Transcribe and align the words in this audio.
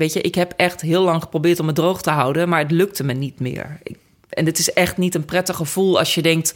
Weet 0.00 0.12
je, 0.12 0.20
ik 0.20 0.34
heb 0.34 0.52
echt 0.56 0.80
heel 0.80 1.02
lang 1.02 1.22
geprobeerd 1.22 1.60
om 1.60 1.66
me 1.66 1.72
droog 1.72 2.02
te 2.02 2.10
houden, 2.10 2.48
maar 2.48 2.58
het 2.58 2.70
lukte 2.70 3.04
me 3.04 3.12
niet 3.12 3.40
meer. 3.40 3.78
Ik, 3.82 3.96
en 4.28 4.46
het 4.46 4.58
is 4.58 4.72
echt 4.72 4.96
niet 4.96 5.14
een 5.14 5.24
prettig 5.24 5.56
gevoel 5.56 5.98
als 5.98 6.14
je 6.14 6.22
denkt: 6.22 6.54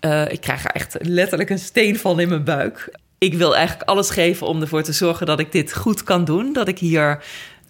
eh, 0.00 0.32
ik 0.32 0.40
krijg 0.40 0.64
er 0.64 0.70
echt 0.70 0.96
letterlijk 1.00 1.50
een 1.50 1.58
steen 1.58 1.98
van 1.98 2.20
in 2.20 2.28
mijn 2.28 2.44
buik. 2.44 2.98
Ik 3.18 3.34
wil 3.34 3.56
eigenlijk 3.56 3.88
alles 3.88 4.10
geven 4.10 4.46
om 4.46 4.60
ervoor 4.60 4.82
te 4.82 4.92
zorgen 4.92 5.26
dat 5.26 5.40
ik 5.40 5.52
dit 5.52 5.74
goed 5.74 6.02
kan 6.02 6.24
doen, 6.24 6.52
dat 6.52 6.68
ik 6.68 6.78
hier 6.78 7.24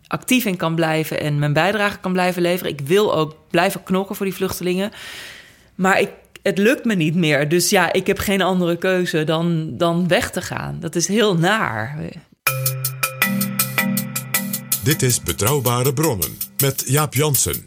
actief 0.06 0.44
in 0.44 0.56
kan 0.56 0.74
blijven 0.74 1.20
en 1.20 1.38
mijn 1.38 1.52
bijdrage 1.52 1.98
kan 1.98 2.12
blijven 2.12 2.42
leveren. 2.42 2.72
Ik 2.72 2.80
wil 2.80 3.14
ook 3.14 3.36
blijven 3.50 3.82
knokken 3.82 4.16
voor 4.16 4.26
die 4.26 4.34
vluchtelingen, 4.34 4.90
maar 5.74 6.00
ik, 6.00 6.10
het 6.42 6.58
lukt 6.58 6.84
me 6.84 6.94
niet 6.94 7.14
meer. 7.14 7.48
Dus 7.48 7.70
ja, 7.70 7.92
ik 7.92 8.06
heb 8.06 8.18
geen 8.18 8.42
andere 8.42 8.76
keuze 8.76 9.24
dan, 9.24 9.76
dan 9.76 10.08
weg 10.08 10.30
te 10.30 10.42
gaan. 10.42 10.76
Dat 10.80 10.94
is 10.94 11.08
heel 11.08 11.36
naar. 11.36 11.96
Dit 14.82 15.02
is 15.02 15.20
Betrouwbare 15.20 15.92
Bronnen 15.92 16.38
met 16.62 16.82
Jaap 16.86 17.14
Jansen. 17.14 17.66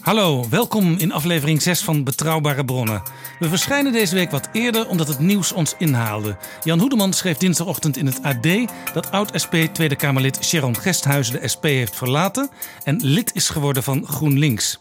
Hallo, 0.00 0.48
welkom 0.50 0.94
in 0.98 1.12
aflevering 1.12 1.62
6 1.62 1.82
van 1.82 2.04
Betrouwbare 2.04 2.64
Bronnen. 2.64 3.02
We 3.38 3.48
verschijnen 3.48 3.92
deze 3.92 4.14
week 4.14 4.30
wat 4.30 4.48
eerder 4.52 4.88
omdat 4.88 5.08
het 5.08 5.18
nieuws 5.18 5.52
ons 5.52 5.74
inhaalde. 5.78 6.36
Jan 6.64 6.78
Hoedeman 6.78 7.12
schreef 7.12 7.36
dinsdagochtend 7.36 7.96
in 7.96 8.06
het 8.06 8.22
AD 8.22 8.46
dat 8.92 9.10
oud-SP 9.10 9.54
Tweede 9.72 9.96
Kamerlid 9.96 10.44
Sharon 10.44 10.76
Gesthuizen 10.76 11.40
de 11.40 11.48
SP 11.52 11.64
heeft 11.64 11.96
verlaten 11.96 12.50
en 12.84 13.04
lid 13.04 13.30
is 13.34 13.48
geworden 13.48 13.82
van 13.82 14.06
GroenLinks. 14.06 14.80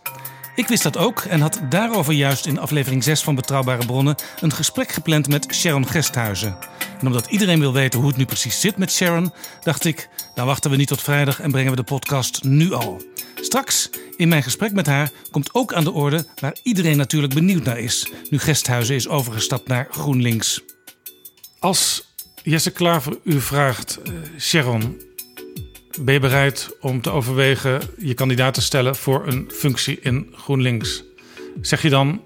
Ik 0.55 0.67
wist 0.67 0.83
dat 0.83 0.97
ook 0.97 1.19
en 1.19 1.41
had 1.41 1.61
daarover 1.69 2.13
juist 2.13 2.45
in 2.45 2.59
aflevering 2.59 3.03
6 3.03 3.21
van 3.21 3.35
Betrouwbare 3.35 3.85
Bronnen 3.85 4.15
een 4.39 4.53
gesprek 4.53 4.91
gepland 4.91 5.27
met 5.27 5.53
Sharon 5.53 5.87
Gesthuizen. 5.87 6.57
En 6.99 7.07
omdat 7.07 7.25
iedereen 7.25 7.59
wil 7.59 7.73
weten 7.73 7.99
hoe 7.99 8.07
het 8.07 8.17
nu 8.17 8.25
precies 8.25 8.59
zit 8.59 8.77
met 8.77 8.91
Sharon, 8.91 9.33
dacht 9.63 9.85
ik, 9.85 10.09
dan 10.35 10.45
wachten 10.45 10.71
we 10.71 10.77
niet 10.77 10.87
tot 10.87 11.01
vrijdag 11.01 11.39
en 11.39 11.51
brengen 11.51 11.69
we 11.69 11.75
de 11.75 11.83
podcast 11.83 12.43
nu 12.43 12.73
al. 12.73 13.01
Straks, 13.35 13.89
in 14.17 14.27
mijn 14.27 14.43
gesprek 14.43 14.71
met 14.71 14.85
haar, 14.85 15.11
komt 15.31 15.53
ook 15.53 15.73
aan 15.73 15.83
de 15.83 15.91
orde 15.91 16.25
waar 16.39 16.55
iedereen 16.63 16.97
natuurlijk 16.97 17.33
benieuwd 17.33 17.63
naar 17.63 17.79
is, 17.79 18.11
nu 18.29 18.39
Gesthuizen 18.39 18.95
is 18.95 19.07
overgestapt 19.07 19.67
naar 19.67 19.87
GroenLinks. 19.91 20.61
Als 21.59 22.09
Jesse 22.43 22.71
Klaver 22.71 23.17
u 23.23 23.41
vraagt, 23.41 23.99
eh, 24.03 24.13
Sharon, 24.39 25.01
ben 25.99 26.13
je 26.13 26.19
bereid 26.19 26.69
om 26.79 27.01
te 27.01 27.09
overwegen 27.09 27.81
je 27.97 28.13
kandidaat 28.13 28.53
te 28.53 28.61
stellen 28.61 28.95
voor 28.95 29.27
een 29.27 29.51
functie 29.53 29.99
in 30.01 30.33
GroenLinks? 30.35 31.03
Zeg 31.61 31.81
je 31.81 31.89
dan, 31.89 32.21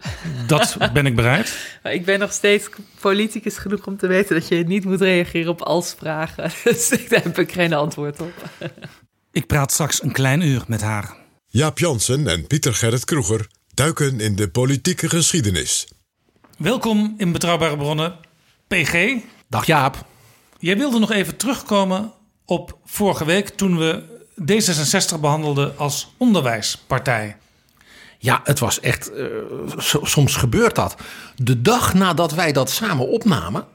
dat 0.47 0.77
ben 0.93 1.05
ik 1.05 1.15
bereid? 1.15 1.79
Ik 1.83 2.05
ben 2.05 2.19
nog 2.19 2.31
steeds 2.31 2.69
politicus 2.99 3.57
genoeg 3.57 3.87
om 3.87 3.97
te 3.97 4.07
weten 4.07 4.35
dat 4.35 4.47
je 4.47 4.63
niet 4.63 4.85
moet 4.85 5.01
reageren 5.01 5.51
op 5.51 5.61
als-vragen. 5.61 6.51
Dus 6.63 6.89
daar 6.89 7.23
heb 7.23 7.39
ik 7.39 7.51
geen 7.51 7.73
antwoord 7.73 8.21
op. 8.21 8.33
Ik 9.31 9.47
praat 9.47 9.71
straks 9.71 10.03
een 10.03 10.11
klein 10.11 10.41
uur 10.41 10.63
met 10.67 10.81
haar. 10.81 11.15
Jaap 11.47 11.79
Jansen 11.79 12.27
en 12.27 12.47
Pieter 12.47 12.73
Gerrit 12.73 13.05
Kroeger 13.05 13.47
duiken 13.73 14.19
in 14.19 14.35
de 14.35 14.49
politieke 14.49 15.09
geschiedenis. 15.09 15.87
Welkom 16.57 17.13
in 17.17 17.31
Betrouwbare 17.31 17.77
Bronnen, 17.77 18.15
PG. 18.67 19.17
Dag 19.49 19.65
Jaap. 19.65 20.05
Jij 20.59 20.77
wilde 20.77 20.99
nog 20.99 21.11
even 21.11 21.37
terugkomen 21.37 22.13
op 22.45 22.77
vorige 22.85 23.25
week 23.25 23.49
toen 23.49 23.77
we 23.77 24.03
D66 24.41 25.19
behandelden 25.19 25.77
als 25.77 26.13
onderwijspartij. 26.17 27.37
Ja, 28.19 28.41
het 28.43 28.59
was 28.59 28.79
echt. 28.79 29.11
eh, 29.13 29.25
so- 29.77 30.05
soms 30.05 30.35
gebeurt 30.35 30.75
dat. 30.75 30.95
De 31.35 31.61
dag 31.61 31.93
nadat 31.93 32.31
wij 32.33 32.51
dat 32.51 32.69
samen 32.69 33.07
opnamen. 33.07 33.65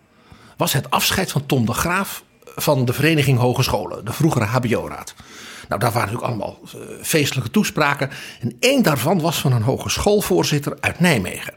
was 0.57 0.73
het 0.73 0.91
afscheid 0.91 1.31
van 1.31 1.47
Tom 1.47 1.67
de 1.67 1.73
Graaf. 1.73 2.23
van 2.57 2.85
de 2.85 2.93
Vereniging 2.93 3.39
Hogescholen, 3.39 4.05
de 4.05 4.13
vroegere 4.13 4.45
HBO-raad. 4.45 5.15
Nou, 5.69 5.81
daar 5.81 5.93
waren 5.93 6.13
natuurlijk 6.13 6.27
allemaal 6.27 6.59
eh, 6.65 6.81
feestelijke 7.03 7.51
toespraken. 7.51 8.11
En 8.41 8.57
één 8.61 8.83
daarvan 8.83 9.21
was 9.21 9.39
van 9.39 9.53
een 9.53 9.63
hogeschoolvoorzitter 9.63 10.77
uit 10.81 11.01
Nijmegen. 11.01 11.53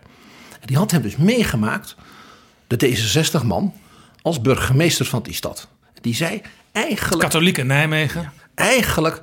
En 0.59 0.65
die 0.67 0.77
had 0.77 0.91
hem 0.91 1.01
dus 1.01 1.15
meegemaakt, 1.15 1.95
de 2.67 2.77
D66-man, 2.87 3.73
als 4.21 4.41
burgemeester 4.41 5.05
van 5.05 5.23
die 5.23 5.33
stad. 5.33 5.67
Die 6.01 6.15
zei 6.15 6.41
eigenlijk. 6.73 7.21
Katholiek 7.21 7.57
in 7.57 7.67
Nijmegen. 7.67 8.31
Eigenlijk 8.55 9.21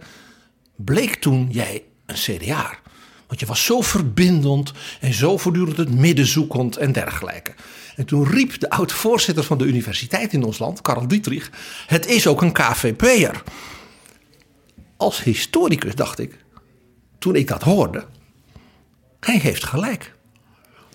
bleek 0.77 1.15
toen 1.15 1.49
jij 1.51 1.83
een 2.07 2.15
CDA. 2.15 2.79
Want 3.27 3.41
je 3.41 3.47
was 3.47 3.65
zo 3.65 3.81
verbindend 3.81 4.73
en 5.01 5.15
zo 5.15 5.37
voortdurend 5.37 5.77
het 5.77 5.95
midden 5.95 6.27
zoekend 6.27 6.77
en 6.77 6.93
dergelijke. 6.93 7.55
En 7.97 8.07
toen 8.07 8.29
riep 8.29 8.61
de 8.61 8.71
oud-voorzitter 8.71 9.45
van 9.45 9.59
de 9.59 9.65
universiteit 9.65 10.33
in 10.33 10.43
ons 10.43 10.59
land, 10.59 10.81
Karl 10.81 11.09
Dietrich... 11.09 11.51
het 11.87 12.07
is 12.07 12.27
ook 12.27 12.43
een 12.43 12.53
KVP'er. 12.53 13.43
Als 14.97 15.23
historicus 15.23 15.95
dacht 15.95 16.19
ik, 16.19 16.37
toen 17.19 17.35
ik 17.35 17.49
dat 17.49 17.63
hoorde... 17.63 18.07
hij 19.21 19.39
heeft 19.39 19.65
gelijk. 19.65 20.15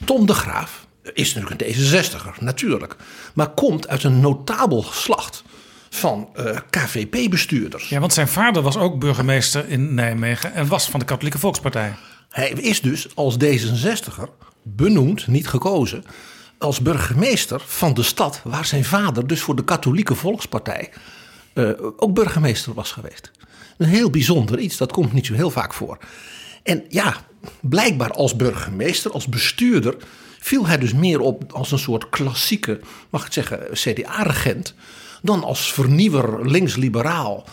Tom 0.05 0.25
de 0.25 0.33
Graaf 0.33 0.87
is 1.13 1.33
natuurlijk 1.33 1.61
een 1.61 1.73
D66er, 1.73 2.39
natuurlijk. 2.39 2.95
Maar 3.33 3.49
komt 3.49 3.87
uit 3.87 4.03
een 4.03 4.19
notabel 4.19 4.81
geslacht 4.81 5.43
van 5.95 6.29
eh, 6.33 6.57
KVP-bestuurders. 6.69 7.89
Ja, 7.89 7.99
want 7.99 8.13
zijn 8.13 8.27
vader 8.27 8.61
was 8.61 8.77
ook 8.77 8.99
burgemeester 8.99 9.69
in 9.69 9.93
Nijmegen 9.93 10.53
en 10.53 10.67
was 10.67 10.89
van 10.89 10.99
de 10.99 11.05
Katholieke 11.05 11.39
Volkspartij. 11.39 11.93
Hij 12.29 12.49
is 12.49 12.81
dus 12.81 13.15
als 13.15 13.35
D66er 13.43 14.29
benoemd, 14.63 15.27
niet 15.27 15.47
gekozen, 15.47 16.03
als 16.57 16.79
burgemeester 16.79 17.61
van 17.65 17.93
de 17.93 18.03
stad 18.03 18.41
waar 18.43 18.65
zijn 18.65 18.85
vader 18.85 19.27
dus 19.27 19.41
voor 19.41 19.55
de 19.55 19.63
Katholieke 19.63 20.15
Volkspartij 20.15 20.89
eh, 21.53 21.69
ook 21.97 22.13
burgemeester 22.13 22.73
was 22.73 22.91
geweest. 22.91 23.31
Een 23.77 23.87
heel 23.87 24.09
bijzonder 24.09 24.59
iets, 24.59 24.77
dat 24.77 24.91
komt 24.91 25.13
niet 25.13 25.25
zo 25.25 25.33
heel 25.33 25.49
vaak 25.49 25.73
voor. 25.73 25.97
En 26.63 26.83
ja, 26.89 27.15
blijkbaar 27.61 28.11
als 28.11 28.35
burgemeester, 28.35 29.11
als 29.11 29.27
bestuurder, 29.27 29.95
viel 30.39 30.67
hij 30.67 30.77
dus 30.77 30.93
meer 30.93 31.19
op 31.19 31.53
als 31.53 31.71
een 31.71 31.79
soort 31.79 32.09
klassieke, 32.09 32.79
mag 33.09 33.25
ik 33.25 33.33
zeggen, 33.33 33.59
CDA-regent, 33.71 34.73
dan 35.21 35.43
als 35.43 35.73
vernieuwer 35.73 36.49
links-liberaal 36.49 37.43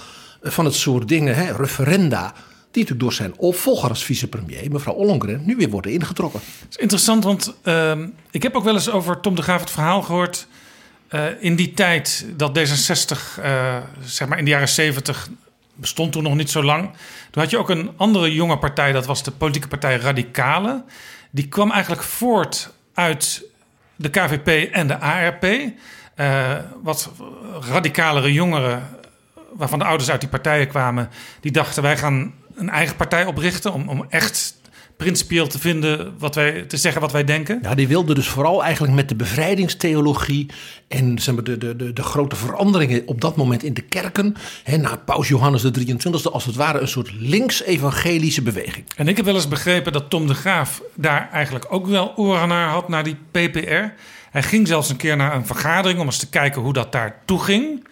van 0.43 0.65
het 0.65 0.75
soort 0.75 1.09
dingen, 1.09 1.35
hè, 1.35 1.53
referenda, 1.53 2.33
die 2.71 2.83
natuurlijk 2.83 3.01
door 3.01 3.13
zijn 3.13 3.39
opvolger 3.39 3.89
als 3.89 4.05
vicepremier, 4.05 4.71
mevrouw 4.71 4.95
Ollongren, 4.95 5.43
nu 5.45 5.57
weer 5.57 5.71
worden 5.71 5.93
ingetrokken. 5.93 6.41
Het 6.61 6.71
is 6.71 6.77
interessant, 6.77 7.25
want 7.25 7.55
ehm, 7.63 8.09
ik 8.31 8.43
heb 8.43 8.55
ook 8.55 8.65
wel 8.65 8.75
eens 8.75 8.91
over 8.91 9.21
Tom 9.21 9.35
de 9.35 9.43
Graaf 9.43 9.61
het 9.61 9.71
verhaal 9.71 10.03
gehoord. 10.03 10.47
eh, 11.09 11.25
in 11.41 11.57
die 11.57 11.73
tijd 11.75 12.27
dat 12.37 12.59
D66, 12.59 13.39
eh, 13.43 13.77
zeg 14.05 14.29
maar 14.29 14.39
in 14.39 14.45
de 14.45 14.51
jaren 14.51 14.69
70, 14.69 15.29
bestond 15.75 16.13
toen 16.13 16.23
nog 16.23 16.35
niet 16.35 16.51
zo 16.51 16.63
lang. 16.63 16.91
Toen 17.31 17.43
had 17.43 17.51
je 17.51 17.59
ook 17.59 17.71
een 17.71 17.91
andere 17.97 18.35
jonge 18.35 18.59
partij, 18.59 18.93
dat 18.93 19.07
was 19.07 19.23
de 19.23 19.31
politieke 19.31 19.69
partij 19.69 19.97
Radicale. 19.97 20.85
Die 21.31 21.49
kwam 21.49 21.71
eigenlijk 21.71 22.03
voort 22.03 22.73
uit 22.95 23.43
de 23.97 24.09
KVP 24.09 24.73
en 24.73 24.87
de 24.87 24.99
ARP. 24.99 25.47
Eh, 26.23 26.57
wat 26.83 27.11
radicalere 27.69 28.33
jongeren, 28.33 28.89
waarvan 29.53 29.79
de 29.79 29.85
ouders 29.85 30.11
uit 30.11 30.21
die 30.21 30.29
partijen 30.29 30.69
kwamen, 30.69 31.09
die 31.41 31.53
dachten 31.53 31.83
wij 31.83 31.97
gaan 31.97 32.35
een 32.55 32.71
eigen 32.71 32.97
partij 32.97 33.25
oprichten 33.25 33.73
om, 33.73 33.89
om 33.89 34.07
echt 34.09 34.61
principieel 34.97 35.47
te 35.47 35.59
vinden, 35.59 36.15
wat 36.19 36.35
wij, 36.35 36.63
te 36.63 36.77
zeggen 36.77 37.01
wat 37.01 37.13
wij 37.13 37.25
denken? 37.25 37.59
Ja, 37.63 37.75
die 37.75 37.89
wilde 37.89 38.15
dus 38.15 38.29
vooral 38.29 38.65
eigenlijk 38.65 38.95
met 38.95 39.09
de 39.09 39.15
bevrijdingstheologie 39.15 40.51
en 40.89 41.19
zeg 41.19 41.35
maar, 41.35 41.45
de, 41.45 41.59
de, 41.59 41.77
de, 41.77 41.93
de 41.93 42.03
grote 42.03 42.37
veranderingen 42.37 43.03
op 43.07 43.21
dat 43.21 43.37
moment 43.37 43.63
in 43.63 43.75
de 43.75 43.83
kerken, 43.83 44.37
hè, 44.63 44.77
na 44.77 44.97
paus 44.97 45.29
Johannes 45.29 45.63
de 45.63 45.87
23e, 45.87 46.33
als 46.33 46.45
het 46.45 46.57
ware 46.57 46.81
een 46.81 46.89
soort 46.89 47.13
links-evangelische 47.19 48.43
beweging. 48.43 48.85
En 48.97 49.09
ik 49.09 49.17
heb 49.17 49.25
wel 49.25 49.35
eens 49.35 49.49
begrepen 49.49 49.93
dat 49.93 50.11
Tom 50.11 50.27
de 50.27 50.35
Graaf 50.35 50.83
daar 50.95 51.29
eigenlijk 51.33 51.67
ook 51.69 51.87
wel 51.87 52.13
oren 52.17 52.49
naar 52.49 52.69
had, 52.69 52.89
naar 52.89 53.05
die 53.05 53.17
PPR. 53.31 53.85
Hij 54.33 54.43
ging 54.43 54.67
zelfs 54.67 54.89
een 54.89 54.97
keer 54.97 55.17
naar 55.17 55.35
een 55.35 55.47
vergadering 55.47 56.01
om 56.01 56.07
eens 56.07 56.19
te 56.19 56.29
kijken 56.29 56.63
hoe 56.63 56.73
dat 56.73 56.93
daar 56.93 57.23
toe 57.25 57.43
ging. 57.43 57.87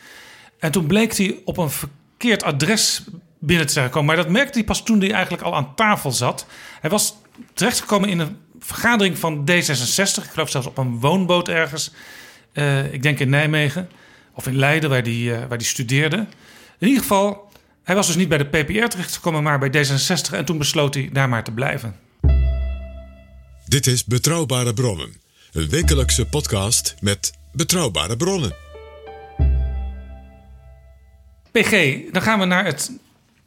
En 0.58 0.72
toen 0.72 0.86
bleek 0.86 1.16
hij 1.16 1.38
op 1.44 1.56
een 1.56 1.70
verkeerd 1.70 2.42
adres 2.42 3.04
binnen 3.38 3.66
te 3.66 3.72
zijn 3.72 3.86
gekomen. 3.86 4.06
Maar 4.06 4.24
dat 4.24 4.32
merkte 4.32 4.58
hij 4.58 4.66
pas 4.66 4.82
toen 4.82 5.00
hij 5.00 5.12
eigenlijk 5.12 5.42
al 5.42 5.54
aan 5.56 5.74
tafel 5.74 6.12
zat. 6.12 6.46
Hij 6.80 6.90
was 6.90 7.16
terechtgekomen 7.54 8.08
in 8.08 8.18
een 8.18 8.36
vergadering 8.58 9.18
van 9.18 9.50
D66. 9.50 10.24
Ik 10.24 10.30
geloof 10.30 10.50
zelfs 10.50 10.66
op 10.66 10.78
een 10.78 11.00
woonboot 11.00 11.48
ergens. 11.48 11.92
Uh, 12.52 12.92
ik 12.92 13.02
denk 13.02 13.18
in 13.18 13.30
Nijmegen. 13.30 13.88
Of 14.34 14.46
in 14.46 14.56
Leiden, 14.56 14.90
waar 14.90 15.02
hij 15.02 15.12
uh, 15.12 15.38
waar 15.48 15.60
studeerde. 15.60 16.16
In 16.78 16.86
ieder 16.86 17.02
geval, 17.02 17.52
hij 17.82 17.94
was 17.94 18.06
dus 18.06 18.16
niet 18.16 18.28
bij 18.28 18.38
de 18.38 18.44
PPR 18.44 18.86
terechtgekomen, 18.86 19.42
maar 19.42 19.58
bij 19.58 19.86
D66. 19.86 20.34
En 20.34 20.44
toen 20.44 20.58
besloot 20.58 20.94
hij 20.94 21.08
daar 21.12 21.28
maar 21.28 21.44
te 21.44 21.52
blijven. 21.52 21.96
Dit 23.66 23.86
is 23.86 24.04
Betrouwbare 24.04 24.74
Bronnen. 24.74 25.19
Een 25.52 25.68
wekelijkse 25.68 26.26
podcast 26.26 26.94
met 27.00 27.32
betrouwbare 27.52 28.16
bronnen. 28.16 28.54
PG, 31.50 31.98
dan 32.12 32.22
gaan 32.22 32.38
we 32.38 32.44
naar 32.44 32.64
het 32.64 32.90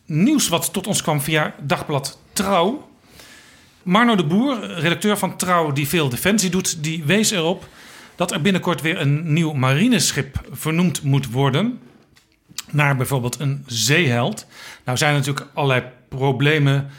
nieuws 0.06 0.48
wat 0.48 0.74
tot 0.74 0.88
ons 0.88 1.02
kwam 1.02 1.22
via 1.22 1.56
Dagblad 1.62 2.20
Trouw. 2.34 2.90
Marno 3.84 4.16
de 4.16 4.26
Boer, 4.26 4.80
redacteur 4.80 5.18
van 5.18 5.38
Trouw, 5.38 5.72
die 5.72 5.88
veel 5.88 6.10
defensie 6.10 6.50
doet, 6.50 6.84
die 6.84 7.04
wees 7.04 7.32
erop 7.32 7.68
dat 8.16 8.32
er 8.32 8.42
binnenkort 8.42 8.82
weer 8.82 9.00
een 9.02 9.34
nieuw 9.34 9.54
marineschip 9.54 10.42
vernoemd 10.52 11.04
moet 11.04 11.32
worden. 11.32 11.80
Naar 12.72 12.96
bijvoorbeeld 12.96 13.40
een 13.40 13.64
zeeheld. 13.68 14.46
Nou 14.86 14.98
zijn 14.98 15.12
er 15.12 15.18
natuurlijk 15.18 15.48
allerlei 15.54 15.84
problemen. 16.10 16.90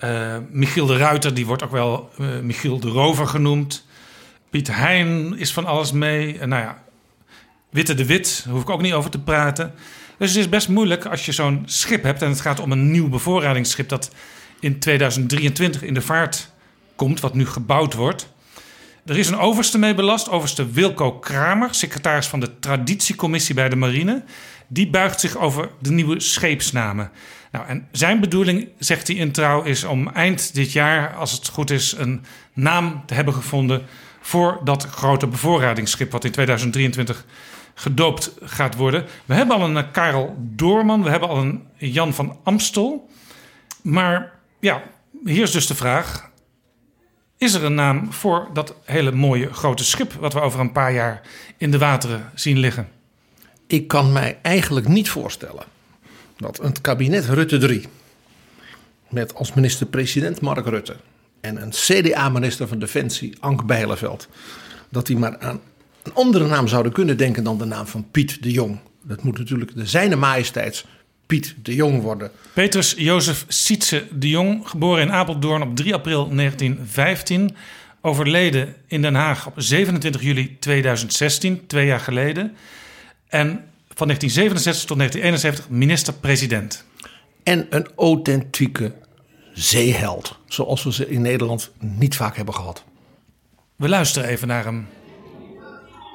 Uh, 0.00 0.36
Michiel 0.50 0.86
de 0.86 0.96
Ruiter, 0.96 1.34
die 1.34 1.46
wordt 1.46 1.62
ook 1.62 1.70
wel 1.70 2.10
uh, 2.20 2.38
Michiel 2.38 2.80
de 2.80 2.88
Rover 2.88 3.26
genoemd. 3.26 3.84
Piet 4.54 4.68
Hein 4.68 5.38
is 5.38 5.52
van 5.52 5.66
alles 5.66 5.92
mee. 5.92 6.38
En 6.38 6.48
nou 6.48 6.62
ja, 6.62 6.82
Witte 7.70 7.94
de 7.94 8.06
Wit, 8.06 8.42
daar 8.44 8.52
hoef 8.52 8.62
ik 8.62 8.70
ook 8.70 8.82
niet 8.82 8.92
over 8.92 9.10
te 9.10 9.20
praten. 9.20 9.74
Dus 10.18 10.28
het 10.28 10.38
is 10.38 10.48
best 10.48 10.68
moeilijk 10.68 11.06
als 11.06 11.26
je 11.26 11.32
zo'n 11.32 11.62
schip 11.64 12.02
hebt. 12.02 12.22
En 12.22 12.28
het 12.28 12.40
gaat 12.40 12.60
om 12.60 12.72
een 12.72 12.90
nieuw 12.90 13.08
bevoorradingsschip 13.08 13.88
dat 13.88 14.10
in 14.60 14.78
2023 14.78 15.82
in 15.82 15.94
de 15.94 16.00
vaart 16.00 16.50
komt, 16.96 17.20
wat 17.20 17.34
nu 17.34 17.46
gebouwd 17.46 17.94
wordt. 17.94 18.32
Er 19.06 19.18
is 19.18 19.28
een 19.28 19.38
overste 19.38 19.78
mee 19.78 19.94
belast, 19.94 20.28
overste 20.28 20.70
Wilco 20.70 21.12
Kramer, 21.12 21.74
secretaris 21.74 22.26
van 22.26 22.40
de 22.40 22.58
traditiecommissie 22.58 23.54
bij 23.54 23.68
de 23.68 23.76
marine. 23.76 24.24
Die 24.66 24.90
buigt 24.90 25.20
zich 25.20 25.36
over 25.36 25.70
de 25.80 25.90
nieuwe 25.90 26.20
scheepsnamen. 26.20 27.10
Nou, 27.52 27.66
en 27.66 27.88
zijn 27.92 28.20
bedoeling, 28.20 28.68
zegt 28.78 29.06
hij 29.06 29.16
in 29.16 29.32
trouw, 29.32 29.62
is 29.62 29.84
om 29.84 30.08
eind 30.08 30.54
dit 30.54 30.72
jaar, 30.72 31.14
als 31.14 31.32
het 31.32 31.48
goed 31.48 31.70
is, 31.70 31.94
een 31.98 32.24
naam 32.52 33.02
te 33.06 33.14
hebben 33.14 33.34
gevonden 33.34 33.86
voor 34.26 34.60
dat 34.62 34.84
grote 34.84 35.26
bevoorradingsschip 35.26 36.12
wat 36.12 36.24
in 36.24 36.30
2023 36.30 37.24
gedoopt 37.74 38.32
gaat 38.42 38.74
worden. 38.74 39.06
We 39.24 39.34
hebben 39.34 39.56
al 39.56 39.62
een 39.62 39.76
eh, 39.76 39.92
Karel 39.92 40.36
Doorman, 40.38 41.02
we 41.02 41.10
hebben 41.10 41.28
al 41.28 41.36
een 41.36 41.66
Jan 41.76 42.14
van 42.14 42.38
Amstel. 42.42 43.08
Maar 43.82 44.32
ja, 44.60 44.82
hier 45.24 45.42
is 45.42 45.50
dus 45.50 45.66
de 45.66 45.74
vraag: 45.74 46.30
is 47.38 47.54
er 47.54 47.64
een 47.64 47.74
naam 47.74 48.12
voor 48.12 48.48
dat 48.52 48.74
hele 48.84 49.12
mooie 49.12 49.52
grote 49.52 49.84
schip 49.84 50.12
wat 50.12 50.32
we 50.32 50.40
over 50.40 50.60
een 50.60 50.72
paar 50.72 50.92
jaar 50.92 51.20
in 51.56 51.70
de 51.70 51.78
wateren 51.78 52.30
zien 52.34 52.58
liggen? 52.58 52.88
Ik 53.66 53.88
kan 53.88 54.12
mij 54.12 54.38
eigenlijk 54.42 54.88
niet 54.88 55.10
voorstellen 55.10 55.64
dat 56.36 56.56
het 56.56 56.80
kabinet 56.80 57.24
Rutte 57.24 57.58
3 57.58 57.88
met 59.08 59.34
als 59.34 59.52
minister-president 59.52 60.40
Mark 60.40 60.66
Rutte 60.66 60.96
en 61.44 61.62
een 61.62 61.70
CDA-minister 61.70 62.68
van 62.68 62.78
Defensie 62.78 63.34
Ank 63.40 63.66
Bijleveld 63.66 64.28
dat 64.90 65.06
die 65.06 65.16
maar 65.16 65.38
aan 65.38 65.60
een 66.02 66.14
andere 66.14 66.46
naam 66.46 66.68
zouden 66.68 66.92
kunnen 66.92 67.16
denken 67.16 67.44
dan 67.44 67.58
de 67.58 67.64
naam 67.64 67.86
van 67.86 68.10
Piet 68.10 68.42
de 68.42 68.50
Jong. 68.50 68.78
Dat 69.02 69.22
moet 69.22 69.38
natuurlijk 69.38 69.74
de 69.74 69.86
zijne 69.86 70.16
majesteits 70.16 70.84
Piet 71.26 71.54
de 71.62 71.74
Jong 71.74 72.02
worden. 72.02 72.30
Petrus 72.52 72.94
Jozef 72.96 73.44
Sietse 73.48 74.06
de 74.12 74.28
Jong, 74.28 74.68
geboren 74.68 75.02
in 75.02 75.12
Apeldoorn 75.12 75.62
op 75.62 75.76
3 75.76 75.94
april 75.94 76.28
1915. 76.28 77.56
Overleden 78.00 78.74
in 78.86 79.02
Den 79.02 79.14
Haag 79.14 79.46
op 79.46 79.52
27 79.56 80.22
juli 80.22 80.56
2016, 80.58 81.66
twee 81.66 81.86
jaar 81.86 82.00
geleden. 82.00 82.56
En 83.28 83.46
van 83.88 84.06
1967 84.06 84.84
tot 84.84 84.96
1971 84.96 85.68
minister-president. 85.68 86.84
En 87.42 87.66
een 87.70 87.86
authentieke 87.96 88.92
zeeheld, 89.54 90.38
zoals 90.48 90.82
we 90.82 90.92
ze 90.92 91.08
in 91.08 91.22
Nederland 91.22 91.70
niet 91.78 92.16
vaak 92.16 92.36
hebben 92.36 92.54
gehad. 92.54 92.84
We 93.76 93.88
luisteren 93.88 94.28
even 94.28 94.48
naar 94.48 94.64
hem. 94.64 94.86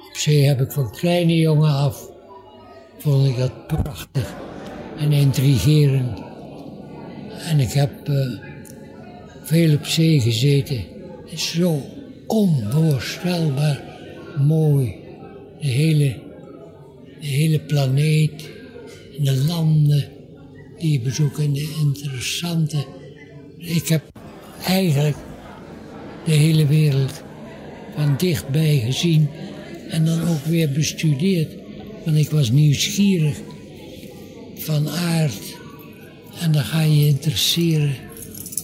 Op 0.10 0.16
zee 0.16 0.44
heb 0.44 0.62
ik 0.62 0.72
van 0.72 0.92
kleine 0.92 1.36
jongen 1.36 1.74
af, 1.74 2.10
vond 3.00 3.28
ik 3.28 3.38
dat 3.38 3.68
prachtig 3.68 4.34
en 4.98 5.12
intrigerend. 5.12 6.22
En 7.48 7.60
ik 7.60 7.72
heb 7.72 8.10
uh, 8.10 8.40
veel 9.44 9.74
op 9.76 9.86
zee 9.86 10.22
gezeten. 10.22 10.78
Het 11.24 11.32
is 11.32 11.52
zo 11.52 11.82
onvoorstelbaar 12.28 13.84
mooi. 14.38 14.96
De 15.60 15.68
hele, 15.68 16.20
de 17.20 17.28
hele 17.28 17.60
planeet, 17.60 18.50
en 19.18 19.24
de 19.24 19.36
landen 19.36 20.08
die 20.78 20.92
je 20.92 21.00
bezoekt 21.00 21.40
en 21.40 21.54
de 21.54 21.76
interessante. 21.80 22.86
Ik 23.60 23.88
heb 23.88 24.04
eigenlijk 24.66 25.16
de 26.26 26.32
hele 26.32 26.68
wereld 26.68 27.24
van 27.96 28.16
dichtbij 28.18 28.80
gezien 28.86 29.30
en 29.90 30.06
dan 30.06 30.28
ook 30.28 30.46
weer 30.46 30.72
bestudeerd. 30.72 31.56
Want 32.06 32.18
ik 32.18 32.30
was 32.30 32.52
nieuwsgierig 32.52 33.38
van 34.56 34.90
aard. 34.90 35.58
En 36.40 36.52
dan 36.52 36.64
ga 36.64 36.82
je 36.82 37.08
interesseren 37.08 37.96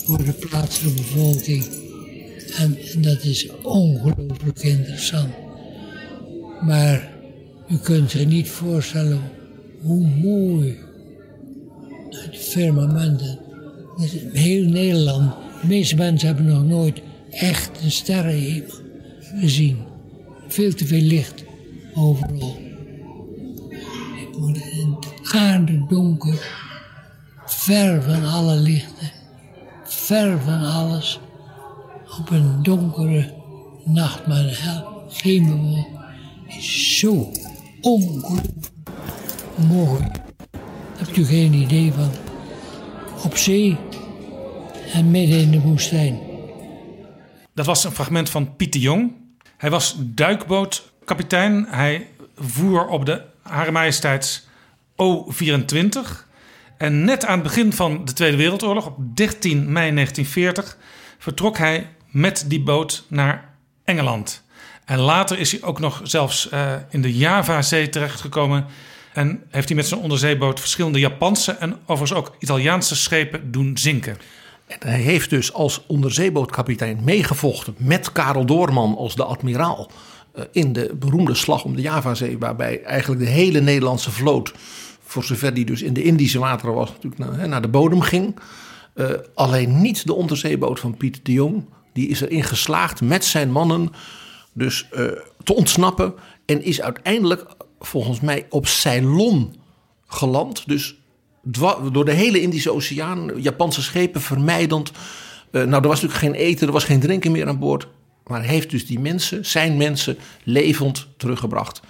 voor 0.06 0.24
de 0.24 0.32
plaatselijke 0.32 1.02
bevolking. 1.02 1.66
En, 2.58 2.78
en 2.94 3.02
dat 3.02 3.24
is 3.24 3.50
ongelooflijk 3.62 4.64
interessant. 4.64 5.34
Maar 6.62 7.14
u 7.70 7.78
kunt 7.78 8.12
zich 8.12 8.26
niet 8.26 8.50
voorstellen 8.50 9.22
hoe 9.82 10.08
mooi 10.08 10.78
het 12.10 12.38
firmament. 12.38 13.44
Heel 14.34 14.70
Nederland, 14.70 15.34
de 15.62 15.68
meeste 15.68 15.96
mensen 15.96 16.28
hebben 16.28 16.46
nog 16.46 16.64
nooit 16.64 17.02
echt 17.30 17.84
een 17.84 17.92
sterrenhemel 17.92 18.74
gezien. 19.40 19.78
Veel 20.48 20.74
te 20.74 20.86
veel 20.86 21.02
licht 21.02 21.44
overal. 21.94 22.58
Ik 24.22 24.38
moet 24.38 25.90
donker, 25.90 26.48
ver 27.46 28.04
van 28.04 28.26
alle 28.26 28.56
lichten, 28.56 29.12
ver 29.84 30.40
van 30.40 30.62
alles, 30.64 31.20
op 32.20 32.30
een 32.30 32.64
donkere 32.64 33.34
nacht, 33.86 34.28
maar 34.28 34.60
geen 35.10 35.46
bewolking, 35.46 36.00
is 36.48 37.00
zo 37.00 37.32
ongelooflijk 37.82 38.72
mooi. 39.68 40.04
Hebt 40.98 41.18
u 41.18 41.26
geen 41.26 41.54
idee 41.54 41.92
van. 41.92 42.25
Op 43.26 43.38
zee 43.38 43.78
en 44.94 45.12
midden 45.12 45.40
in 45.40 45.52
de 45.52 45.60
woestijn. 45.60 46.20
Dat 47.54 47.66
was 47.66 47.84
een 47.84 47.92
fragment 47.92 48.30
van 48.30 48.56
Piet 48.56 48.74
de 48.74 48.80
Jong. 48.80 49.14
Hij 49.58 49.70
was 49.70 49.96
duikbootkapitein. 50.00 51.66
Hij 51.70 52.08
voer 52.38 52.88
op 52.88 53.06
de 53.06 53.22
Hare 53.42 53.72
Majesteits 53.72 54.48
O24. 54.92 56.26
En 56.78 57.04
net 57.04 57.26
aan 57.26 57.34
het 57.34 57.44
begin 57.44 57.74
van 57.74 58.06
de 58.06 58.14
Tweede 58.14 58.38
Wereldoorlog, 58.38 58.86
op 58.86 59.16
13 59.16 59.58
mei 59.72 59.94
1940, 59.94 60.78
vertrok 61.18 61.58
hij 61.58 61.90
met 62.10 62.46
die 62.48 62.62
boot 62.62 63.06
naar 63.08 63.54
Engeland. 63.84 64.44
En 64.86 65.00
later 65.00 65.40
is 65.40 65.52
hij 65.52 65.62
ook 65.62 65.80
nog 65.80 66.02
zelfs 66.04 66.50
uh, 66.54 66.74
in 66.90 67.02
de 67.02 67.18
Javazee 67.18 67.90
terechtgekomen. 67.90 68.66
En 69.16 69.44
heeft 69.50 69.68
hij 69.68 69.78
met 69.78 69.88
zijn 69.88 70.00
onderzeeboot 70.00 70.60
verschillende 70.60 71.00
Japanse 71.00 71.52
en 71.52 71.78
overigens 71.86 72.20
ook 72.20 72.36
Italiaanse 72.40 72.96
schepen 72.96 73.52
doen 73.52 73.78
zinken. 73.78 74.18
En 74.68 74.78
hij 74.80 75.00
heeft 75.00 75.30
dus 75.30 75.54
als 75.54 75.86
onderzeebootkapitein 75.88 77.00
meegevochten 77.04 77.76
met 77.78 78.12
Karel 78.12 78.46
Doorman 78.46 78.98
als 78.98 79.16
de 79.16 79.24
admiraal. 79.24 79.92
Uh, 80.36 80.44
in 80.52 80.74
de 80.74 80.96
beroemde 81.00 81.34
slag 81.34 81.64
om 81.64 81.76
de 81.76 81.82
Javazee, 81.82 82.38
waarbij 82.38 82.84
eigenlijk 82.84 83.22
de 83.22 83.30
hele 83.30 83.62
Nederlandse 83.62 84.12
vloot 84.12 84.54
voor 85.04 85.24
zover 85.24 85.54
die 85.54 85.66
dus 85.66 85.82
in 85.82 85.94
de 85.94 86.04
Indische 86.04 86.40
wateren 86.40 86.76
was, 86.76 86.92
natuurlijk 86.92 87.48
naar, 87.48 87.62
de 87.62 87.68
bodem 87.68 88.02
ging. 88.02 88.40
Uh, 88.96 89.10
alleen 89.34 89.82
niet 89.82 90.06
de 90.06 90.14
onderzeeboot 90.14 90.80
van 90.80 90.98
Piet 90.98 91.20
de 91.24 91.32
Jong. 91.32 91.66
Die 91.94 92.08
is 92.08 92.22
erin 92.22 92.44
geslaagd 92.44 93.02
met 93.02 93.26
zijn 93.26 93.52
mannen 93.52 93.90
dus 94.54 94.88
uh, 94.94 95.12
te 95.44 95.54
ontsnappen. 95.54 96.14
En 96.46 96.64
is 96.64 96.82
uiteindelijk 96.82 97.55
volgens 97.86 98.20
mij 98.20 98.46
op 98.50 98.68
Ceylon 98.68 99.56
geland. 100.08 100.68
Dus 100.68 100.96
door 101.92 102.06
de 102.06 102.12
hele 102.12 102.42
Indische 102.42 102.74
Oceaan, 102.74 103.32
Japanse 103.42 103.82
schepen 103.82 104.22
vermijdend. 104.22 104.92
Uh, 105.52 105.64
nou, 105.64 105.82
er 105.82 105.88
was 105.88 106.02
natuurlijk 106.02 106.20
geen 106.20 106.48
eten, 106.48 106.68
er 106.68 106.74
was 106.74 106.84
geen 106.84 107.00
drinken 107.00 107.32
meer 107.32 107.48
aan 107.48 107.60
boord. 107.60 107.88
Maar 108.28 108.44
heeft 108.44 108.70
dus 108.70 108.86
die 108.86 109.00
mensen, 109.00 109.46
zijn 109.46 109.78
mensen, 109.78 110.18
levend 110.44 111.08
teruggebracht. 111.18 111.82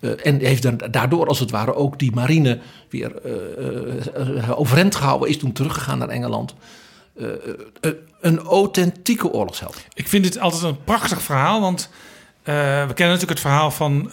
Uh, 0.00 0.26
en 0.26 0.40
heeft 0.40 0.92
daardoor 0.92 1.26
als 1.26 1.38
het 1.38 1.50
ware 1.50 1.74
ook 1.74 1.98
die 1.98 2.12
marine 2.12 2.58
weer 2.90 3.12
uh, 3.26 4.60
overeind 4.60 4.94
gehouden. 4.94 5.28
Is 5.28 5.38
toen 5.38 5.52
teruggegaan 5.52 5.98
naar 5.98 6.08
Engeland. 6.08 6.54
een 8.20 8.38
authentieke 8.38 9.32
oorlogsheld. 9.32 9.76
Ik 9.94 10.08
vind 10.08 10.24
dit 10.24 10.38
altijd 10.38 10.62
een 10.62 10.84
prachtig 10.84 11.22
verhaal. 11.22 11.60
Want 11.60 11.88
we 12.46 12.92
kennen 12.94 13.14
natuurlijk 13.14 13.30
het 13.30 13.40
verhaal 13.40 13.70
van 13.70 14.10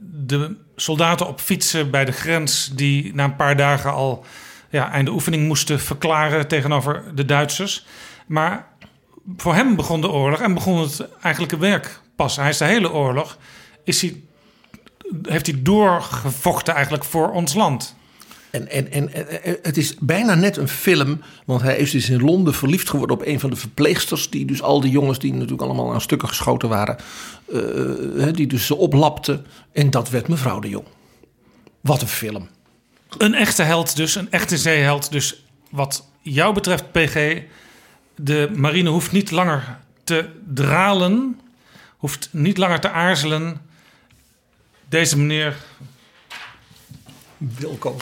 de 0.00 0.56
soldaten 0.76 1.26
op 1.26 1.40
fietsen 1.40 1.90
bij 1.90 2.04
de 2.04 2.12
grens. 2.12 2.70
Die 2.74 3.14
na 3.14 3.24
een 3.24 3.36
paar 3.36 3.56
dagen 3.56 3.92
al 3.92 4.24
ja, 4.70 4.90
einde 4.90 5.10
oefening 5.10 5.46
moesten 5.46 5.80
verklaren 5.80 6.48
tegenover 6.48 7.04
de 7.14 7.24
Duitsers. 7.24 7.86
Maar 8.26 8.66
voor 9.36 9.54
hem 9.54 9.76
begon 9.76 10.00
de 10.00 10.10
oorlog 10.10 10.40
en 10.40 10.54
begon 10.54 10.80
het 10.80 11.08
eigenlijke 11.22 11.58
werk 11.58 12.00
pas. 12.16 12.36
Hij 12.36 12.48
is 12.48 12.58
de 12.58 12.64
hele 12.64 12.92
oorlog, 12.92 13.38
is 13.84 14.06
heeft 15.22 15.46
hij 15.46 15.62
doorgevochten 15.62 16.74
eigenlijk 16.74 17.04
voor 17.04 17.30
ons 17.30 17.54
land. 17.54 17.96
En, 18.50 18.70
en, 18.70 18.92
en, 18.92 19.10
het 19.62 19.76
is 19.76 19.94
bijna 20.00 20.34
net 20.34 20.56
een 20.56 20.68
film, 20.68 21.20
want 21.44 21.62
hij 21.62 21.76
is 21.76 21.90
dus 21.90 22.10
in 22.10 22.20
Londen 22.20 22.54
verliefd 22.54 22.90
geworden 22.90 23.16
op 23.16 23.26
een 23.26 23.40
van 23.40 23.50
de 23.50 23.56
verpleegsters. 23.56 24.30
Die 24.30 24.44
dus 24.44 24.62
al 24.62 24.80
die 24.80 24.90
jongens 24.90 25.18
die 25.18 25.32
natuurlijk 25.32 25.62
allemaal 25.62 25.92
aan 25.92 26.00
stukken 26.00 26.28
geschoten 26.28 26.68
waren, 26.68 26.96
uh, 27.48 28.26
die 28.32 28.46
dus 28.46 28.66
ze 28.66 28.76
oplapte. 28.76 29.42
En 29.72 29.90
dat 29.90 30.10
werd 30.10 30.28
mevrouw 30.28 30.60
de 30.60 30.68
Jong. 30.68 30.86
Wat 31.80 32.02
een 32.02 32.08
film. 32.08 32.48
Een 33.18 33.34
echte 33.34 33.62
held 33.62 33.96
dus, 33.96 34.14
een 34.14 34.30
echte 34.30 34.56
zeeheld. 34.56 35.12
Dus 35.12 35.44
wat 35.70 36.08
jou 36.22 36.54
betreft, 36.54 36.92
PG, 36.92 37.42
de 38.16 38.50
marine 38.54 38.90
hoeft 38.90 39.12
niet 39.12 39.30
langer 39.30 39.78
te 40.04 40.28
dralen, 40.54 41.40
hoeft 41.96 42.28
niet 42.32 42.56
langer 42.56 42.80
te 42.80 42.90
aarzelen. 42.90 43.60
Deze 44.88 45.18
meneer. 45.18 45.56
Wilco. 47.36 47.96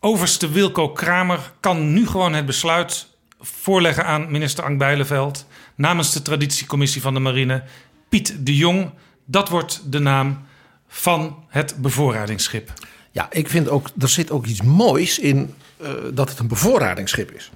Overste 0.00 0.48
Wilco 0.50 0.92
Kramer 0.92 1.52
kan 1.60 1.92
nu 1.92 2.06
gewoon 2.06 2.34
het 2.34 2.46
besluit 2.46 3.06
voorleggen 3.40 4.04
aan 4.04 4.30
minister 4.30 4.64
Ank 4.64 4.78
Bijleveld 4.78 5.46
namens 5.74 6.12
de 6.12 6.22
traditiecommissie 6.22 7.00
van 7.02 7.14
de 7.14 7.20
marine. 7.20 7.62
Piet 8.08 8.46
de 8.46 8.56
Jong, 8.56 8.90
dat 9.24 9.48
wordt 9.48 9.92
de 9.92 9.98
naam 9.98 10.46
van 10.88 11.44
het 11.48 11.76
bevoorradingsschip. 11.76 12.72
Ja, 13.10 13.28
ik 13.30 13.48
vind 13.48 13.68
ook, 13.68 13.88
er 13.98 14.08
zit 14.08 14.30
ook 14.30 14.46
iets 14.46 14.62
moois 14.62 15.18
in 15.18 15.54
uh, 15.82 15.88
dat 16.12 16.28
het 16.28 16.38
een 16.38 16.48
bevoorradingsschip 16.48 17.30
is. 17.30 17.50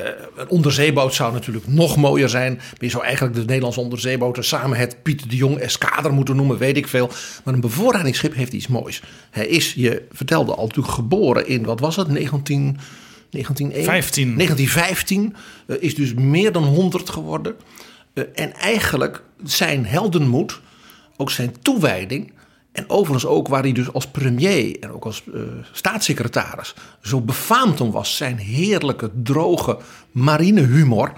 Uh, 0.00 0.06
een 0.36 0.48
onderzeeboot 0.48 1.14
zou 1.14 1.32
natuurlijk 1.32 1.66
nog 1.66 1.96
mooier 1.96 2.28
zijn. 2.28 2.60
Je 2.78 2.88
zou 2.88 3.04
eigenlijk 3.04 3.34
de 3.34 3.44
Nederlandse 3.44 3.80
onderzeeboten 3.80 4.44
samen 4.44 4.78
het 4.78 5.02
Piet 5.02 5.30
de 5.30 5.36
Jong 5.36 5.58
Eskader 5.58 6.12
moeten 6.12 6.36
noemen, 6.36 6.58
weet 6.58 6.76
ik 6.76 6.88
veel. 6.88 7.10
Maar 7.44 7.54
een 7.54 7.60
bevoorradingsschip 7.60 8.34
heeft 8.34 8.52
iets 8.52 8.66
moois. 8.66 9.02
Hij 9.30 9.46
is, 9.46 9.74
je 9.74 10.06
vertelde 10.10 10.54
al, 10.54 10.66
natuurlijk 10.66 10.94
geboren 10.94 11.46
in, 11.46 11.64
wat 11.64 11.80
was 11.80 11.96
het, 11.96 12.08
19... 12.08 12.78
1915. 13.32 14.36
1915 14.36 15.34
uh, 15.66 15.76
is 15.80 15.94
dus 15.94 16.14
meer 16.14 16.52
dan 16.52 16.64
100 16.64 17.10
geworden. 17.10 17.54
Uh, 18.14 18.24
en 18.34 18.54
eigenlijk 18.54 19.22
zijn 19.44 19.86
heldenmoed, 19.86 20.60
ook 21.16 21.30
zijn 21.30 21.54
toewijding, 21.62 22.32
en 22.72 22.90
overigens 22.90 23.26
ook 23.26 23.48
waar 23.48 23.62
hij 23.62 23.72
dus 23.72 23.92
als 23.92 24.06
premier 24.06 24.80
en 24.80 24.92
ook 24.92 25.04
als 25.04 25.22
uh, 25.34 25.42
staatssecretaris 25.72 26.74
zo 27.02 27.20
befaamd 27.20 27.80
om 27.80 27.90
was. 27.90 28.16
Zijn 28.16 28.36
heerlijke, 28.36 29.10
droge 29.22 29.78
marinehumor. 30.10 31.12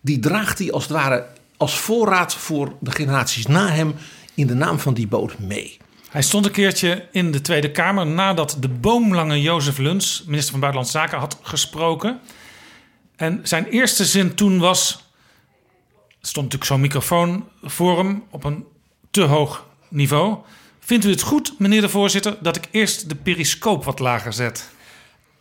Die 0.00 0.18
draagt 0.18 0.58
hij 0.58 0.72
als 0.72 0.82
het 0.82 0.92
ware 0.92 1.26
als 1.56 1.78
voorraad 1.78 2.34
voor 2.34 2.72
de 2.80 2.90
generaties 2.90 3.46
na 3.46 3.68
hem 3.68 3.94
in 4.34 4.46
de 4.46 4.54
naam 4.54 4.78
van 4.78 4.94
die 4.94 5.06
boot 5.06 5.38
mee. 5.38 5.78
Hij 6.10 6.22
stond 6.22 6.46
een 6.46 6.52
keertje 6.52 7.08
in 7.12 7.32
de 7.32 7.40
Tweede 7.40 7.70
Kamer 7.70 8.06
nadat 8.06 8.56
de 8.60 8.68
boomlange 8.68 9.40
Jozef 9.40 9.78
Luns, 9.78 10.22
minister 10.26 10.50
van 10.50 10.60
Buitenlandse 10.60 10.98
Zaken, 10.98 11.18
had 11.18 11.38
gesproken. 11.42 12.20
En 13.16 13.40
zijn 13.42 13.66
eerste 13.66 14.04
zin 14.04 14.34
toen 14.34 14.58
was. 14.58 15.10
Stond 16.20 16.44
natuurlijk 16.44 16.64
zo'n 16.64 16.80
microfoon 16.80 17.48
voor 17.62 17.98
hem 17.98 18.22
op 18.30 18.44
een 18.44 18.64
te 19.10 19.22
hoog 19.22 19.66
niveau. 19.88 20.36
Vindt 20.92 21.06
u 21.06 21.10
het 21.10 21.22
goed, 21.22 21.54
meneer 21.58 21.80
de 21.80 21.88
voorzitter, 21.88 22.36
dat 22.40 22.56
ik 22.56 22.68
eerst 22.70 23.08
de 23.08 23.14
periscoop 23.14 23.84
wat 23.84 23.98
lager 23.98 24.32
zet? 24.32 24.68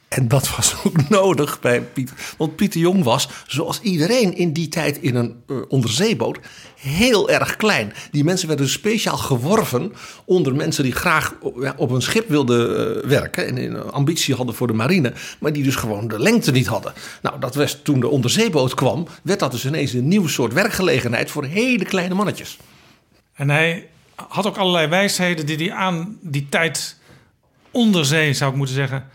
En 0.07 0.27
dat 0.27 0.55
was 0.55 0.75
ook 0.83 1.09
nodig 1.19 1.59
bij 1.59 1.81
Pieter. 1.81 2.15
Want 2.37 2.55
Pieter 2.55 2.79
Jong 2.79 3.03
was, 3.03 3.29
zoals 3.47 3.81
iedereen 3.81 4.35
in 4.35 4.53
die 4.53 4.67
tijd 4.67 4.97
in 4.97 5.15
een 5.15 5.43
uh, 5.47 5.57
onderzeeboot, 5.67 6.39
heel 6.75 7.29
erg 7.29 7.55
klein. 7.55 7.93
Die 8.11 8.23
mensen 8.23 8.47
werden 8.47 8.69
speciaal 8.69 9.17
geworven 9.17 9.93
onder 10.25 10.55
mensen 10.55 10.83
die 10.83 10.91
graag 10.91 11.35
op, 11.41 11.73
op 11.77 11.91
een 11.91 12.01
schip 12.01 12.29
wilden 12.29 12.97
uh, 12.97 13.09
werken. 13.09 13.47
En 13.47 13.57
een 13.57 13.91
ambitie 13.91 14.35
hadden 14.35 14.55
voor 14.55 14.67
de 14.67 14.73
marine. 14.73 15.13
Maar 15.39 15.53
die 15.53 15.63
dus 15.63 15.75
gewoon 15.75 16.07
de 16.07 16.19
lengte 16.19 16.51
niet 16.51 16.67
hadden. 16.67 16.93
Nou, 17.21 17.39
dat 17.39 17.55
was 17.55 17.79
toen 17.83 17.99
de 17.99 18.07
onderzeeboot 18.07 18.73
kwam, 18.73 19.07
werd 19.23 19.39
dat 19.39 19.51
dus 19.51 19.65
ineens 19.65 19.93
een 19.93 20.07
nieuw 20.07 20.27
soort 20.27 20.53
werkgelegenheid 20.53 21.31
voor 21.31 21.45
hele 21.45 21.85
kleine 21.85 22.13
mannetjes. 22.13 22.57
En 23.33 23.49
hij 23.49 23.89
had 24.29 24.47
ook 24.47 24.57
allerlei 24.57 24.87
wijsheden 24.87 25.45
die 25.45 25.57
hij 25.57 25.71
aan 25.71 26.17
die 26.21 26.47
tijd 26.49 26.99
onderzee, 27.71 28.33
zou 28.33 28.51
ik 28.51 28.57
moeten 28.57 28.75
zeggen, 28.75 29.09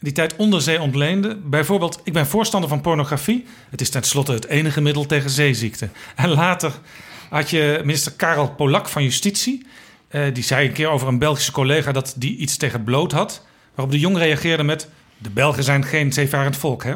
die 0.00 0.12
tijd 0.12 0.36
onderzee 0.36 0.80
ontleende. 0.80 1.36
Bijvoorbeeld, 1.36 2.00
ik 2.04 2.12
ben 2.12 2.26
voorstander 2.26 2.68
van 2.68 2.80
pornografie. 2.80 3.46
Het 3.70 3.80
is 3.80 3.90
tenslotte 3.90 4.32
het 4.32 4.46
enige 4.46 4.80
middel 4.80 5.06
tegen 5.06 5.30
zeeziekte. 5.30 5.88
En 6.14 6.28
later 6.28 6.72
had 7.28 7.50
je 7.50 7.80
minister 7.84 8.12
Karel 8.12 8.50
Polak 8.50 8.88
van 8.88 9.02
Justitie. 9.02 9.66
Uh, 10.10 10.34
die 10.34 10.42
zei 10.42 10.66
een 10.66 10.72
keer 10.72 10.88
over 10.88 11.08
een 11.08 11.18
Belgische 11.18 11.52
collega 11.52 11.92
dat 11.92 12.14
die 12.16 12.36
iets 12.36 12.56
tegen 12.56 12.84
bloot 12.84 13.12
had. 13.12 13.46
Waarop 13.74 13.94
de 13.94 14.00
jong 14.00 14.18
reageerde 14.18 14.62
met: 14.62 14.88
De 15.18 15.30
Belgen 15.30 15.64
zijn 15.64 15.84
geen 15.84 16.12
zeevarend 16.12 16.56
volk, 16.56 16.84
hè? 16.84 16.94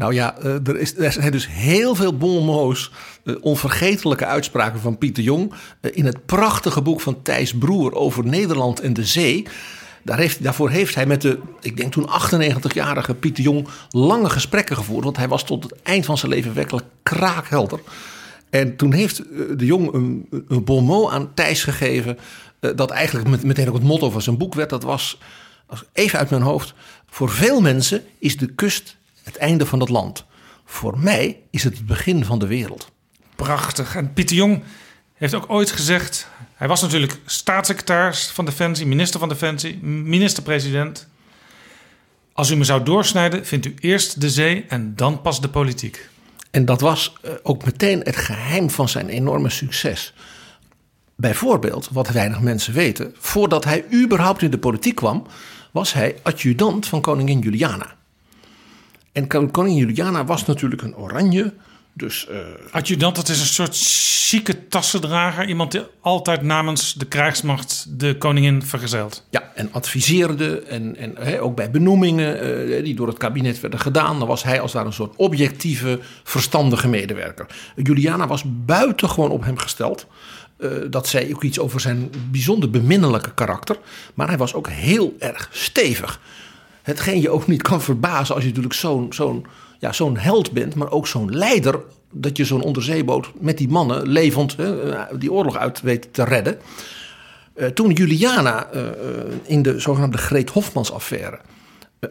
Nou 0.00 0.14
ja, 0.14 0.38
er, 0.38 0.76
is, 0.76 0.96
er 0.96 1.12
zijn 1.12 1.32
dus 1.32 1.48
heel 1.48 1.94
veel 1.94 2.16
bonmots, 2.16 2.90
onvergetelijke 3.40 4.26
uitspraken 4.26 4.80
van 4.80 4.98
Pieter 4.98 5.22
Jong. 5.22 5.52
In 5.80 6.04
het 6.04 6.26
prachtige 6.26 6.82
boek 6.82 7.00
van 7.00 7.22
Thijs 7.22 7.54
Broer 7.54 7.94
over 7.94 8.26
Nederland 8.26 8.80
en 8.80 8.92
de 8.92 9.04
zee. 9.04 9.46
Daar 10.02 10.18
heeft, 10.18 10.42
daarvoor 10.42 10.70
heeft 10.70 10.94
hij 10.94 11.06
met 11.06 11.22
de, 11.22 11.38
ik 11.60 11.76
denk 11.76 11.92
toen 11.92 12.08
98-jarige 12.08 13.14
Pieter 13.14 13.44
Jong 13.44 13.68
lange 13.90 14.30
gesprekken 14.30 14.76
gevoerd. 14.76 15.04
Want 15.04 15.16
hij 15.16 15.28
was 15.28 15.44
tot 15.44 15.62
het 15.62 15.74
eind 15.82 16.04
van 16.04 16.18
zijn 16.18 16.32
leven 16.32 16.54
werkelijk 16.54 16.86
kraakhelder. 17.02 17.80
En 18.50 18.76
toen 18.76 18.92
heeft 18.92 19.22
de 19.58 19.66
Jong 19.66 19.92
een, 19.92 20.28
een 20.48 21.10
aan 21.10 21.34
Thijs 21.34 21.64
gegeven. 21.64 22.18
Dat 22.60 22.90
eigenlijk 22.90 23.42
meteen 23.42 23.68
ook 23.68 23.74
het 23.74 23.82
motto 23.82 24.10
van 24.10 24.22
zijn 24.22 24.38
boek 24.38 24.54
werd. 24.54 24.70
Dat 24.70 24.82
was, 24.82 25.18
even 25.92 26.18
uit 26.18 26.30
mijn 26.30 26.42
hoofd. 26.42 26.74
Voor 27.06 27.30
veel 27.30 27.60
mensen 27.60 28.02
is 28.18 28.36
de 28.36 28.46
kust 28.46 28.98
het 29.32 29.38
einde 29.38 29.66
van 29.66 29.80
het 29.80 29.88
land. 29.88 30.24
Voor 30.64 30.98
mij 30.98 31.38
is 31.50 31.64
het 31.64 31.76
het 31.76 31.86
begin 31.86 32.24
van 32.24 32.38
de 32.38 32.46
wereld. 32.46 32.90
Prachtig. 33.36 33.96
En 33.96 34.12
Pieter 34.12 34.36
Jong 34.36 34.62
heeft 35.14 35.34
ook 35.34 35.44
ooit 35.48 35.70
gezegd... 35.70 36.28
Hij 36.54 36.68
was 36.68 36.82
natuurlijk 36.82 37.18
staatssecretaris 37.26 38.30
van 38.30 38.44
Defensie, 38.44 38.86
minister 38.86 39.20
van 39.20 39.28
Defensie, 39.28 39.78
minister-president. 39.82 41.08
Als 42.32 42.50
u 42.50 42.56
me 42.56 42.64
zou 42.64 42.82
doorsnijden, 42.82 43.46
vindt 43.46 43.66
u 43.66 43.74
eerst 43.78 44.20
de 44.20 44.30
zee 44.30 44.64
en 44.68 44.96
dan 44.96 45.20
pas 45.20 45.40
de 45.40 45.48
politiek. 45.48 46.08
En 46.50 46.64
dat 46.64 46.80
was 46.80 47.12
eh, 47.22 47.32
ook 47.42 47.64
meteen 47.64 48.00
het 48.00 48.16
geheim 48.16 48.70
van 48.70 48.88
zijn 48.88 49.08
enorme 49.08 49.50
succes. 49.50 50.14
Bijvoorbeeld, 51.16 51.88
wat 51.92 52.08
weinig 52.08 52.40
mensen 52.40 52.74
weten, 52.74 53.14
voordat 53.18 53.64
hij 53.64 53.84
überhaupt 53.92 54.42
in 54.42 54.50
de 54.50 54.58
politiek 54.58 54.94
kwam, 54.94 55.26
was 55.70 55.92
hij 55.92 56.16
adjudant 56.22 56.86
van 56.86 57.00
koningin 57.00 57.38
Juliana. 57.38 57.96
En 59.12 59.50
koningin 59.50 59.86
Juliana 59.86 60.24
was 60.24 60.46
natuurlijk 60.46 60.82
een 60.82 60.96
oranje. 60.96 61.52
Dus, 61.92 62.26
uh, 62.30 62.36
Adjudant, 62.70 63.16
dat 63.16 63.28
is 63.28 63.40
een 63.40 63.46
soort 63.46 63.76
chique 63.76 64.68
tassendrager. 64.68 65.48
Iemand 65.48 65.72
die 65.72 65.80
altijd 66.00 66.42
namens 66.42 66.94
de 66.94 67.04
krijgsmacht 67.04 67.86
de 67.88 68.18
koningin 68.18 68.62
vergezelt. 68.62 69.26
Ja, 69.30 69.52
en 69.54 69.72
adviseerde. 69.72 70.60
En, 70.62 70.96
en 70.96 71.14
he, 71.18 71.42
ook 71.42 71.56
bij 71.56 71.70
benoemingen 71.70 72.48
uh, 72.68 72.84
die 72.84 72.94
door 72.94 73.06
het 73.06 73.18
kabinet 73.18 73.60
werden 73.60 73.80
gedaan. 73.80 74.18
Dan 74.18 74.28
was 74.28 74.42
hij 74.42 74.60
als 74.60 74.72
daar 74.72 74.86
een 74.86 74.92
soort 74.92 75.16
objectieve, 75.16 75.98
verstandige 76.24 76.88
medewerker. 76.88 77.46
Juliana 77.76 78.26
was 78.26 78.44
buitengewoon 78.46 79.30
op 79.30 79.44
hem 79.44 79.58
gesteld. 79.58 80.06
Uh, 80.58 80.70
dat 80.90 81.08
zei 81.08 81.34
ook 81.34 81.42
iets 81.42 81.58
over 81.58 81.80
zijn 81.80 82.10
bijzonder 82.30 82.70
beminnelijke 82.70 83.34
karakter. 83.34 83.76
Maar 84.14 84.28
hij 84.28 84.38
was 84.38 84.54
ook 84.54 84.68
heel 84.68 85.14
erg 85.18 85.48
stevig 85.52 86.20
hetgeen 86.90 87.20
je 87.20 87.30
ook 87.30 87.46
niet 87.46 87.62
kan 87.62 87.82
verbazen 87.82 88.34
als 88.34 88.42
je 88.44 88.48
natuurlijk 88.48 88.74
zo'n 88.74 89.12
zo'n 89.12 89.46
ja, 89.78 89.92
zo'n 89.92 90.16
held 90.16 90.52
bent, 90.52 90.74
maar 90.74 90.90
ook 90.90 91.06
zo'n 91.06 91.34
leider. 91.34 91.80
Dat 92.12 92.36
je 92.36 92.44
zo'n 92.44 92.62
onderzeeboot 92.62 93.30
met 93.34 93.58
die 93.58 93.68
mannen 93.68 94.08
levend 94.08 94.56
hè, 94.56 94.74
die 95.18 95.32
oorlog 95.32 95.56
uit 95.56 95.80
weet 95.80 96.14
te 96.14 96.24
redden. 96.24 96.58
Uh, 97.54 97.66
toen 97.66 97.92
Juliana 97.92 98.74
uh, 98.74 98.80
in 99.46 99.62
de 99.62 99.80
zogenaamde 99.80 100.18
Greet 100.18 100.50
Hofmans 100.50 100.92
affaire 100.92 101.38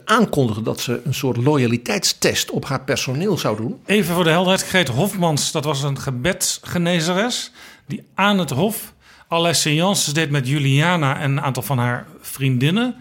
aankondigde 0.06 0.62
dat 0.62 0.80
ze 0.80 1.02
een 1.04 1.14
soort 1.14 1.38
loyaliteitstest 1.38 2.50
op 2.50 2.66
haar 2.66 2.82
personeel 2.82 3.38
zou 3.38 3.58
doen. 3.58 3.80
Even 3.86 4.16
voor 4.16 4.24
de 4.24 4.30
helderheid, 4.30 4.68
Greet 4.68 4.88
Hofmans, 4.88 5.52
dat 5.52 5.64
was 5.64 5.84
een 5.84 6.00
gebedsgenezeres 6.00 7.52
die 7.88 8.04
aan 8.16 8.40
het 8.40 8.50
hof 8.50 8.94
allerlei 9.28 9.56
seances 9.56 10.14
deed 10.14 10.30
met 10.30 10.48
Juliana 10.48 11.20
en 11.20 11.32
een 11.32 11.42
aantal 11.42 11.64
van 11.64 11.78
haar 11.78 12.08
vriendinnen. 12.22 12.96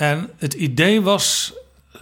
En 0.00 0.30
het 0.36 0.54
idee 0.54 1.00
was, 1.00 1.52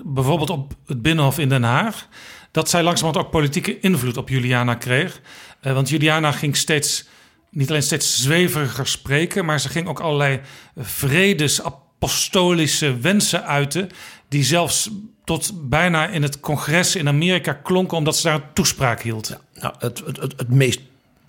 bijvoorbeeld 0.03 0.51
op 0.51 0.75
het 0.87 1.03
Binnenhof 1.03 1.39
in 1.39 1.49
Den 1.49 1.63
Haag, 1.63 2.07
dat 2.51 2.71
zij 2.71 2.83
langzamerhand 2.83 3.27
ook 3.27 3.33
politieke 3.33 3.81
invloed 3.81 4.17
op 4.17 4.29
Juliana 4.29 4.75
kreeg. 4.75 5.21
Uh, 5.63 5.73
want 5.73 5.89
Juliana 5.89 6.33
ging 6.33 6.57
steeds, 6.57 7.05
niet 7.51 7.69
alleen 7.69 7.83
steeds 7.83 8.23
zweveriger 8.23 8.87
spreken, 8.87 9.45
maar 9.45 9.61
ze 9.61 9.69
ging 9.69 9.89
ook 9.89 10.01
allerlei 10.01 10.41
vredesapostolische 10.77 12.99
wensen 12.99 13.45
uiten, 13.45 13.91
die 14.29 14.45
zelfs 14.45 14.91
tot 15.25 15.69
bijna 15.69 16.09
in 16.09 16.23
het 16.23 16.41
congres 16.41 16.97
in 16.97 17.09
Amerika 17.09 17.53
klonken, 17.53 17.97
omdat 17.97 18.17
ze 18.17 18.23
daar 18.23 18.35
een 18.35 18.53
toespraak 18.53 19.03
hield. 19.03 19.29
Ja, 19.29 19.41
nou, 19.61 19.75
het, 19.79 20.03
het, 20.07 20.17
het, 20.17 20.35
het 20.37 20.51
meest 20.51 20.81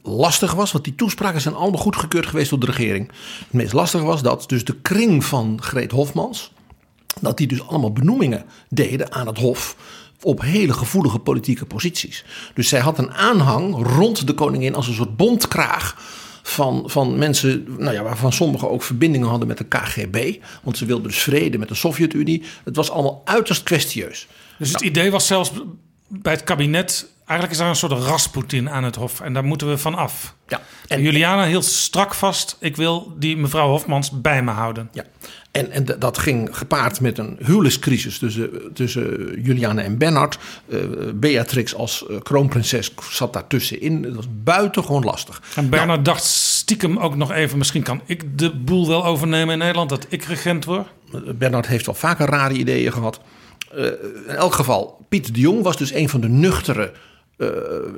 lastig 0.03 0.53
was, 0.53 0.71
want 0.71 0.83
die 0.83 0.95
toespraken 0.95 1.41
zijn 1.41 1.55
allemaal 1.55 1.81
goedgekeurd 1.81 2.25
geweest 2.25 2.49
door 2.49 2.59
de 2.59 2.65
regering. 2.65 3.11
Het 3.39 3.53
meest 3.53 3.73
lastige 3.73 4.03
was 4.03 4.21
dat 4.21 4.49
dus 4.49 4.65
de 4.65 4.75
kring 4.75 5.25
van 5.25 5.57
Greet 5.61 5.91
Hofmans, 5.91 6.51
dat 7.21 7.37
die 7.37 7.47
dus 7.47 7.67
allemaal 7.67 7.91
benoemingen 7.93 8.45
deden 8.69 9.13
aan 9.13 9.27
het 9.27 9.37
Hof 9.37 9.75
op 10.21 10.41
hele 10.41 10.73
gevoelige 10.73 11.19
politieke 11.19 11.65
posities. 11.65 12.25
Dus 12.53 12.67
zij 12.67 12.79
had 12.79 12.97
een 12.97 13.13
aanhang 13.13 13.75
rond 13.95 14.27
de 14.27 14.33
koningin 14.33 14.75
als 14.75 14.87
een 14.87 14.93
soort 14.93 15.17
bondkraag 15.17 15.95
van, 16.43 16.83
van 16.85 17.17
mensen, 17.17 17.65
nou 17.77 17.93
ja, 17.93 18.03
waarvan 18.03 18.33
sommigen 18.33 18.69
ook 18.69 18.83
verbindingen 18.83 19.27
hadden 19.27 19.47
met 19.47 19.57
de 19.57 19.67
KGB. 19.67 20.35
Want 20.63 20.77
ze 20.77 20.85
wilden 20.85 21.07
dus 21.07 21.19
vrede 21.19 21.57
met 21.57 21.67
de 21.67 21.75
Sovjet-Unie. 21.75 22.43
Het 22.63 22.75
was 22.75 22.91
allemaal 22.91 23.21
uiterst 23.25 23.63
kwestieus. 23.63 24.27
Dus 24.57 24.71
het 24.71 24.81
idee 24.81 25.11
was 25.11 25.27
zelfs 25.27 25.51
bij 26.07 26.33
het 26.33 26.43
kabinet 26.43 27.07
Eigenlijk 27.29 27.51
is 27.51 27.57
daar 27.57 27.69
een 27.69 27.89
soort 27.89 27.91
Rasputin 27.91 28.69
aan 28.69 28.83
het 28.83 28.95
hof 28.95 29.21
en 29.21 29.33
daar 29.33 29.43
moeten 29.43 29.69
we 29.69 29.77
van 29.77 29.95
af. 29.95 30.35
Ja. 30.47 30.61
En 30.87 31.01
Juliana 31.01 31.45
hield 31.45 31.65
strak 31.65 32.13
vast: 32.13 32.57
ik 32.59 32.75
wil 32.75 33.13
die 33.17 33.37
mevrouw 33.37 33.69
Hofmans 33.69 34.21
bij 34.21 34.43
me 34.43 34.51
houden. 34.51 34.89
Ja. 34.91 35.03
En, 35.51 35.71
en 35.71 35.85
dat 35.99 36.17
ging 36.17 36.49
gepaard 36.51 37.01
met 37.01 37.17
een 37.17 37.37
huwelijkscrisis 37.39 38.17
tussen, 38.17 38.49
tussen 38.73 39.41
Juliana 39.41 39.81
en 39.81 39.97
Bernard. 39.97 40.37
Uh, 40.67 40.79
Beatrix 41.13 41.75
als 41.75 42.05
uh, 42.09 42.17
kroonprinses 42.21 42.93
zat 43.09 43.33
daartussenin. 43.33 44.01
Dat 44.01 44.15
was 44.15 44.27
buitengewoon 44.43 45.03
lastig. 45.03 45.41
En 45.55 45.69
Bernard 45.69 45.89
nou, 45.89 46.01
dacht 46.01 46.23
stiekem 46.23 46.97
ook 46.97 47.15
nog 47.15 47.31
even: 47.31 47.57
misschien 47.57 47.83
kan 47.83 48.01
ik 48.05 48.37
de 48.37 48.55
boel 48.55 48.87
wel 48.87 49.05
overnemen 49.05 49.53
in 49.53 49.59
Nederland, 49.59 49.89
dat 49.89 50.05
ik 50.09 50.23
regent 50.23 50.65
word. 50.65 50.87
Bernard 51.35 51.67
heeft 51.67 51.85
wel 51.85 51.95
vaker 51.95 52.27
rare 52.27 52.53
ideeën 52.53 52.91
gehad. 52.91 53.19
Uh, 53.75 53.85
in 54.27 54.35
elk 54.35 54.53
geval, 54.53 55.05
Piet 55.09 55.33
de 55.33 55.39
Jong 55.39 55.63
was 55.63 55.77
dus 55.77 55.93
een 55.93 56.09
van 56.09 56.21
de 56.21 56.29
nuchtere 56.29 56.93
uh, 57.37 57.49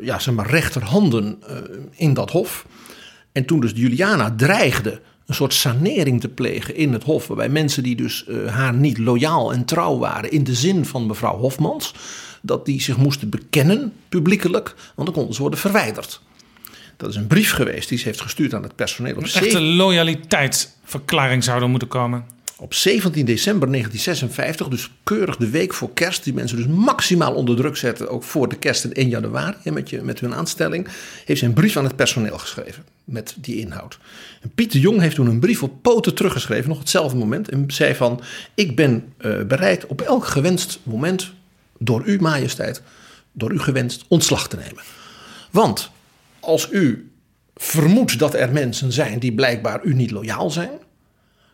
ja, 0.01 0.19
zeg 0.19 0.33
maar 0.33 0.49
rechterhanden 0.49 1.43
in 1.91 2.13
dat 2.13 2.31
hof. 2.31 2.65
En 3.31 3.45
toen 3.45 3.59
dus 3.59 3.71
Juliana 3.75 4.33
dreigde 4.37 5.01
een 5.25 5.35
soort 5.35 5.53
sanering 5.53 6.21
te 6.21 6.27
plegen 6.27 6.75
in 6.75 6.93
het 6.93 7.03
hof, 7.03 7.27
waarbij 7.27 7.49
mensen 7.49 7.83
die 7.83 7.95
dus 7.95 8.25
uh, 8.27 8.47
haar 8.47 8.73
niet 8.73 8.97
loyaal 8.97 9.53
en 9.53 9.65
trouw 9.65 9.97
waren 9.97 10.31
in 10.31 10.43
de 10.43 10.55
zin 10.55 10.85
van 10.85 11.05
mevrouw 11.05 11.37
Hofmans, 11.37 11.93
dat 12.41 12.65
die 12.65 12.81
zich 12.81 12.97
moesten 12.97 13.29
bekennen 13.29 13.93
publiekelijk, 14.09 14.75
want 14.95 15.07
dan 15.07 15.15
konden 15.15 15.33
ze 15.33 15.41
worden 15.41 15.59
verwijderd. 15.59 16.21
Dat 16.97 17.09
is 17.09 17.15
een 17.15 17.27
brief 17.27 17.51
geweest 17.51 17.89
die 17.89 17.97
ze 17.97 18.05
heeft 18.05 18.21
gestuurd 18.21 18.53
aan 18.53 18.63
het 18.63 18.75
personeel. 18.75 19.15
Op 19.15 19.23
een 19.23 19.33
echte 19.33 19.61
loyaliteitsverklaring 19.61 21.43
zou 21.43 21.61
er 21.61 21.69
moeten 21.69 21.87
komen. 21.87 22.25
Op 22.57 22.73
17 22.73 23.25
december 23.25 23.67
1956, 23.67 24.67
dus 24.67 24.91
keurig 25.03 25.37
de 25.37 25.49
week 25.49 25.73
voor 25.73 25.93
kerst, 25.93 26.23
die 26.23 26.33
mensen 26.33 26.57
dus 26.57 26.67
maximaal 26.67 27.33
onder 27.33 27.55
druk 27.55 27.75
zetten, 27.75 28.09
ook 28.09 28.23
voor 28.23 28.49
de 28.49 28.55
kerst 28.55 28.83
en 28.83 28.93
1 28.93 29.09
januari 29.09 29.71
met, 29.71 29.89
je, 29.89 30.01
met 30.01 30.19
hun 30.19 30.35
aanstelling, 30.35 30.87
heeft 31.25 31.39
ze 31.39 31.45
een 31.45 31.53
brief 31.53 31.77
aan 31.77 31.83
het 31.83 31.95
personeel 31.95 32.37
geschreven 32.37 32.85
met 33.11 33.35
die 33.37 33.59
inhoud. 33.59 33.99
En 34.41 34.51
Piet 34.55 34.71
de 34.71 34.79
Jong 34.79 34.99
heeft 34.99 35.15
toen 35.15 35.27
een 35.27 35.39
brief 35.39 35.63
op 35.63 35.81
poten 35.81 36.15
teruggeschreven, 36.15 36.69
nog 36.69 36.79
hetzelfde 36.79 37.17
moment, 37.17 37.49
en 37.49 37.63
zei 37.67 37.95
van, 37.95 38.21
ik 38.53 38.75
ben 38.75 39.13
uh, 39.19 39.43
bereid 39.43 39.85
op 39.85 40.01
elk 40.01 40.25
gewenst 40.25 40.79
moment 40.83 41.31
door 41.77 42.05
u 42.05 42.21
majesteit, 42.21 42.81
door 43.31 43.51
u 43.51 43.59
gewenst 43.59 44.05
ontslag 44.07 44.47
te 44.47 44.55
nemen. 44.55 44.83
Want 45.51 45.91
als 46.39 46.67
u 46.71 47.11
vermoedt 47.55 48.19
dat 48.19 48.33
er 48.33 48.51
mensen 48.51 48.91
zijn 48.91 49.19
die 49.19 49.33
blijkbaar 49.33 49.83
u 49.83 49.93
niet 49.93 50.11
loyaal 50.11 50.49
zijn, 50.49 50.71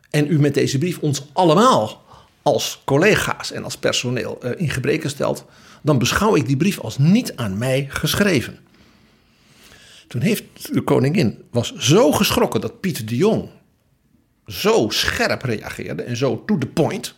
en 0.10 0.32
u 0.32 0.40
met 0.40 0.54
deze 0.54 0.78
brief 0.78 0.98
ons 1.00 1.26
allemaal 1.34 2.06
als 2.42 2.82
collega's 2.86 3.52
en 3.52 3.64
als 3.64 3.78
personeel 3.78 4.40
uh, 4.44 4.52
in 4.58 4.70
gebreken 4.70 5.10
stelt, 5.10 5.46
dan 5.82 5.98
beschouw 5.98 6.36
ik 6.36 6.48
die 6.48 6.58
brief 6.58 6.80
als 6.80 6.98
niet 6.98 7.36
aan 7.36 7.58
mij 7.58 7.86
geschreven. 7.90 8.60
Toen 10.08 10.22
heeft 10.22 10.74
de 10.74 10.82
koningin 10.82 11.44
was 11.52 11.76
zo 11.76 12.12
geschrokken 12.12 12.62
dat 12.62 12.80
Pieter 12.80 13.06
de 13.06 13.16
Jong 13.16 13.50
zo 14.46 14.90
scherp 14.90 15.42
reageerde 15.42 16.04
en 16.04 16.18
zo 16.18 16.44
to 16.46 16.58
the 16.58 16.68
point. 16.68 17.16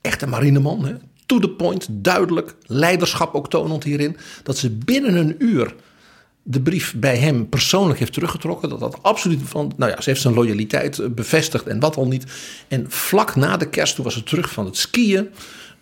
Echt 0.00 0.22
een 0.22 0.28
marineman, 0.28 0.84
hè? 0.84 0.94
to 1.30 1.38
the 1.38 1.50
point, 1.50 1.86
duidelijk, 1.90 2.54
leiderschap 2.66 3.34
ook 3.34 3.50
tonend 3.50 3.84
hierin, 3.84 4.16
dat 4.42 4.58
ze 4.58 4.70
binnen 4.70 5.16
een 5.16 5.34
uur 5.38 5.74
de 6.42 6.60
brief 6.60 6.94
bij 6.96 7.16
hem 7.16 7.48
persoonlijk 7.48 7.98
heeft 7.98 8.12
teruggetrokken. 8.12 8.68
Dat 8.68 8.80
dat 8.80 9.02
absoluut 9.02 9.40
van. 9.44 9.72
Nou 9.76 9.90
ja, 9.90 10.00
ze 10.00 10.10
heeft 10.10 10.22
zijn 10.22 10.34
loyaliteit 10.34 10.98
eh, 10.98 11.08
bevestigd 11.08 11.66
en 11.66 11.80
wat 11.80 11.96
al 11.96 12.06
niet. 12.06 12.24
En 12.68 12.84
vlak 12.88 13.36
na 13.36 13.56
de 13.56 13.68
kerst, 13.68 13.94
toen 13.94 14.04
was 14.04 14.14
ze 14.14 14.22
terug 14.22 14.50
van 14.50 14.64
het 14.64 14.76
skiën. 14.76 15.28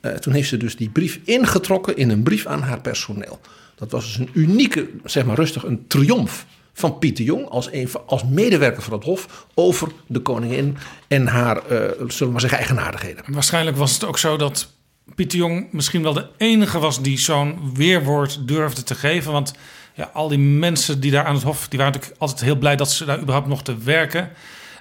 Uh, 0.02 0.12
toen 0.12 0.32
heeft 0.32 0.48
ze 0.48 0.56
dus 0.56 0.76
die 0.76 0.90
brief 0.90 1.20
ingetrokken 1.24 1.96
in 1.96 2.10
een 2.10 2.22
brief 2.22 2.46
aan 2.46 2.62
haar 2.62 2.80
personeel. 2.80 3.40
Dat 3.78 3.90
was 3.90 4.04
dus 4.04 4.18
een 4.18 4.30
unieke, 4.32 4.88
zeg 5.04 5.24
maar 5.24 5.36
rustig, 5.36 5.64
een 5.64 5.86
triomf 5.86 6.46
van 6.72 6.98
Pieter 6.98 7.24
Jong 7.24 7.48
als, 7.48 7.70
als 8.06 8.24
medewerker 8.24 8.82
van 8.82 8.92
het 8.92 9.04
Hof 9.04 9.46
over 9.54 9.88
de 10.06 10.20
koningin 10.20 10.76
en 11.08 11.26
haar, 11.26 11.56
uh, 11.56 11.62
zullen 11.70 12.16
we 12.18 12.26
maar 12.26 12.40
zeggen, 12.40 12.58
eigenaardigheden. 12.58 13.24
Waarschijnlijk 13.26 13.76
was 13.76 13.92
het 13.92 14.04
ook 14.04 14.18
zo 14.18 14.36
dat 14.36 14.72
Pieter 15.14 15.38
Jong 15.38 15.72
misschien 15.72 16.02
wel 16.02 16.12
de 16.12 16.26
enige 16.36 16.78
was 16.78 17.02
die 17.02 17.18
zo'n 17.18 17.74
weerwoord 17.74 18.48
durfde 18.48 18.82
te 18.82 18.94
geven. 18.94 19.32
Want 19.32 19.52
ja, 19.94 20.10
al 20.12 20.28
die 20.28 20.38
mensen 20.38 21.00
die 21.00 21.10
daar 21.10 21.24
aan 21.24 21.34
het 21.34 21.42
hof, 21.42 21.68
die 21.68 21.78
waren 21.78 21.92
natuurlijk 21.92 22.20
altijd 22.20 22.40
heel 22.40 22.56
blij 22.56 22.76
dat 22.76 22.92
ze 22.92 23.04
daar 23.04 23.20
überhaupt 23.20 23.48
mochten 23.48 23.84
werken. 23.84 24.30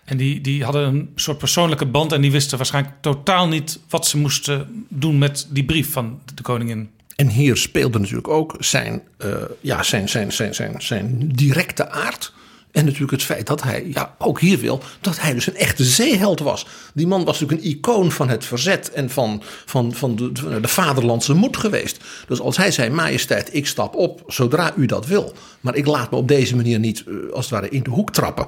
En 0.06 0.18
die, 0.18 0.42
die 0.42 0.64
hadden 0.64 0.88
een 0.88 1.12
soort 1.16 1.38
persoonlijke 1.38 1.86
band 1.86 2.12
en 2.12 2.22
die 2.22 2.32
wisten 2.32 2.58
waarschijnlijk 2.58 2.96
totaal 3.02 3.48
niet 3.48 3.80
wat 3.90 4.08
ze 4.08 4.18
moesten 4.18 4.86
doen 4.90 5.18
met 5.18 5.48
die 5.50 5.66
brief 5.66 5.92
van 5.92 6.22
de 6.36 6.42
koningin. 6.42 6.90
En 7.18 7.30
hier 7.30 7.58
speelde 7.58 8.00
natuurlijk 8.00 8.28
ook 8.28 8.56
zijn, 8.60 9.02
uh, 9.26 9.36
ja, 9.62 9.84
zijn, 9.84 10.10
zijn, 10.10 10.32
zijn, 10.34 10.56
zijn, 10.56 10.82
zijn 10.82 11.32
directe 11.34 11.90
aard. 11.90 12.34
En 12.72 12.86
natuurlijk 12.86 13.12
het 13.12 13.24
feit 13.24 13.48
dat 13.48 13.64
hij, 13.64 13.88
ja, 13.94 14.16
ook 14.18 14.40
hier 14.40 14.60
wil, 14.60 14.82
dat 15.02 15.20
hij 15.20 15.34
dus 15.34 15.48
een 15.48 15.56
echte 15.56 15.84
zeeheld 15.84 16.40
was. 16.40 16.68
Die 16.94 17.08
man 17.08 17.26
was 17.26 17.40
natuurlijk 17.40 17.68
een 17.68 17.76
icoon 17.78 18.12
van 18.12 18.30
het 18.30 18.46
verzet 18.46 18.92
en 18.92 19.10
van, 19.10 19.44
van, 19.66 19.94
van 19.94 20.16
de, 20.16 20.32
de 20.62 20.68
vaderlandse 20.68 21.34
moed 21.34 21.58
geweest. 21.58 22.04
Dus 22.28 22.40
als 22.40 22.58
hij 22.58 22.72
zei, 22.72 22.90
majesteit, 22.90 23.56
ik 23.56 23.68
stap 23.68 23.96
op 23.96 24.24
zodra 24.28 24.74
u 24.76 24.86
dat 24.86 25.06
wil. 25.06 25.34
Maar 25.62 25.76
ik 25.76 25.86
laat 25.86 26.12
me 26.12 26.18
op 26.18 26.28
deze 26.28 26.56
manier 26.56 26.80
niet, 26.80 27.04
eh, 27.08 27.14
als 27.34 27.46
het 27.46 27.54
ware, 27.54 27.70
in 27.70 27.84
de 27.84 27.90
hoek 27.90 28.12
trappen. 28.12 28.46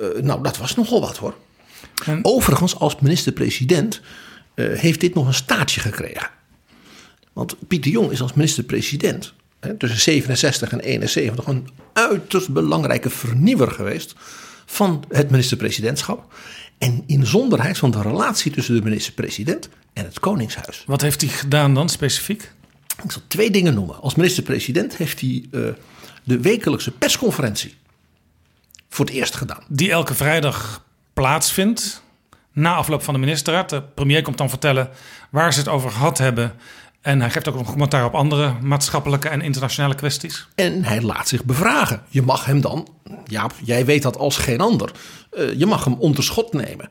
Uh, 0.00 0.22
nou, 0.22 0.42
dat 0.42 0.56
was 0.56 0.76
nogal 0.76 1.00
wat 1.00 1.16
hoor. 1.16 1.34
En... 2.04 2.18
Overigens, 2.22 2.78
als 2.78 2.96
minister-president 3.00 4.00
uh, 4.54 4.78
heeft 4.78 5.00
dit 5.00 5.14
nog 5.14 5.26
een 5.26 5.34
staartje 5.34 5.80
gekregen. 5.80 6.38
Want 7.40 7.68
Pieter 7.68 7.90
Jong 7.90 8.10
is 8.10 8.22
als 8.22 8.32
minister-president 8.32 9.34
tussen 9.78 10.00
67 10.00 10.72
en 10.72 10.80
71 10.80 11.46
een 11.46 11.68
uiterst 11.92 12.52
belangrijke 12.52 13.10
vernieuwer 13.10 13.70
geweest 13.70 14.14
van 14.66 15.04
het 15.08 15.30
minister-presidentschap. 15.30 16.34
En 16.78 17.02
inzonderheid 17.06 17.78
van 17.78 17.90
de 17.90 18.02
relatie 18.02 18.52
tussen 18.52 18.74
de 18.74 18.82
minister-president 18.82 19.68
en 19.92 20.04
het 20.04 20.20
Koningshuis. 20.20 20.82
Wat 20.86 21.00
heeft 21.00 21.20
hij 21.20 21.30
gedaan 21.30 21.74
dan 21.74 21.88
specifiek? 21.88 22.52
Ik 23.02 23.10
zal 23.12 23.22
twee 23.26 23.50
dingen 23.50 23.74
noemen. 23.74 24.00
Als 24.00 24.14
minister-president 24.14 24.96
heeft 24.96 25.20
hij 25.20 25.44
uh, 25.50 25.68
de 26.24 26.40
wekelijkse 26.40 26.90
persconferentie 26.90 27.74
voor 28.88 29.04
het 29.04 29.14
eerst 29.14 29.34
gedaan. 29.34 29.62
Die 29.68 29.90
elke 29.90 30.14
vrijdag 30.14 30.84
plaatsvindt. 31.12 32.02
Na 32.52 32.74
afloop 32.74 33.02
van 33.02 33.14
de 33.14 33.20
ministerraad. 33.20 33.70
De 33.70 33.82
premier 33.82 34.22
komt 34.22 34.38
dan 34.38 34.48
vertellen 34.48 34.90
waar 35.30 35.52
ze 35.52 35.58
het 35.58 35.68
over 35.68 35.90
gehad 35.90 36.18
hebben. 36.18 36.54
En 37.00 37.20
hij 37.20 37.30
geeft 37.30 37.48
ook 37.48 37.54
een 37.54 37.64
commentaar 37.64 38.04
op 38.04 38.14
andere 38.14 38.54
maatschappelijke 38.62 39.28
en 39.28 39.40
internationale 39.40 39.94
kwesties. 39.94 40.46
En 40.54 40.84
hij 40.84 41.02
laat 41.02 41.28
zich 41.28 41.44
bevragen. 41.44 42.02
Je 42.08 42.22
mag 42.22 42.44
hem 42.44 42.60
dan, 42.60 42.88
ja, 43.24 43.50
jij 43.64 43.84
weet 43.84 44.02
dat 44.02 44.16
als 44.16 44.36
geen 44.36 44.60
ander, 44.60 44.90
uh, 45.32 45.52
je 45.52 45.66
mag 45.66 45.84
hem 45.84 45.94
onder 45.94 46.24
schot 46.24 46.52
nemen. 46.52 46.88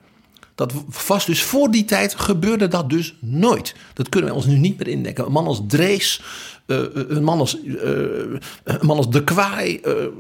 Dat 0.56 0.74
was 1.08 1.26
dus 1.26 1.44
voor 1.44 1.72
die 1.72 1.86
tijd 1.86 2.16
gebeurde 2.16 2.68
dat 2.68 2.90
dus 2.90 3.16
nooit. 3.20 3.76
Dat 3.94 4.10
kunnen 4.10 4.30
wij 4.30 4.40
ons 4.40 4.48
nu 4.48 4.58
niet 4.58 4.78
meer 4.78 4.88
indenken. 4.88 5.26
Een 5.26 5.32
man 5.32 5.48
als 5.48 5.62
Drees, 5.68 6.22
uh, 6.66 6.80
een, 6.94 7.24
man 7.24 7.40
als, 7.40 7.58
uh, 7.64 7.82
een 8.64 8.86
man 8.86 8.98
als 8.98 9.10
De 9.10 9.24
Kwaai, 9.24 9.80
een, 9.82 10.12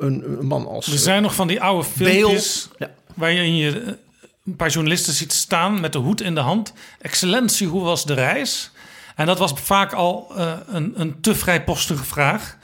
een, 0.00 0.46
man 0.46 0.66
als. 0.66 0.86
Er 0.86 0.98
zijn 0.98 1.22
nog 1.22 1.34
van 1.34 1.48
die 1.48 1.60
oude 1.60 1.84
filmpjes 1.84 2.68
ja. 2.78 2.90
waarin 3.14 3.56
je 3.56 3.96
een 4.48 4.56
paar 4.56 4.70
journalisten 4.70 5.12
ziet 5.12 5.32
staan 5.32 5.80
met 5.80 5.92
de 5.92 5.98
hoed 5.98 6.20
in 6.20 6.34
de 6.34 6.40
hand. 6.40 6.72
Excellentie, 7.00 7.66
hoe 7.66 7.82
was 7.82 8.04
de 8.04 8.14
reis? 8.14 8.70
En 9.16 9.26
dat 9.26 9.38
was 9.38 9.52
vaak 9.54 9.92
al 9.92 10.32
een, 10.66 11.00
een 11.00 11.20
te 11.20 11.34
vrijpostige 11.34 12.04
vraag. 12.04 12.56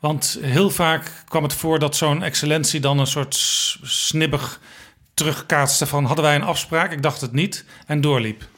Want 0.00 0.38
heel 0.40 0.70
vaak 0.70 1.24
kwam 1.28 1.42
het 1.42 1.54
voor 1.54 1.78
dat 1.78 1.96
zo'n 1.96 2.22
excellentie 2.22 2.80
dan 2.80 2.98
een 2.98 3.06
soort 3.06 3.34
snibbig 3.82 4.60
terugkaatste 5.14 5.86
van 5.86 6.04
hadden 6.04 6.24
wij 6.24 6.34
een 6.34 6.42
afspraak? 6.42 6.92
Ik 6.92 7.02
dacht 7.02 7.20
het 7.20 7.32
niet 7.32 7.64
en 7.86 8.00
doorliep. 8.00 8.48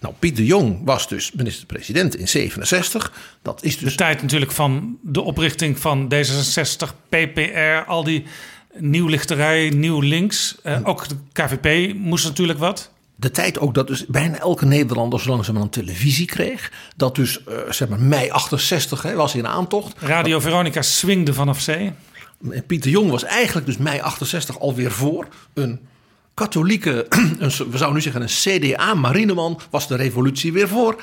Nou, 0.00 0.14
Piet 0.18 0.36
de 0.36 0.46
Jong 0.46 0.80
was 0.84 1.08
dus 1.08 1.32
minister-president 1.32 2.16
in 2.16 2.28
67. 2.28 3.12
Dat 3.42 3.62
is 3.62 3.78
dus... 3.78 3.90
De 3.90 3.96
tijd 3.96 4.22
natuurlijk 4.22 4.52
van 4.52 4.98
de 5.02 5.20
oprichting 5.20 5.78
van 5.78 6.14
D66, 6.14 7.08
PPR, 7.08 7.84
al 7.86 8.04
die 8.04 8.24
nieuwlichterij, 8.80 9.68
nieuw 9.68 10.00
links. 10.00 10.56
Uh, 10.64 10.78
ook 10.82 11.08
de 11.08 11.16
KVP 11.32 11.94
moest 11.94 12.24
natuurlijk 12.24 12.58
wat 12.58 12.90
de 13.20 13.30
tijd 13.30 13.58
ook 13.58 13.74
dat 13.74 13.86
dus 13.86 14.06
bijna 14.06 14.38
elke 14.38 14.66
Nederlander 14.66 15.20
zo 15.20 15.28
langzamerhand 15.28 15.72
televisie 15.72 16.26
kreeg. 16.26 16.72
Dat 16.96 17.14
dus, 17.14 17.40
uh, 17.48 17.54
zeg 17.68 17.88
maar, 17.88 18.00
mei 18.00 18.30
68 18.30 19.02
hè, 19.02 19.14
was 19.14 19.34
in 19.34 19.46
aantocht. 19.46 19.94
Radio 19.98 20.40
Veronica 20.40 20.82
swingde 20.82 21.34
vanaf 21.34 21.60
zee. 21.60 21.92
En 22.50 22.66
Pieter 22.66 22.90
Jong 22.90 23.10
was 23.10 23.24
eigenlijk 23.24 23.66
dus 23.66 23.76
mei 23.76 24.00
68 24.00 24.60
alweer 24.60 24.90
voor 24.90 25.28
een 25.54 25.80
katholieke, 26.34 27.06
een, 27.38 27.50
we 27.50 27.76
zouden 27.76 27.94
nu 27.94 28.00
zeggen 28.00 28.22
een 28.22 28.28
CDA-marineman, 28.28 29.60
was 29.70 29.88
de 29.88 29.96
revolutie 29.96 30.52
weer 30.52 30.68
voor. 30.68 31.02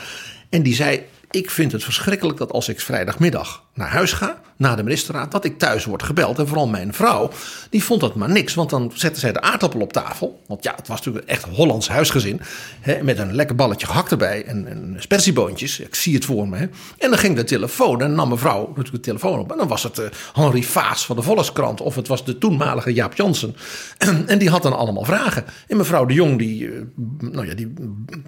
En 0.50 0.64
die 0.64 0.76
zei, 0.76 1.04
ik 1.36 1.52
vind 1.52 1.71
het 1.71 1.84
verschrikkelijk 1.84 2.38
dat 2.38 2.52
als 2.52 2.69
ik 2.69 2.80
vrijdagmiddag 2.80 3.63
naar 3.74 3.89
huis 3.89 4.13
ga, 4.13 4.41
na 4.58 4.76
de 4.76 4.84
ministerraad, 4.84 5.32
dat 5.32 5.45
ik 5.45 5.58
thuis 5.58 5.86
word 5.86 6.04
gebeld. 6.04 6.39
En 6.39 6.48
vooral 6.48 6.67
mijn 6.67 6.93
vrouw, 6.93 7.30
die 7.69 7.84
vond 7.84 8.02
dat 8.02 8.15
maar 8.15 8.30
niks. 8.30 8.54
Want 8.54 8.69
dan 8.69 8.91
zette 8.93 9.19
zij 9.19 9.32
de 9.32 9.41
aardappel 9.41 9.80
op 9.80 9.93
tafel. 9.93 10.41
Want 10.48 10.63
ja, 10.63 10.74
het 10.76 10.88
was 10.88 10.98
natuurlijk 10.98 11.28
echt 11.28 11.43
Hollands 11.43 11.88
huisgezin. 11.88 12.41
Hè, 12.80 13.04
met 13.04 13.19
een 13.19 13.34
lekker 13.34 13.56
balletje 13.56 13.88
gehakt 13.88 14.12
erbij 14.12 14.45
en, 14.45 14.67
en 14.67 14.95
spersieboontjes. 15.00 15.80
Ik 15.80 15.95
zie 15.95 16.13
het 16.13 16.26
voor 16.26 16.48
me. 16.48 16.58
Hè. 16.58 16.65
En 16.98 17.10
dan 17.10 17.17
ging 17.17 17.36
de 17.36 17.43
telefoon 17.43 18.02
en 18.02 18.15
nam 18.15 18.30
mevrouw 18.30 18.67
natuurlijk 18.67 18.95
de 18.95 19.00
telefoon 19.00 19.39
op. 19.39 19.52
En 19.52 19.58
dan 19.58 19.67
was 19.67 19.84
het 19.84 20.00
uh, 20.00 20.06
Henri 20.34 20.63
Vaas 20.63 21.06
van 21.06 21.15
de 21.15 21.21
Volkskrant. 21.21 21.82
Of 21.82 21.95
het 21.95 22.08
was 22.08 22.26
de 22.26 22.38
toenmalige 22.38 22.93
Jaap 22.93 23.13
Jansen. 23.13 23.56
En, 24.26 24.39
die 24.39 24.50
had 24.50 24.63
dan 24.63 24.78
allemaal 24.78 25.04
vragen. 25.06 25.45
En 25.67 25.78
mevrouw 25.78 26.06
de 26.06 26.13
Jong, 26.13 26.38
die, 26.38 26.62
uh, 26.63 26.82
nou 27.19 27.48
ja, 27.48 27.54
die 27.54 27.74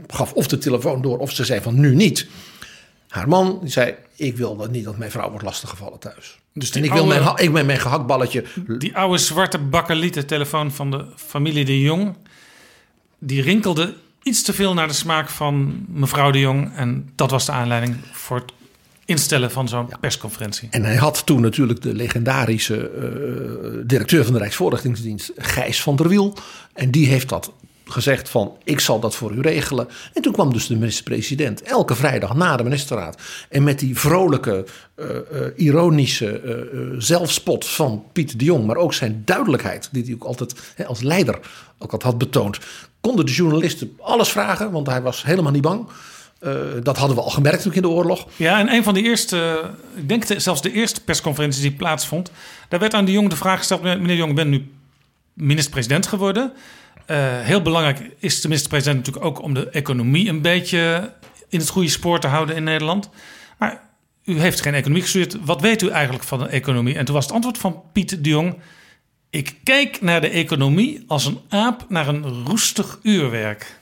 gaf 0.07 0.33
of 0.33 0.47
de 0.47 0.57
telefoon 0.57 1.01
door 1.01 1.17
of 1.17 1.31
ze 1.31 1.45
zei 1.45 1.61
van 1.61 1.79
nu 1.79 1.95
niet. 1.95 2.27
Haar 3.17 3.27
man 3.27 3.57
die 3.61 3.71
zei: 3.71 3.95
Ik 4.15 4.37
wil 4.37 4.55
dat 4.57 4.71
niet 4.71 4.83
dat 4.83 4.97
mijn 4.97 5.11
vrouw 5.11 5.29
wordt 5.29 5.45
lastiggevallen 5.45 5.99
thuis. 5.99 6.39
Dus 6.53 6.71
en 6.71 6.83
ik 6.83 6.93
wil 6.93 7.05
mijn, 7.05 7.33
ik 7.35 7.53
ben 7.53 7.65
mijn 7.65 7.79
gehaktballetje. 7.79 8.43
Die 8.77 8.95
oude 8.95 9.17
zwarte 9.17 9.57
bakkelieten 9.57 10.25
telefoon 10.25 10.71
van 10.71 10.91
de 10.91 11.05
familie 11.15 11.65
de 11.65 11.81
Jong. 11.81 12.15
Die 13.19 13.41
rinkelde 13.41 13.93
iets 14.23 14.41
te 14.41 14.53
veel 14.53 14.73
naar 14.73 14.87
de 14.87 14.93
smaak 14.93 15.29
van 15.29 15.85
mevrouw 15.87 16.31
de 16.31 16.39
Jong. 16.39 16.75
En 16.75 17.09
dat 17.15 17.31
was 17.31 17.45
de 17.45 17.51
aanleiding 17.51 17.95
voor 18.11 18.37
het 18.37 18.51
instellen 19.05 19.51
van 19.51 19.67
zo'n 19.67 19.89
persconferentie. 19.99 20.67
En 20.71 20.83
hij 20.83 20.95
had 20.95 21.25
toen 21.25 21.41
natuurlijk 21.41 21.81
de 21.81 21.93
legendarische 21.93 22.91
uh, 23.75 23.81
directeur 23.85 24.23
van 24.23 24.33
de 24.33 24.39
Rijksvoorlichtingsdienst, 24.39 25.31
Gijs 25.35 25.81
van 25.81 25.95
der 25.95 26.07
Wiel. 26.07 26.37
En 26.73 26.91
die 26.91 27.07
heeft 27.07 27.29
dat 27.29 27.51
gezegd 27.91 28.29
van 28.29 28.57
ik 28.63 28.79
zal 28.79 28.99
dat 28.99 29.15
voor 29.15 29.31
u 29.31 29.41
regelen. 29.41 29.87
En 30.13 30.21
toen 30.21 30.33
kwam 30.33 30.53
dus 30.53 30.67
de 30.67 30.75
minister-president 30.75 31.61
elke 31.61 31.95
vrijdag 31.95 32.35
na 32.35 32.57
de 32.57 32.63
ministerraad. 32.63 33.21
En 33.49 33.63
met 33.63 33.79
die 33.79 33.97
vrolijke, 33.97 34.65
uh, 34.95 35.05
uh, 35.05 35.47
ironische 35.55 36.41
uh, 36.43 36.95
zelfspot 36.97 37.67
van 37.67 38.03
Pieter 38.11 38.37
de 38.37 38.45
Jong, 38.45 38.65
maar 38.65 38.75
ook 38.75 38.93
zijn 38.93 39.21
duidelijkheid, 39.25 39.89
die 39.91 40.03
hij 40.03 40.13
ook 40.13 40.23
altijd 40.23 40.75
als 40.87 41.01
leider 41.01 41.39
ook 41.79 41.91
altijd 41.91 42.03
had 42.03 42.17
betoond, 42.17 42.59
konden 43.01 43.25
de 43.25 43.31
journalisten 43.31 43.97
alles 44.01 44.29
vragen, 44.29 44.71
want 44.71 44.87
hij 44.87 45.01
was 45.01 45.23
helemaal 45.23 45.51
niet 45.51 45.61
bang. 45.61 45.87
dat 46.83 46.97
hadden 46.97 47.17
we 47.17 47.23
al 47.23 47.29
gemerkt 47.29 47.67
ook 47.67 47.73
in 47.73 47.81
de 47.81 47.89
oorlog. 47.89 48.27
Ja, 48.35 48.59
en 48.59 48.73
een 48.73 48.83
van 48.83 48.93
de 48.93 49.01
eerste, 49.01 49.61
ik 49.95 50.09
denk 50.09 50.27
de, 50.27 50.39
zelfs 50.39 50.61
de 50.61 50.71
eerste 50.71 51.03
persconferentie 51.03 51.61
die 51.61 51.71
plaatsvond, 51.71 52.31
daar 52.69 52.79
werd 52.79 52.93
aan 52.93 53.05
de 53.05 53.11
Jong 53.11 53.29
de 53.29 53.35
vraag 53.35 53.57
gesteld: 53.57 53.81
meneer 53.81 54.15
Jong, 54.15 54.35
bent 54.35 54.49
nu 54.49 54.71
minister-president 55.37 56.07
geworden. 56.07 56.53
Uh, 57.07 57.17
heel 57.39 57.61
belangrijk 57.61 58.11
is 58.19 58.41
de 58.41 58.47
minister-president 58.47 58.97
natuurlijk 58.97 59.25
ook 59.25 59.41
om 59.41 59.53
de 59.53 59.69
economie 59.69 60.29
een 60.29 60.41
beetje 60.41 61.13
in 61.49 61.59
het 61.59 61.69
goede 61.69 61.89
spoor 61.89 62.19
te 62.19 62.27
houden 62.27 62.55
in 62.55 62.63
Nederland. 62.63 63.09
Maar 63.57 63.81
u 64.23 64.39
heeft 64.39 64.61
geen 64.61 64.73
economie 64.73 65.01
gestudeerd. 65.01 65.45
Wat 65.45 65.61
weet 65.61 65.81
u 65.81 65.89
eigenlijk 65.89 66.23
van 66.23 66.39
de 66.39 66.47
economie? 66.47 66.95
En 66.95 67.05
toen 67.05 67.15
was 67.15 67.25
het 67.25 67.33
antwoord 67.33 67.57
van 67.57 67.83
Piet 67.93 68.23
de 68.23 68.29
Jong: 68.29 68.55
Ik 69.29 69.55
kijk 69.63 70.01
naar 70.01 70.21
de 70.21 70.29
economie 70.29 71.03
als 71.07 71.25
een 71.25 71.39
aap 71.49 71.85
naar 71.89 72.07
een 72.07 72.45
roestig 72.45 72.99
uurwerk. 73.03 73.79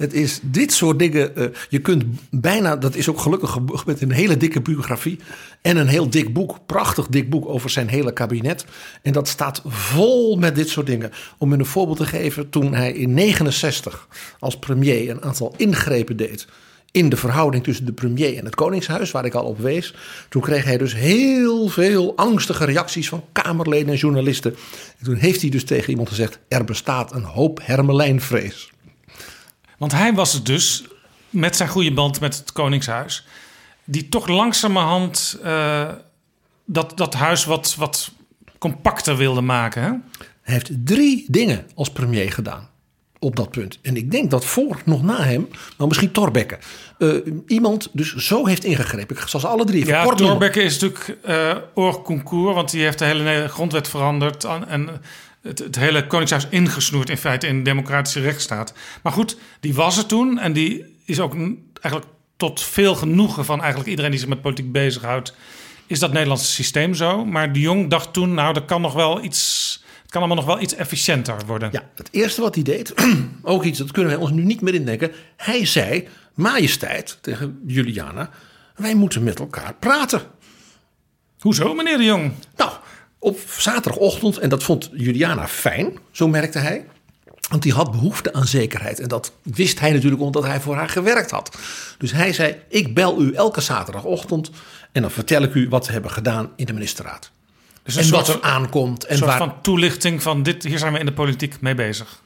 Het 0.00 0.12
is 0.12 0.40
dit 0.42 0.72
soort 0.72 0.98
dingen. 0.98 1.32
Uh, 1.34 1.46
je 1.68 1.78
kunt 1.78 2.04
bijna, 2.30 2.76
dat 2.76 2.94
is 2.94 3.08
ook 3.08 3.20
gelukkig 3.20 3.58
met 3.86 4.00
een 4.00 4.10
hele 4.10 4.36
dikke 4.36 4.60
biografie. 4.60 5.18
En 5.62 5.76
een 5.76 5.86
heel 5.86 6.10
dik 6.10 6.32
boek, 6.32 6.58
prachtig 6.66 7.06
dik 7.06 7.30
boek 7.30 7.48
over 7.48 7.70
zijn 7.70 7.88
hele 7.88 8.12
kabinet. 8.12 8.64
En 9.02 9.12
dat 9.12 9.28
staat 9.28 9.62
vol 9.66 10.36
met 10.36 10.54
dit 10.54 10.68
soort 10.68 10.86
dingen. 10.86 11.12
Om 11.38 11.52
een 11.52 11.66
voorbeeld 11.66 11.98
te 11.98 12.06
geven, 12.06 12.50
toen 12.50 12.74
hij 12.74 12.92
in 12.92 13.14
69 13.14 14.08
als 14.38 14.58
premier 14.58 15.10
een 15.10 15.22
aantal 15.22 15.54
ingrepen 15.56 16.16
deed 16.16 16.46
in 16.92 17.08
de 17.08 17.16
verhouding 17.16 17.64
tussen 17.64 17.84
de 17.84 17.92
premier 17.92 18.36
en 18.36 18.44
het 18.44 18.54
Koningshuis, 18.54 19.10
waar 19.10 19.24
ik 19.24 19.34
al 19.34 19.44
op 19.44 19.58
wees. 19.58 19.94
Toen 20.28 20.42
kreeg 20.42 20.64
hij 20.64 20.78
dus 20.78 20.94
heel 20.94 21.68
veel 21.68 22.16
angstige 22.16 22.64
reacties 22.64 23.08
van 23.08 23.24
Kamerleden 23.32 23.88
en 23.88 23.98
journalisten. 23.98 24.54
En 24.98 25.04
toen 25.04 25.14
heeft 25.14 25.40
hij 25.40 25.50
dus 25.50 25.64
tegen 25.64 25.90
iemand 25.90 26.08
gezegd: 26.08 26.38
er 26.48 26.64
bestaat 26.64 27.14
een 27.14 27.22
hoop 27.24 27.60
hermelijnvrees. 27.62 28.70
Want 29.80 29.92
hij 29.92 30.14
was 30.14 30.32
het 30.32 30.46
dus, 30.46 30.84
met 31.30 31.56
zijn 31.56 31.68
goede 31.68 31.92
band 31.92 32.20
met 32.20 32.36
het 32.36 32.52
Koningshuis, 32.52 33.26
die 33.84 34.08
toch 34.08 34.26
langzamerhand 34.26 35.38
uh, 35.44 35.88
dat, 36.64 36.96
dat 36.96 37.14
huis 37.14 37.44
wat, 37.44 37.74
wat 37.78 38.10
compacter 38.58 39.16
wilde 39.16 39.40
maken. 39.40 39.82
Hè? 39.82 39.88
Hij 40.42 40.54
heeft 40.54 40.70
drie 40.84 41.24
dingen 41.28 41.66
als 41.74 41.90
premier 41.90 42.32
gedaan 42.32 42.68
op 43.18 43.36
dat 43.36 43.50
punt. 43.50 43.78
En 43.82 43.96
ik 43.96 44.10
denk 44.10 44.30
dat 44.30 44.44
voor, 44.44 44.80
nog 44.84 45.02
na 45.02 45.22
hem, 45.22 45.48
nou 45.76 45.88
misschien 45.88 46.12
Torbekke, 46.12 46.58
uh, 46.98 47.16
iemand 47.46 47.88
dus 47.92 48.14
zo 48.14 48.46
heeft 48.46 48.64
ingegrepen. 48.64 49.16
Ik 49.16 49.28
zal 49.28 49.40
ze 49.40 49.46
alle 49.46 49.64
drie 49.64 49.86
Ja, 49.86 50.14
Torbekke 50.14 50.62
is 50.62 50.78
natuurlijk 50.78 51.18
uh, 51.28 51.56
oorconcours, 51.74 52.54
want 52.54 52.70
die 52.70 52.82
heeft 52.82 52.98
de 52.98 53.04
hele 53.04 53.48
grondwet 53.48 53.88
veranderd. 53.88 54.44
En 54.44 55.00
het, 55.42 55.58
het, 55.58 55.76
hele 55.76 56.06
Koningshuis 56.06 56.46
ingesnoerd 56.50 57.10
in 57.10 57.16
feite 57.16 57.46
in 57.46 57.62
democratische 57.62 58.20
rechtsstaat. 58.20 58.74
Maar 59.02 59.12
goed, 59.12 59.36
die 59.60 59.74
was 59.74 59.98
er 59.98 60.06
toen 60.06 60.38
en 60.38 60.52
die 60.52 60.84
is 61.04 61.20
ook 61.20 61.34
eigenlijk 61.80 62.06
tot 62.36 62.62
veel 62.62 62.94
genoegen 62.94 63.44
van 63.44 63.60
eigenlijk 63.60 63.90
iedereen 63.90 64.10
die 64.10 64.20
zich 64.20 64.28
met 64.28 64.40
politiek 64.40 64.72
bezighoudt, 64.72 65.34
is 65.86 65.98
dat 65.98 66.12
Nederlandse 66.12 66.52
systeem 66.52 66.94
zo. 66.94 67.24
Maar 67.24 67.52
de 67.52 67.60
Jong 67.60 67.90
dacht 67.90 68.12
toen, 68.12 68.34
nou, 68.34 68.52
dat 68.52 68.64
kan 68.64 68.80
nog 68.80 68.92
wel 68.92 69.24
iets. 69.24 69.68
Het 70.02 70.10
kan 70.10 70.20
allemaal 70.20 70.44
nog 70.44 70.54
wel 70.54 70.64
iets 70.64 70.74
efficiënter 70.74 71.36
worden. 71.46 71.68
Ja, 71.72 71.90
het 71.94 72.08
eerste 72.10 72.40
wat 72.40 72.54
hij 72.54 72.64
deed, 72.64 72.94
ook 73.42 73.64
iets 73.64 73.78
dat 73.78 73.92
kunnen 73.92 74.12
wij 74.12 74.20
ons 74.20 74.30
nu 74.30 74.42
niet 74.42 74.60
meer 74.60 74.74
indenken. 74.74 75.12
Hij 75.36 75.66
zei, 75.66 76.08
majesteit, 76.34 77.18
tegen 77.20 77.60
Juliana, 77.66 78.30
wij 78.76 78.94
moeten 78.94 79.22
met 79.22 79.38
elkaar 79.38 79.74
praten. 79.74 80.22
Hoezo, 81.38 81.74
meneer 81.74 81.98
de 81.98 82.04
Jong? 82.04 82.32
Nou, 82.56 82.70
op 83.22 83.38
zaterdagochtend, 83.58 84.38
en 84.38 84.48
dat 84.48 84.62
vond 84.62 84.90
Juliana 84.92 85.48
fijn, 85.48 85.98
zo 86.10 86.28
merkte 86.28 86.58
hij. 86.58 86.86
Want 87.48 87.62
die 87.62 87.72
had 87.72 87.90
behoefte 87.90 88.32
aan 88.32 88.46
zekerheid. 88.46 89.00
En 89.00 89.08
dat 89.08 89.32
wist 89.42 89.80
hij 89.80 89.92
natuurlijk 89.92 90.22
omdat 90.22 90.44
hij 90.44 90.60
voor 90.60 90.76
haar 90.76 90.88
gewerkt 90.88 91.30
had. 91.30 91.56
Dus 91.98 92.12
hij 92.12 92.32
zei: 92.32 92.56
Ik 92.68 92.94
bel 92.94 93.22
u 93.22 93.32
elke 93.32 93.60
zaterdagochtend. 93.60 94.50
En 94.92 95.02
dan 95.02 95.10
vertel 95.10 95.42
ik 95.42 95.54
u 95.54 95.68
wat 95.68 95.86
we 95.86 95.92
hebben 95.92 96.10
gedaan 96.10 96.50
in 96.56 96.64
de 96.64 96.72
ministerraad. 96.72 97.30
Dus 97.82 97.96
en 97.96 98.10
wat 98.10 98.28
er 98.28 98.40
aankomt. 98.40 99.04
En 99.04 99.12
een 99.12 99.18
soort 99.18 99.30
waar... 99.30 99.38
van 99.38 99.62
toelichting 99.62 100.22
van 100.22 100.42
dit, 100.42 100.62
hier 100.62 100.78
zijn 100.78 100.92
we 100.92 100.98
in 100.98 101.06
de 101.06 101.12
politiek 101.12 101.60
mee 101.60 101.74
bezig. 101.74 102.22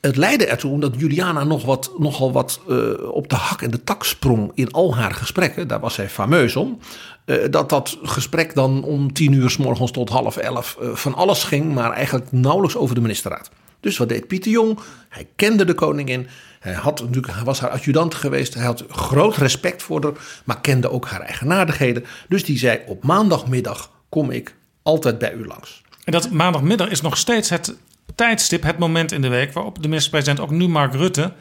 Het 0.00 0.16
leidde 0.16 0.46
ertoe 0.46 0.70
omdat 0.70 0.94
Juliana 0.96 1.44
nog 1.44 1.64
wat, 1.64 1.90
nogal 1.98 2.32
wat 2.32 2.60
uh, 2.68 3.10
op 3.10 3.28
de 3.28 3.34
hak 3.34 3.62
en 3.62 3.70
de 3.70 3.84
tak 3.84 4.04
sprong 4.04 4.52
in 4.54 4.72
al 4.72 4.96
haar 4.96 5.14
gesprekken. 5.14 5.68
Daar 5.68 5.80
was 5.80 5.94
zij 5.94 6.08
fameus 6.08 6.56
om. 6.56 6.80
Uh, 7.26 7.44
dat 7.50 7.68
dat 7.68 7.98
gesprek 8.02 8.54
dan 8.54 8.82
om 8.82 9.12
tien 9.12 9.32
uur 9.32 9.50
s 9.50 9.56
morgens 9.56 9.90
tot 9.90 10.08
half 10.08 10.36
elf 10.36 10.76
uh, 10.82 10.94
van 10.94 11.14
alles 11.14 11.44
ging, 11.44 11.74
maar 11.74 11.92
eigenlijk 11.92 12.32
nauwelijks 12.32 12.76
over 12.76 12.94
de 12.94 13.00
ministerraad. 13.00 13.50
Dus 13.80 13.96
wat 13.96 14.08
deed 14.08 14.26
Pieter 14.26 14.50
Jong? 14.50 14.78
Hij 15.08 15.28
kende 15.36 15.64
de 15.64 15.74
koningin. 15.74 16.26
Hij, 16.60 16.72
had 16.72 17.00
natuurlijk, 17.00 17.32
hij 17.32 17.44
was 17.44 17.60
haar 17.60 17.70
adjudant 17.70 18.14
geweest. 18.14 18.54
Hij 18.54 18.64
had 18.64 18.84
groot 18.88 19.36
respect 19.36 19.82
voor 19.82 20.02
haar, 20.02 20.12
maar 20.44 20.60
kende 20.60 20.90
ook 20.90 21.06
haar 21.06 21.20
eigenaardigheden. 21.20 22.04
Dus 22.28 22.44
die 22.44 22.58
zei: 22.58 22.80
Op 22.86 23.04
maandagmiddag 23.04 23.90
kom 24.08 24.30
ik 24.30 24.54
altijd 24.82 25.18
bij 25.18 25.32
u 25.32 25.46
langs. 25.46 25.82
En 26.04 26.12
dat 26.12 26.30
maandagmiddag 26.30 26.88
is 26.88 27.00
nog 27.00 27.16
steeds 27.16 27.48
het 27.48 27.74
tijdstip, 28.14 28.62
het 28.62 28.78
moment 28.78 29.12
in 29.12 29.22
de 29.22 29.28
week 29.28 29.52
waarop 29.52 29.82
de 29.82 29.88
minister-president, 29.88 30.40
ook 30.40 30.50
nu 30.50 30.68
Mark 30.68 30.94
Rutte, 30.94 31.32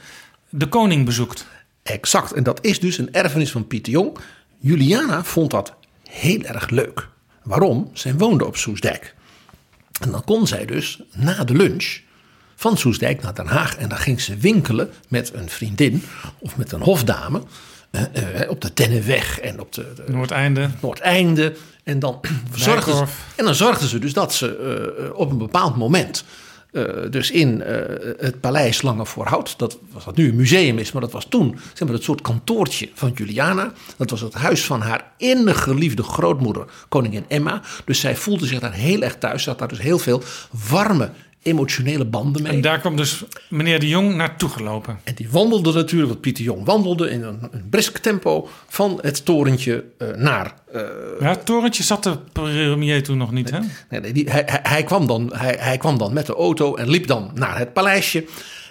de 0.50 0.68
koning 0.68 1.06
bezoekt. 1.06 1.48
Exact. 1.84 2.32
En 2.32 2.44
dat 2.44 2.64
is 2.64 2.80
dus 2.80 2.98
een 2.98 3.14
erfenis 3.14 3.52
van 3.52 3.68
Pieter 3.68 3.92
Jong. 3.92 4.18
Juliana 4.66 5.24
vond 5.24 5.52
dat 5.52 5.74
heel 6.10 6.42
erg 6.42 6.70
leuk. 6.70 7.08
Waarom? 7.44 7.90
Zij 7.94 8.16
woonde 8.16 8.46
op 8.46 8.58
Soesdijk. 8.58 9.16
En 10.02 10.12
dan 10.12 10.24
kon 10.24 10.48
zij 10.48 10.66
dus 10.66 11.02
na 11.14 11.44
de 11.44 11.54
lunch 11.54 12.00
van 12.56 12.78
Soesdijk 12.78 13.22
naar 13.22 13.34
Den 13.34 13.48
Haag. 13.48 13.78
En 13.78 13.90
dan 13.90 13.98
ging 13.98 14.22
ze 14.22 14.38
winkelen 14.38 14.90
met 15.08 15.34
een 15.34 15.50
vriendin 15.50 16.04
of 16.40 16.58
met 16.58 16.72
een 16.72 16.82
hofdame. 16.82 17.42
eh, 17.92 18.42
eh, 18.42 18.50
op 18.50 18.62
de 18.62 18.72
Dennenweg 18.74 19.40
en 19.40 19.60
op 19.60 19.74
de, 19.74 19.94
de 19.96 20.12
Noordeinde. 20.12 20.70
Noordeinde. 20.82 21.56
En 21.84 22.00
dan, 22.00 22.20
zorgden 22.56 22.96
ze, 22.96 23.04
en 23.36 23.46
dan 23.46 23.56
zorgden 23.56 23.88
ze 23.88 24.00
dus 24.00 24.14
dat 24.14 24.34
ze 24.34 24.58
eh, 24.58 25.20
op 25.20 25.32
een 25.32 25.38
bepaald 25.38 25.76
moment. 25.76 26.24
Eh, 26.76 26.84
dus 27.10 27.32
in 27.32 27.62
eh, 27.62 27.76
het 28.18 28.40
paleis 28.40 28.82
Lange 28.82 29.06
Voorhout, 29.06 29.58
dat 29.58 29.78
was 29.92 30.06
wat 30.06 30.16
nu 30.16 30.30
een 30.30 30.36
museum 30.36 30.78
is, 30.78 30.92
maar 30.92 31.02
dat 31.02 31.12
was 31.12 31.26
toen 31.30 31.58
zeg 31.74 31.88
maar, 31.88 31.98
het 31.98 32.04
soort 32.04 32.22
kantoortje 32.22 32.90
van 32.94 33.12
Juliana. 33.16 33.72
Dat 33.98 34.10
was 34.10 34.22
het 34.22 34.34
huis 34.34 34.66
van 34.66 34.82
haar 34.82 35.12
innig 35.18 35.64
geliefde 35.64 36.04
grootmoeder, 36.04 36.66
koningin 36.90 37.26
Emma. 37.28 37.62
Dus 37.86 38.00
zij 38.00 38.16
voelde 38.16 38.46
zich 38.46 38.60
daar 38.60 38.74
heel 38.74 39.02
erg 39.02 39.18
thuis. 39.18 39.44
Ze 39.44 39.50
had 39.50 39.60
daar 39.60 39.68
dus 39.68 39.82
heel 39.82 40.00
veel 40.00 40.24
warme, 40.70 41.10
emotionele 41.46 42.06
banden 42.06 42.42
mee. 42.42 42.52
En 42.52 42.62
daar 42.62 42.80
kwam 42.80 42.96
dus 42.96 43.24
meneer 43.50 43.80
de 43.80 43.88
Jong 43.88 44.16
naartoe 44.16 44.50
gelopen. 44.50 45.00
En 45.04 45.16
die 45.16 45.28
wandelde 45.32 45.74
natuurlijk, 45.74 46.12
wat 46.12 46.22
Pieter 46.22 46.44
Jong 46.44 46.66
wandelde 46.66 47.10
in 47.10 47.24
een, 47.24 47.40
een 47.52 47.70
brisk 47.70 47.98
tempo 47.98 48.48
van 48.68 49.00
het 49.02 49.26
torentje 49.26 49.84
eh, 49.98 50.08
naar. 50.16 50.54
eh, 50.72 50.82
Ja, 51.20 51.30
het 51.30 51.46
torentje 51.46 51.84
zat 51.84 52.04
de 52.04 52.18
premier 52.32 53.04
toen 53.04 53.18
nog 53.18 53.32
niet, 53.32 53.50
hè? 53.52 53.60
nee, 53.90 54.00
nee, 54.00 54.14
die, 54.14 54.30
hij, 54.30 54.44
hij, 54.46 54.60
hij 54.64 54.84
kwam 54.84 55.08
dan, 55.08 55.32
hij, 55.36 55.56
hij 55.60 55.78
kwam 55.78 55.98
dan 55.98 56.14
met 56.14 56.26
de 56.26 56.34
auto 56.36 56.76
en 56.76 56.90
liep 56.90 57.08
dan 57.08 57.32
naar 57.34 57.58
het 57.58 57.74
paleisje. 57.74 58.26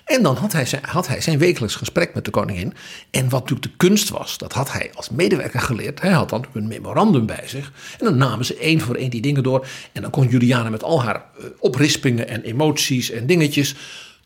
En 0.05 0.23
dan 0.23 0.37
had 0.37 0.53
hij, 0.53 0.67
zijn, 0.67 0.85
had 0.85 1.09
hij 1.09 1.21
zijn 1.21 1.38
wekelijks 1.38 1.77
gesprek 1.77 2.14
met 2.14 2.25
de 2.25 2.31
koningin. 2.31 2.75
En 3.11 3.29
wat 3.29 3.40
natuurlijk 3.40 3.62
de 3.62 3.77
kunst 3.77 4.09
was, 4.09 4.38
dat 4.38 4.53
had 4.53 4.73
hij 4.73 4.90
als 4.95 5.11
medewerker 5.11 5.61
geleerd. 5.61 6.01
Hij 6.01 6.11
had 6.11 6.29
dan 6.29 6.45
een 6.53 6.69
memorandum 6.69 7.27
bij 7.27 7.43
zich. 7.47 7.73
En 7.99 8.05
dan 8.05 8.17
namen 8.17 8.45
ze 8.45 8.57
één 8.57 8.81
voor 8.81 8.95
één 8.95 9.11
die 9.11 9.21
dingen 9.21 9.43
door. 9.43 9.67
En 9.93 10.03
dan 10.03 10.11
kon 10.11 10.29
Juliana 10.29 10.71
met 10.71 10.83
al 10.83 11.03
haar 11.03 11.17
eh, 11.17 11.45
oprispingen 11.59 12.29
en 12.29 12.43
emoties 12.43 13.11
en 13.11 13.27
dingetjes... 13.27 13.75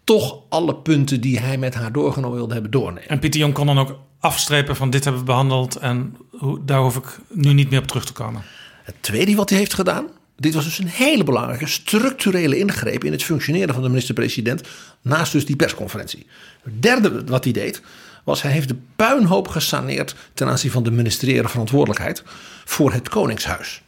toch 0.05 0.41
alle 0.49 0.77
punten 0.77 1.21
die 1.21 1.39
hij 1.39 1.59
met 1.59 1.75
haar 1.75 1.93
doorgenomen 1.93 2.37
wilde 2.37 2.53
hebben 2.53 2.71
doornemen. 2.71 3.09
En 3.09 3.19
Pieter 3.19 3.41
Jong 3.41 3.55
kon 3.55 3.67
dan 3.67 3.79
ook 3.79 3.99
afstrepen 4.21 4.77
van 4.77 4.91
dit 4.91 5.05
hebben 5.05 5.23
we 5.23 5.29
behandeld 5.29 5.77
en 5.77 6.17
hoe, 6.31 6.65
daar 6.65 6.81
hoef 6.81 6.97
ik 6.97 7.19
nu 7.29 7.53
niet 7.53 7.71
meer 7.71 7.81
op 7.81 7.87
terug 7.87 8.05
te 8.05 8.13
komen. 8.13 8.43
Het 8.83 8.95
tweede 9.01 9.35
wat 9.35 9.51
hij 9.51 9.59
heeft 9.59 9.75
gedaan. 9.75 10.07
Dit 10.41 10.55
was 10.55 10.65
dus 10.65 10.79
een 10.79 10.89
hele 10.89 11.25
belangrijke 11.25 11.67
structurele 11.67 12.59
ingreep 12.59 13.05
in 13.05 13.13
het 13.13 13.23
functioneren 13.23 13.75
van 13.75 13.83
de 13.83 13.89
minister-president. 13.89 14.63
Naast 15.03 15.33
dus 15.33 15.47
die 15.47 15.57
persconferentie. 15.57 16.27
Het 16.63 16.83
derde 16.83 17.25
wat 17.25 17.45
hij 17.45 17.53
deed. 17.53 17.83
Was 18.25 18.43
hij 18.43 18.53
heeft 18.53 18.69
de 18.69 18.77
puinhoop 18.97 19.49
gesaneerd 19.49 20.15
ten 20.35 20.49
aanzien 20.49 20.71
van 20.71 20.83
de 20.83 20.91
ministeriële 20.91 21.49
verantwoordelijkheid 21.49 22.23
voor 22.65 22.93
het 22.93 23.09
Koningshuis. 23.09 23.83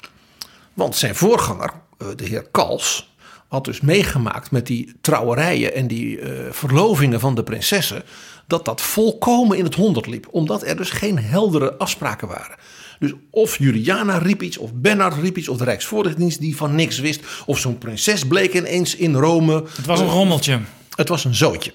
Want 0.74 0.96
zijn 0.96 1.14
voorganger, 1.14 1.72
eh, 1.98 2.06
de 2.16 2.24
heer 2.24 2.46
Kals, 2.50 3.14
had 3.48 3.64
dus 3.64 3.80
meegemaakt 3.80 4.50
met 4.50 4.66
die 4.66 4.94
trouwerijen 5.00 5.74
en 5.74 5.86
die 5.86 6.20
eh, 6.20 6.52
verlovingen 6.52 7.20
van 7.20 7.34
de 7.34 7.42
prinsessen. 7.42 8.02
Dat 8.46 8.64
dat 8.64 8.82
volkomen 8.82 9.58
in 9.58 9.64
het 9.64 9.74
honderd 9.74 10.06
liep. 10.06 10.26
Omdat 10.30 10.62
er 10.62 10.76
dus 10.76 10.90
geen 10.90 11.18
heldere 11.18 11.76
afspraken 11.76 12.28
waren. 12.28 12.56
Dus 13.00 13.12
of 13.30 13.58
Juliana 13.58 14.18
riep 14.18 14.42
iets, 14.42 14.58
of 14.58 14.70
Bernard 14.74 15.14
riep 15.22 15.36
iets, 15.36 15.48
of 15.48 15.56
de 15.58 15.64
Rijksvoorlichtingsdienst 15.64 16.40
die 16.40 16.56
van 16.56 16.74
niks 16.74 16.98
wist. 16.98 17.20
Of 17.46 17.58
zo'n 17.58 17.78
prinses 17.78 18.26
bleek 18.26 18.54
ineens 18.54 18.96
in 18.96 19.14
Rome. 19.14 19.64
Het 19.76 19.86
was 19.86 20.00
een 20.00 20.06
rommeltje. 20.08 20.58
Het 20.94 21.08
was 21.08 21.24
een 21.24 21.34
zootje. 21.34 21.72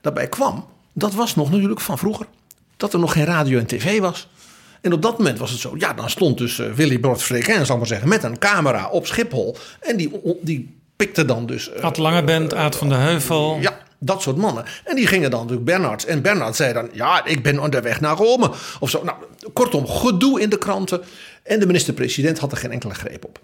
Daarbij 0.00 0.28
kwam, 0.28 0.66
dat 0.92 1.14
was 1.14 1.34
nog 1.34 1.50
natuurlijk 1.50 1.80
van 1.80 1.98
vroeger, 1.98 2.26
dat 2.76 2.92
er 2.92 2.98
nog 2.98 3.12
geen 3.12 3.24
radio 3.24 3.58
en 3.58 3.66
tv 3.66 4.00
was. 4.00 4.28
En 4.80 4.92
op 4.92 5.02
dat 5.02 5.18
moment 5.18 5.38
was 5.38 5.50
het 5.50 5.60
zo, 5.60 5.74
ja, 5.78 5.92
dan 5.92 6.10
stond 6.10 6.38
dus 6.38 6.58
eh, 6.58 6.72
Willy 6.72 7.00
Bord 7.00 7.22
Frequin, 7.22 7.54
zal 7.66 7.74
ik 7.74 7.80
maar 7.80 7.86
zeggen, 7.86 8.08
met 8.08 8.22
een 8.22 8.38
camera 8.38 8.88
op 8.88 9.06
Schiphol. 9.06 9.56
En 9.80 9.96
die, 9.96 10.10
die 10.42 10.76
pikte 10.96 11.24
dan 11.24 11.46
dus. 11.46 11.70
eh, 11.72 11.82
Ad 11.82 11.96
Langebent, 11.96 12.54
Aad 12.54 12.76
van 12.76 12.88
de 12.88 12.94
Heuvel. 12.94 13.58
ja, 13.60 13.78
dat 13.98 14.22
soort 14.22 14.36
mannen. 14.36 14.64
En 14.84 14.96
die 14.96 15.06
gingen 15.06 15.30
dan 15.30 15.40
natuurlijk 15.40 15.66
Bernard. 15.66 16.04
En 16.04 16.22
Bernard 16.22 16.56
zei 16.56 16.72
dan, 16.72 16.88
ja, 16.92 17.24
ik 17.24 17.42
ben 17.42 17.58
onderweg 17.58 18.00
naar 18.00 18.16
Rome. 18.16 18.50
Of 18.80 18.90
zo. 18.90 19.04
Nou, 19.04 19.16
kortom, 19.52 19.86
gedoe 19.86 20.40
in 20.40 20.48
de 20.48 20.58
kranten. 20.58 21.02
En 21.42 21.60
de 21.60 21.66
minister-president 21.66 22.38
had 22.38 22.52
er 22.52 22.58
geen 22.58 22.72
enkele 22.72 22.94
greep 22.94 23.24
op. 23.24 23.40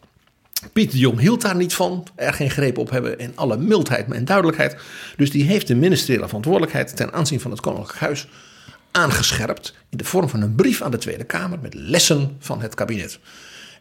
Pieter 0.72 0.92
de 0.92 0.98
Jong 0.98 1.20
hield 1.20 1.40
daar 1.40 1.56
niet 1.56 1.74
van, 1.74 2.06
er 2.14 2.32
geen 2.32 2.50
greep 2.50 2.78
op 2.78 2.90
hebben 2.90 3.18
in 3.18 3.32
alle 3.34 3.56
mildheid 3.56 4.12
en 4.12 4.24
duidelijkheid. 4.24 4.76
Dus 5.16 5.30
die 5.30 5.44
heeft 5.44 5.66
de 5.66 5.74
ministeriële 5.74 6.26
verantwoordelijkheid 6.26 6.96
ten 6.96 7.12
aanzien 7.12 7.40
van 7.40 7.50
het 7.50 7.60
Koninklijk 7.60 7.98
Huis 7.98 8.26
aangescherpt 8.90 9.74
in 9.90 9.98
de 9.98 10.04
vorm 10.04 10.28
van 10.28 10.42
een 10.42 10.54
brief 10.54 10.82
aan 10.82 10.90
de 10.90 10.98
Tweede 10.98 11.24
Kamer 11.24 11.58
met 11.62 11.74
lessen 11.74 12.36
van 12.38 12.60
het 12.60 12.74
kabinet. 12.74 13.18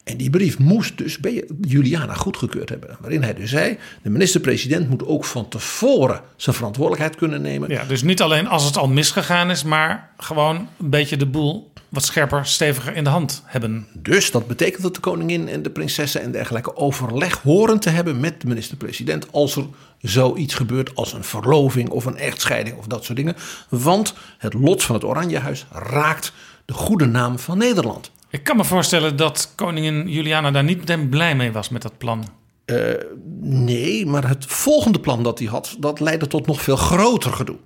En 0.04 0.18
die 0.18 0.30
brief 0.30 0.60
moest 0.60 0.98
dus 0.98 1.18
bij 1.18 1.44
Juliana 1.62 2.14
goedgekeurd 2.14 2.70
hebben. 2.70 2.98
Waarin 3.00 3.24
hij 3.24 3.34
dus 3.34 3.50
zei: 3.50 3.78
de 4.02 4.10
minister-president 4.10 4.90
moet 4.90 5.06
ook 5.06 5.26
van 5.26 5.48
tevoren 5.50 6.22
zijn 6.36 6.56
verantwoordelijkheid 6.56 7.16
kunnen 7.16 7.42
nemen. 7.42 7.70
Ja, 7.70 7.84
dus 7.84 8.04
niet 8.04 8.22
alleen 8.22 8.48
als 8.48 8.66
het 8.66 8.78
al 8.78 8.88
misgegaan 8.88 9.52
is, 9.52 9.64
maar 9.64 10.10
gewoon 10.18 10.68
een 10.80 10.90
beetje 10.90 11.18
de 11.18 11.26
boel 11.26 11.72
wat 11.90 12.06
scherper, 12.06 12.46
steviger 12.46 12.96
in 12.96 13.04
de 13.04 13.10
hand 13.10 13.44
hebben. 13.46 13.88
Dus 13.94 14.32
dat 14.32 14.48
betekent 14.48 14.82
dat 14.82 14.96
de 14.96 15.00
koningin 15.00 15.48
en 15.50 15.64
de 15.64 15.70
prinsessen 15.70 16.22
en 16.22 16.32
dergelijke 16.32 16.76
overleg 16.76 17.42
horen 17.42 17.80
te 17.80 17.90
hebben 17.90 18.20
met 18.20 18.42
de 18.42 18.48
minister-president 18.48 19.32
als 19.32 19.56
er 19.56 19.66
zoiets 20.02 20.54
gebeurt 20.54 20.96
als 20.96 21.14
een 21.14 21.24
verloving 21.24 21.90
of 21.90 22.06
een 22.06 22.18
echtscheiding 22.18 22.78
of 22.78 22.88
dat 22.88 23.04
soort 23.04 23.18
dingen. 23.18 23.36
Want 23.70 24.14
het 24.38 24.54
lot 24.54 24.84
van 24.84 24.96
het 24.96 25.04
Oranjehuis 25.04 25.66
raakt 25.72 26.34
de 26.66 26.74
goede 26.74 27.06
naam 27.06 27.40
van 27.40 27.58
Nederland. 27.58 28.12
Ik 28.30 28.44
kan 28.44 28.58
me 28.58 28.64
voorstellen 28.64 29.16
dat 29.16 29.52
koningin 29.56 30.08
Juliana 30.10 30.52
daar 30.52 30.64
niet 30.64 30.78
meteen 30.78 31.10
blij 31.10 31.36
mee 31.36 31.52
was 31.52 31.70
met 31.70 31.82
dat 31.82 31.98
plan. 31.98 32.26
Uh, 32.66 32.94
nee, 33.42 34.06
maar 34.06 34.28
het 34.28 34.46
volgende 34.46 35.00
plan 35.00 35.24
dat 35.24 35.40
hij 35.40 35.48
had, 35.48 35.76
dat 35.80 36.00
leidde 36.00 36.28
tot 36.28 36.48
nog 36.48 36.62
veel 36.62 36.76
groter 36.76 37.34
gedoe. 37.34 37.58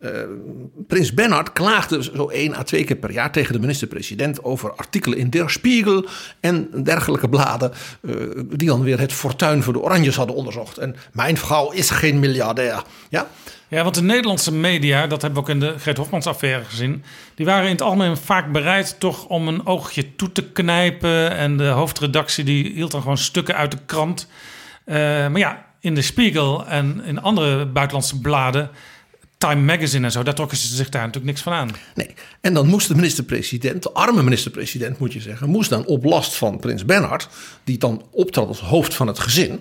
Uh, 0.00 0.10
Prins 0.86 1.14
Bernhard 1.14 1.52
klaagde 1.52 2.02
zo 2.02 2.28
één 2.28 2.56
à 2.56 2.62
twee 2.62 2.84
keer 2.84 2.96
per 2.96 3.12
jaar 3.12 3.32
tegen 3.32 3.52
de 3.52 3.58
minister-president 3.58 4.44
over 4.44 4.72
artikelen 4.72 5.18
in 5.18 5.30
Der 5.30 5.50
Spiegel 5.50 6.06
en 6.40 6.82
dergelijke 6.84 7.28
bladen, 7.28 7.72
uh, 8.00 8.14
die 8.46 8.68
dan 8.68 8.82
weer 8.82 8.98
het 8.98 9.12
fortuin 9.12 9.62
voor 9.62 9.72
de 9.72 9.80
Oranjes 9.80 10.16
hadden 10.16 10.36
onderzocht. 10.36 10.78
En 10.78 10.96
mijn 11.12 11.36
vrouw 11.36 11.70
is 11.70 11.90
geen 11.90 12.18
miljardair. 12.18 12.82
Ja? 13.08 13.26
Ja, 13.68 13.82
want 13.82 13.94
de 13.94 14.02
Nederlandse 14.02 14.52
media, 14.52 15.06
dat 15.06 15.22
hebben 15.22 15.42
we 15.42 15.48
ook 15.48 15.54
in 15.54 15.60
de 15.60 15.78
Greet 15.78 15.96
Hofmans 15.96 16.26
affaire 16.26 16.64
gezien, 16.64 17.04
die 17.34 17.46
waren 17.46 17.64
in 17.64 17.70
het 17.70 17.82
algemeen 17.82 18.16
vaak 18.16 18.52
bereid 18.52 18.96
toch 19.00 19.26
om 19.26 19.48
een 19.48 19.66
oogje 19.66 20.16
toe 20.16 20.32
te 20.32 20.44
knijpen. 20.44 21.36
En 21.36 21.56
de 21.56 21.66
hoofdredactie 21.66 22.44
die 22.44 22.72
hield 22.72 22.90
dan 22.90 23.00
gewoon 23.00 23.18
stukken 23.18 23.56
uit 23.56 23.70
de 23.70 23.78
krant. 23.86 24.28
Uh, 24.86 24.96
maar 24.96 25.38
ja, 25.38 25.66
in 25.80 25.94
de 25.94 26.02
Spiegel 26.02 26.66
en 26.66 27.02
in 27.04 27.20
andere 27.20 27.66
buitenlandse 27.66 28.20
bladen 28.20 28.70
Time 29.40 29.60
Magazine 29.60 30.06
en 30.06 30.12
zo, 30.12 30.22
daar 30.22 30.34
trokken 30.34 30.56
ze 30.56 30.74
zich 30.74 30.88
daar 30.88 31.00
natuurlijk 31.00 31.26
niks 31.26 31.42
van 31.42 31.52
aan. 31.52 31.70
Nee, 31.94 32.14
en 32.40 32.54
dan 32.54 32.66
moest 32.66 32.88
de 32.88 32.94
minister-president, 32.94 33.82
de 33.82 33.92
arme 33.92 34.22
minister-president 34.22 34.98
moet 34.98 35.12
je 35.12 35.20
zeggen, 35.20 35.48
moest 35.48 35.70
dan 35.70 35.86
op 35.86 36.04
last 36.04 36.34
van 36.34 36.58
prins 36.58 36.84
Bernhard, 36.84 37.28
die 37.64 37.78
dan 37.78 38.02
optrad 38.10 38.48
als 38.48 38.60
hoofd 38.60 38.94
van 38.94 39.06
het 39.06 39.18
gezin, 39.18 39.60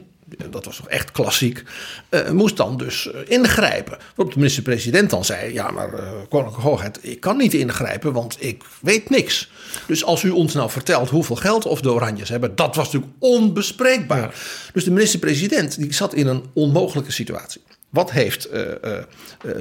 dat 0.50 0.66
was 0.66 0.76
toch 0.76 0.88
echt 0.88 1.12
klassiek, 1.12 1.64
uh, 2.10 2.30
moest 2.30 2.58
dan 2.58 2.78
dus 2.78 3.06
uh, 3.06 3.20
ingrijpen. 3.28 3.98
Waarop 4.16 4.34
de 4.34 4.40
minister-president 4.40 5.10
dan 5.10 5.26
zei, 5.26 5.54
ja 5.54 5.72
maar 5.72 5.94
uh, 5.94 6.12
koninklijke 6.30 6.68
hoogheid, 6.68 7.00
ik 7.02 7.20
kan 7.20 7.38
niet 7.38 7.54
ingrijpen, 7.54 8.14
want 8.14 8.38
ik 8.40 8.64
weet 8.82 9.10
niks. 9.10 9.52
Dus 9.88 10.04
als 10.04 10.24
u 10.24 10.30
ons 10.30 10.54
nou 10.54 10.70
vertelt 10.70 11.10
hoeveel 11.10 11.36
geld 11.36 11.66
of 11.66 11.82
de 11.82 11.92
Oranjes 11.92 12.30
hebben, 12.30 12.56
dat 12.56 12.76
was 12.76 12.86
natuurlijk 12.86 13.14
onbespreekbaar. 13.20 14.20
Ja. 14.20 14.32
Dus 14.74 14.84
de 14.84 14.92
minister-president 14.92 15.78
die 15.78 15.94
zat 15.94 16.14
in 16.14 16.28
een 16.28 16.44
onmogelijke 16.54 17.12
situatie. 17.12 17.62
Wat 17.90 18.12
heeft 18.12 18.54
uh, 18.54 18.62
uh, 18.86 18.98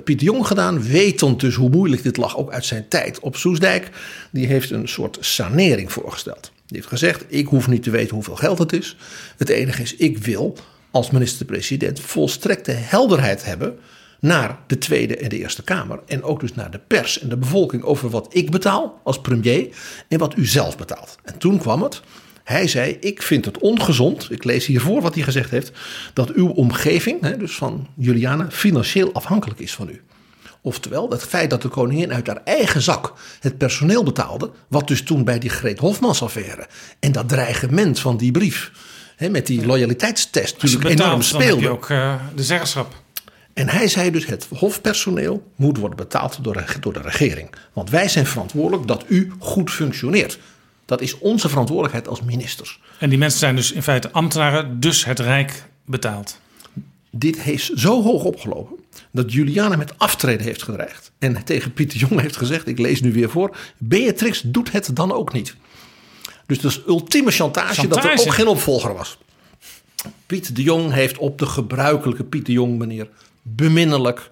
Pieter 0.04 0.26
Jong 0.26 0.46
gedaan? 0.46 0.82
Wetend 0.82 1.40
dus 1.40 1.54
hoe 1.54 1.70
moeilijk 1.70 2.02
dit 2.02 2.16
lag, 2.16 2.36
ook 2.36 2.52
uit 2.52 2.64
zijn 2.64 2.88
tijd 2.88 3.20
op 3.20 3.36
Soesdijk. 3.36 3.90
Die 4.30 4.46
heeft 4.46 4.70
een 4.70 4.88
soort 4.88 5.18
sanering 5.20 5.92
voorgesteld. 5.92 6.52
Die 6.66 6.76
heeft 6.76 6.88
gezegd: 6.88 7.24
Ik 7.28 7.46
hoef 7.46 7.68
niet 7.68 7.82
te 7.82 7.90
weten 7.90 8.14
hoeveel 8.14 8.36
geld 8.36 8.58
het 8.58 8.72
is. 8.72 8.96
Het 9.36 9.48
enige 9.48 9.82
is, 9.82 9.96
ik 9.96 10.18
wil 10.18 10.56
als 10.90 11.10
minister-president 11.10 12.00
volstrekte 12.00 12.70
helderheid 12.70 13.44
hebben 13.44 13.78
naar 14.20 14.58
de 14.66 14.78
Tweede 14.78 15.16
en 15.16 15.28
de 15.28 15.38
Eerste 15.38 15.62
Kamer. 15.62 16.00
En 16.06 16.22
ook 16.22 16.40
dus 16.40 16.54
naar 16.54 16.70
de 16.70 16.80
pers 16.86 17.20
en 17.20 17.28
de 17.28 17.36
bevolking 17.36 17.82
over 17.82 18.10
wat 18.10 18.26
ik 18.30 18.50
betaal 18.50 19.00
als 19.04 19.20
premier 19.20 19.68
en 20.08 20.18
wat 20.18 20.36
u 20.36 20.46
zelf 20.46 20.76
betaalt. 20.76 21.18
En 21.24 21.38
toen 21.38 21.58
kwam 21.58 21.82
het. 21.82 22.00
Hij 22.48 22.68
zei: 22.68 22.96
Ik 23.00 23.22
vind 23.22 23.44
het 23.44 23.58
ongezond. 23.58 24.30
Ik 24.30 24.44
lees 24.44 24.66
hiervoor 24.66 25.02
wat 25.02 25.14
hij 25.14 25.22
gezegd 25.22 25.50
heeft. 25.50 25.72
Dat 26.12 26.32
uw 26.32 26.48
omgeving, 26.48 27.36
dus 27.36 27.54
van 27.54 27.86
Juliana, 27.94 28.46
financieel 28.50 29.12
afhankelijk 29.12 29.60
is 29.60 29.74
van 29.74 29.88
u. 29.88 30.02
Oftewel, 30.60 31.10
het 31.10 31.24
feit 31.24 31.50
dat 31.50 31.62
de 31.62 31.68
koningin 31.68 32.12
uit 32.12 32.26
haar 32.26 32.40
eigen 32.44 32.82
zak 32.82 33.12
het 33.40 33.58
personeel 33.58 34.02
betaalde. 34.02 34.50
Wat 34.68 34.88
dus 34.88 35.02
toen 35.02 35.24
bij 35.24 35.38
die 35.38 35.50
Greet 35.50 35.78
Hofmans 35.78 36.22
affaire. 36.22 36.66
En 37.00 37.12
dat 37.12 37.28
dreigement 37.28 38.00
van 38.00 38.16
die 38.16 38.30
brief. 38.30 38.70
hè, 39.16 39.28
met 39.28 39.46
die 39.46 39.66
loyaliteitstest 39.66 40.62
natuurlijk 40.62 40.90
enorm 40.90 41.18
betaalt, 41.18 41.30
dan 41.30 41.40
heb 41.40 41.50
je 41.50 41.56
speelde. 41.56 41.76
ook 41.76 41.90
eh, 41.90 42.14
de 42.34 42.44
zeggenschap. 42.44 42.94
En 43.52 43.68
hij 43.68 43.88
zei 43.88 44.10
dus: 44.10 44.26
het 44.26 44.46
hofpersoneel 44.54 45.52
moet 45.56 45.78
worden 45.78 45.96
betaald 45.96 46.44
door 46.80 46.92
de 46.92 47.00
regering. 47.02 47.50
Want 47.72 47.90
wij 47.90 48.08
zijn 48.08 48.26
verantwoordelijk 48.26 48.86
dat 48.86 49.04
u 49.08 49.32
goed 49.38 49.70
functioneert. 49.70 50.38
Dat 50.88 51.00
is 51.00 51.18
onze 51.18 51.48
verantwoordelijkheid 51.48 52.08
als 52.08 52.22
ministers. 52.22 52.80
En 52.98 53.08
die 53.08 53.18
mensen 53.18 53.38
zijn 53.38 53.56
dus 53.56 53.72
in 53.72 53.82
feite 53.82 54.10
ambtenaren, 54.12 54.80
dus 54.80 55.04
het 55.04 55.18
Rijk 55.18 55.64
betaalt. 55.84 56.40
Dit 57.10 57.46
is 57.46 57.68
zo 57.68 58.02
hoog 58.02 58.24
opgelopen 58.24 58.76
dat 59.10 59.32
Juliana 59.32 59.76
met 59.76 59.98
aftreden 59.98 60.46
heeft 60.46 60.62
gedreigd. 60.62 61.12
En 61.18 61.44
tegen 61.44 61.72
Pieter 61.72 61.98
Jong 61.98 62.20
heeft 62.20 62.36
gezegd: 62.36 62.66
Ik 62.66 62.78
lees 62.78 63.00
nu 63.00 63.12
weer 63.12 63.30
voor. 63.30 63.56
Beatrix 63.78 64.40
doet 64.40 64.72
het 64.72 64.96
dan 64.96 65.12
ook 65.12 65.32
niet. 65.32 65.54
Dus 66.46 66.60
dat 66.60 66.70
is 66.70 66.82
ultieme 66.86 67.30
chantage, 67.30 67.88
dat 67.88 68.04
er 68.04 68.18
ook 68.18 68.32
geen 68.32 68.48
opvolger 68.48 68.94
was. 68.94 69.18
Piet 70.26 70.56
de 70.56 70.62
Jong 70.62 70.92
heeft 70.92 71.18
op 71.18 71.38
de 71.38 71.46
gebruikelijke 71.46 72.24
Piet 72.24 72.46
de 72.46 72.52
Jong 72.52 72.78
manier 72.78 73.08
beminnelijk, 73.42 74.30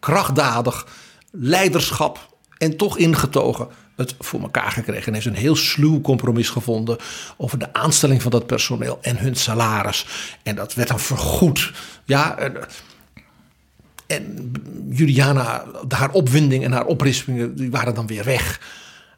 krachtdadig, 0.00 0.86
leiderschap 1.30 2.36
en 2.58 2.76
toch 2.76 2.98
ingetogen 2.98 3.68
het 3.96 4.14
voor 4.18 4.40
elkaar 4.40 4.70
gekregen. 4.70 5.06
En 5.06 5.14
heeft 5.14 5.26
een 5.26 5.34
heel 5.34 5.56
sluw 5.56 6.00
compromis 6.00 6.48
gevonden 6.48 6.96
over 7.36 7.58
de 7.58 7.72
aanstelling 7.72 8.22
van 8.22 8.30
dat 8.30 8.46
personeel 8.46 8.98
en 9.00 9.18
hun 9.18 9.34
salaris. 9.34 10.06
En 10.42 10.54
dat 10.54 10.74
werd 10.74 10.88
dan 10.88 11.00
vergoed. 11.00 11.72
Ja, 12.04 12.38
en, 14.06 14.52
Juliana, 14.90 15.64
haar 15.88 16.10
opwinding 16.10 16.64
en 16.64 16.72
haar 16.72 16.86
oprispingen, 16.86 17.56
die 17.56 17.70
waren 17.70 17.94
dan 17.94 18.06
weer 18.06 18.24
weg. 18.24 18.60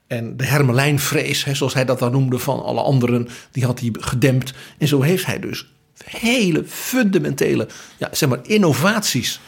En 0.07 0.37
de 0.37 0.45
Hermelijnvrees, 0.45 1.45
hè, 1.45 1.55
zoals 1.55 1.75
hij 1.75 1.85
dat 1.85 1.99
dan 1.99 2.12
noemde, 2.12 2.38
van 2.38 2.62
alle 2.62 2.81
anderen, 2.81 3.29
die 3.51 3.64
had 3.64 3.81
hij 3.81 3.91
gedempt. 3.93 4.53
En 4.79 4.88
zo 4.88 5.03
heeft 5.03 5.27
hij 5.27 5.41
dus 5.41 5.67
hele 6.05 6.64
fundamentele 6.67 7.69
ja, 7.97 8.09
zeg 8.12 8.29
maar, 8.29 8.38
innovaties 8.43 9.41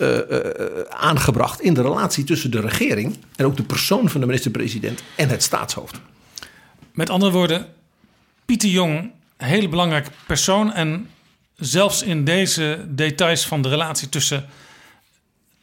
eh, 0.00 0.18
eh, 0.18 0.84
aangebracht 0.88 1.60
in 1.60 1.74
de 1.74 1.82
relatie 1.82 2.24
tussen 2.24 2.50
de 2.50 2.60
regering 2.60 3.16
en 3.36 3.44
ook 3.44 3.56
de 3.56 3.62
persoon 3.62 4.08
van 4.08 4.20
de 4.20 4.26
minister-president 4.26 5.02
en 5.16 5.28
het 5.28 5.42
staatshoofd. 5.42 6.00
Met 6.92 7.10
andere 7.10 7.32
woorden, 7.32 7.66
Pieter 8.44 8.68
Jong, 8.68 9.10
hele 9.36 9.68
belangrijke 9.68 10.10
persoon. 10.26 10.72
En 10.72 11.08
zelfs 11.56 12.02
in 12.02 12.24
deze 12.24 12.86
details 12.88 13.46
van 13.46 13.62
de 13.62 13.68
relatie 13.68 14.08
tussen 14.08 14.44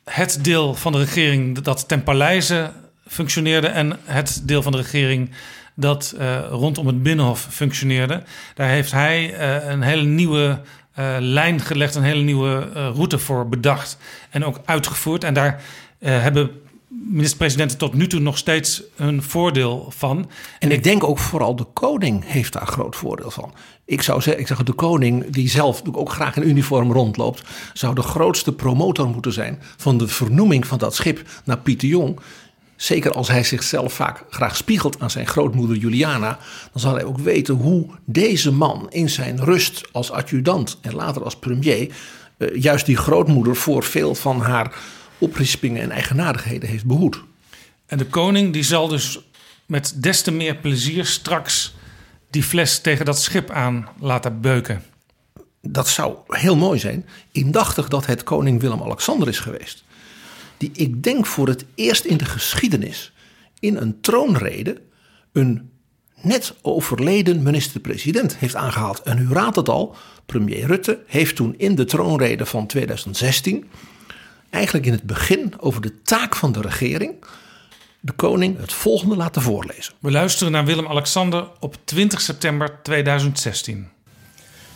het 0.04 0.40
deel 0.42 0.76
van 0.76 0.92
de 0.92 0.98
regering 0.98 1.60
dat 1.60 1.88
ten 1.88 2.04
paleize 2.04 2.72
functioneerde 3.08 3.68
en 3.68 4.00
het 4.04 4.42
deel 4.44 4.62
van 4.62 4.72
de 4.72 4.78
regering 4.78 5.30
dat 5.76 6.16
eh, 6.18 6.40
rondom 6.50 6.88
het 6.88 7.04
Binnenhof 7.04 7.48
functioneerde. 7.50 8.24
Daar 8.54 8.70
heeft 8.70 8.92
hij 8.92 9.34
eh, 9.34 9.70
een 9.70 9.82
hele 9.82 10.04
nieuwe 10.04 10.62
eh, 10.98 11.16
lijn 11.20 11.60
gelegd, 11.60 11.96
een 11.96 12.04
hele 12.04 12.22
nieuwe 12.22 12.70
eh, 12.74 12.90
route 12.94 13.20
voor 13.20 13.50
bedacht 13.50 13.98
en 14.30 14.46
ook 14.46 14.60
uitgevoerd. 14.66 15.24
En 15.24 15.34
daar 15.34 15.64
eh, 16.00 16.22
hebben 16.22 16.52
minister-presidenten 16.88 17.78
tot 17.78 17.94
nu 17.94 18.08
toe 18.08 18.20
nog 18.20 18.38
steeds 18.38 18.84
hun 18.96 19.24
voordeel 19.24 19.86
van. 19.90 20.30
En 20.60 20.72
ik 20.72 20.84
denk 20.84 21.04
ook 21.04 21.18
vooral 21.20 21.56
de 21.56 21.66
koning 21.74 22.24
heeft 22.26 22.54
daar 22.54 22.68
groot 22.68 22.96
voordeel 22.96 23.32
van. 23.32 23.54
Ik 23.86 24.02
zou 24.02 24.22
zeggen, 24.22 24.42
ik 24.42 24.48
zeg 24.48 24.64
de 24.64 24.74
koning, 24.74 25.30
die 25.30 25.50
zelf 25.50 25.82
ook 25.92 26.12
graag 26.12 26.36
in 26.36 26.50
uniform 26.50 26.92
rondloopt, 26.92 27.44
zou 27.74 27.96
de 27.96 28.02
grootste 28.02 28.54
promotor 28.54 29.08
moeten 29.08 29.34
zijn 29.34 29.62
van 29.78 29.98
de 29.98 30.08
vernoeming 30.08 30.68
van 30.68 30.78
dat 30.78 30.96
schip 30.96 31.22
naar 31.44 31.60
Pieter 31.60 31.88
Jong. 31.88 32.20
Zeker 32.78 33.12
als 33.12 33.28
hij 33.28 33.44
zichzelf 33.44 33.94
vaak 33.94 34.24
graag 34.30 34.56
spiegelt 34.56 35.00
aan 35.00 35.10
zijn 35.10 35.28
grootmoeder 35.28 35.78
Juliana, 35.78 36.40
dan 36.72 36.82
zal 36.82 36.94
hij 36.94 37.04
ook 37.04 37.18
weten 37.18 37.56
hoe 37.56 37.86
deze 38.06 38.52
man 38.52 38.88
in 38.90 39.10
zijn 39.10 39.44
rust 39.44 39.84
als 39.92 40.12
adjudant 40.12 40.78
en 40.82 40.96
later 40.96 41.24
als 41.24 41.36
premier 41.36 41.96
eh, 42.38 42.62
juist 42.62 42.86
die 42.86 42.98
grootmoeder 42.98 43.56
voor 43.56 43.84
veel 43.84 44.16
van 44.16 44.42
haar 44.42 44.76
oprispingen 45.18 45.82
en 45.82 45.92
eigenaardigheden 45.92 46.70
heeft 46.70 46.86
behoed. 46.86 47.24
En 47.86 47.98
de 47.98 48.06
koning 48.06 48.54
die 48.54 48.64
zal 48.64 48.88
dus 48.88 49.20
met 49.66 49.94
des 49.96 50.22
te 50.22 50.32
meer 50.32 50.56
plezier 50.56 51.06
straks 51.06 51.76
die 52.30 52.44
fles 52.44 52.82
tegen 52.82 53.06
dat 53.06 53.22
schip 53.22 53.50
aan 53.50 53.88
laten 54.00 54.42
beuken. 54.42 54.84
Dat 55.62 55.88
zou 55.88 56.16
heel 56.28 56.56
mooi 56.56 56.80
zijn. 56.80 57.06
Indachtig 57.32 57.88
dat 57.88 58.06
het 58.06 58.24
koning 58.24 58.62
Willem-Alexander 58.62 59.28
is 59.28 59.40
geweest. 59.40 59.84
Die 60.58 60.72
ik 60.74 61.04
denk 61.04 61.26
voor 61.26 61.48
het 61.48 61.66
eerst 61.76 62.06
in 62.06 62.18
de 62.18 62.26
geschiedenis 62.26 63.14
in 63.60 63.78
een 63.78 64.02
troonrede 64.02 64.82
een 65.32 65.72
net 66.22 66.54
overleden 66.62 67.44
minister-president 67.44 68.38
heeft 68.38 68.56
aangehaald. 68.56 69.02
En 69.02 69.18
u 69.18 69.28
raadt 69.30 69.56
het 69.56 69.70
al, 69.70 69.96
premier 70.26 70.66
Rutte 70.66 71.04
heeft 71.06 71.36
toen 71.36 71.54
in 71.58 71.76
de 71.76 71.86
troonrede 71.86 72.46
van 72.46 72.68
2016 72.68 73.70
eigenlijk 74.50 74.86
in 74.86 74.92
het 74.92 75.04
begin 75.04 75.54
over 75.58 75.82
de 75.82 76.02
taak 76.02 76.36
van 76.36 76.52
de 76.52 76.62
regering 76.62 77.16
de 78.00 78.12
koning 78.12 78.60
het 78.60 78.74
volgende 78.74 79.16
laten 79.16 79.42
voorlezen. 79.42 79.94
We 80.00 80.12
luisteren 80.12 80.52
naar 80.52 80.66
Willem-Alexander 80.66 81.48
op 81.60 81.76
20 81.84 82.22
september 82.22 82.80
2016. 82.84 83.88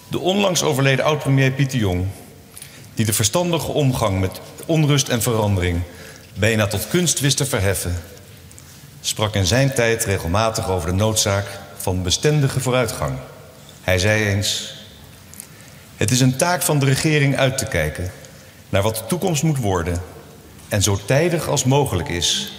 De 0.08 0.20
onlangs 0.20 0.64
overleden 0.64 1.06
oud-premier 1.06 1.52
Pieter 1.52 1.80
Jong, 1.80 2.06
die 2.94 3.06
de 3.06 3.14
verstandige 3.14 3.72
omgang 3.72 4.20
met 4.20 4.40
onrust 4.66 5.08
en 5.08 5.22
verandering 5.22 5.82
bijna 6.34 6.68
tot 6.68 6.88
kunst 6.88 7.20
wist 7.20 7.38
te 7.38 7.46
verheffen, 7.46 8.02
sprak 9.02 9.36
in 9.36 9.46
zijn 9.46 9.74
tijd 9.74 10.04
regelmatig 10.04 10.70
over 10.70 10.90
de 10.90 10.96
noodzaak 10.96 11.46
van 11.78 12.04
bestendige 12.04 12.60
vooruitgang. 12.60 13.18
Hij 13.82 14.00
zei 14.00 14.26
eens: 14.26 14.74
Het 15.96 16.12
is 16.12 16.20
een 16.20 16.36
taak 16.36 16.62
van 16.62 16.80
de 16.80 16.86
regering 16.86 17.38
uit 17.38 17.58
te 17.58 17.66
kijken 17.66 18.12
naar 18.70 18.82
wat 18.82 18.96
de 18.96 19.06
toekomst 19.06 19.44
moet 19.44 19.58
worden 19.58 20.02
en 20.70 20.84
zo 20.84 21.00
tijdig 21.06 21.48
als 21.48 21.64
mogelijk 21.64 22.10
is 22.10 22.54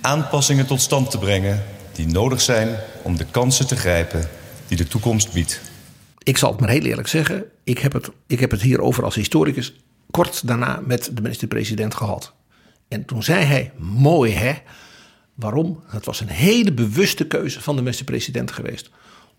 aanpassingen 0.00 0.66
tot 0.66 0.80
stand 0.80 1.10
te 1.10 1.18
brengen 1.18 1.64
die 1.92 2.06
nodig 2.06 2.40
zijn 2.40 2.76
om 3.02 3.16
de 3.16 3.26
kansen 3.30 3.66
te 3.66 3.76
grijpen 3.76 4.28
die 4.66 4.76
de 4.76 4.88
toekomst 4.88 5.32
biedt. 5.32 5.60
Ik 6.22 6.36
zal 6.36 6.50
het 6.50 6.60
maar 6.60 6.68
heel 6.68 6.82
eerlijk 6.82 7.08
zeggen, 7.08 7.44
ik 7.64 7.78
heb 7.78 7.92
het, 7.92 8.10
ik 8.26 8.40
heb 8.40 8.50
het 8.50 8.62
hierover 8.62 9.04
als 9.04 9.14
historicus 9.14 9.74
kort 10.10 10.46
daarna 10.46 10.82
met 10.84 11.10
de 11.14 11.22
minister-president 11.22 11.94
gehad. 11.94 12.32
En 12.88 13.04
toen 13.04 13.22
zei 13.22 13.44
hij, 13.44 13.72
mooi 13.78 14.32
hè, 14.32 14.52
waarom? 15.34 15.82
Het 15.86 16.04
was 16.04 16.20
een 16.20 16.28
hele 16.28 16.72
bewuste 16.72 17.26
keuze 17.26 17.60
van 17.60 17.76
de 17.76 17.82
minister-president 17.82 18.50
geweest. 18.50 18.90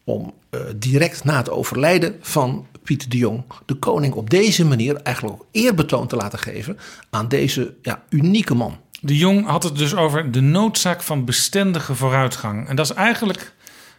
Om 0.04 0.34
uh, 0.52 0.62
direct 0.76 1.24
na 1.24 1.38
het 1.38 1.50
overlijden 1.50 2.16
van 2.22 2.68
Pieter 2.84 3.10
de 3.10 3.18
Jong 3.18 3.44
de 3.66 3.74
koning 3.74 4.14
op 4.14 4.30
deze 4.30 4.66
manier 4.66 4.96
eigenlijk 4.96 5.36
ook 5.36 5.48
eerbetoon 5.52 6.08
te 6.08 6.16
laten 6.16 6.40
geven 6.40 6.78
aan 7.10 7.28
deze 7.28 7.76
ja, 7.82 8.04
unieke 8.10 8.54
man. 8.54 8.78
De 9.02 9.18
Jong 9.18 9.46
had 9.46 9.64
het 9.64 9.78
dus 9.78 9.96
over 9.96 10.32
de 10.32 10.42
noodzaak 10.42 11.02
van 11.02 11.26
bestendige 11.26 11.96
vooruitgang. 11.96 12.68
En 12.68 12.76
dat 12.76 12.86
is 12.86 12.96
eigenlijk, 12.96 13.54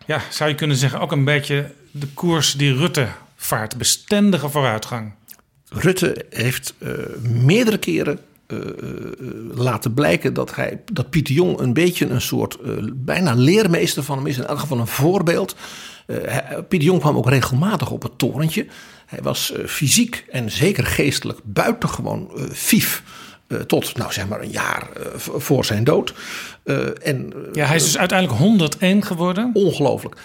ja, 0.06 0.20
zou 0.30 0.50
je 0.50 0.56
kunnen 0.56 0.76
zeggen, 0.76 1.00
ook 1.00 1.12
een 1.12 1.24
beetje 1.24 1.70
de 1.90 2.06
koers 2.06 2.52
die 2.52 2.76
Rutte 2.76 3.08
vaart. 3.36 3.76
Bestendige 3.76 4.48
vooruitgang. 4.48 5.12
Rutte 5.68 6.26
heeft 6.30 6.74
uh, 6.78 6.90
meerdere 7.22 7.78
keren 7.78 8.18
uh, 8.46 8.58
laten 9.54 9.94
blijken 9.94 10.34
dat, 10.34 10.54
hij, 10.54 10.80
dat 10.92 11.10
Pieter 11.10 11.34
Jong 11.34 11.58
een 11.58 11.72
beetje 11.72 12.06
een 12.06 12.20
soort 12.20 12.58
bijna 12.94 13.34
leermeester 13.34 14.02
van 14.02 14.16
hem 14.16 14.26
is. 14.26 14.36
In 14.36 14.46
elk 14.46 14.58
geval 14.58 14.78
een 14.78 14.86
voorbeeld. 14.86 15.56
Pieter 16.68 16.88
Jong 16.88 17.00
kwam 17.00 17.16
ook 17.16 17.28
regelmatig 17.28 17.90
op 17.90 18.02
het 18.02 18.18
torentje. 18.18 18.66
Hij 19.06 19.22
was 19.22 19.52
fysiek 19.66 20.24
en 20.30 20.50
zeker 20.50 20.86
geestelijk 20.86 21.38
buitengewoon 21.42 22.30
fief. 22.52 23.02
Uh, 23.48 23.60
tot, 23.60 23.96
nou 23.96 24.12
zeg 24.12 24.28
maar, 24.28 24.42
een 24.42 24.50
jaar 24.50 24.88
uh, 24.98 25.04
voor 25.16 25.64
zijn 25.64 25.84
dood. 25.84 26.14
Uh, 26.64 26.86
en, 27.02 27.32
ja, 27.52 27.66
hij 27.66 27.76
is 27.76 27.84
dus 27.84 27.98
uiteindelijk 27.98 28.38
101 28.38 29.04
geworden. 29.04 29.50
Ongelooflijk. 29.52 30.16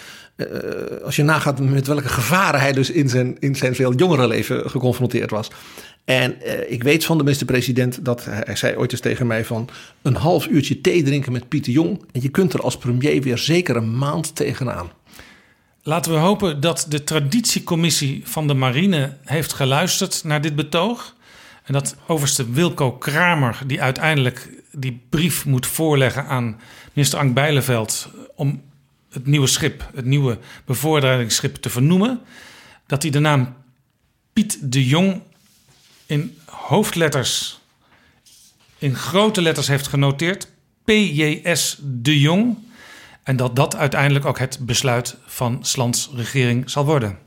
als 1.04 1.16
je 1.16 1.22
nagaat 1.22 1.60
met 1.60 1.86
welke 1.86 2.08
gevaren 2.08 2.60
hij 2.60 2.72
dus 2.72 2.90
in 2.90 3.08
zijn, 3.08 3.36
in 3.38 3.56
zijn 3.56 3.74
veel 3.74 3.94
jongere 3.94 4.26
leven 4.26 4.70
geconfronteerd 4.70 5.30
was. 5.30 5.50
En 6.04 6.36
ik 6.72 6.82
weet 6.82 7.04
van 7.04 7.18
de 7.18 7.22
minister-president 7.22 8.04
dat 8.04 8.24
hij 8.24 8.56
zei 8.56 8.76
ooit 8.76 8.92
eens 8.92 9.00
tegen 9.00 9.26
mij 9.26 9.44
van... 9.44 9.68
een 10.02 10.16
half 10.16 10.46
uurtje 10.46 10.80
thee 10.80 11.02
drinken 11.02 11.32
met 11.32 11.48
Pieter 11.48 11.72
Jong... 11.72 12.04
en 12.12 12.22
je 12.22 12.28
kunt 12.28 12.52
er 12.52 12.60
als 12.60 12.76
premier 12.76 13.22
weer 13.22 13.38
zeker 13.38 13.76
een 13.76 13.98
maand 13.98 14.36
tegenaan. 14.36 14.90
Laten 15.82 16.12
we 16.12 16.18
hopen 16.18 16.60
dat 16.60 16.86
de 16.88 17.04
traditiecommissie 17.04 18.22
van 18.24 18.46
de 18.46 18.54
marine 18.54 19.16
heeft 19.24 19.52
geluisterd 19.52 20.24
naar 20.24 20.40
dit 20.40 20.54
betoog... 20.54 21.14
En 21.64 21.72
dat 21.72 21.96
overste 22.06 22.50
Wilco 22.50 22.92
Kramer, 22.92 23.58
die 23.66 23.82
uiteindelijk 23.82 24.48
die 24.72 25.00
brief 25.08 25.44
moet 25.44 25.66
voorleggen 25.66 26.26
aan 26.26 26.60
minister 26.92 27.18
Ank 27.18 27.34
Bijleveld 27.34 28.10
om 28.34 28.62
het 29.10 29.26
nieuwe 29.26 29.46
schip, 29.46 29.90
het 29.94 30.04
nieuwe 30.04 30.38
bevoorradingsschip 30.64 31.56
te 31.56 31.70
vernoemen, 31.70 32.20
dat 32.86 33.02
hij 33.02 33.10
de 33.10 33.18
naam 33.18 33.54
Piet 34.32 34.72
de 34.72 34.86
Jong 34.86 35.22
in 36.06 36.38
hoofdletters, 36.44 37.60
in 38.78 38.94
grote 38.94 39.42
letters 39.42 39.68
heeft 39.68 39.86
genoteerd, 39.88 40.48
PJS 40.84 41.78
de 41.82 42.20
Jong, 42.20 42.58
en 43.22 43.36
dat 43.36 43.56
dat 43.56 43.76
uiteindelijk 43.76 44.24
ook 44.24 44.38
het 44.38 44.58
besluit 44.60 45.16
van 45.26 45.58
Slans 45.64 46.10
regering 46.14 46.70
zal 46.70 46.84
worden. 46.84 47.18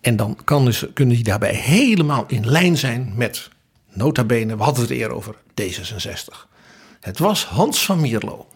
En 0.00 0.16
dan 0.16 0.38
kan 0.44 0.64
dus, 0.64 0.84
kunnen 0.94 1.14
die 1.14 1.24
daarbij 1.24 1.54
helemaal 1.54 2.24
in 2.26 2.46
lijn 2.46 2.76
zijn 2.76 3.12
met, 3.16 3.50
nota 3.94 4.24
bene, 4.24 4.56
we 4.56 4.62
hadden 4.62 4.82
het 4.82 4.92
eerder 4.92 5.16
over 5.16 5.34
D66. 5.62 6.48
Het 7.00 7.18
was 7.18 7.44
Hans 7.44 7.84
van 7.84 8.00
Mierlo. 8.00 8.46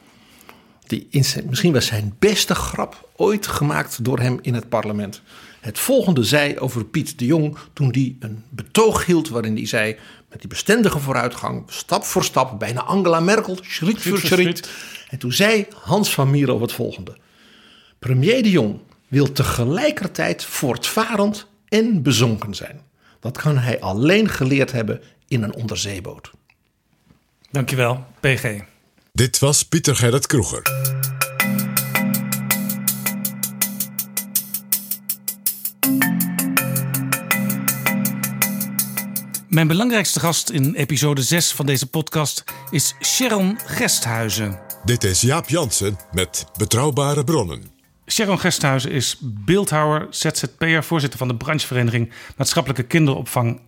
Die 0.86 1.06
in 1.10 1.24
zijn, 1.24 1.46
misschien 1.48 1.72
was 1.72 1.86
zijn 1.86 2.16
beste 2.18 2.54
grap 2.54 3.08
ooit 3.16 3.46
gemaakt 3.46 4.04
door 4.04 4.18
hem 4.18 4.38
in 4.42 4.54
het 4.54 4.68
parlement. 4.68 5.22
Het 5.60 5.78
volgende 5.78 6.24
zei 6.24 6.58
over 6.58 6.84
Piet 6.84 7.18
de 7.18 7.26
Jong 7.26 7.56
toen 7.72 7.90
die 7.90 8.16
een 8.20 8.44
betoog 8.48 9.06
hield 9.06 9.28
waarin 9.28 9.56
hij 9.56 9.66
zei 9.66 9.96
met 10.30 10.40
die 10.40 10.48
bestendige 10.48 10.98
vooruitgang, 10.98 11.62
stap 11.66 12.04
voor 12.04 12.24
stap, 12.24 12.58
bijna 12.58 12.82
Angela 12.82 13.20
Merkel, 13.20 13.58
schriet 13.62 14.02
voor 14.02 14.18
schriet. 14.18 14.70
En 15.08 15.18
toen 15.18 15.32
zei 15.32 15.66
Hans 15.82 16.14
van 16.14 16.30
Mierlo 16.30 16.60
het 16.60 16.72
volgende. 16.72 17.16
Premier 17.98 18.42
de 18.42 18.50
Jong 18.50 18.78
wil 19.08 19.32
tegelijkertijd 19.32 20.44
voortvarend 20.44 21.46
en 21.68 22.02
bezonken 22.02 22.54
zijn. 22.54 22.80
Dat 23.20 23.38
kan 23.38 23.58
hij 23.58 23.80
alleen 23.80 24.28
geleerd 24.28 24.72
hebben 24.72 25.02
in 25.28 25.42
een 25.42 25.54
onderzeeboot. 25.54 26.30
Dankjewel, 27.50 28.06
PG. 28.20 28.60
Dit 29.12 29.38
was 29.38 29.62
Pieter 29.62 29.96
Gerrit 29.96 30.26
Kroeger. 30.26 30.62
Mijn 39.48 39.66
belangrijkste 39.66 40.20
gast 40.20 40.50
in 40.50 40.74
episode 40.74 41.22
6 41.22 41.52
van 41.52 41.66
deze 41.66 41.86
podcast 41.86 42.44
is 42.70 42.94
Sharon 43.02 43.58
Gesthuizen. 43.64 44.60
Dit 44.84 45.04
is 45.04 45.20
Jaap 45.20 45.48
Jansen 45.48 45.96
met 46.12 46.46
Betrouwbare 46.56 47.24
Bronnen. 47.24 47.62
Sharon 48.06 48.38
Gesthuizen 48.38 48.90
is 48.90 49.16
beeldhouwer, 49.20 50.06
ZZP'er, 50.10 50.84
voorzitter 50.84 51.18
van 51.18 51.28
de 51.28 51.36
branchevereniging 51.36 52.12
Maatschappelijke 52.36 52.82
Kinderopvang 52.82 53.60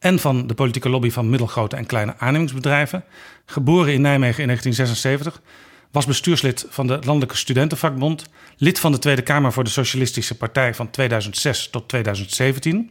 en 0.00 0.18
van 0.18 0.46
de 0.46 0.54
politieke 0.54 0.88
lobby 0.88 1.10
van 1.10 1.30
middelgrote 1.30 1.76
en 1.76 1.86
kleine 1.86 2.14
aannemingsbedrijven. 2.18 3.04
Geboren 3.46 3.92
in 3.92 4.00
Nijmegen 4.00 4.40
in 4.40 4.46
1976, 4.46 5.42
was 5.90 6.06
bestuurslid 6.06 6.66
van 6.68 6.86
de 6.86 6.98
Landelijke 7.00 7.36
Studentenvakbond, 7.36 8.24
lid 8.56 8.78
van 8.78 8.92
de 8.92 8.98
Tweede 8.98 9.22
Kamer 9.22 9.52
voor 9.52 9.64
de 9.64 9.70
Socialistische 9.70 10.36
Partij 10.36 10.74
van 10.74 10.90
2006 10.90 11.68
tot 11.70 11.88
2017, 11.88 12.90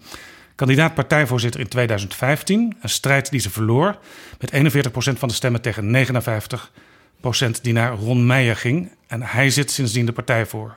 kandidaat 0.56 0.94
partijvoorzitter 0.94 1.60
in 1.60 1.68
2015, 1.68 2.78
een 2.82 2.90
strijd 2.90 3.30
die 3.32 3.40
ze 3.40 3.50
verloor 3.50 3.98
met 4.40 4.52
41% 4.54 4.92
van 4.92 5.28
de 5.28 5.34
stemmen 5.34 5.62
tegen 5.62 6.08
59% 6.08 7.62
die 7.62 7.74
naar 7.74 7.94
Ron 7.94 8.26
Meijer 8.26 8.56
ging. 8.56 8.92
En 9.08 9.22
hij 9.22 9.50
zit 9.50 9.72
sindsdien 9.72 10.06
de 10.06 10.12
partij 10.12 10.46
voor. 10.46 10.76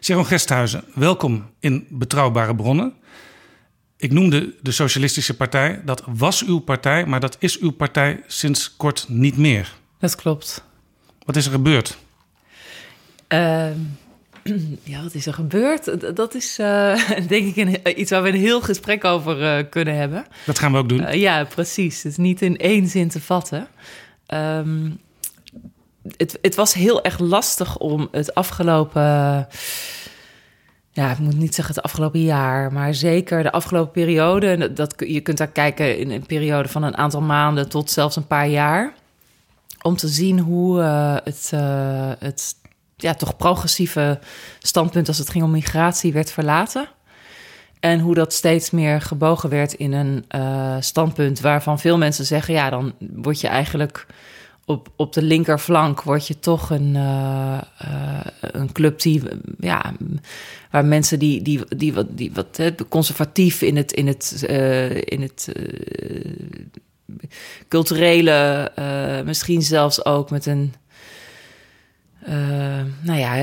Sharon 0.00 0.26
Gesthuizen, 0.26 0.84
welkom 0.94 1.50
in 1.60 1.86
Betrouwbare 1.90 2.54
Bronnen. 2.54 2.94
Ik 4.04 4.12
noemde 4.12 4.54
de 4.60 4.72
Socialistische 4.72 5.36
Partij. 5.36 5.80
Dat 5.84 6.02
was 6.06 6.44
uw 6.44 6.58
partij, 6.58 7.06
maar 7.06 7.20
dat 7.20 7.36
is 7.38 7.58
uw 7.58 7.70
partij 7.70 8.22
sinds 8.26 8.76
kort 8.76 9.04
niet 9.08 9.36
meer. 9.36 9.74
Dat 9.98 10.16
klopt. 10.16 10.64
Wat 11.24 11.36
is 11.36 11.46
er 11.46 11.52
gebeurd? 11.52 11.96
Uh, 13.28 13.66
ja, 14.92 15.02
wat 15.02 15.14
is 15.14 15.26
er 15.26 15.34
gebeurd? 15.34 16.16
Dat 16.16 16.34
is 16.34 16.58
uh, 16.58 17.10
denk 17.28 17.56
ik 17.56 17.56
een, 17.56 18.00
iets 18.00 18.10
waar 18.10 18.22
we 18.22 18.28
een 18.28 18.34
heel 18.34 18.60
gesprek 18.60 19.04
over 19.04 19.58
uh, 19.58 19.70
kunnen 19.70 19.96
hebben. 19.96 20.26
Dat 20.46 20.58
gaan 20.58 20.72
we 20.72 20.78
ook 20.78 20.88
doen. 20.88 21.00
Uh, 21.00 21.14
ja, 21.14 21.44
precies. 21.44 22.02
Het 22.02 22.12
is 22.12 22.18
niet 22.18 22.42
in 22.42 22.56
één 22.56 22.88
zin 22.88 23.08
te 23.08 23.20
vatten. 23.20 23.68
Um, 24.34 25.00
het, 26.16 26.38
het, 26.42 26.54
was 26.54 26.74
heel 26.74 27.04
erg 27.04 27.18
lastig 27.18 27.76
om 27.76 28.08
het 28.10 28.34
afgelopen 28.34 29.48
ja, 30.94 31.10
ik 31.10 31.18
moet 31.18 31.36
niet 31.36 31.54
zeggen 31.54 31.74
het 31.74 31.84
afgelopen 31.84 32.22
jaar, 32.22 32.72
maar 32.72 32.94
zeker 32.94 33.42
de 33.42 33.52
afgelopen 33.52 33.92
periode. 33.92 34.72
Dat, 34.72 34.94
je 35.06 35.20
kunt 35.20 35.38
daar 35.38 35.48
kijken 35.48 35.98
in 35.98 36.10
een 36.10 36.26
periode 36.26 36.68
van 36.68 36.82
een 36.82 36.96
aantal 36.96 37.20
maanden 37.20 37.68
tot 37.68 37.90
zelfs 37.90 38.16
een 38.16 38.26
paar 38.26 38.48
jaar. 38.48 38.94
Om 39.82 39.96
te 39.96 40.08
zien 40.08 40.38
hoe 40.38 40.80
uh, 40.80 41.16
het, 41.24 41.50
uh, 41.54 42.12
het 42.18 42.54
ja, 42.96 43.14
toch 43.14 43.36
progressieve 43.36 44.18
standpunt 44.58 45.08
als 45.08 45.18
het 45.18 45.30
ging 45.30 45.44
om 45.44 45.50
migratie 45.50 46.12
werd 46.12 46.30
verlaten. 46.30 46.88
En 47.80 48.00
hoe 48.00 48.14
dat 48.14 48.32
steeds 48.32 48.70
meer 48.70 49.00
gebogen 49.00 49.50
werd 49.50 49.72
in 49.72 49.92
een 49.92 50.24
uh, 50.36 50.76
standpunt 50.80 51.40
waarvan 51.40 51.78
veel 51.78 51.98
mensen 51.98 52.24
zeggen: 52.24 52.54
ja, 52.54 52.70
dan 52.70 52.94
word 52.98 53.40
je 53.40 53.48
eigenlijk 53.48 54.06
op, 54.66 54.88
op 54.96 55.12
de 55.12 55.22
linkerflank 55.22 56.02
word 56.02 56.26
je 56.26 56.38
toch 56.38 56.70
een, 56.70 56.94
uh, 56.94 57.60
uh, 57.84 58.20
een 58.40 58.72
club 58.72 59.00
die, 59.00 59.22
ja, 59.58 59.92
waar 60.70 60.84
mensen 60.84 61.18
die, 61.18 61.42
die, 61.42 61.60
die 61.76 61.92
wat, 61.92 62.06
die 62.10 62.32
wat 62.32 62.56
hè, 62.56 62.74
conservatief 62.88 63.62
in 63.62 63.76
het, 63.76 63.92
in 63.92 64.06
het, 64.06 64.44
uh, 64.48 64.96
in 64.96 65.22
het 65.22 65.52
culturele, 67.68 68.72
misschien 69.24 69.62
zelfs 69.62 70.04
ook 70.04 70.30
met 70.30 70.46
een. 70.46 70.74
nou 73.00 73.18
ja, 73.18 73.34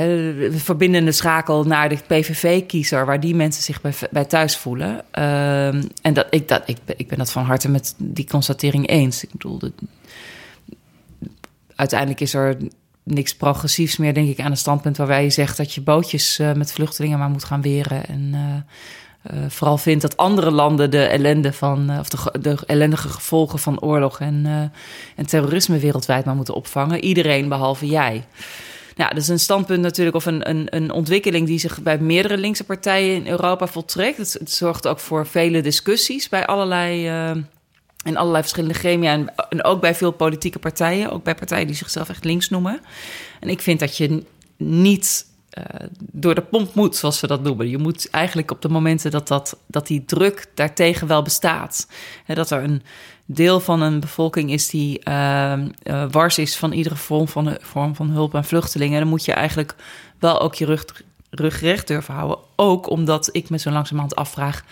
verbindende 0.51 1.11
schakel 1.11 1.63
naar 1.63 1.89
de 1.89 1.97
PVV-kiezer, 2.07 3.05
waar 3.05 3.19
die 3.19 3.35
mensen 3.35 3.63
zich 3.63 3.81
bij, 3.81 3.93
bij 4.11 4.25
thuis 4.25 4.57
voelen. 4.57 5.13
en 6.01 6.13
dat, 6.13 6.27
ik, 6.29 6.47
dat, 6.47 6.63
ik, 6.65 6.77
ik 6.97 7.07
ben 7.07 7.17
dat 7.17 7.31
van 7.31 7.43
harte 7.43 7.69
met 7.69 7.95
die 7.97 8.27
constatering 8.27 8.87
eens. 8.87 9.23
Ik 9.23 9.31
bedoel, 9.31 9.59
de, 9.59 9.71
uiteindelijk 11.75 12.19
is 12.19 12.33
er 12.33 12.57
niks 13.03 13.35
progressiefs 13.35 13.97
meer, 13.97 14.13
denk 14.13 14.29
ik, 14.29 14.39
aan 14.39 14.51
een 14.51 14.57
standpunt 14.57 14.97
waarbij 14.97 15.23
je 15.23 15.29
zegt 15.29 15.57
dat 15.57 15.73
je 15.73 15.81
bootjes 15.81 16.39
uh, 16.39 16.53
met 16.53 16.71
vluchtelingen 16.71 17.19
maar 17.19 17.29
moet 17.29 17.43
gaan 17.43 17.61
weren. 17.61 18.05
En 18.05 18.31
uh, 18.33 19.39
uh, 19.39 19.49
vooral 19.49 19.77
vindt 19.77 20.01
dat 20.01 20.17
andere 20.17 20.51
landen 20.51 20.91
de 20.91 21.03
ellende 21.03 21.53
van, 21.53 21.99
of 21.99 22.09
de, 22.09 22.39
de, 22.41 22.57
ellendige 22.65 23.09
gevolgen 23.09 23.59
van 23.59 23.79
oorlog 23.79 24.19
en, 24.19 24.71
en 25.15 25.25
terrorisme 25.25 25.79
wereldwijd 25.79 26.25
maar 26.25 26.35
moeten 26.35 26.53
opvangen. 26.53 27.03
Iedereen 27.03 27.49
behalve 27.49 27.85
jij. 27.85 28.23
Ja, 28.95 29.07
dat 29.07 29.17
is 29.17 29.27
een 29.27 29.39
standpunt 29.39 29.81
natuurlijk, 29.81 30.15
of 30.15 30.25
een, 30.25 30.49
een, 30.49 30.67
een 30.69 30.91
ontwikkeling 30.91 31.47
die 31.47 31.59
zich 31.59 31.81
bij 31.81 31.97
meerdere 31.97 32.37
linkse 32.37 32.63
partijen 32.63 33.15
in 33.15 33.27
Europa 33.27 33.67
voltrekt. 33.67 34.17
Het, 34.17 34.33
het 34.33 34.51
zorgt 34.51 34.87
ook 34.87 34.99
voor 34.99 35.27
vele 35.27 35.61
discussies 35.61 36.29
bij 36.29 36.45
allerlei 36.45 37.09
in 38.03 38.17
allerlei 38.17 38.41
verschillende 38.41 38.79
gremia 38.79 39.11
en, 39.49 39.63
ook 39.63 39.81
bij 39.81 39.95
veel 39.95 40.11
politieke 40.11 40.59
partijen, 40.59 41.11
ook 41.11 41.23
bij 41.23 41.35
partijen 41.35 41.67
die 41.67 41.75
zichzelf 41.75 42.09
echt 42.09 42.23
links 42.23 42.49
noemen. 42.49 42.81
En 43.39 43.49
ik 43.49 43.61
vind 43.61 43.79
dat 43.79 43.97
je 43.97 44.23
niet 44.57 45.25
uh, 45.57 45.87
door 45.99 46.35
de 46.35 46.41
pomp 46.41 46.73
moet, 46.73 46.95
zoals 46.95 47.19
ze 47.19 47.27
dat 47.27 47.43
noemen. 47.43 47.69
Je 47.69 47.77
moet 47.77 48.09
eigenlijk 48.09 48.51
op 48.51 48.61
de 48.61 48.69
momenten 48.69 49.11
dat, 49.11 49.27
dat, 49.27 49.57
dat 49.67 49.87
die 49.87 50.05
druk 50.05 50.51
daartegen 50.55 51.07
wel 51.07 51.21
bestaat, 51.21 51.87
hè, 52.25 52.33
dat 52.33 52.49
er 52.51 52.63
een 52.63 52.83
deel 53.25 53.59
van 53.59 53.81
een 53.81 53.99
bevolking 53.99 54.51
is 54.51 54.69
die 54.69 55.01
uh, 55.07 55.53
uh, 55.83 56.05
wars 56.11 56.37
is 56.37 56.57
van 56.57 56.71
iedere 56.71 56.95
vorm 56.95 57.27
van, 57.27 57.57
vorm 57.61 57.95
van 57.95 58.09
hulp 58.09 58.35
aan 58.35 58.45
vluchtelingen, 58.45 58.99
dan 58.99 59.09
moet 59.09 59.25
je 59.25 59.33
eigenlijk 59.33 59.75
wel 60.19 60.41
ook 60.41 60.55
je 60.55 60.65
rug, 60.65 60.85
rug 61.29 61.61
recht 61.61 61.87
durven 61.87 62.13
houden. 62.13 62.37
Ook 62.55 62.89
omdat 62.89 63.29
ik 63.31 63.49
me 63.49 63.57
zo 63.57 63.71
langzamerhand 63.71 64.15
afvraag 64.15 64.63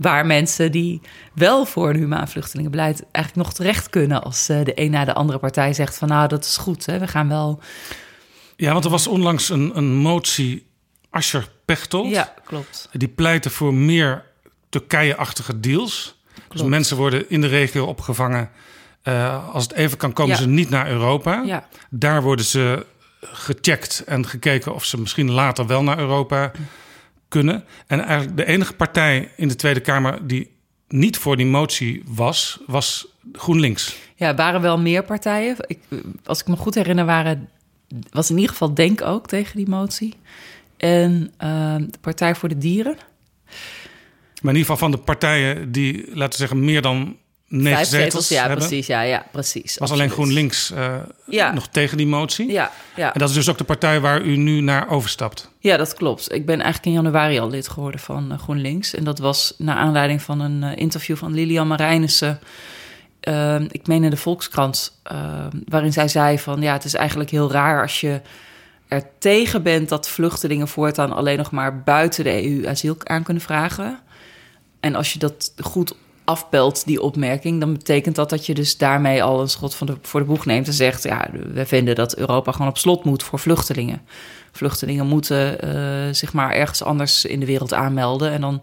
waar 0.00 0.26
mensen 0.26 0.72
die 0.72 1.00
wel 1.34 1.64
voor 1.66 1.90
een 1.90 1.96
humaan 1.96 2.28
vluchtelingenbeleid 2.28 3.04
eigenlijk 3.12 3.46
nog 3.46 3.56
terecht 3.56 3.90
kunnen 3.90 4.22
als 4.22 4.48
eh, 4.48 4.64
de 4.64 4.72
een 4.74 4.90
na 4.90 5.04
de 5.04 5.14
andere 5.14 5.38
partij 5.38 5.72
zegt 5.72 5.98
van 5.98 6.08
nou 6.08 6.28
dat 6.28 6.44
is 6.44 6.56
goed, 6.56 6.86
hè, 6.86 6.98
we 6.98 7.06
gaan 7.06 7.28
wel. 7.28 7.60
Ja, 8.56 8.72
want 8.72 8.84
er 8.84 8.90
was 8.90 9.06
onlangs 9.06 9.48
een, 9.48 9.76
een 9.76 9.94
motie 9.94 10.66
Ascher 11.10 11.48
Pechtold. 11.64 12.10
Ja, 12.10 12.34
klopt. 12.44 12.88
Die 12.92 13.08
pleitte 13.08 13.50
voor 13.50 13.74
meer 13.74 14.24
Turkije-achtige 14.68 15.60
deals. 15.60 16.18
Dus 16.48 16.62
mensen 16.62 16.96
worden 16.96 17.30
in 17.30 17.40
de 17.40 17.46
regio 17.46 17.84
opgevangen. 17.84 18.50
Uh, 19.04 19.54
als 19.54 19.62
het 19.62 19.72
even 19.72 19.98
kan, 19.98 20.12
komen 20.12 20.34
Ja. 20.36 20.40
ze 20.42 20.48
niet 20.48 20.70
naar 20.70 20.90
Europa. 20.90 21.42
Ja. 21.46 21.68
Daar 21.90 22.22
worden 22.22 22.44
ze 22.44 22.86
gecheckt 23.20 24.02
en 24.06 24.26
gekeken 24.26 24.74
of 24.74 24.84
ze 24.84 25.00
misschien 25.00 25.30
later 25.30 25.66
wel 25.66 25.82
naar 25.82 25.98
Europa 25.98 26.50
kunnen. 27.30 27.64
En 27.86 28.00
eigenlijk 28.00 28.36
de 28.36 28.44
enige 28.44 28.74
partij 28.74 29.30
in 29.36 29.48
de 29.48 29.56
Tweede 29.56 29.80
Kamer 29.80 30.26
die 30.26 30.50
niet 30.88 31.18
voor 31.18 31.36
die 31.36 31.46
motie 31.46 32.02
was, 32.06 32.60
was 32.66 33.06
GroenLinks. 33.32 33.96
Ja, 34.14 34.28
er 34.28 34.36
waren 34.36 34.60
wel 34.60 34.78
meer 34.78 35.04
partijen. 35.04 35.56
Ik, 35.66 35.78
als 36.24 36.40
ik 36.40 36.46
me 36.46 36.56
goed 36.56 36.74
herinner, 36.74 37.04
waren, 37.04 37.48
was 38.10 38.30
in 38.30 38.36
ieder 38.36 38.50
geval 38.50 38.74
Denk 38.74 39.02
ook 39.02 39.26
tegen 39.26 39.56
die 39.56 39.68
motie. 39.68 40.14
En 40.76 41.32
uh, 41.42 41.76
de 41.76 41.98
Partij 42.00 42.34
voor 42.34 42.48
de 42.48 42.58
Dieren. 42.58 42.96
Maar 44.42 44.52
in 44.52 44.58
ieder 44.58 44.60
geval 44.60 44.76
van 44.76 44.90
de 44.90 44.98
partijen 44.98 45.72
die, 45.72 46.06
laten 46.06 46.30
we 46.30 46.36
zeggen, 46.36 46.64
meer 46.64 46.82
dan 46.82 47.16
negen 47.50 47.76
Vijf 47.76 47.88
zetels, 47.88 48.10
zetels 48.10 48.28
ja, 48.28 48.40
hebben, 48.40 48.58
precies. 48.58 48.86
Ja, 48.86 49.00
ja, 49.00 49.26
precies. 49.32 49.78
was 49.78 49.90
alleen. 49.90 50.10
GroenLinks 50.10 50.70
uh, 50.70 50.94
Ja. 51.26 51.52
nog 51.52 51.68
tegen 51.68 51.96
die 51.96 52.06
motie. 52.06 52.52
Ja, 52.52 52.70
ja. 52.96 53.12
En 53.12 53.18
dat 53.18 53.28
is 53.28 53.34
dus 53.34 53.48
ook 53.48 53.58
de 53.58 53.64
partij 53.64 54.00
waar 54.00 54.22
u 54.22 54.36
nu 54.36 54.60
naar 54.60 54.90
overstapt. 54.90 55.50
Ja, 55.58 55.76
dat 55.76 55.94
klopt. 55.94 56.32
Ik 56.32 56.46
ben 56.46 56.54
eigenlijk 56.54 56.86
in 56.86 57.02
januari 57.02 57.38
al 57.38 57.50
lid 57.50 57.68
geworden 57.68 58.00
van 58.00 58.32
uh, 58.32 58.38
GroenLinks. 58.38 58.94
En 58.94 59.04
dat 59.04 59.18
was 59.18 59.54
naar 59.58 59.76
aanleiding 59.76 60.22
van 60.22 60.40
een 60.40 60.62
uh, 60.62 60.76
interview 60.76 61.16
van 61.16 61.34
Lilian 61.34 61.66
Marijnissen. 61.66 62.40
Ik 63.70 63.86
meen 63.86 64.04
in 64.04 64.10
de 64.10 64.16
Volkskrant. 64.16 65.00
waarin 65.68 65.92
zij 65.92 66.08
zei 66.08 66.38
van 66.38 66.60
ja, 66.60 66.72
het 66.72 66.84
is 66.84 66.94
eigenlijk 66.94 67.30
heel 67.30 67.50
raar 67.52 67.82
als 67.82 68.00
je 68.00 68.20
er 68.88 69.02
tegen 69.18 69.62
bent 69.62 69.88
dat 69.88 70.08
vluchtelingen 70.08 70.68
voortaan 70.68 71.12
alleen 71.12 71.36
nog 71.36 71.50
maar 71.50 71.82
buiten 71.82 72.24
de 72.24 72.44
EU 72.44 72.68
asiel 72.68 72.96
aan 73.04 73.22
kunnen 73.22 73.42
vragen. 73.42 73.98
En 74.80 74.94
als 74.94 75.12
je 75.12 75.18
dat 75.18 75.52
goed 75.62 75.94
afpelt, 76.30 76.86
die 76.86 77.02
opmerking, 77.02 77.60
dan 77.60 77.72
betekent 77.72 78.14
dat 78.14 78.30
dat 78.30 78.46
je 78.46 78.54
dus 78.54 78.76
daarmee 78.76 79.22
al 79.22 79.40
een 79.40 79.48
schot 79.48 79.74
van 79.74 79.86
de, 79.86 79.96
voor 80.02 80.20
de 80.20 80.26
boeg 80.26 80.46
neemt 80.46 80.66
en 80.66 80.72
zegt: 80.72 81.02
ja, 81.02 81.28
we 81.52 81.66
vinden 81.66 81.94
dat 81.94 82.16
Europa 82.16 82.52
gewoon 82.52 82.68
op 82.68 82.78
slot 82.78 83.04
moet 83.04 83.22
voor 83.22 83.38
vluchtelingen. 83.38 84.02
Vluchtelingen 84.52 85.06
moeten 85.06 85.58
uh, 85.64 86.14
zich 86.14 86.32
maar 86.32 86.52
ergens 86.52 86.82
anders 86.82 87.24
in 87.24 87.40
de 87.40 87.46
wereld 87.46 87.74
aanmelden 87.74 88.32
en 88.32 88.40
dan 88.40 88.62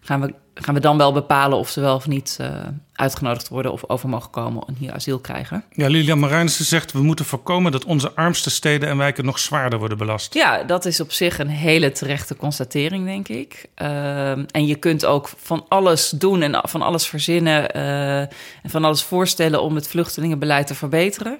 gaan 0.00 0.20
we, 0.20 0.34
gaan 0.54 0.74
we 0.74 0.80
dan 0.80 0.96
wel 0.96 1.12
bepalen 1.12 1.58
of 1.58 1.68
ze 1.68 1.80
wel 1.80 1.94
of 1.94 2.06
niet 2.06 2.38
uh, 2.40 2.48
uitgenodigd 2.92 3.48
worden 3.48 3.72
of 3.72 3.88
over 3.88 4.08
mogen 4.08 4.30
komen 4.30 4.62
en 4.66 4.74
hier 4.78 4.92
asiel 4.92 5.18
krijgen. 5.18 5.64
Ja, 5.70 5.88
Lilian 5.88 6.18
Marijnissen 6.18 6.64
zegt 6.64 6.92
we 6.92 7.02
moeten 7.02 7.24
voorkomen 7.24 7.72
dat 7.72 7.84
onze 7.84 8.12
armste 8.14 8.50
steden 8.50 8.88
en 8.88 8.96
wijken 8.96 9.24
nog 9.24 9.38
zwaarder 9.38 9.78
worden 9.78 9.98
belast. 9.98 10.34
Ja, 10.34 10.62
dat 10.62 10.84
is 10.84 11.00
op 11.00 11.12
zich 11.12 11.38
een 11.38 11.48
hele 11.48 11.92
terechte 11.92 12.36
constatering, 12.36 13.04
denk 13.04 13.28
ik. 13.28 13.66
Uh, 13.82 14.30
en 14.30 14.66
je 14.66 14.74
kunt 14.74 15.04
ook 15.04 15.30
van 15.36 15.64
alles 15.68 16.10
doen 16.10 16.42
en 16.42 16.60
van 16.68 16.82
alles 16.82 17.06
verzinnen 17.06 17.76
uh, 17.76 18.20
en 18.20 18.30
van 18.70 18.84
alles 18.84 19.02
voorstellen 19.02 19.62
om 19.62 19.74
het 19.74 19.88
vluchtelingenbeleid 19.88 20.66
te 20.66 20.74
verbeteren. 20.74 21.38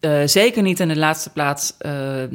Uh, 0.00 0.22
zeker 0.24 0.62
niet 0.62 0.80
in 0.80 0.88
de 0.88 0.96
laatste 0.96 1.30
plaats 1.30 1.74
uh, 1.80 2.22
uh, 2.22 2.28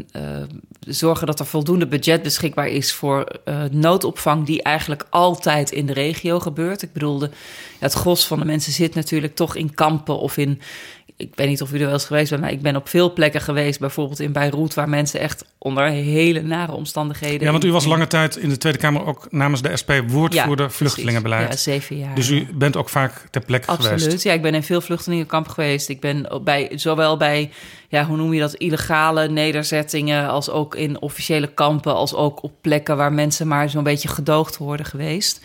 zorgen 0.80 1.28
dat 1.28 1.40
er 1.40 1.46
voldoende 1.46 1.88
budget 1.88 2.22
beschikbaar 2.22 2.68
is 2.68 2.94
voor 2.94 3.40
noodopvang, 3.72 4.46
die 4.46 4.64
eigenlijk 4.64 5.06
altijd 5.10 5.72
in 5.72 5.86
de 5.86 5.94
regio 5.94 6.40
gebeurt. 6.40 6.82
Ik 6.82 6.94
bedoel, 6.94 7.20
de, 7.20 7.30
het 7.80 7.94
gros 7.94 8.28
van 8.28 8.40
de 8.40 8.46
mensen 8.46 8.74
zit 8.74 8.96
natuurlijk 8.96 9.36
toch 9.36 9.56
in 9.56 9.74
kampen 9.74 10.20
of 10.20 10.38
in 10.38 10.62
ik 11.20 11.32
weet 11.36 11.48
niet 11.48 11.62
of 11.62 11.72
u 11.72 11.74
er 11.74 11.84
wel 11.84 11.94
eens 11.94 12.06
geweest 12.06 12.30
bent, 12.30 12.42
maar 12.42 12.52
ik 12.52 12.62
ben 12.62 12.76
op 12.76 12.90
veel 12.90 13.14
plekken 13.14 13.42
geweest, 13.42 13.80
bijvoorbeeld 13.80 14.20
in 14.20 14.32
Beirut, 14.32 14.74
waar 14.74 14.90
mensen 14.90 15.20
echt 15.20 15.46
onder 15.58 15.90
hele 15.90 16.42
nare 16.42 16.72
omstandigheden. 16.72 17.46
Ja, 17.46 17.52
want 17.52 17.64
u 17.64 17.72
was 17.72 17.86
lange 17.86 18.08
tijd 18.08 18.36
in 18.36 18.50
de 18.50 18.58
Tweede 18.58 18.78
Kamer 18.78 19.06
ook 19.06 19.28
namens 19.32 19.62
de 19.62 19.78
SP 19.82 19.92
woordvoerder 20.08 20.66
ja, 20.66 20.72
vluchtelingenbeleid. 20.72 21.50
Ja, 21.50 21.56
zeven 21.56 21.98
jaar. 21.98 22.16
Dus 22.16 22.30
u 22.30 22.48
bent 22.54 22.78
ook 22.78 22.90
vaak 22.90 23.28
ter 23.32 23.42
plekke 23.42 23.72
geweest. 23.72 23.92
Absoluut. 23.92 24.22
Ja, 24.22 24.34
ik 24.34 24.42
ben 24.42 24.54
in 24.54 24.64
veel 24.64 24.82
vluchtelingenkampen 24.82 25.52
geweest. 25.52 25.90
Ik 25.90 26.00
ben 26.00 26.42
bij, 26.44 26.72
zowel 26.76 27.18
bij, 27.18 27.52
ja, 27.88 28.06
hoe 28.06 28.18
noem 28.18 28.34
je 28.34 28.40
dat, 28.40 28.54
illegale 28.54 29.30
nederzettingen, 29.30 30.30
als 30.30 30.50
ook 30.50 30.76
in 30.76 31.02
officiële 31.02 31.48
kampen, 31.48 31.94
als 31.94 32.14
ook 32.14 32.44
op 32.44 32.52
plekken 32.62 32.98
waar 32.98 33.14
mensen 33.14 33.48
maar 33.48 33.70
zo'n 33.70 33.84
beetje 33.84 34.08
gedoogd 34.08 34.58
worden 34.58 34.86
geweest. 34.86 35.42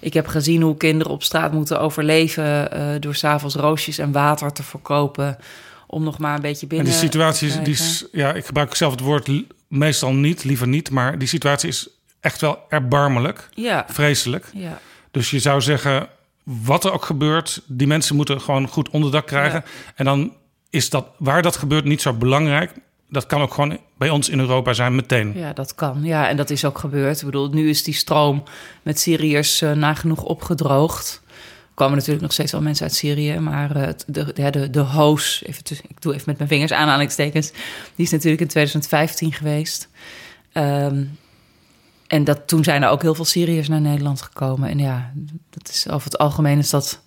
Ik 0.00 0.14
heb 0.14 0.26
gezien 0.26 0.62
hoe 0.62 0.76
kinderen 0.76 1.12
op 1.12 1.22
straat 1.22 1.52
moeten 1.52 1.80
overleven 1.80 2.78
uh, 2.78 3.00
door 3.00 3.14
s'avonds 3.14 3.54
roosjes 3.54 3.98
en 3.98 4.12
water 4.12 4.52
te 4.52 4.62
verkopen. 4.62 5.38
Om 5.86 6.02
nog 6.02 6.18
maar 6.18 6.34
een 6.34 6.40
beetje 6.40 6.66
binnen. 6.66 6.86
En 6.86 6.92
die 6.92 7.00
situatie, 7.00 7.62
die 7.62 7.74
is, 7.74 8.06
ja, 8.12 8.32
ik 8.32 8.46
gebruik 8.46 8.74
zelf 8.74 8.92
het 8.92 9.00
woord 9.00 9.30
meestal 9.68 10.12
niet, 10.12 10.44
liever 10.44 10.68
niet, 10.68 10.90
maar 10.90 11.18
die 11.18 11.28
situatie 11.28 11.68
is 11.68 11.88
echt 12.20 12.40
wel 12.40 12.58
erbarmelijk, 12.68 13.48
ja. 13.54 13.86
vreselijk. 13.88 14.46
Ja. 14.54 14.80
Dus 15.10 15.30
je 15.30 15.38
zou 15.38 15.60
zeggen, 15.60 16.08
wat 16.42 16.84
er 16.84 16.92
ook 16.92 17.04
gebeurt, 17.04 17.62
die 17.66 17.86
mensen 17.86 18.16
moeten 18.16 18.40
gewoon 18.40 18.68
goed 18.68 18.90
onderdak 18.90 19.26
krijgen. 19.26 19.62
Ja. 19.64 19.92
En 19.94 20.04
dan 20.04 20.32
is 20.70 20.90
dat 20.90 21.06
waar 21.18 21.42
dat 21.42 21.56
gebeurt 21.56 21.84
niet 21.84 22.02
zo 22.02 22.12
belangrijk 22.12 22.72
dat 23.08 23.26
kan 23.26 23.42
ook 23.42 23.54
gewoon 23.54 23.78
bij 23.98 24.10
ons 24.10 24.28
in 24.28 24.38
Europa 24.38 24.72
zijn 24.72 24.94
meteen. 24.94 25.32
Ja, 25.36 25.52
dat 25.52 25.74
kan. 25.74 26.04
Ja, 26.04 26.28
en 26.28 26.36
dat 26.36 26.50
is 26.50 26.64
ook 26.64 26.78
gebeurd. 26.78 27.18
Ik 27.18 27.24
bedoel, 27.24 27.48
nu 27.48 27.68
is 27.68 27.82
die 27.82 27.94
stroom 27.94 28.42
met 28.82 29.00
Syriërs 29.00 29.62
uh, 29.62 29.72
nagenoeg 29.72 30.22
opgedroogd. 30.22 31.22
Er 31.28 31.82
komen 31.82 31.96
natuurlijk 31.96 32.22
nog 32.22 32.32
steeds 32.32 32.52
wel 32.52 32.62
mensen 32.62 32.84
uit 32.86 32.94
Syrië, 32.94 33.38
maar 33.38 33.76
uh, 33.76 33.88
de, 34.06 34.50
de, 34.50 34.70
de, 34.70 34.80
hoos, 34.80 35.42
even 35.46 35.62
ik 35.88 36.02
doe 36.02 36.12
even 36.12 36.24
met 36.26 36.36
mijn 36.36 36.48
vingers 36.48 36.72
aanhalingstekens, 36.72 37.50
die 37.94 38.04
is 38.04 38.10
natuurlijk 38.10 38.40
in 38.40 38.48
2015 38.48 39.32
geweest. 39.32 39.88
Um, 40.52 41.18
en 42.06 42.24
dat, 42.24 42.46
toen 42.46 42.64
zijn 42.64 42.82
er 42.82 42.88
ook 42.88 43.02
heel 43.02 43.14
veel 43.14 43.24
Syriërs 43.24 43.68
naar 43.68 43.80
Nederland 43.80 44.22
gekomen. 44.22 44.68
En 44.68 44.78
ja, 44.78 45.12
dat 45.50 45.68
is 45.68 45.88
over 45.88 46.04
het 46.04 46.18
algemeen 46.18 46.58
is 46.58 46.70
dat. 46.70 47.04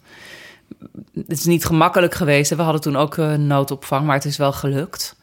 Het 1.14 1.40
is 1.40 1.46
niet 1.46 1.66
gemakkelijk 1.66 2.14
geweest. 2.14 2.56
We 2.56 2.62
hadden 2.62 2.82
toen 2.82 2.96
ook 2.96 3.18
uh, 3.18 3.34
noodopvang, 3.34 4.06
maar 4.06 4.16
het 4.16 4.26
is 4.26 4.38
wel 4.38 4.54
gelukt. 4.54 5.16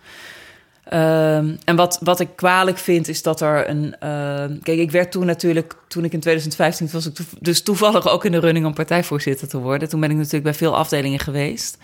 Um, 0.92 1.58
en 1.64 1.76
wat, 1.76 1.98
wat 2.02 2.20
ik 2.20 2.28
kwalijk 2.36 2.78
vind, 2.78 3.08
is 3.08 3.22
dat 3.22 3.40
er 3.40 3.68
een. 3.68 3.84
Uh, 4.02 4.58
kijk, 4.62 4.78
ik 4.78 4.90
werd 4.90 5.12
toen 5.12 5.26
natuurlijk, 5.26 5.74
toen 5.88 6.04
ik 6.04 6.12
in 6.12 6.20
2015 6.20 6.88
was, 6.92 7.06
ik 7.06 7.16
dus 7.40 7.62
toevallig 7.62 8.08
ook 8.08 8.24
in 8.24 8.32
de 8.32 8.38
running 8.38 8.66
om 8.66 8.74
partijvoorzitter 8.74 9.48
te 9.48 9.58
worden. 9.58 9.88
Toen 9.88 10.00
ben 10.00 10.10
ik 10.10 10.16
natuurlijk 10.16 10.44
bij 10.44 10.54
veel 10.54 10.76
afdelingen 10.76 11.18
geweest. 11.18 11.78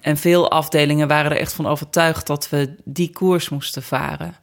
En 0.00 0.16
veel 0.16 0.50
afdelingen 0.50 1.08
waren 1.08 1.30
er 1.30 1.36
echt 1.36 1.52
van 1.52 1.66
overtuigd 1.66 2.26
dat 2.26 2.48
we 2.48 2.74
die 2.84 3.10
koers 3.10 3.48
moesten 3.48 3.82
varen. 3.82 4.34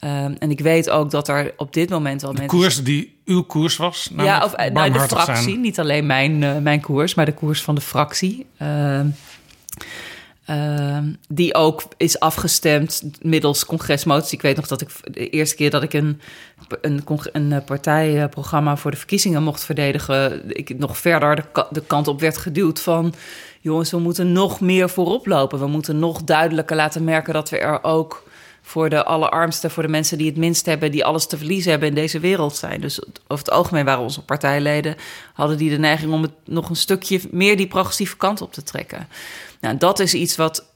Um, 0.00 0.36
en 0.38 0.50
ik 0.50 0.60
weet 0.60 0.90
ook 0.90 1.10
dat 1.10 1.28
er 1.28 1.54
op 1.56 1.72
dit 1.72 1.90
moment 1.90 2.24
al 2.24 2.32
de 2.32 2.38
mensen. 2.38 2.58
koers 2.58 2.82
die 2.82 3.20
uw 3.24 3.42
koers 3.42 3.76
was? 3.76 4.10
Ja, 4.16 4.44
of 4.44 4.56
nou, 4.72 4.92
de 4.92 5.00
fractie. 5.00 5.42
Zijn. 5.42 5.60
Niet 5.60 5.78
alleen 5.78 6.06
mijn, 6.06 6.42
uh, 6.42 6.56
mijn 6.56 6.80
koers, 6.80 7.14
maar 7.14 7.24
de 7.24 7.34
koers 7.34 7.62
van 7.62 7.74
de 7.74 7.80
fractie. 7.80 8.46
Uh, 8.62 9.00
Uh, 10.50 10.98
die 11.28 11.54
ook 11.54 11.82
is 11.96 12.20
afgestemd 12.20 13.02
middels 13.20 13.66
congresmoties. 13.66 14.32
Ik 14.32 14.42
weet 14.42 14.56
nog 14.56 14.66
dat 14.66 14.80
ik 14.80 14.88
de 15.02 15.28
eerste 15.28 15.56
keer 15.56 15.70
dat 15.70 15.82
ik 15.82 15.92
een, 15.92 16.20
een, 16.80 17.04
een 17.32 17.64
partijprogramma 17.64 18.76
voor 18.76 18.90
de 18.90 18.96
verkiezingen 18.96 19.42
mocht 19.42 19.64
verdedigen, 19.64 20.42
ik 20.56 20.78
nog 20.78 20.98
verder 20.98 21.36
de, 21.36 21.66
de 21.70 21.82
kant 21.86 22.08
op 22.08 22.20
werd 22.20 22.36
geduwd 22.36 22.80
van 22.80 23.14
jongens, 23.64 23.90
we 23.90 23.98
moeten 23.98 24.32
nog 24.32 24.60
meer 24.60 24.90
voorop 24.90 25.26
lopen. 25.26 25.58
We 25.58 25.66
moeten 25.66 25.98
nog 25.98 26.24
duidelijker 26.24 26.76
laten 26.76 27.04
merken 27.04 27.34
dat 27.34 27.50
we 27.50 27.58
er 27.58 27.84
ook 27.84 28.22
voor 28.66 28.88
de 28.88 29.04
allerarmsten, 29.04 29.70
voor 29.70 29.82
de 29.82 29.88
mensen 29.88 30.18
die 30.18 30.26
het 30.26 30.36
minst 30.36 30.66
hebben, 30.66 30.90
die 30.90 31.04
alles 31.04 31.26
te 31.26 31.36
verliezen 31.36 31.70
hebben 31.70 31.88
in 31.88 31.94
deze 31.94 32.20
wereld 32.20 32.56
zijn. 32.56 32.80
Dus 32.80 33.04
over 33.04 33.44
het 33.44 33.50
algemeen 33.50 33.84
waren 33.84 34.02
onze 34.02 34.22
partijleden, 34.22 34.96
hadden 35.34 35.56
die 35.56 35.70
de 35.70 35.78
neiging 35.78 36.12
om 36.12 36.22
het 36.22 36.32
nog 36.44 36.68
een 36.68 36.76
stukje 36.76 37.20
meer 37.30 37.56
die 37.56 37.66
progressieve 37.66 38.16
kant 38.16 38.40
op 38.40 38.52
te 38.52 38.62
trekken. 38.62 39.08
Nou, 39.60 39.76
dat 39.76 40.00
is 40.00 40.14
iets 40.14 40.36
wat 40.36 40.72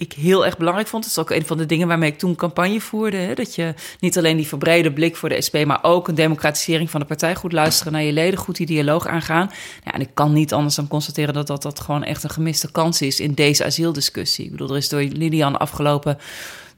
ik 0.00 0.12
heel 0.12 0.46
erg 0.46 0.56
belangrijk 0.56 0.88
vond. 0.88 1.02
Dat 1.02 1.12
is 1.12 1.18
ook 1.18 1.30
een 1.30 1.46
van 1.46 1.56
de 1.56 1.66
dingen 1.66 1.88
waarmee 1.88 2.10
ik 2.10 2.18
toen 2.18 2.34
campagne 2.34 2.80
voerde. 2.80 3.16
Hè? 3.16 3.34
Dat 3.34 3.54
je 3.54 3.74
niet 4.00 4.18
alleen 4.18 4.36
die 4.36 4.46
verbrede 4.46 4.92
blik 4.92 5.16
voor 5.16 5.28
de 5.28 5.42
SP, 5.46 5.56
maar 5.64 5.82
ook 5.82 6.08
een 6.08 6.14
democratisering 6.14 6.90
van 6.90 7.00
de 7.00 7.06
partij. 7.06 7.34
Goed 7.34 7.52
luisteren 7.52 7.92
naar 7.92 8.02
je 8.02 8.12
leden, 8.12 8.38
goed 8.38 8.56
die 8.56 8.66
dialoog 8.66 9.06
aangaan. 9.06 9.50
En 9.84 10.00
ik 10.00 10.10
kan 10.14 10.32
niet 10.32 10.52
anders 10.52 10.74
dan 10.74 10.88
constateren 10.88 11.34
dat, 11.34 11.46
dat 11.46 11.62
dat 11.62 11.80
gewoon 11.80 12.04
echt 12.04 12.24
een 12.24 12.30
gemiste 12.30 12.70
kans 12.72 13.02
is 13.02 13.20
in 13.20 13.34
deze 13.34 13.64
asieldiscussie. 13.64 14.44
Ik 14.44 14.50
bedoel, 14.50 14.70
er 14.70 14.76
is 14.76 14.88
door 14.88 15.00
Lilian 15.00 15.58
afgelopen 15.58 16.18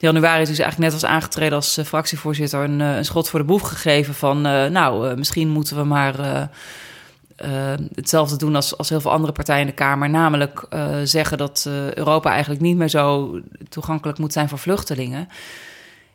januari, 0.00 0.44
dus 0.44 0.58
eigenlijk 0.58 0.78
net 0.78 1.00
was 1.00 1.10
aangetreden 1.10 1.54
als 1.54 1.78
uh, 1.78 1.84
fractievoorzitter, 1.84 2.60
een, 2.60 2.80
uh, 2.80 2.96
een, 2.96 3.04
schot 3.04 3.28
voor 3.28 3.38
de 3.38 3.44
boeg 3.44 3.68
gegeven 3.68 4.14
van, 4.14 4.46
uh, 4.46 4.66
nou, 4.66 5.16
misschien 5.16 5.48
moeten 5.48 5.76
we 5.76 5.84
maar 5.84 6.48
hetzelfde 7.94 8.36
doen 8.36 8.56
als, 8.56 8.76
als 8.78 8.88
heel 8.88 9.00
veel 9.00 9.10
andere 9.10 9.32
partijen 9.32 9.60
in 9.60 9.66
de 9.66 9.72
Kamer. 9.72 10.10
Namelijk 10.10 10.66
zeggen 11.04 11.38
dat 11.38 11.66
Europa 11.94 12.30
eigenlijk 12.30 12.60
niet 12.60 12.76
meer 12.76 12.88
zo 12.88 13.38
toegankelijk 13.68 14.18
moet 14.18 14.32
zijn 14.32 14.48
voor 14.48 14.58
vluchtelingen. 14.58 15.28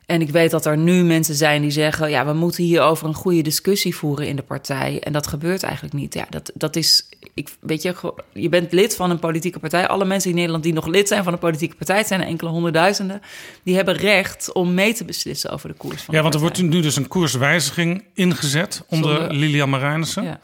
En 0.05 0.21
ik 0.21 0.29
weet 0.29 0.51
dat 0.51 0.65
er 0.65 0.77
nu 0.77 1.03
mensen 1.03 1.35
zijn 1.35 1.61
die 1.61 1.71
zeggen: 1.71 2.09
ja, 2.09 2.25
we 2.25 2.33
moeten 2.33 2.63
hierover 2.63 3.07
een 3.07 3.13
goede 3.13 3.41
discussie 3.41 3.95
voeren 3.95 4.27
in 4.27 4.35
de 4.35 4.41
partij. 4.41 4.99
En 5.03 5.13
dat 5.13 5.27
gebeurt 5.27 5.63
eigenlijk 5.63 5.93
niet. 5.93 6.13
Ja, 6.13 6.25
dat, 6.29 6.51
dat 6.53 6.75
is. 6.75 7.09
Ik, 7.33 7.49
weet 7.59 7.81
je, 7.81 8.13
je 8.33 8.49
bent 8.49 8.71
lid 8.71 8.95
van 8.95 9.09
een 9.09 9.19
politieke 9.19 9.59
partij. 9.59 9.87
Alle 9.87 10.05
mensen 10.05 10.29
in 10.29 10.35
Nederland 10.35 10.63
die 10.63 10.73
nog 10.73 10.85
lid 10.85 11.07
zijn 11.07 11.23
van 11.23 11.33
een 11.33 11.39
politieke 11.39 11.75
partij, 11.75 11.97
het 11.97 12.07
zijn 12.07 12.21
er 12.21 12.27
enkele 12.27 12.49
honderdduizenden, 12.49 13.21
die 13.63 13.75
hebben 13.75 13.95
recht 13.95 14.53
om 14.53 14.73
mee 14.73 14.93
te 14.93 15.05
beslissen 15.05 15.49
over 15.49 15.69
de 15.69 15.75
koers 15.75 16.01
van 16.01 16.15
Ja, 16.15 16.21
want 16.21 16.33
er 16.33 16.39
wordt 16.39 16.61
nu 16.61 16.81
dus 16.81 16.95
een 16.95 17.07
koerswijziging 17.07 18.03
ingezet 18.13 18.83
onder 18.89 19.15
Zonder, 19.15 19.33
Lilian 19.33 19.69
Marijnissen. 19.69 20.23
Ja. 20.23 20.39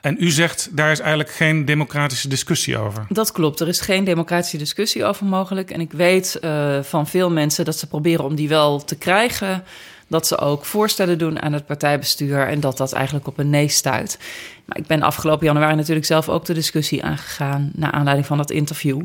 En 0.00 0.16
u 0.18 0.30
zegt, 0.30 0.68
daar 0.72 0.90
is 0.90 0.98
eigenlijk 0.98 1.30
geen 1.30 1.64
democratische 1.64 2.28
discussie 2.28 2.78
over. 2.78 3.06
Dat 3.08 3.32
klopt, 3.32 3.60
er 3.60 3.68
is 3.68 3.80
geen 3.80 4.04
democratische 4.04 4.58
discussie 4.58 5.04
over 5.04 5.26
mogelijk. 5.26 5.70
En 5.70 5.80
ik 5.80 5.92
weet 5.92 6.38
uh, 6.40 6.78
van 6.82 7.06
veel 7.06 7.30
mensen 7.30 7.64
dat 7.64 7.78
ze 7.78 7.86
proberen 7.86 8.24
om 8.24 8.34
die 8.34 8.48
wel 8.48 8.84
te 8.84 8.96
krijgen. 8.96 9.64
Dat 10.08 10.26
ze 10.26 10.38
ook 10.38 10.64
voorstellen 10.64 11.18
doen 11.18 11.42
aan 11.42 11.52
het 11.52 11.66
partijbestuur 11.66 12.46
en 12.46 12.60
dat 12.60 12.76
dat 12.76 12.92
eigenlijk 12.92 13.26
op 13.26 13.38
een 13.38 13.50
nee 13.50 13.68
stuit. 13.68 14.18
Maar 14.64 14.78
ik 14.78 14.86
ben 14.86 15.02
afgelopen 15.02 15.46
januari 15.46 15.74
natuurlijk 15.76 16.06
zelf 16.06 16.28
ook 16.28 16.44
de 16.44 16.54
discussie 16.54 17.04
aangegaan... 17.04 17.70
naar 17.74 17.90
aanleiding 17.90 18.26
van 18.26 18.36
dat 18.36 18.50
interview. 18.50 19.02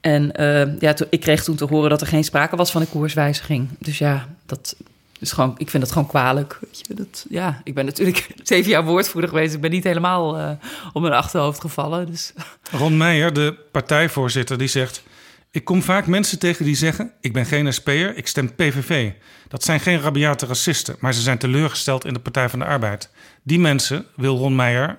En 0.00 0.32
uh, 0.40 0.78
ja, 0.80 0.94
ik 1.10 1.20
kreeg 1.20 1.44
toen 1.44 1.56
te 1.56 1.64
horen 1.64 1.90
dat 1.90 2.00
er 2.00 2.06
geen 2.06 2.24
sprake 2.24 2.56
was 2.56 2.70
van 2.70 2.80
een 2.80 2.88
koerswijziging. 2.88 3.68
Dus 3.78 3.98
ja, 3.98 4.28
dat, 4.46 4.76
dus 5.18 5.32
gewoon, 5.32 5.54
ik 5.58 5.70
vind 5.70 5.82
dat 5.82 5.92
gewoon 5.92 6.08
kwalijk. 6.08 6.58
Weet 6.60 6.82
je, 6.86 6.94
dat, 6.94 7.26
ja, 7.28 7.60
ik 7.64 7.74
ben 7.74 7.84
natuurlijk 7.84 8.28
zeven 8.42 8.70
jaar 8.70 8.84
woordvoerder 8.84 9.30
geweest. 9.30 9.54
Ik 9.54 9.60
ben 9.60 9.70
niet 9.70 9.84
helemaal 9.84 10.38
uh, 10.38 10.50
op 10.92 11.02
mijn 11.02 11.14
achterhoofd 11.14 11.60
gevallen. 11.60 12.06
Dus. 12.06 12.32
Ron 12.70 12.96
Meijer, 12.96 13.32
de 13.32 13.56
partijvoorzitter, 13.72 14.58
die 14.58 14.68
zegt... 14.68 15.02
Ik 15.50 15.64
kom 15.64 15.82
vaak 15.82 16.06
mensen 16.06 16.38
tegen 16.38 16.64
die 16.64 16.74
zeggen... 16.74 17.12
ik 17.20 17.32
ben 17.32 17.46
geen 17.46 17.72
SP'er, 17.72 18.16
ik 18.16 18.26
stem 18.26 18.54
PVV. 18.54 19.10
Dat 19.48 19.64
zijn 19.64 19.80
geen 19.80 20.00
rabiate 20.00 20.46
racisten... 20.46 20.96
maar 21.00 21.14
ze 21.14 21.20
zijn 21.20 21.38
teleurgesteld 21.38 22.04
in 22.04 22.12
de 22.12 22.20
Partij 22.20 22.48
van 22.48 22.58
de 22.58 22.64
Arbeid. 22.64 23.10
Die 23.42 23.58
mensen 23.58 24.06
wil 24.16 24.36
Ron 24.36 24.56
Meijer 24.56 24.98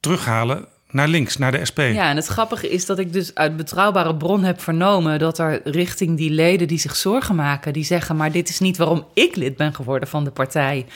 terughalen 0.00 0.68
naar 0.92 1.08
links, 1.08 1.36
naar 1.36 1.52
de 1.52 1.64
SP. 1.70 1.78
Ja, 1.78 2.10
en 2.10 2.16
het 2.16 2.26
grappige 2.26 2.70
is 2.70 2.86
dat 2.86 2.98
ik 2.98 3.12
dus 3.12 3.34
uit 3.34 3.56
betrouwbare 3.56 4.16
bron 4.16 4.44
heb 4.44 4.60
vernomen 4.60 5.18
dat 5.18 5.38
er 5.38 5.60
richting 5.64 6.16
die 6.16 6.30
leden 6.30 6.68
die 6.68 6.78
zich 6.78 6.96
zorgen 6.96 7.34
maken, 7.34 7.72
die 7.72 7.84
zeggen: 7.84 8.16
Maar 8.16 8.32
dit 8.32 8.48
is 8.48 8.60
niet 8.60 8.76
waarom 8.76 9.06
ik 9.14 9.36
lid 9.36 9.56
ben 9.56 9.74
geworden 9.74 10.08
van 10.08 10.24
de 10.24 10.30
partij. 10.30 10.86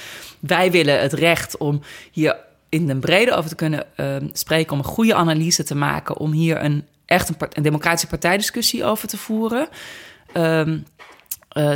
Wij 0.41 0.71
willen 0.71 1.01
het 1.01 1.13
recht 1.13 1.57
om 1.57 1.81
hier 2.13 2.37
in 2.69 2.87
den 2.87 3.01
brede 3.01 3.35
over 3.35 3.51
te 3.51 3.57
kunnen 3.57 3.97
eh, 3.97 4.17
spreken, 4.33 4.73
om 4.73 4.79
een 4.79 4.85
goede 4.85 5.15
analyse 5.15 5.65
te 5.65 5.75
maken, 5.75 6.17
om 6.17 6.33
hier 6.33 6.65
een 6.65 6.85
echt 7.07 7.29
een 7.39 7.63
democratische 7.63 8.07
partijdiscussie 8.07 8.85
over 8.85 9.09
te 9.09 9.17
voeren. 9.17 9.69
Ehm, 10.33 10.79
eh, 11.49 11.73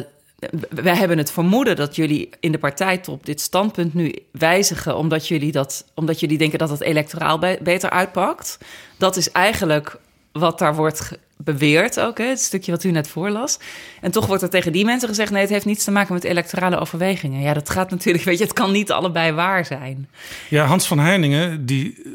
wij 0.70 0.96
hebben 0.96 1.18
het 1.18 1.32
vermoeden 1.32 1.76
dat 1.76 1.96
jullie 1.96 2.28
in 2.40 2.52
de 2.52 2.58
partijtop 2.58 3.26
dit 3.26 3.40
standpunt 3.40 3.94
nu 3.94 4.14
wijzigen, 4.30 4.96
omdat 4.96 5.28
jullie, 5.28 5.52
dat, 5.52 5.84
omdat 5.94 6.20
jullie 6.20 6.38
denken 6.38 6.58
dat 6.58 6.70
het 6.70 6.80
electoraal 6.80 7.38
be- 7.38 7.58
beter 7.62 7.90
uitpakt. 7.90 8.58
Dat 8.96 9.16
is 9.16 9.30
eigenlijk 9.30 9.98
wat 10.32 10.58
daar 10.58 10.74
wordt 10.74 11.10
beweerd 11.36 12.00
ook, 12.00 12.18
hè, 12.18 12.24
het 12.24 12.40
stukje 12.40 12.70
wat 12.70 12.84
u 12.84 12.90
net 12.90 13.08
voorlas. 13.08 13.58
En 14.00 14.10
toch 14.10 14.26
wordt 14.26 14.42
er 14.42 14.50
tegen 14.50 14.72
die 14.72 14.84
mensen 14.84 15.08
gezegd: 15.08 15.30
nee, 15.30 15.40
het 15.40 15.50
heeft 15.50 15.64
niets 15.64 15.84
te 15.84 15.90
maken 15.90 16.14
met 16.14 16.24
electorale 16.24 16.78
overwegingen. 16.78 17.40
Ja, 17.40 17.54
dat 17.54 17.70
gaat 17.70 17.90
natuurlijk, 17.90 18.24
weet 18.24 18.38
je, 18.38 18.44
het 18.44 18.52
kan 18.52 18.72
niet 18.72 18.90
allebei 18.90 19.32
waar 19.32 19.64
zijn. 19.66 20.08
Ja, 20.48 20.64
Hans 20.64 20.86
van 20.86 20.98
Heiningen, 20.98 21.66
die 21.66 22.02
eh, 22.04 22.10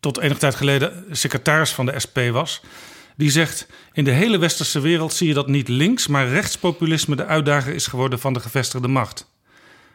tot 0.00 0.18
enige 0.18 0.40
tijd 0.40 0.54
geleden 0.54 1.04
secretaris 1.10 1.72
van 1.72 1.86
de 1.86 1.98
SP 2.04 2.18
was, 2.32 2.62
die 3.18 3.30
zegt: 3.30 3.66
In 3.92 4.04
de 4.04 4.10
hele 4.10 4.38
westerse 4.38 4.80
wereld 4.80 5.12
zie 5.12 5.28
je 5.28 5.34
dat 5.34 5.46
niet 5.48 5.68
links, 5.68 6.06
maar 6.06 6.28
rechtspopulisme 6.28 7.16
de 7.16 7.24
uitdager 7.24 7.74
is 7.74 7.86
geworden 7.86 8.18
van 8.18 8.32
de 8.32 8.40
gevestigde 8.40 8.88
macht. 8.88 9.30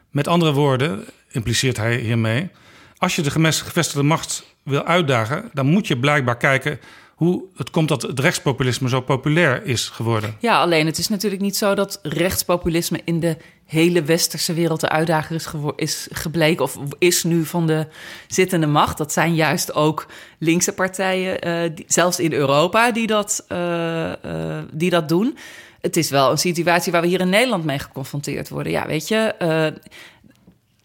Met 0.09 0.28
andere 0.28 0.51
woorden, 0.51 1.05
impliceert 1.32 1.78
hij 1.78 1.97
hiermee, 1.97 2.49
als 2.97 3.15
je 3.15 3.21
de 3.21 3.32
gevestigde 3.32 4.03
macht 4.03 4.55
wil 4.63 4.84
uitdagen, 4.84 5.49
dan 5.53 5.65
moet 5.65 5.88
je 5.88 5.99
blijkbaar 5.99 6.38
kijken 6.38 6.80
hoe 7.16 7.43
het 7.55 7.70
komt 7.70 7.88
dat 7.88 8.01
het 8.01 8.20
rechtspopulisme 8.20 8.89
zo 8.89 9.01
populair 9.01 9.66
is 9.66 9.89
geworden. 9.89 10.36
Ja, 10.39 10.61
alleen 10.61 10.86
het 10.86 10.97
is 10.97 11.07
natuurlijk 11.07 11.41
niet 11.41 11.57
zo 11.57 11.76
dat 11.76 11.99
rechtspopulisme 12.03 13.01
in 13.03 13.20
de 13.20 13.38
hele 13.66 14.03
westerse 14.03 14.53
wereld 14.53 14.80
de 14.80 14.89
uitdager 14.89 15.36
is, 15.36 15.47
is 15.76 16.07
gebleken 16.11 16.64
of 16.64 16.78
is 16.99 17.24
nu 17.24 17.45
van 17.45 17.68
de 17.68 17.88
zittende 18.28 18.68
macht. 18.68 18.97
Dat 18.97 19.14
zijn 19.14 19.36
juist 19.36 19.74
ook 19.74 20.05
linkse 20.38 20.74
partijen, 20.74 21.41
eh, 21.41 21.72
zelfs 21.88 22.20
in 22.20 22.34
Europa, 22.34 22.91
die 22.91 23.07
dat, 23.07 23.45
eh, 23.47 24.11
eh, 24.11 24.64
die 24.72 24.89
dat 24.89 25.09
doen. 25.09 25.38
Het 25.82 25.97
is 25.97 26.09
wel 26.09 26.32
een 26.32 26.38
situatie 26.38 26.91
waar 26.91 27.01
we 27.01 27.07
hier 27.07 27.20
in 27.20 27.30
Nederland 27.30 27.64
mee 27.64 27.80
geconfronteerd 27.80 28.49
worden. 28.49 28.72
Ja, 28.72 28.88
weet 28.88 29.07
je, 29.07 29.36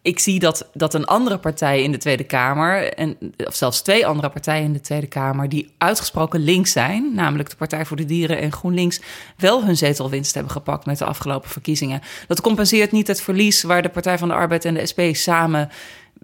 ik 0.09 0.19
zie 0.19 0.39
dat, 0.39 0.69
dat 0.73 0.95
een 0.95 1.05
andere 1.05 1.39
partij 1.39 1.83
in 1.83 1.93
de 1.93 1.99
Tweede 1.99 2.25
Kamer, 2.25 2.93
en, 2.93 3.17
of 3.37 3.55
zelfs 3.55 3.83
twee 3.83 4.07
andere 4.07 4.29
partijen 4.29 4.65
in 4.65 4.73
de 4.73 4.81
Tweede 4.81 5.07
Kamer, 5.07 5.49
die 5.49 5.71
uitgesproken 5.79 6.41
links 6.41 6.73
zijn, 6.73 7.11
namelijk 7.15 7.51
de 7.51 7.57
Partij 7.57 7.85
voor 7.85 7.97
de 7.97 8.05
Dieren 8.05 8.39
en 8.39 8.53
GroenLinks, 8.53 9.01
wel 9.37 9.65
hun 9.65 9.77
zetelwinst 9.77 10.35
hebben 10.35 10.53
gepakt 10.53 10.87
met 10.87 10.99
de 10.99 11.05
afgelopen 11.05 11.51
verkiezingen. 11.51 12.01
Dat 12.27 12.41
compenseert 12.41 12.93
niet 12.93 13.07
het 13.07 13.21
verlies 13.21 13.63
waar 13.63 13.83
de 13.83 13.89
Partij 13.89 14.19
van 14.19 14.29
de 14.29 14.35
Arbeid 14.35 14.65
en 14.65 14.75
de 14.75 14.87
SP 14.91 15.01
samen. 15.13 15.69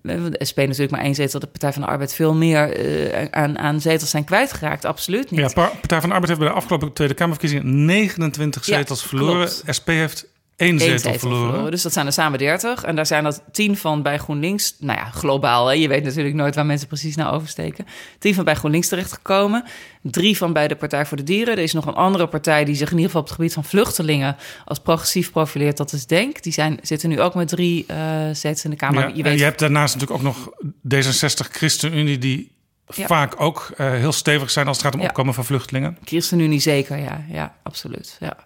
De 0.03 0.41
SP 0.51 0.57
natuurlijk 0.57 0.91
maar 0.91 1.01
één 1.01 1.14
zetel, 1.14 1.41
de 1.41 1.47
Partij 1.47 1.72
van 1.72 1.82
de 1.82 1.89
Arbeid 1.89 2.14
veel 2.14 2.35
meer 2.35 2.76
eh, 2.76 3.26
aan, 3.30 3.59
aan 3.59 3.80
zetels 3.80 4.11
zijn 4.11 4.24
kwijtgeraakt. 4.24 4.85
Absoluut 4.85 5.30
niet. 5.30 5.41
Ja, 5.41 5.49
Par- 5.49 5.76
Partij 5.80 6.01
van 6.01 6.09
de 6.09 6.14
Arbeid 6.14 6.28
heeft 6.28 6.41
bij 6.41 6.49
de 6.49 6.55
afgelopen 6.55 6.93
Tweede 6.93 7.14
Kamerverkiezingen 7.14 7.85
29 7.85 8.66
Ja, 8.66 8.76
zetels 8.76 9.07
verloren. 9.07 9.49
SP 9.78 9.87
heeft 9.87 10.26
één 10.57 10.78
zetel, 10.80 11.18
verloren. 11.18 11.70
Dus 11.70 11.82
dat 11.82 11.92
zijn 11.92 12.07
er 12.07 12.12
samen 12.12 12.38
30. 12.38 12.84
En 12.84 12.96
daar 12.96 13.07
zijn 13.07 13.24
er 13.24 13.38
10 13.52 13.76
van 13.76 14.02
bij 14.02 14.18
GroenLinks. 14.18 14.74
Nou 14.78 14.98
ja, 14.98 15.05
globaal. 15.05 15.66
Hè? 15.66 15.72
Je 15.72 15.88
weet 15.88 16.05
natuurlijk 16.05 16.34
nooit 16.34 16.55
waar 16.55 16.66
mensen 16.66 16.88
precies 16.88 17.16
naar 17.16 17.32
oversteken. 17.32 17.86
10 18.18 18.34
van 18.34 18.44
bij 18.44 18.55
GroenLinks 18.55 18.88
terechtgekomen. 18.88 19.64
Drie 20.02 20.36
van 20.36 20.52
bij 20.52 20.68
de 20.68 20.76
Partij 20.76 21.07
voor 21.07 21.16
de 21.16 21.22
Dieren. 21.22 21.57
Er 21.57 21.62
is 21.62 21.72
nog 21.72 21.86
een 21.86 21.94
andere 21.94 22.26
partij 22.28 22.64
die 22.64 22.74
zich 22.74 22.86
in 22.90 22.92
ieder 22.96 23.07
geval 23.07 23.20
op 23.20 23.26
het 23.26 23.36
gebied 23.36 23.52
van 23.52 23.64
vluchtelingen 23.64 24.36
als 24.64 24.78
progressief 24.78 25.30
profileert. 25.30 25.76
Dat 25.76 25.92
is 25.92 26.07
Denk. 26.07 26.42
Die 26.42 26.52
zijn, 26.52 26.78
zitten 26.82 27.09
nu 27.09 27.20
ook 27.20 27.34
met 27.34 27.48
drie 27.48 27.84
eh 27.86 27.96
zetels 28.32 28.64
in 28.64 28.70
de 28.70 28.76
Kamer. 28.76 29.00
Ja, 29.00 29.07
je 29.09 29.14
en 29.14 29.22
weet 29.22 29.38
je 29.38 29.44
hebt 29.44 29.59
daarnaast 29.59 29.94
natuurlijk 29.96 30.26
ook 30.26 30.34
nog 30.34 30.48
D66 30.94 31.50
ChristenUnie... 31.50 32.18
die 32.18 32.52
Ja. 32.94 33.07
vaak 33.07 33.40
ook 33.40 33.72
eh, 33.76 33.90
heel 33.90 34.12
stevig 34.12 34.50
zijn 34.50 34.66
als 34.66 34.76
het 34.76 34.86
gaat 34.86 34.94
om 34.94 35.00
Ja. 35.00 35.07
opkomen 35.07 35.34
van 35.34 35.44
vluchtelingen. 35.44 35.98
ChristenUnie 36.05 36.61
zeker, 36.61 36.98
ja. 36.98 37.24
Ja, 37.30 37.55
absoluut. 37.62 38.16
Ja. 38.20 38.36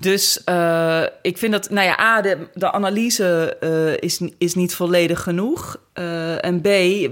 Dus 0.00 0.44
eh, 0.44 1.02
ik 1.22 1.38
vind 1.38 1.52
dat, 1.52 1.70
nou 1.70 1.86
ja, 1.86 2.00
A, 2.00 2.20
de, 2.20 2.48
de 2.54 2.72
analyse 2.72 3.56
eh, 3.60 4.08
is, 4.08 4.20
is 4.38 4.54
niet 4.54 4.74
volledig 4.74 5.22
genoeg. 5.22 5.76
Eh, 5.92 6.44
en 6.44 6.60
B, 6.60 6.64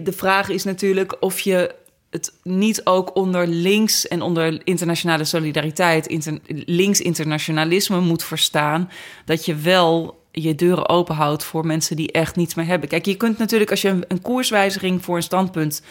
de 0.04 0.12
vraag 0.16 0.48
is 0.48 0.64
natuurlijk 0.64 1.16
of 1.20 1.40
je 1.40 1.74
het 2.10 2.32
niet 2.42 2.80
ook 2.84 3.16
onder 3.16 3.46
links 3.46 4.08
en 4.08 4.22
onder 4.22 4.60
internationale 4.64 5.24
solidariteit, 5.24 6.06
inter, 6.06 6.38
links 6.46 7.00
internationalisme 7.00 8.00
moet 8.00 8.24
verstaan. 8.24 8.90
Dat 9.24 9.44
je 9.44 9.54
wel 9.54 10.17
je 10.42 10.54
deuren 10.54 10.88
open 10.88 11.14
houdt 11.14 11.44
voor 11.44 11.66
mensen 11.66 11.96
die 11.96 12.12
echt 12.12 12.36
niets 12.36 12.54
meer 12.54 12.66
hebben. 12.66 12.88
Kijk, 12.88 13.06
je 13.06 13.16
kunt 13.16 13.38
natuurlijk 13.38 13.70
als 13.70 13.82
je 13.82 13.88
een, 13.88 14.04
een 14.08 14.22
koerswijziging 14.22 15.04
voor 15.04 15.16
een 15.16 15.22
standpunt, 15.22 15.82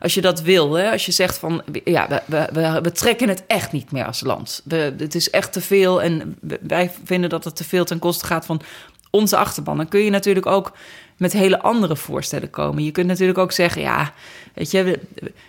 als 0.00 0.14
je 0.14 0.20
dat 0.20 0.42
wil, 0.42 0.72
hè, 0.72 0.90
als 0.90 1.06
je 1.06 1.12
zegt 1.12 1.38
van 1.38 1.62
ja, 1.84 2.22
we, 2.26 2.48
we, 2.52 2.80
we, 2.82 2.92
trekken 2.92 3.28
het 3.28 3.44
echt 3.46 3.72
niet 3.72 3.92
meer 3.92 4.06
als 4.06 4.20
land. 4.20 4.62
We, 4.64 4.94
het 4.98 5.14
is 5.14 5.30
echt 5.30 5.52
te 5.52 5.60
veel 5.60 6.02
en 6.02 6.38
wij 6.60 6.90
vinden 7.04 7.30
dat 7.30 7.44
het 7.44 7.56
te 7.56 7.64
veel 7.64 7.84
ten 7.84 7.98
koste 7.98 8.26
gaat 8.26 8.46
van 8.46 8.60
onze 9.10 9.36
achterban. 9.36 9.76
Dan 9.76 9.88
kun 9.88 10.00
je 10.00 10.10
natuurlijk 10.10 10.46
ook 10.46 10.72
met 11.16 11.32
hele 11.32 11.60
andere 11.60 11.96
voorstellen 11.96 12.50
komen. 12.50 12.84
Je 12.84 12.90
kunt 12.90 13.06
natuurlijk 13.06 13.38
ook 13.38 13.52
zeggen, 13.52 13.82
ja, 13.82 14.12
weet 14.54 14.70
je, 14.70 15.00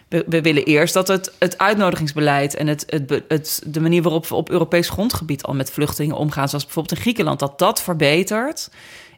we, 0.07 0.23
we, 0.27 0.41
willen 0.41 0.63
eerst 0.63 0.93
dat 0.93 1.07
het, 1.07 1.33
het 1.39 1.57
uitnodigingsbeleid 1.57 2.55
en 2.55 2.67
het, 2.67 3.03
het, 3.27 3.63
de 3.65 3.81
manier 3.81 4.01
waarop 4.01 4.27
we 4.27 4.35
op 4.35 4.49
Europees 4.49 4.89
grondgebied 4.89 5.43
al 5.43 5.53
met 5.53 5.71
vluchtelingen 5.71 6.17
omgaan, 6.17 6.49
zoals 6.49 6.63
bijvoorbeeld 6.63 6.95
in 6.95 7.01
Griekenland, 7.01 7.39
dat 7.39 7.59
dat 7.59 7.81
verbetert. 7.81 8.69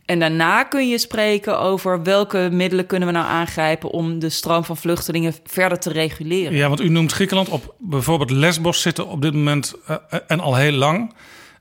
En 0.06 0.20
daarna 0.20 0.64
kun 0.64 0.90
je 0.90 0.98
spreken 0.98 1.60
over 1.60 2.04
welke 2.04 2.50
middelen 2.52 2.86
kunnen 2.86 3.08
we 3.08 3.14
nou 3.14 3.28
aangrijpen 3.28 3.90
om 3.90 4.20
de 4.20 4.30
stroom 4.30 4.64
van 4.64 4.78
vluchtelingen 4.78 5.34
verder 5.44 5.80
te 5.80 5.92
reguleren. 5.92 6.54
Ja, 6.54 6.68
want 6.68 6.82
u 6.82 6.90
noemt 6.90 7.12
Griekenland. 7.12 7.50
Op 7.50 7.76
bijvoorbeeld 7.80 8.32
Lesbos 8.32 8.82
zitten 8.82 9.08
op 9.08 9.22
dit 9.22 9.34
moment 9.34 9.74
eh, 9.86 10.20
en 10.28 10.40
al 10.40 10.56
heel 10.56 10.72
lang 10.72 11.14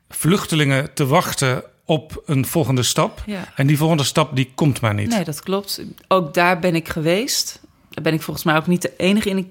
vluchtelingen 0.09 0.95
te 0.95 1.07
wachten 1.07 1.63
op 1.87 2.23
een 2.27 2.47
volgende 2.47 2.83
stap. 2.83 3.23
Ja. 3.27 3.53
En 3.55 3.67
die 3.67 3.77
volgende 3.79 4.05
stap 4.05 4.37
die 4.37 4.53
komt 4.55 4.81
maar 4.81 4.95
niet. 4.95 5.09
Nee, 5.09 5.25
dat 5.25 5.43
klopt. 5.43 5.83
Ook 6.09 6.35
daar 6.35 6.59
ben 6.59 6.75
ik 6.75 6.89
geweest. 6.89 7.61
Daar 7.91 8.05
ben 8.05 8.13
ik 8.13 8.23
volgens 8.23 8.45
mij 8.45 8.57
ook 8.57 8.67
niet 8.67 8.83
de 8.83 8.93
enige 8.97 9.29
in. 9.29 9.39
Ik 9.39 9.49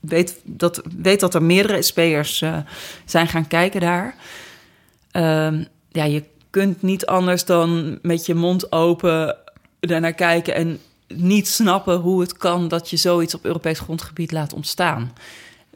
weet 0.00 0.40
dat, 0.44 0.82
weet 0.98 1.20
dat 1.20 1.34
er 1.34 1.42
meerdere 1.42 1.82
SP'ers 1.82 2.42
eh, 2.42 2.56
zijn 3.04 3.28
gaan 3.28 3.46
kijken 3.46 3.80
daar. 3.80 4.14
Ehm, 5.10 5.64
ja, 5.88 6.04
je 6.04 6.24
kunt 6.50 6.82
niet 6.82 7.06
anders 7.06 7.44
dan 7.44 7.98
met 8.02 8.26
je 8.26 8.34
mond 8.34 8.72
open 8.72 9.36
daarnaar 9.80 10.14
kijken 10.14 10.54
en 10.54 10.78
niet 11.08 11.48
snappen 11.48 11.96
hoe 11.96 12.20
het 12.20 12.36
kan 12.36 12.68
dat 12.68 12.90
je 12.90 12.96
zoiets 12.96 13.34
op 13.34 13.44
Europees 13.44 13.78
grondgebied 13.78 14.32
laat 14.32 14.52
ontstaan. 14.52 15.12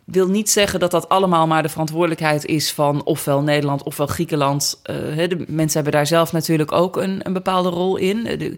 Wil 0.07 0.27
niet 0.29 0.51
zeggen 0.51 0.81
dat 0.81 0.91
dat 0.91 1.09
allemaal 1.09 1.47
maar 1.47 1.63
de 1.63 1.69
verantwoordelijkheid 1.69 2.45
is 2.45 2.73
van 2.73 3.05
ofwel 3.05 3.43
Nederland 3.43 3.83
ofwel 3.83 4.07
Griekenland. 4.07 4.81
Eh, 4.83 4.95
de 5.29 5.45
mensen 5.49 5.75
hebben 5.75 5.93
daar 5.93 6.07
zelf 6.07 6.33
natuurlijk 6.33 6.73
ook 6.73 6.97
een, 6.97 7.21
een 7.23 7.33
bepaalde 7.33 7.69
rol 7.69 7.97
in. 7.97 8.27
Eh, 8.27 8.39
de- 8.39 8.57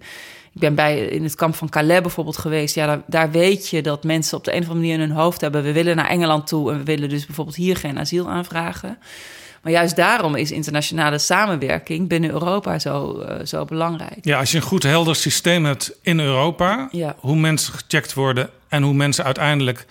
ik 0.52 0.60
ben 0.64 0.74
bij 0.74 0.98
in 1.06 1.22
het 1.22 1.34
kamp 1.34 1.54
van 1.54 1.68
Calais 1.68 2.00
bijvoorbeeld 2.00 2.38
geweest. 2.38 2.74
Ja, 2.74 2.86
daar, 2.86 3.00
daar 3.06 3.30
weet 3.30 3.68
je 3.68 3.82
dat 3.82 4.04
mensen 4.04 4.36
op 4.38 4.44
de 4.44 4.50
een 4.54 4.62
of 4.62 4.68
andere 4.68 4.80
manier 4.86 4.94
in 5.02 5.08
hun 5.08 5.18
hoofd 5.18 5.40
hebben. 5.40 5.62
We 5.62 5.72
willen 5.72 5.96
naar 5.96 6.08
Engeland 6.08 6.46
toe 6.46 6.70
en 6.72 6.78
we 6.78 6.84
willen 6.84 7.08
dus 7.08 7.26
bijvoorbeeld 7.26 7.56
hier 7.56 7.76
geen 7.76 7.98
asiel 7.98 8.28
aanvragen. 8.30 8.98
Maar 9.62 9.72
juist 9.72 9.96
daarom 9.96 10.34
is 10.34 10.50
internationale 10.50 11.18
samenwerking 11.18 12.08
binnen 12.08 12.30
Europa 12.30 12.78
zo, 12.78 13.20
eh, 13.20 13.46
zo 13.46 13.64
belangrijk. 13.64 14.18
Ja, 14.20 14.38
als 14.38 14.50
je 14.50 14.56
een 14.56 14.62
goed 14.62 14.82
helder 14.82 15.16
systeem 15.16 15.64
hebt 15.64 15.98
in 16.02 16.20
Europa, 16.20 16.88
Ja. 16.90 17.14
hoe 17.18 17.36
mensen 17.36 17.72
gecheckt 17.72 18.14
worden 18.14 18.50
en 18.68 18.82
hoe 18.82 18.94
mensen 18.94 19.24
uiteindelijk 19.24 19.86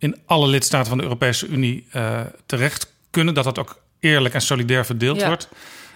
in 0.00 0.16
alle 0.26 0.46
lidstaten 0.46 0.88
van 0.88 0.96
de 0.98 1.02
Europese 1.04 1.46
Unie 1.46 1.86
eh, 1.90 2.20
terecht 2.46 2.92
kunnen, 3.10 3.34
dat 3.34 3.44
dat 3.44 3.58
ook 3.58 3.80
eerlijk 4.00 4.34
en 4.34 4.40
solidair 4.40 4.86
verdeeld 4.86 5.20
Ja. 5.20 5.26
wordt, 5.26 5.48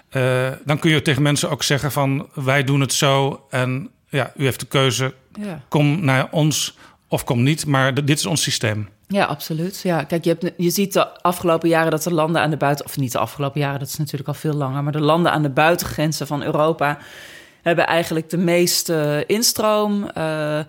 eh, 0.09 0.49
dan 0.65 0.79
kun 0.79 0.91
je 0.91 1.03
tegen 1.03 1.23
mensen 1.23 1.51
ook 1.51 1.63
zeggen 1.63 1.93
van 1.93 2.29
wij 2.35 2.65
doen 2.65 2.81
het 2.81 2.93
zo 2.93 3.47
en 3.51 3.91
ja, 4.09 4.33
u 4.37 4.45
heeft 4.45 4.61
de 4.61 4.67
keuze, 4.67 5.15
Ja. 5.41 5.61
kom 5.69 6.05
naar 6.05 6.29
ons 6.31 6.77
of 7.09 7.25
kom 7.25 7.43
niet, 7.43 7.67
maar 7.67 8.05
dit 8.05 8.19
is 8.19 8.27
ons 8.27 8.43
systeem. 8.43 8.89
Ja, 9.09 9.25
absoluut. 9.25 9.81
Ja, 9.83 10.03
kijk, 10.05 10.25
je, 10.25 10.37
hebt, 10.39 10.53
je 10.57 10.71
ziet 10.71 10.93
de 10.93 11.23
afgelopen 11.23 11.69
jaren 11.69 11.91
dat 11.91 12.03
de 12.03 12.13
landen 12.15 12.41
aan 12.43 12.51
de 12.51 12.57
buiten... 12.57 12.85
of 12.85 12.97
niet 12.97 13.13
de 13.13 13.19
afgelopen 13.19 13.61
jaren, 13.61 13.79
dat 13.79 13.89
is 13.89 13.97
natuurlijk 13.97 14.29
al 14.29 14.35
veel 14.35 14.53
langer... 14.55 14.83
maar 14.83 14.93
de 14.93 15.01
landen 15.01 15.33
aan 15.33 15.43
de 15.43 15.51
buitengrenzen 15.51 16.27
van 16.27 16.43
Europa... 16.43 16.99
hebben 17.63 17.87
eigenlijk 17.87 18.31
de 18.31 18.37
meeste 18.37 19.25
instroom. 19.27 20.09
eh, 20.09 20.61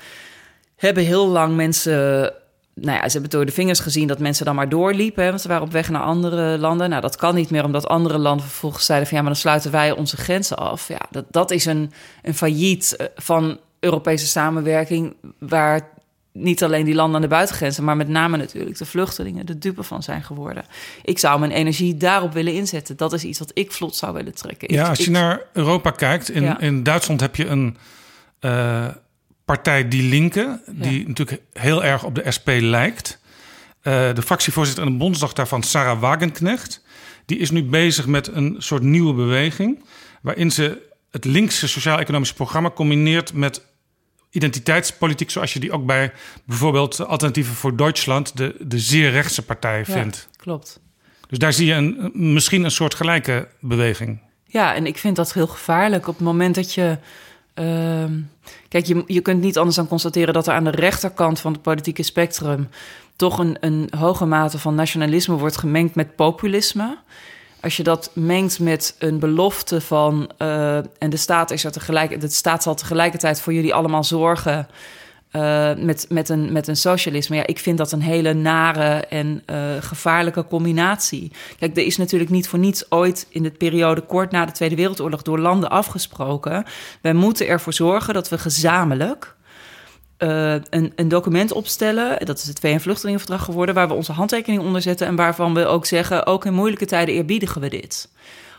hebben 0.75 1.03
heel 1.05 1.27
lang 1.27 1.55
mensen... 1.55 2.33
Nou 2.81 2.97
ja, 2.97 3.03
ze 3.05 3.11
hebben 3.11 3.29
door 3.29 3.45
de 3.45 3.51
vingers 3.51 3.79
gezien 3.79 4.07
dat 4.07 4.19
mensen 4.19 4.45
dan 4.45 4.55
maar 4.55 4.69
doorliepen... 4.69 5.23
Hè, 5.23 5.29
want 5.29 5.41
ze 5.41 5.47
waren 5.47 5.63
op 5.63 5.71
weg 5.71 5.89
naar 5.89 6.01
andere 6.01 6.57
landen. 6.57 6.89
Nou, 6.89 7.01
dat 7.01 7.15
kan 7.15 7.35
niet 7.35 7.49
meer, 7.49 7.63
omdat 7.63 7.87
andere 7.87 8.17
landen 8.17 8.45
vervolgens 8.45 8.85
zeiden... 8.85 9.07
van 9.07 9.17
ja, 9.17 9.23
maar 9.23 9.33
dan 9.33 9.41
sluiten 9.41 9.71
wij 9.71 9.91
onze 9.91 10.17
grenzen 10.17 10.57
af. 10.57 10.87
Ja, 10.87 11.01
dat, 11.11 11.25
dat 11.29 11.51
is 11.51 11.65
een, 11.65 11.91
een 12.21 12.33
failliet 12.33 12.95
eh, 12.95 13.05
van 13.15 13.59
Europese 13.79 14.25
samenwerking... 14.27 15.15
waar 15.39 15.89
niet 16.31 16.63
alleen 16.63 16.85
die 16.85 16.95
landen 16.95 17.15
aan 17.15 17.21
de 17.21 17.27
buitengrenzen, 17.27 17.83
maar 17.83 17.95
met 17.97 18.07
name 18.07 18.37
natuurlijk 18.37 18.77
de 18.77 18.85
vluchtelingen 18.85 19.45
de 19.45 19.57
dupe 19.57 19.83
van 19.83 20.03
zijn 20.03 20.23
geworden. 20.23 20.63
Ik 21.03 21.19
zou 21.19 21.39
mijn 21.39 21.51
energie 21.51 21.97
daarop 21.97 22.33
willen 22.33 22.53
inzetten. 22.53 22.97
Dat 22.97 23.13
is 23.13 23.23
iets 23.23 23.39
wat 23.39 23.51
ik 23.53 23.71
vlot 23.71 23.95
zou 23.95 24.13
willen 24.13 24.35
trekken. 24.35 24.73
Ja, 24.73 24.87
als 24.89 24.97
je 24.97 25.03
ik- 25.03 25.09
naar 25.11 25.41
Europa 25.53 25.91
kijkt, 25.91 26.29
in, 26.29 26.43
Ja. 26.43 26.59
in 26.59 26.83
Duitsland 26.83 27.19
heb 27.21 27.35
je 27.35 27.45
een 27.47 27.77
eh, 28.39 28.85
partij 29.45 29.87
Die 29.87 30.03
Linke, 30.03 30.61
die 30.71 31.07
natuurlijk 31.07 31.41
heel 31.53 31.83
erg 31.83 32.03
op 32.03 32.15
de 32.15 32.31
SP 32.37 32.49
lijkt. 32.59 33.19
Uh, 33.83 34.13
de 34.13 34.21
fractievoorzitter 34.21 34.85
en 34.85 34.91
de 34.91 34.97
bondsdag 34.97 35.33
daarvan, 35.33 35.63
Sarah 35.63 35.99
Wagenknecht, 35.99 36.83
die 37.25 37.37
is 37.37 37.51
nu 37.51 37.63
bezig 37.63 38.07
met 38.07 38.27
een 38.27 38.55
soort 38.57 38.83
nieuwe 38.83 39.13
beweging. 39.13 39.83
Waarin 40.21 40.51
ze 40.51 40.81
het 41.11 41.25
linkse 41.25 41.67
sociaal-economische 41.67 42.35
programma 42.35 42.71
combineert 42.71 43.33
met 43.33 43.65
identiteitspolitiek, 44.29 45.29
zoals 45.29 45.53
je 45.53 45.59
die 45.59 45.71
ook 45.71 45.85
bij 45.85 46.11
bijvoorbeeld 46.45 47.05
Alternatieven 47.05 47.55
voor 47.55 47.75
Duitsland, 47.75 48.37
de, 48.37 48.55
de 48.59 48.79
zeer 48.79 49.11
rechtse 49.11 49.41
partij, 49.41 49.85
vindt. 49.85 50.27
Ja, 50.31 50.37
klopt. 50.37 50.79
Dus 51.27 51.37
daar 51.37 51.53
zie 51.53 51.65
je 51.65 51.73
een, 51.73 52.11
misschien 52.13 52.63
een 52.63 52.71
soort 52.71 52.93
gelijke 52.93 53.47
beweging. 53.59 54.21
Ja, 54.45 54.75
en 54.75 54.85
ik 54.85 54.97
vind 54.97 55.15
dat 55.15 55.33
heel 55.33 55.47
gevaarlijk. 55.47 56.07
Op 56.07 56.15
het 56.15 56.23
moment 56.23 56.55
dat 56.55 56.73
je. 56.73 56.97
Uh, 57.59 58.03
kijk, 58.67 58.85
je, 58.85 59.03
je 59.05 59.21
kunt 59.21 59.41
niet 59.41 59.57
anders 59.57 59.75
dan 59.75 59.87
constateren 59.87 60.33
dat 60.33 60.47
er 60.47 60.53
aan 60.53 60.63
de 60.63 60.69
rechterkant 60.69 61.39
van 61.39 61.53
het 61.53 61.61
politieke 61.61 62.03
spectrum 62.03 62.69
toch 63.15 63.37
een, 63.37 63.57
een 63.59 63.89
hoge 63.97 64.25
mate 64.25 64.59
van 64.59 64.75
nationalisme 64.75 65.35
wordt 65.35 65.57
gemengd 65.57 65.95
met 65.95 66.15
populisme. 66.15 66.97
Als 67.61 67.77
je 67.77 67.83
dat 67.83 68.11
mengt 68.13 68.59
met 68.59 68.95
een 68.99 69.19
belofte 69.19 69.81
van. 69.81 70.29
Uh, 70.41 70.75
en 70.77 71.09
de 71.09 71.17
staat 71.17 71.51
is 71.51 71.63
er 71.63 71.71
tegelijk. 71.71 72.21
De 72.21 72.29
staat 72.29 72.63
zal 72.63 72.75
tegelijkertijd 72.75 73.41
voor 73.41 73.53
jullie 73.53 73.73
allemaal 73.73 74.03
zorgen. 74.03 74.67
Uh, 75.35 75.73
met, 75.77 76.05
met, 76.09 76.29
een, 76.29 76.51
met 76.51 76.67
een 76.67 76.75
socialisme. 76.75 77.35
Ja, 77.35 77.47
ik 77.47 77.59
vind 77.59 77.77
dat 77.77 77.91
een 77.91 78.01
hele 78.01 78.33
nare 78.33 79.05
en 79.05 79.43
uh, 79.49 79.57
gevaarlijke 79.79 80.45
combinatie. 80.45 81.31
Kijk, 81.59 81.77
er 81.77 81.85
is 81.85 81.97
natuurlijk 81.97 82.31
niet 82.31 82.47
voor 82.47 82.59
niets 82.59 82.91
ooit 82.91 83.27
in 83.29 83.43
de 83.43 83.51
periode 83.51 84.01
kort 84.01 84.31
na 84.31 84.45
de 84.45 84.51
Tweede 84.51 84.75
Wereldoorlog 84.75 85.21
door 85.21 85.39
landen 85.39 85.69
afgesproken. 85.69 86.65
Wij 87.01 87.13
moeten 87.13 87.47
ervoor 87.47 87.73
zorgen 87.73 88.13
dat 88.13 88.29
we 88.29 88.37
gezamenlijk 88.37 89.35
uh, 90.19 90.53
een, 90.69 90.93
een, 90.95 91.07
document 91.07 91.51
opstellen. 91.51 92.25
Dat 92.25 92.37
is 92.37 92.47
het 92.47 92.59
VN-vluchtelingenverdrag 92.59 93.43
geworden, 93.43 93.75
waar 93.75 93.87
we 93.87 93.93
onze 93.93 94.11
handtekening 94.11 94.61
onder 94.61 94.81
zetten 94.81 95.07
en 95.07 95.15
waarvan 95.15 95.53
we 95.53 95.65
ook 95.65 95.85
zeggen: 95.85 96.25
ook 96.25 96.45
in 96.45 96.53
moeilijke 96.53 96.85
tijden 96.85 97.15
eerbiedigen 97.15 97.61
we 97.61 97.69
dit. 97.69 98.09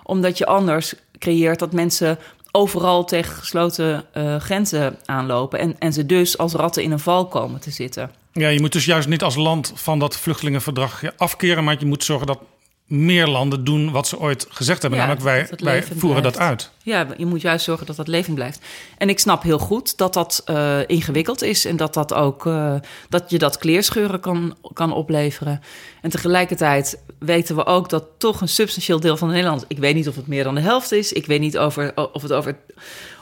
Omdat 0.03 0.39
je 0.39 0.47
anders 0.47 0.95
creëert 1.19 1.59
dat 1.59 1.73
mensen 1.73 2.19
overal 2.57 3.05
tegen 3.05 3.35
gesloten 3.35 4.05
uh, 4.15 4.37
grenzen 4.37 4.99
aanlopen 5.05 5.59
en, 5.59 5.79
en 5.79 5.93
ze 5.93 6.07
dus 6.07 6.39
als 6.39 6.53
ratten 6.53 6.83
in 6.83 6.93
een 6.93 6.99
val 6.99 7.27
komen 7.29 7.61
te 7.61 7.71
zitten. 7.71 8.11
Ja, 8.33 8.49
je 8.49 8.61
moet 8.61 8.73
dus 8.73 8.85
juist 8.85 9.09
niet 9.09 9.23
als 9.23 9.35
land 9.35 9.73
van 9.75 9.99
dat 9.99 10.17
vluchtelingenverdrag 10.17 11.03
afkeren, 11.17 11.65
maar 11.65 11.77
je 11.79 11.87
moet 11.87 12.05
zorgen 12.05 12.27
dat 12.27 12.39
meer 12.87 13.27
landen 13.27 13.65
doen 13.65 13.91
wat 13.91 14.09
ze 14.09 14.19
ooit 14.19 14.47
gezegd 14.49 14.81
hebben. 14.81 14.99
namelijk 14.99 15.25
wij, 15.25 15.49
wij 15.57 15.85
voeren 15.97 16.23
dat 16.23 16.39
uit. 16.39 16.71
Ja, 16.83 17.07
je 17.17 17.27
moet 17.27 17.41
juist 17.41 17.65
zorgen 17.65 17.87
dat 17.87 17.97
dat 17.97 18.09
levend 18.09 18.35
blijft. 18.35 18.61
En 18.99 19.09
ik 19.09 19.19
snap 19.19 19.43
heel 19.43 19.59
goed 19.59 19.97
dat 19.97 20.15
dat 20.15 20.43
uh, 20.47 20.79
ingewikkeld 20.87 21.43
is 21.43 21.65
en 21.65 21.77
dat, 21.77 21.95
dat, 21.95 22.15
ook, 22.15 22.45
uh, 22.45 22.75
dat 23.09 23.31
je 23.31 23.39
dat 23.39 23.59
kleerscheuren 23.59 24.21
kan, 24.21 24.57
kan 24.73 24.93
opleveren. 24.93 25.61
En 26.03 26.11
tegelijkertijd 26.11 26.99
weten 27.19 27.57
we 27.57 27.65
ook 27.65 27.89
dat 27.89 28.05
toch 28.19 28.41
een 28.41 28.49
substantieel 28.49 29.01
deel 29.01 29.17
van 29.17 29.29
de 29.29 29.35
Nederlanders... 29.35 29.71
ik 29.71 29.79
weet 29.79 29.95
niet 29.95 30.09
of 30.09 30.17
het 30.17 30.27
meer 30.27 30.45
dan 30.45 30.55
de 30.55 30.61
helft 30.61 30.93
is. 30.93 31.13
Ik 31.13 31.27
weet 31.27 31.41
niet 31.41 31.59
over, 31.59 31.93
of 32.13 32.23
het 32.23 32.33
over, 32.33 32.57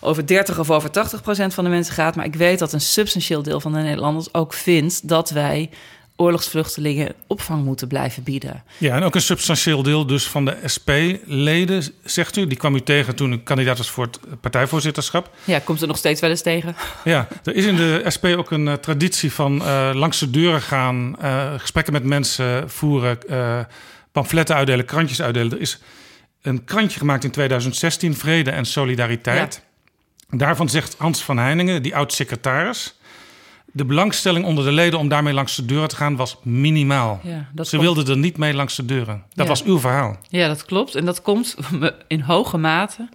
over 0.00 0.26
30 0.26 0.58
of 0.58 0.70
over 0.70 0.90
80 0.90 1.22
procent 1.22 1.54
van 1.54 1.64
de 1.64 1.70
mensen 1.70 1.94
gaat. 1.94 2.16
Maar 2.16 2.24
ik 2.24 2.34
weet 2.34 2.58
dat 2.58 2.72
een 2.72 2.80
substantieel 2.80 3.42
deel 3.42 3.60
van 3.60 3.72
de 3.72 3.78
Nederlanders 3.78 4.34
ook 4.34 4.52
vindt 4.52 5.08
dat 5.08 5.30
wij 5.30 5.70
oorlogsvluchtelingen 6.16 7.14
opvang 7.26 7.64
moeten 7.64 7.88
blijven 7.88 8.22
bieden. 8.22 8.62
Ja, 8.78 8.96
en 8.96 9.02
ook 9.02 9.14
een 9.14 9.20
substantieel 9.20 9.82
deel 9.82 10.06
dus 10.06 10.28
van 10.28 10.44
de 10.44 10.56
SP-leden, 10.64 11.84
zegt 12.04 12.36
u. 12.36 12.46
Die 12.46 12.58
kwam 12.58 12.74
u 12.74 12.80
tegen 12.80 13.16
toen 13.16 13.32
u 13.32 13.38
kandidaat 13.38 13.78
was 13.78 13.90
voor 13.90 14.04
het 14.04 14.40
partijvoorzitterschap. 14.40 15.30
Ja, 15.44 15.58
komt 15.58 15.80
er 15.80 15.86
nog 15.86 15.96
steeds 15.96 16.20
wel 16.20 16.30
eens 16.30 16.42
tegen. 16.42 16.76
Ja, 17.04 17.28
er 17.44 17.54
is 17.54 17.64
in 17.64 17.76
de 17.76 18.04
SP 18.14 18.24
ook 18.24 18.50
een 18.50 18.66
uh, 18.66 18.72
traditie 18.72 19.32
van 19.32 19.54
uh, 19.54 19.90
langs 19.94 20.18
de 20.18 20.30
deuren 20.30 20.62
gaan... 20.62 21.16
Uh, 21.22 21.52
gesprekken 21.56 21.92
met 21.92 22.04
mensen 22.04 22.70
voeren, 22.70 23.18
pamfletten 24.12 24.56
uitdelen, 24.56 24.84
krantjes 24.84 25.22
uitdelen. 25.22 25.52
Er 25.52 25.60
is 25.60 25.78
een 26.42 26.64
krantje 26.64 26.98
gemaakt 26.98 27.24
in 27.24 27.30
2016, 27.30 28.16
Vrede 28.16 28.50
en 28.50 28.64
Solidariteit. 28.64 29.62
Ja. 30.30 30.38
Daarvan 30.38 30.68
zegt 30.68 30.94
Hans 30.98 31.22
van 31.22 31.38
Heiningen, 31.38 31.82
die 31.82 31.96
oud-secretaris 31.96 32.94
de 33.76 33.84
belangstelling 33.84 34.44
onder 34.44 34.64
de 34.64 34.72
leden 34.72 34.98
om 34.98 35.08
daarmee 35.08 35.32
langs 35.32 35.56
de 35.56 35.64
deuren 35.64 35.88
te 35.88 35.96
gaan 35.96 36.16
was 36.16 36.36
minimaal. 36.42 37.20
Ja, 37.22 37.48
dat 37.52 37.68
Ze 37.68 37.78
wilden 37.78 38.06
er 38.06 38.16
niet 38.16 38.36
mee 38.36 38.54
langs 38.54 38.76
de 38.76 38.84
deuren. 38.84 39.24
Dat 39.32 39.46
was 39.46 39.64
uw 39.64 39.78
verhaal. 39.78 40.16
Ja, 40.28 40.48
dat 40.48 40.64
klopt. 40.64 40.94
En 40.94 41.04
dat 41.04 41.22
komt 41.22 41.56
in 42.06 42.20
hoge 42.20 42.56
mate 42.56 43.08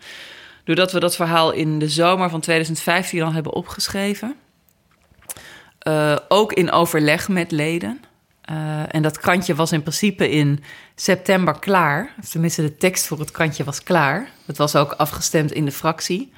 doordat 0.63 0.91
we 0.91 0.99
dat 0.99 1.15
verhaal 1.15 1.51
in 1.51 1.79
de 1.79 1.89
zomer 1.89 2.29
van 2.29 2.39
2015 2.39 3.21
al 3.21 3.33
hebben 3.33 3.53
opgeschreven. 3.53 4.35
Uh, 5.87 6.15
ook 6.27 6.53
in 6.53 6.71
overleg 6.71 7.29
met 7.29 7.51
leden. 7.51 8.01
Uh, 8.51 8.95
en 8.95 9.01
dat 9.01 9.19
krantje 9.19 9.55
was 9.55 9.71
in 9.71 9.81
principe 9.81 10.29
in 10.29 10.63
september 10.95 11.59
klaar. 11.59 12.13
Tenminste, 12.29 12.61
de 12.61 12.77
tekst 12.77 13.07
voor 13.07 13.19
het 13.19 13.31
krantje 13.31 13.63
was 13.63 13.83
klaar. 13.83 14.29
Het 14.45 14.57
was 14.57 14.75
ook 14.75 14.91
afgestemd 14.91 15.51
in 15.51 15.65
de 15.65 15.71
fractie. 15.71 16.31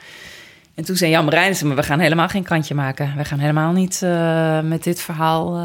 En 0.76 0.84
toen 0.84 0.96
zei 0.96 1.12
Jan 1.12 1.26
Marijnissen, 1.26 1.68
maar 1.68 1.76
we 1.76 1.84
gaan 1.84 2.00
helemaal 2.00 2.28
geen 2.28 2.44
krantje 2.44 2.76
maken. 2.76 3.14
We 3.18 3.26
gaan 3.26 3.40
helemaal 3.40 3.72
niet 3.72 4.02
uh, 4.04 4.60
met 4.62 4.84
dit 4.84 5.02
verhaal 5.02 5.58
uh, 5.58 5.64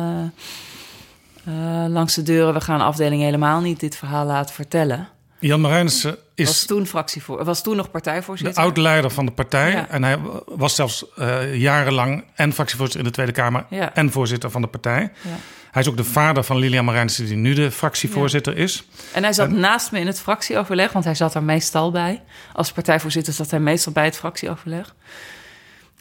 uh, 1.49 1.87
langs 1.89 2.15
de 2.15 2.23
deuren. 2.23 2.55
We 2.55 2.61
gaan 2.61 2.81
afdeling 2.81 3.23
helemaal 3.23 3.61
niet 3.61 3.81
dit 3.81 3.97
verhaal 3.97 4.27
laten 4.27 4.55
vertellen. 4.55 5.09
Jan 5.39 5.61
Marijnissen 5.61 6.17
is... 6.35 6.47
Was 6.47 6.65
toen, 6.65 6.87
fractievoor, 6.87 7.45
was 7.45 7.63
toen 7.63 7.77
nog 7.77 7.91
partijvoorzitter. 7.91 8.55
De 8.55 8.61
oud-leider 8.61 9.11
van 9.11 9.27
de 9.27 9.33
partij. 9.33 9.71
Ja. 9.71 9.89
En 9.89 10.05
hij 10.05 10.19
was 10.47 10.75
zelfs 10.75 11.05
jarenlang 11.53 12.25
en 12.35 12.53
fractievoorzitter 12.53 13.01
in 13.01 13.07
de 13.07 13.13
Tweede 13.13 13.33
Kamer... 13.33 13.67
Ja. 13.71 13.95
en 13.95 14.13
voorzitter 14.13 14.51
van 14.51 14.61
de 14.61 14.69
partij. 14.69 15.13
Ja. 15.23 15.37
Hij 15.77 15.85
is 15.85 15.91
ook 15.91 15.97
de 15.97 16.05
vader 16.05 16.45
van 16.45 16.57
Lilian 16.57 16.85
Marijnissen, 16.85 17.27
die 17.27 17.37
nu 17.37 17.55
de 17.55 17.71
fractievoorzitter 17.71 18.57
is. 18.57 18.85
En 19.13 19.23
hij 19.23 19.33
zat 19.33 19.51
naast 19.51 19.93
me 19.93 20.01
in 20.01 20.07
het 20.07 20.21
fractieoverleg, 20.21 20.93
want 20.93 21.05
hij 21.05 21.15
zat 21.15 21.35
er 21.35 21.43
meestal 21.43 21.91
bij. 21.91 22.23
Als 22.53 22.73
partijvoorzitter 22.73 23.33
zat 23.33 23.51
hij 23.51 23.61
meestal 23.61 23.93
bij 23.93 24.05
het 24.05 24.17
fractieoverleg. 24.17 24.95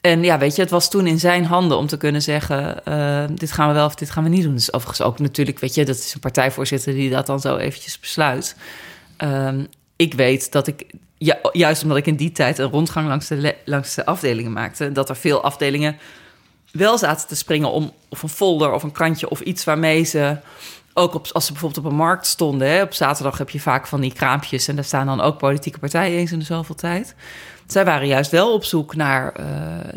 En 0.01 0.23
ja, 0.23 0.37
weet 0.37 0.55
je, 0.55 0.61
het 0.61 0.71
was 0.71 0.89
toen 0.89 1.07
in 1.07 1.19
zijn 1.19 1.45
handen 1.45 1.77
om 1.77 1.87
te 1.87 1.97
kunnen 1.97 2.21
zeggen: 2.21 2.81
uh, 2.87 3.23
dit 3.33 3.51
gaan 3.51 3.67
we 3.67 3.73
wel 3.73 3.85
of 3.85 3.95
dit 3.95 4.09
gaan 4.09 4.23
we 4.23 4.29
niet 4.29 4.43
doen. 4.43 4.53
Dus 4.53 4.73
overigens 4.73 5.07
ook 5.07 5.19
natuurlijk, 5.19 5.59
weet 5.59 5.75
je, 5.75 5.85
dat 5.85 5.95
is 5.97 6.13
een 6.13 6.19
partijvoorzitter 6.19 6.93
die 6.93 7.09
dat 7.09 7.25
dan 7.25 7.39
zo 7.39 7.57
eventjes 7.57 7.99
besluit. 7.99 8.55
Um, 9.17 9.67
ik 9.95 10.13
weet 10.13 10.51
dat 10.51 10.67
ik, 10.67 10.85
juist 11.51 11.81
omdat 11.81 11.97
ik 11.97 12.07
in 12.07 12.15
die 12.15 12.31
tijd 12.31 12.57
een 12.57 12.69
rondgang 12.69 13.07
langs 13.07 13.27
de, 13.27 13.55
langs 13.65 13.95
de 13.95 14.05
afdelingen 14.05 14.53
maakte, 14.53 14.91
dat 14.91 15.09
er 15.09 15.15
veel 15.15 15.43
afdelingen 15.43 15.97
wel 16.75 16.97
zaten 16.97 17.27
te 17.27 17.35
springen 17.35 17.71
om 17.71 17.91
of 18.09 18.23
een 18.23 18.29
folder 18.29 18.71
of 18.71 18.83
een 18.83 18.91
krantje 18.91 19.29
of 19.29 19.39
iets 19.39 19.63
waarmee 19.63 20.03
ze 20.03 20.37
ook 20.93 21.13
op, 21.13 21.27
als 21.31 21.45
ze 21.45 21.51
bijvoorbeeld 21.51 21.85
op 21.85 21.91
een 21.91 21.97
markt 21.97 22.27
stonden. 22.27 22.69
Hè, 22.69 22.81
op 22.81 22.93
zaterdag 22.93 23.37
heb 23.37 23.49
je 23.49 23.59
vaak 23.59 23.87
van 23.87 24.01
die 24.01 24.13
kraampjes 24.13 24.67
en 24.67 24.75
daar 24.75 24.83
staan 24.83 25.05
dan 25.05 25.21
ook 25.21 25.37
politieke 25.37 25.79
partijen 25.79 26.17
eens 26.17 26.31
in 26.31 26.39
de 26.39 26.45
zoveel 26.45 26.75
tijd. 26.75 27.15
Zij 27.67 27.85
waren 27.85 28.07
juist 28.07 28.31
wel 28.31 28.53
op 28.53 28.63
zoek 28.63 28.95
naar, 28.95 29.33
uh, 29.39 29.45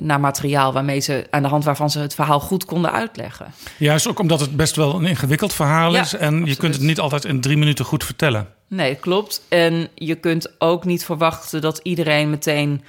naar 0.00 0.20
materiaal 0.20 0.72
waarmee 0.72 1.00
ze 1.00 1.26
aan 1.30 1.42
de 1.42 1.48
hand 1.48 1.64
waarvan 1.64 1.90
ze 1.90 1.98
het 1.98 2.14
verhaal 2.14 2.40
goed 2.40 2.64
konden 2.64 2.92
uitleggen. 2.92 3.52
Juist 3.76 4.08
ook 4.08 4.18
omdat 4.18 4.40
het 4.40 4.56
best 4.56 4.76
wel 4.76 4.94
een 4.94 5.06
ingewikkeld 5.06 5.52
verhaal 5.52 5.94
is 5.94 6.14
en 6.14 6.26
absoluut. 6.26 6.48
je 6.48 6.56
kunt 6.56 6.74
het 6.74 6.82
niet 6.82 7.00
altijd 7.00 7.24
in 7.24 7.40
drie 7.40 7.56
minuten 7.56 7.84
goed 7.84 8.04
vertellen. 8.04 8.48
Nee, 8.68 8.94
klopt. 8.94 9.42
En 9.48 9.88
je 9.94 10.14
kunt 10.14 10.52
ook 10.58 10.84
niet 10.84 11.04
verwachten 11.04 11.60
dat 11.60 11.80
iedereen 11.82 12.30
meteen 12.30 12.82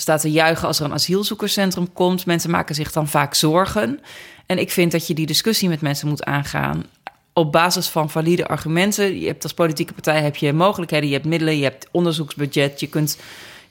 staat 0.00 0.20
te 0.20 0.30
juichen 0.30 0.66
als 0.66 0.78
er 0.78 0.84
een 0.84 0.92
asielzoekerscentrum 0.92 1.92
komt. 1.92 2.26
Mensen 2.26 2.50
maken 2.50 2.74
zich 2.74 2.92
dan 2.92 3.08
vaak 3.08 3.34
zorgen. 3.34 4.00
En 4.46 4.58
ik 4.58 4.70
vind 4.70 4.92
dat 4.92 5.06
je 5.06 5.14
die 5.14 5.26
discussie 5.26 5.68
met 5.68 5.80
mensen 5.80 6.08
moet 6.08 6.24
aangaan 6.24 6.84
op 7.32 7.52
basis 7.52 7.88
van 7.88 8.10
valide 8.10 8.46
argumenten. 8.46 9.20
Je 9.20 9.26
hebt 9.26 9.42
als 9.42 9.54
politieke 9.54 9.92
partij 9.92 10.22
heb 10.22 10.36
je 10.36 10.52
mogelijkheden, 10.52 11.08
je 11.08 11.14
hebt 11.14 11.26
middelen, 11.26 11.56
je 11.56 11.62
hebt 11.62 11.88
onderzoeksbudget, 11.90 12.80
je 12.80 12.86
kunt 12.86 13.18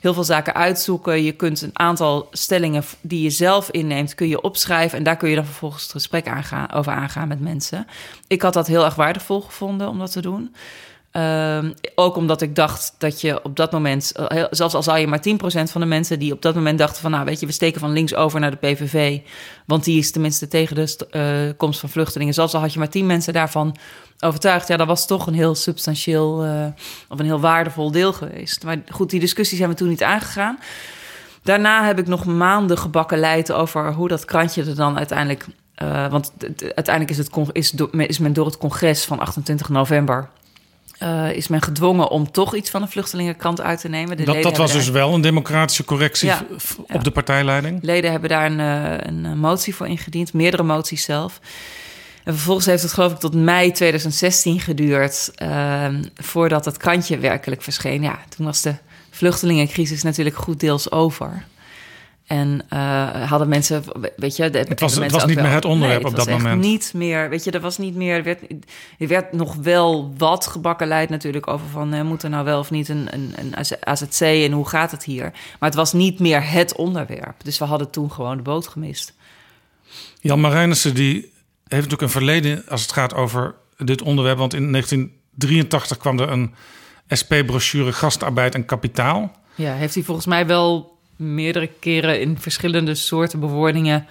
heel 0.00 0.14
veel 0.14 0.24
zaken 0.24 0.54
uitzoeken. 0.54 1.22
Je 1.22 1.32
kunt 1.32 1.62
een 1.62 1.78
aantal 1.78 2.28
stellingen 2.30 2.84
die 3.00 3.22
je 3.22 3.30
zelf 3.30 3.70
inneemt, 3.70 4.14
kun 4.14 4.28
je 4.28 4.40
opschrijven. 4.40 4.98
En 4.98 5.04
daar 5.04 5.16
kun 5.16 5.28
je 5.28 5.34
dan 5.34 5.44
vervolgens 5.44 5.82
het 5.82 5.92
gesprek 5.92 6.32
over 6.74 6.92
aangaan 6.92 7.28
met 7.28 7.40
mensen. 7.40 7.86
Ik 8.26 8.42
had 8.42 8.52
dat 8.52 8.66
heel 8.66 8.84
erg 8.84 8.94
waardevol 8.94 9.40
gevonden 9.40 9.88
om 9.88 9.98
dat 9.98 10.12
te 10.12 10.20
doen. 10.20 10.54
Um, 11.12 11.74
ook 11.94 12.16
omdat 12.16 12.42
ik 12.42 12.54
dacht 12.54 12.94
dat 12.98 13.20
je 13.20 13.44
op 13.44 13.56
dat 13.56 13.72
moment, 13.72 14.12
uh, 14.32 14.44
zelfs 14.50 14.74
al 14.74 14.82
zou 14.82 14.98
je 14.98 15.06
maar 15.06 15.22
10% 15.28 15.70
van 15.70 15.80
de 15.80 15.86
mensen 15.86 16.18
die 16.18 16.32
op 16.32 16.42
dat 16.42 16.54
moment 16.54 16.78
dachten 16.78 17.02
van, 17.02 17.10
nou 17.10 17.24
weet 17.24 17.40
je, 17.40 17.46
we 17.46 17.52
steken 17.52 17.80
van 17.80 17.92
links 17.92 18.14
over 18.14 18.40
naar 18.40 18.50
de 18.50 18.56
PVV, 18.56 19.18
want 19.66 19.84
die 19.84 19.98
is 19.98 20.10
tenminste 20.10 20.48
tegen 20.48 20.76
de 20.76 21.06
uh, 21.48 21.56
komst 21.56 21.80
van 21.80 21.88
vluchtelingen. 21.88 22.34
Zelfs 22.34 22.54
al 22.54 22.60
had 22.60 22.72
je 22.72 22.78
maar 22.78 22.88
10 22.88 23.06
mensen 23.06 23.32
daarvan 23.32 23.76
overtuigd, 24.18 24.68
ja, 24.68 24.76
dat 24.76 24.86
was 24.86 25.06
toch 25.06 25.26
een 25.26 25.34
heel 25.34 25.54
substantieel 25.54 26.44
uh, 26.44 26.66
of 27.08 27.18
een 27.18 27.24
heel 27.24 27.40
waardevol 27.40 27.90
deel 27.90 28.12
geweest. 28.12 28.64
Maar 28.64 28.82
goed, 28.88 29.10
die 29.10 29.20
discussie 29.20 29.56
zijn 29.56 29.70
we 29.70 29.76
toen 29.76 29.88
niet 29.88 30.02
aangegaan. 30.02 30.58
Daarna 31.42 31.84
heb 31.84 31.98
ik 31.98 32.06
nog 32.06 32.24
maanden 32.24 32.78
gebakken 32.78 33.18
leid 33.18 33.52
over 33.52 33.92
hoe 33.92 34.08
dat 34.08 34.24
krantje 34.24 34.64
er 34.64 34.74
dan 34.74 34.98
uiteindelijk. 34.98 35.46
want 36.10 36.32
uiteindelijk 36.58 37.10
is, 37.10 37.18
het, 37.18 37.30
is, 37.52 37.74
is 38.06 38.18
men 38.18 38.32
door 38.32 38.46
het 38.46 38.58
congres 38.58 39.04
van 39.04 39.18
28 39.18 39.68
november 39.68 40.28
eh, 41.00 41.32
is 41.32 41.48
men 41.48 41.62
gedwongen 41.62 42.08
om 42.08 42.30
toch 42.30 42.54
iets 42.54 42.70
van 42.70 42.82
een 42.82 42.88
vluchtelingenkrant 42.88 43.60
uit 43.60 43.80
te 43.80 43.88
nemen. 43.88 44.16
De 44.16 44.24
dat 44.24 44.34
leden 44.34 44.50
dat 44.50 44.58
was 44.60 44.72
dus 44.72 44.88
wel 44.88 45.14
een 45.14 45.20
democratische 45.20 45.84
correctie 45.84 46.28
Ja, 46.28 46.44
v- 46.56 46.76
ja. 46.88 46.94
op 46.94 47.04
de 47.04 47.10
partijleiding. 47.10 47.78
Leden 47.82 48.10
hebben 48.10 48.28
daar 48.30 48.46
een, 48.46 48.60
eh, 48.60 49.06
een 49.06 49.24
eh, 49.26 49.32
motie 49.32 49.74
voor 49.74 49.86
ingediend, 49.88 50.32
meerdere 50.32 50.62
moties 50.62 51.02
zelf. 51.04 51.40
En 52.24 52.32
vervolgens 52.34 52.66
heeft 52.66 52.82
het 52.82 52.92
geloof 52.92 53.12
ik 53.12 53.18
tot 53.18 53.34
mei 53.34 53.72
2016 53.72 54.60
geduurd 54.60 55.30
ehm, 55.34 56.02
voordat 56.14 56.64
het 56.64 56.76
krantje 56.76 57.18
werkelijk 57.18 57.62
verscheen. 57.62 58.02
Ja, 58.02 58.18
toen 58.36 58.46
was 58.46 58.62
de 58.62 58.74
vluchtelingencrisis 59.10 60.02
natuurlijk 60.02 60.36
goed 60.36 60.60
deels 60.60 60.90
over. 60.90 61.44
En 62.30 62.62
eh, 62.68 63.28
hadden 63.30 63.48
mensen, 63.48 63.82
weet 64.16 64.36
je, 64.36 64.50
de, 64.50 64.58
Het 64.58 64.80
was- 64.80 64.94
het 64.94 65.10
was 65.10 65.24
niet 65.24 65.34
wel- 65.34 65.44
meer 65.44 65.52
het 65.54 65.64
onderwerp 65.64 66.02
Nee, 66.02 66.10
op 66.10 66.16
dat 66.16 66.28
moment. 66.30 66.60
Niet 66.60 66.92
meer, 66.94 67.28
weet 67.28 67.44
je, 67.44 67.50
er 67.50 67.60
was 67.60 67.78
niet 67.78 67.94
meer. 67.94 68.16
Er 68.16 68.22
werd, 68.22 68.40
er 68.98 69.08
werd 69.08 69.32
nog 69.32 69.54
wel 69.54 70.14
wat 70.18 70.46
gebakkeleid 70.46 71.08
natuurlijk 71.08 71.46
over 71.48 71.66
van 71.68 71.92
eh, 71.92 72.02
moet 72.02 72.22
er 72.22 72.30
nou 72.30 72.44
wel 72.44 72.58
of 72.58 72.70
niet 72.70 72.88
een, 72.88 73.08
een, 73.10 73.32
een 73.36 73.54
AZC 73.84 74.20
en 74.20 74.52
hoe 74.52 74.68
gaat 74.68 74.90
het 74.90 75.04
hier. 75.04 75.22
Maar 75.58 75.68
het 75.68 75.74
was 75.74 75.92
niet 75.92 76.18
meer 76.18 76.50
het 76.50 76.76
onderwerp. 76.76 77.34
Dus 77.44 77.58
we 77.58 77.64
hadden 77.64 77.90
toen 77.90 78.10
gewoon 78.12 78.36
de 78.36 78.42
boot 78.42 78.66
gemist. 78.68 79.14
Jan 80.20 80.40
Marijnissen 80.40 80.94
die 80.94 81.14
heeft 81.20 81.32
natuurlijk 81.68 82.02
een 82.02 82.08
verleden 82.10 82.62
als 82.68 82.82
het 82.82 82.92
gaat 82.92 83.14
over 83.14 83.54
dit 83.76 84.02
onderwerp. 84.02 84.38
Want 84.38 84.54
in 84.54 84.70
1983 84.72 85.96
kwam 85.96 86.18
er 86.20 86.30
een 86.30 86.54
SP-brochure 87.08 87.92
Gastarbeid 87.92 88.54
en 88.54 88.64
Kapitaal. 88.64 89.32
Ja, 89.54 89.72
heeft 89.74 89.94
hij 89.94 90.02
volgens 90.02 90.26
mij 90.26 90.46
wel 90.46 90.98
meerdere 91.20 91.66
keren 91.80 92.20
in 92.20 92.38
verschillende 92.38 92.94
soorten 92.94 93.40
bewoordingen 93.40 94.06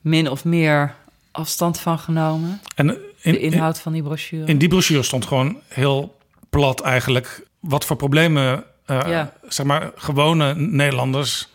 min 0.00 0.30
of 0.30 0.44
meer 0.44 0.94
afstand 1.30 1.80
van 1.80 1.98
genomen. 1.98 2.60
En 2.74 2.96
in, 3.20 3.32
de 3.32 3.38
inhoud 3.40 3.80
van 3.80 3.92
die 3.92 4.02
brochure. 4.02 4.44
In 4.46 4.58
die 4.58 4.68
brochure 4.68 5.02
stond 5.02 5.26
gewoon 5.26 5.60
heel 5.68 6.16
plat 6.50 6.80
eigenlijk 6.80 7.46
wat 7.60 7.84
voor 7.84 7.96
problemen 7.96 8.64
eh, 8.84 9.00
Ja. 9.06 9.32
zeg 9.48 9.66
maar 9.66 9.90
gewone 9.94 10.54
Nederlanders 10.54 11.48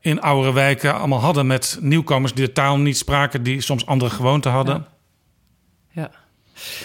in 0.00 0.20
oudere 0.20 0.52
wijken 0.52 0.94
allemaal 0.94 1.20
hadden 1.20 1.46
met 1.46 1.78
nieuwkomers 1.80 2.34
die 2.34 2.46
de 2.46 2.52
taal 2.52 2.78
niet 2.78 2.96
spraken, 2.96 3.42
die 3.42 3.60
soms 3.60 3.86
andere 3.86 4.10
gewoonten 4.10 4.50
hadden. 4.50 4.86
Ja. 5.90 6.10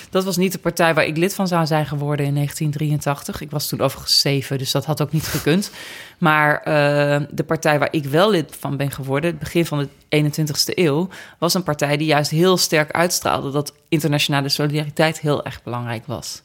Dat 0.09 0.23
was 0.23 0.37
niet 0.37 0.51
de 0.51 0.59
partij 0.59 0.93
waar 0.93 1.05
ik 1.05 1.17
lid 1.17 1.33
van 1.33 1.47
zou 1.47 1.65
zijn 1.65 1.85
geworden 1.85 2.25
in 2.25 2.33
1983. 2.33 3.41
Ik 3.41 3.51
was 3.51 3.67
toen 3.67 3.81
overigens 3.81 4.19
zeven, 4.19 4.57
dus 4.57 4.71
dat 4.71 4.85
had 4.85 5.01
ook 5.01 5.11
niet 5.11 5.27
gekund. 5.27 5.71
Maar 6.17 6.57
eh, 6.57 7.21
de 7.31 7.43
partij 7.43 7.79
waar 7.79 7.91
ik 7.91 8.05
wel 8.05 8.29
lid 8.29 8.55
van 8.59 8.77
ben 8.77 8.91
geworden, 8.91 9.29
het 9.29 9.39
begin 9.39 9.65
van 9.65 9.87
de 10.09 10.31
21ste 10.31 10.73
eeuw, 10.73 11.09
was 11.37 11.53
een 11.53 11.63
partij 11.63 11.97
die 11.97 12.07
juist 12.07 12.31
heel 12.31 12.57
sterk 12.57 12.91
uitstraalde 12.91 13.51
dat 13.51 13.73
internationale 13.89 14.49
solidariteit 14.49 15.19
heel 15.19 15.45
erg 15.45 15.63
belangrijk 15.63 16.05
was. 16.05 16.41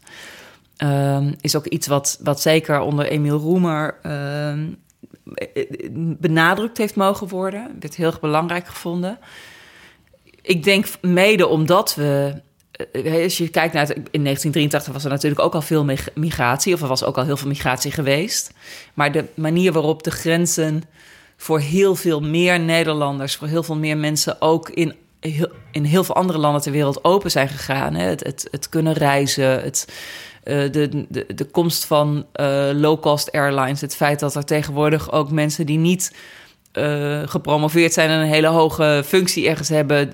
Ehm, 0.76 1.32
is 1.40 1.56
ook 1.56 1.66
iets 1.66 1.86
wat, 1.86 2.18
wat 2.22 2.40
zeker 2.40 2.80
onder 2.80 3.06
Emiel 3.06 3.38
Roemer 3.38 3.98
ehm, 4.02 4.66
benadrukt 6.18 6.78
heeft 6.78 6.94
mogen 6.94 7.28
worden. 7.28 7.76
Werd 7.80 7.94
heel 7.94 8.06
erg 8.06 8.20
belangrijk 8.20 8.66
gevonden. 8.66 9.18
Ik 10.42 10.62
denk 10.62 10.86
mede 11.00 11.46
omdat 11.46 11.94
we. 11.94 12.42
Eh, 12.92 13.22
Als 13.22 13.38
je 13.38 13.48
kijkt 13.48 13.74
naar 13.74 13.86
het, 13.86 13.96
in 13.96 14.22
1983 14.22 14.92
was 14.92 15.04
er 15.04 15.10
natuurlijk 15.10 15.40
ook 15.40 15.54
al 15.54 15.62
veel 15.62 15.84
mig- 15.84 16.14
migratie, 16.14 16.74
of 16.74 16.82
er 16.82 16.88
was 16.88 17.04
ook 17.04 17.18
al 17.18 17.24
heel 17.24 17.36
veel 17.36 17.48
migratie 17.48 17.90
geweest. 17.90 18.52
Maar 18.94 19.12
de 19.12 19.24
manier 19.34 19.72
waarop 19.72 20.02
de 20.02 20.10
grenzen 20.10 20.82
voor 21.36 21.60
heel 21.60 21.94
veel 21.94 22.20
meer 22.20 22.60
Nederlanders, 22.60 23.36
voor 23.36 23.48
heel 23.48 23.62
veel 23.62 23.76
meer 23.76 23.96
mensen 23.96 24.40
ook 24.40 24.70
in 24.70 24.94
heel, 25.30 25.48
in 25.70 25.84
heel 25.84 26.04
veel 26.04 26.14
andere 26.14 26.38
landen 26.38 26.62
ter 26.62 26.72
wereld 26.72 27.04
open 27.04 27.30
zijn 27.30 27.48
gegaan. 27.48 27.94
Hè? 27.94 28.04
Het, 28.04 28.24
het, 28.24 28.48
het 28.50 28.68
kunnen 28.68 28.92
reizen, 28.92 29.62
het, 29.62 29.88
eh, 30.42 30.72
de, 30.72 31.06
de, 31.08 31.26
de 31.34 31.44
komst 31.44 31.84
van 31.84 32.26
eh, 32.32 32.70
low-cost 32.72 33.32
airlines, 33.32 33.80
het 33.80 33.96
feit 33.96 34.20
dat 34.20 34.34
er 34.34 34.44
tegenwoordig 34.44 35.12
ook 35.12 35.30
mensen 35.30 35.66
die 35.66 35.78
niet 35.78 36.12
eh, 36.74 37.22
gepromoveerd 37.24 37.92
zijn 37.92 38.10
en 38.10 38.18
een 38.20 38.26
hele 38.26 38.46
hoge 38.46 39.02
functie 39.06 39.48
ergens 39.48 39.68
hebben, 39.68 40.10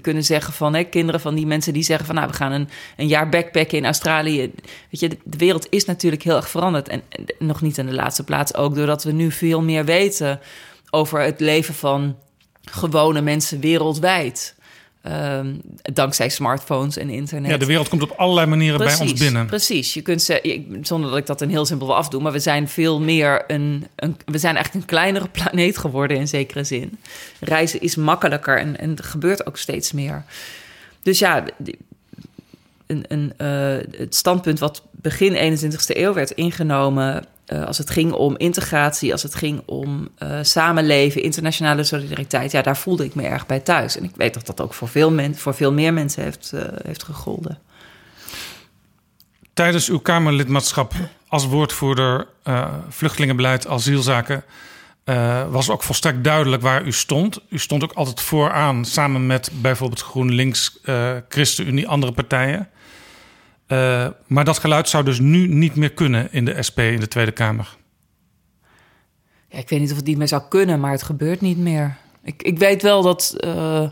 kunnen 0.00 0.24
zeggen 0.24 0.52
van 0.52 0.74
hè, 0.74 0.84
kinderen 0.84 1.20
van 1.20 1.34
die 1.34 1.46
mensen 1.46 1.72
die 1.72 1.82
zeggen 1.82 2.06
van 2.06 2.14
nou 2.14 2.28
we 2.28 2.34
gaan 2.34 2.52
een, 2.52 2.68
een 2.96 3.06
jaar 3.06 3.28
backpacken 3.28 3.78
in 3.78 3.84
Australië. 3.84 4.38
Weet 4.90 5.00
je, 5.00 5.08
de, 5.08 5.18
de 5.24 5.38
wereld 5.38 5.66
is 5.70 5.84
natuurlijk 5.84 6.22
heel 6.22 6.36
erg 6.36 6.48
veranderd 6.48 6.88
en, 6.88 7.02
en 7.08 7.24
nog 7.38 7.62
niet 7.62 7.78
in 7.78 7.86
de 7.86 7.94
laatste 7.94 8.24
plaats 8.24 8.54
ook 8.54 8.74
doordat 8.74 9.04
we 9.04 9.12
nu 9.12 9.32
veel 9.32 9.62
meer 9.62 9.84
weten 9.84 10.40
over 10.90 11.20
het 11.20 11.40
leven 11.40 11.74
van 11.74 12.16
gewone 12.64 13.20
mensen 13.20 13.60
wereldwijd. 13.60 14.54
Ehm, 15.02 15.54
dankzij 15.82 16.28
smartphones 16.28 16.96
en 16.96 17.10
internet. 17.10 17.50
Ja, 17.50 17.56
de 17.56 17.66
wereld 17.66 17.88
komt 17.88 18.02
op 18.02 18.10
allerlei 18.10 18.46
manieren 18.46 18.78
bij 18.78 18.98
ons 19.00 19.12
binnen. 19.12 19.46
Precies. 19.46 19.94
Je 19.94 20.02
kunt 20.02 20.22
ze, 20.22 20.64
zonder 20.82 21.10
dat 21.10 21.18
ik 21.18 21.26
dat 21.26 21.40
een 21.40 21.50
heel 21.50 21.66
simpel 21.66 21.86
wil 21.86 21.96
afdoen, 21.96 22.22
maar 22.22 22.32
we 22.32 22.38
zijn 22.38 22.68
veel 22.68 23.00
meer 23.00 23.44
een, 23.46 23.86
een. 23.96 24.16
We 24.24 24.38
zijn 24.38 24.54
eigenlijk 24.54 24.84
een 24.84 24.96
kleinere 24.96 25.28
planeet 25.38 25.78
geworden 25.78 26.16
in 26.16 26.28
zekere 26.28 26.64
zin. 26.64 26.98
Reizen 27.40 27.80
is 27.80 27.96
makkelijker 27.96 28.58
en, 28.58 28.78
en 28.78 28.96
er 28.96 29.04
gebeurt 29.04 29.46
ook 29.46 29.56
steeds 29.56 29.92
meer. 29.92 30.24
Dus 31.02 31.18
ja, 31.18 31.44
een, 32.86 33.04
een, 33.08 33.32
eh, 33.36 33.98
het 33.98 34.14
standpunt 34.14 34.58
wat 34.58 34.82
begin 34.90 35.60
21ste 35.60 35.96
eeuw 35.96 36.12
werd 36.12 36.30
ingenomen. 36.30 37.24
Eh, 37.48 37.64
als 37.64 37.78
het 37.78 37.90
ging 37.90 38.12
om 38.12 38.36
integratie, 38.36 39.12
als 39.12 39.22
het 39.22 39.34
ging 39.34 39.62
om 39.66 40.08
eh, 40.18 40.38
samenleven, 40.42 41.22
internationale 41.22 41.84
solidariteit, 41.84 42.52
ja, 42.52 42.62
daar 42.62 42.76
voelde 42.76 43.04
ik 43.04 43.14
me 43.14 43.22
erg 43.22 43.46
bij 43.46 43.60
thuis. 43.60 43.96
En 43.96 44.04
ik 44.04 44.10
weet 44.16 44.34
dat 44.34 44.46
dat 44.46 44.60
ook 44.60 44.74
voor 44.74 44.88
veel, 44.88 45.10
men, 45.10 45.36
voor 45.36 45.54
veel 45.54 45.72
meer 45.72 45.92
mensen 45.92 46.22
heeft, 46.22 46.52
eh, 46.52 46.62
heeft 46.84 47.02
gegolden. 47.02 47.58
Tijdens 49.54 49.88
uw 49.88 49.98
Kamerlidmaatschap 49.98 50.92
als 51.28 51.46
woordvoerder 51.46 52.26
vluchtelingenbeleid, 52.88 53.66
asielzaken, 53.66 54.44
was 55.50 55.70
ook 55.70 55.82
volstrekt 55.82 56.24
duidelijk 56.24 56.62
waar 56.62 56.84
u 56.84 56.92
stond. 56.92 57.40
U 57.48 57.58
stond 57.58 57.82
ook 57.82 57.92
altijd 57.92 58.20
vooraan, 58.20 58.84
samen 58.84 59.26
met 59.26 59.50
bijvoorbeeld 59.52 60.02
GroenLinks, 60.02 60.80
ChristenUnie, 61.28 61.88
andere 61.88 62.12
partijen. 62.12 62.68
Eh, 63.68 64.06
maar 64.26 64.44
dat 64.44 64.58
geluid 64.58 64.88
zou 64.88 65.04
dus 65.04 65.18
nu 65.18 65.48
niet 65.48 65.74
meer 65.74 65.92
kunnen 65.92 66.32
in 66.32 66.44
de 66.44 66.62
SP 66.68 66.78
in 66.78 67.00
de 67.00 67.08
Tweede 67.08 67.32
Kamer. 67.32 67.76
Ja, 69.48 69.58
ik 69.58 69.68
weet 69.68 69.80
niet 69.80 69.90
of 69.90 69.96
het 69.96 70.06
niet 70.06 70.18
meer 70.18 70.28
zou 70.28 70.42
kunnen, 70.48 70.80
maar 70.80 70.90
het 70.90 71.02
gebeurt 71.02 71.40
niet 71.40 71.58
meer. 71.58 71.96
Ik, 72.22 72.42
ik 72.42 72.58
weet 72.58 72.82
wel 72.82 73.02
dat 73.02 73.34
eh, 73.38 73.88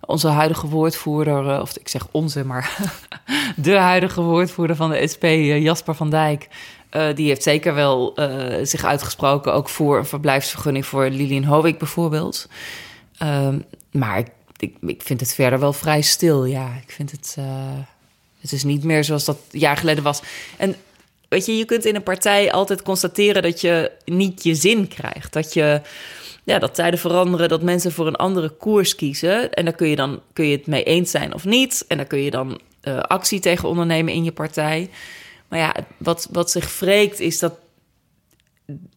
onze 0.00 0.28
huidige 0.28 0.66
woordvoerder, 0.66 1.50
eh, 1.50 1.60
of 1.60 1.76
ik 1.76 1.88
zeg 1.88 2.06
onze, 2.10 2.44
maar 2.44 2.76
de 3.56 3.76
huidige 3.76 4.20
woordvoerder 4.20 4.76
van 4.76 4.90
de 4.90 5.08
SP, 5.12 5.24
Jasper 5.62 5.94
van 5.94 6.10
Dijk, 6.10 6.48
die 7.14 7.26
heeft 7.28 7.42
zeker 7.42 7.74
wel 7.74 8.18
zich 8.62 8.84
uitgesproken, 8.84 9.52
ook 9.52 9.68
voor 9.68 9.98
een 9.98 10.06
verblijfsvergunning 10.06 10.86
voor 10.86 11.08
Lilian 11.08 11.44
Hovik 11.44 11.78
bijvoorbeeld. 11.78 12.48
Ehm, 13.18 13.58
maar 13.90 14.18
ik, 14.18 14.30
ik, 14.56 14.76
ik 14.80 15.02
vind 15.02 15.20
het 15.20 15.34
verder 15.34 15.58
wel 15.58 15.72
vrij 15.72 16.00
stil, 16.00 16.44
ja. 16.44 16.68
Ik 16.82 16.92
vind 16.92 17.10
het, 17.10 17.36
het 18.40 18.52
is 18.52 18.64
niet 18.64 18.84
meer 18.84 19.04
zoals 19.04 19.24
dat 19.24 19.38
jaar 19.50 19.76
geleden 19.76 20.04
was. 20.04 20.22
En 20.56 20.76
weet 21.28 21.46
je, 21.46 21.56
je 21.56 21.64
kunt 21.64 21.84
in 21.84 21.94
een 21.94 22.02
partij 22.02 22.52
altijd 22.52 22.82
constateren 22.82 23.42
dat 23.42 23.60
je 23.60 23.90
niet 24.04 24.42
je 24.42 24.54
zin 24.54 24.88
krijgt. 24.88 25.32
Dat 25.32 25.52
je 25.52 25.80
ja, 26.44 26.58
dat 26.58 26.74
tijden 26.74 26.98
veranderen, 26.98 27.48
dat 27.48 27.62
mensen 27.62 27.92
voor 27.92 28.06
een 28.06 28.16
andere 28.16 28.48
koers 28.48 28.94
kiezen. 28.94 29.52
En 29.52 29.64
daar 29.64 29.74
kun 29.74 29.88
je 29.88 29.96
dan 29.96 30.22
kun 30.32 30.46
je 30.46 30.56
het 30.56 30.66
mee 30.66 30.82
eens 30.82 31.10
zijn 31.10 31.34
of 31.34 31.44
niet. 31.44 31.84
En 31.88 31.96
daar 31.96 32.06
kun 32.06 32.22
je 32.22 32.30
dan 32.30 32.60
eh, 32.80 32.98
actie 32.98 33.40
tegen 33.40 33.68
ondernemen 33.68 34.12
in 34.12 34.24
je 34.24 34.32
partij. 34.32 34.90
Maar 35.48 35.58
ja, 35.58 35.74
wat, 35.96 36.28
wat 36.30 36.50
zich 36.50 36.78
wreekt 36.78 37.20
is 37.20 37.38
dat 37.38 37.52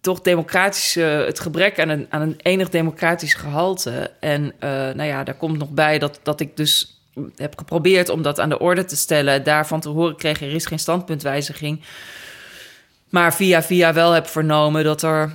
toch 0.02 0.22
democratisch, 0.22 0.96
eh, 0.96 1.26
het 1.26 1.40
gebrek 1.40 1.80
aan 1.80 1.90
een, 1.90 2.08
aan 2.10 2.22
een 2.22 2.40
enig 2.42 2.70
democratisch 2.70 3.34
gehalte. 3.34 4.12
En 4.20 4.54
eh, 4.60 4.70
nou 4.70 5.04
ja, 5.04 5.24
daar 5.24 5.36
komt 5.36 5.58
nog 5.58 5.70
bij 5.70 6.00
dat, 6.00 6.20
dat 6.24 6.40
ik 6.40 6.58
dus 6.58 7.01
heb 7.36 7.58
geprobeerd 7.58 8.10
om 8.10 8.22
dat 8.22 8.40
aan 8.40 8.50
de 8.50 8.60
orde 8.60 8.86
te 8.86 8.96
stellen. 8.96 9.44
Daarvan 9.44 9.80
te 9.80 9.90
horen 9.90 10.16
kreeg, 10.16 10.42
er 10.42 10.54
is 10.54 10.66
geen 10.66 10.80
standpuntwijziging. 10.80 11.82
Maar 13.10 13.34
via 13.34 13.64
via 13.64 13.94
wel 13.94 14.12
heb 14.12 14.28
vernomen 14.28 14.84
dat 14.84 15.02
er 15.02 15.32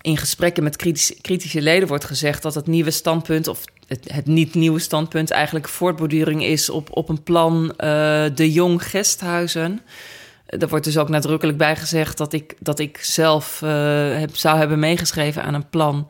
in 0.00 0.16
gesprekken 0.16 0.62
met 0.62 0.76
kritische, 0.76 1.20
kritische 1.20 1.62
leden 1.62 1.88
wordt 1.88 2.04
gezegd 2.04 2.42
dat 2.42 2.54
het 2.54 2.66
nieuwe 2.66 2.90
standpunt, 2.90 3.48
of 3.48 3.64
het, 3.86 4.12
het 4.12 4.26
niet 4.26 4.54
nieuwe 4.54 4.78
standpunt, 4.78 5.30
eigenlijk 5.30 5.68
voortborduring 5.68 6.44
is 6.44 6.70
op, 6.70 6.96
op 6.96 7.08
een 7.08 7.22
plan 7.22 7.74
eh, 7.76 8.24
de 8.34 8.52
Jong 8.52 8.90
Gesthuizen. 8.90 9.80
Er 10.46 10.68
wordt 10.68 10.84
dus 10.84 10.98
ook 10.98 11.08
nadrukkelijk 11.08 11.58
bij 11.58 11.76
gezegd 11.76 12.18
dat 12.18 12.32
ik, 12.32 12.56
dat 12.58 12.78
ik 12.78 12.98
zelf 13.02 13.62
eh, 13.62 13.70
heb, 14.18 14.36
zou 14.36 14.58
hebben 14.58 14.78
meegeschreven 14.78 15.42
aan 15.42 15.54
een 15.54 15.68
plan. 15.68 16.08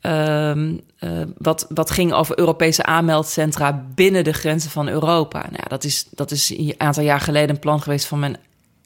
Ehm, 0.00 0.76
eh, 0.98 1.10
wat, 1.38 1.66
wat 1.68 1.90
ging 1.90 2.12
over 2.12 2.38
Europese 2.38 2.82
aanmeldcentra 2.82 3.84
binnen 3.94 4.24
de 4.24 4.32
grenzen 4.32 4.70
van 4.70 4.88
Europa. 4.88 5.38
Nou 5.38 5.56
ja, 5.56 5.68
dat, 5.68 5.84
is, 5.84 6.06
dat 6.10 6.30
is 6.30 6.50
een 6.50 6.74
aantal 6.76 7.02
jaar 7.02 7.20
geleden 7.20 7.50
een 7.50 7.58
plan 7.58 7.82
geweest 7.82 8.06
van 8.06 8.18
mijn 8.18 8.36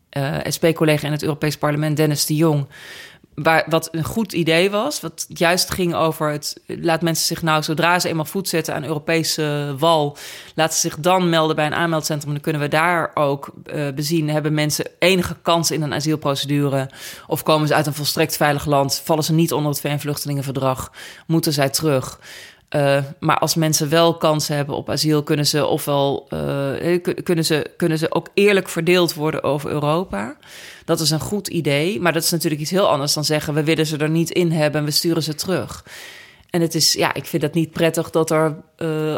eh, 0.08 0.38
SP-collega 0.44 1.06
in 1.06 1.12
het 1.12 1.22
Europees 1.22 1.58
Parlement, 1.58 1.96
Dennis 1.96 2.26
de 2.26 2.36
Jong. 2.36 2.66
Waar, 3.34 3.64
wat 3.68 3.88
een 3.92 4.04
goed 4.04 4.32
idee 4.32 4.70
was. 4.70 5.00
Wat 5.00 5.26
juist 5.28 5.70
ging 5.70 5.94
over 5.94 6.30
het. 6.30 6.60
Laat 6.66 7.02
mensen 7.02 7.26
zich 7.26 7.42
nou, 7.42 7.62
zodra 7.62 7.98
ze 7.98 8.08
eenmaal 8.08 8.24
voet 8.24 8.48
zetten 8.48 8.74
aan 8.74 8.84
Europese 8.84 9.74
wal. 9.78 10.16
laten 10.54 10.74
ze 10.74 10.80
zich 10.80 10.98
dan 10.98 11.28
melden 11.28 11.56
bij 11.56 11.66
een 11.66 11.74
aanmeldcentrum. 11.74 12.32
Dan 12.32 12.42
kunnen 12.42 12.62
we 12.62 12.68
daar 12.68 13.10
ook 13.14 13.50
uh, 13.74 13.88
bezien. 13.94 14.30
Hebben 14.30 14.54
mensen 14.54 14.86
enige 14.98 15.36
kans 15.42 15.70
in 15.70 15.82
een 15.82 15.94
asielprocedure? 15.94 16.90
Of 17.26 17.42
komen 17.42 17.68
ze 17.68 17.74
uit 17.74 17.86
een 17.86 17.94
volstrekt 17.94 18.36
veilig 18.36 18.66
land? 18.66 19.00
Vallen 19.04 19.24
ze 19.24 19.32
niet 19.32 19.52
onder 19.52 19.70
het 19.70 19.80
VN-vluchtelingenverdrag? 19.80 20.92
Moeten 21.26 21.52
zij 21.52 21.68
terug? 21.68 22.18
Uh, 22.76 22.98
maar 23.18 23.38
als 23.38 23.54
mensen 23.54 23.88
wel 23.88 24.16
kansen 24.16 24.56
hebben 24.56 24.76
op 24.76 24.90
asiel, 24.90 25.22
kunnen 25.22 25.46
ze 25.46 25.66
ofwel 25.66 26.28
uh, 26.32 27.02
kunnen 27.22 27.44
ze, 27.44 27.70
kunnen 27.76 27.98
ze 27.98 28.14
ook 28.14 28.28
eerlijk 28.34 28.68
verdeeld 28.68 29.14
worden 29.14 29.42
over 29.42 29.70
Europa. 29.70 30.36
Dat 30.84 31.00
is 31.00 31.10
een 31.10 31.20
goed 31.20 31.48
idee, 31.48 32.00
maar 32.00 32.12
dat 32.12 32.22
is 32.22 32.30
natuurlijk 32.30 32.60
iets 32.62 32.70
heel 32.70 32.88
anders 32.88 33.14
dan 33.14 33.24
zeggen: 33.24 33.54
we 33.54 33.64
willen 33.64 33.86
ze 33.86 33.96
er 33.96 34.10
niet 34.10 34.30
in 34.30 34.52
hebben 34.52 34.80
en 34.80 34.86
we 34.86 34.92
sturen 34.92 35.22
ze 35.22 35.34
terug. 35.34 35.84
En 36.50 36.60
het 36.60 36.74
is, 36.74 36.92
ja, 36.92 37.14
ik 37.14 37.24
vind 37.24 37.42
dat 37.42 37.54
niet 37.54 37.70
prettig 37.70 38.10
dat 38.10 38.30
er 38.30 38.56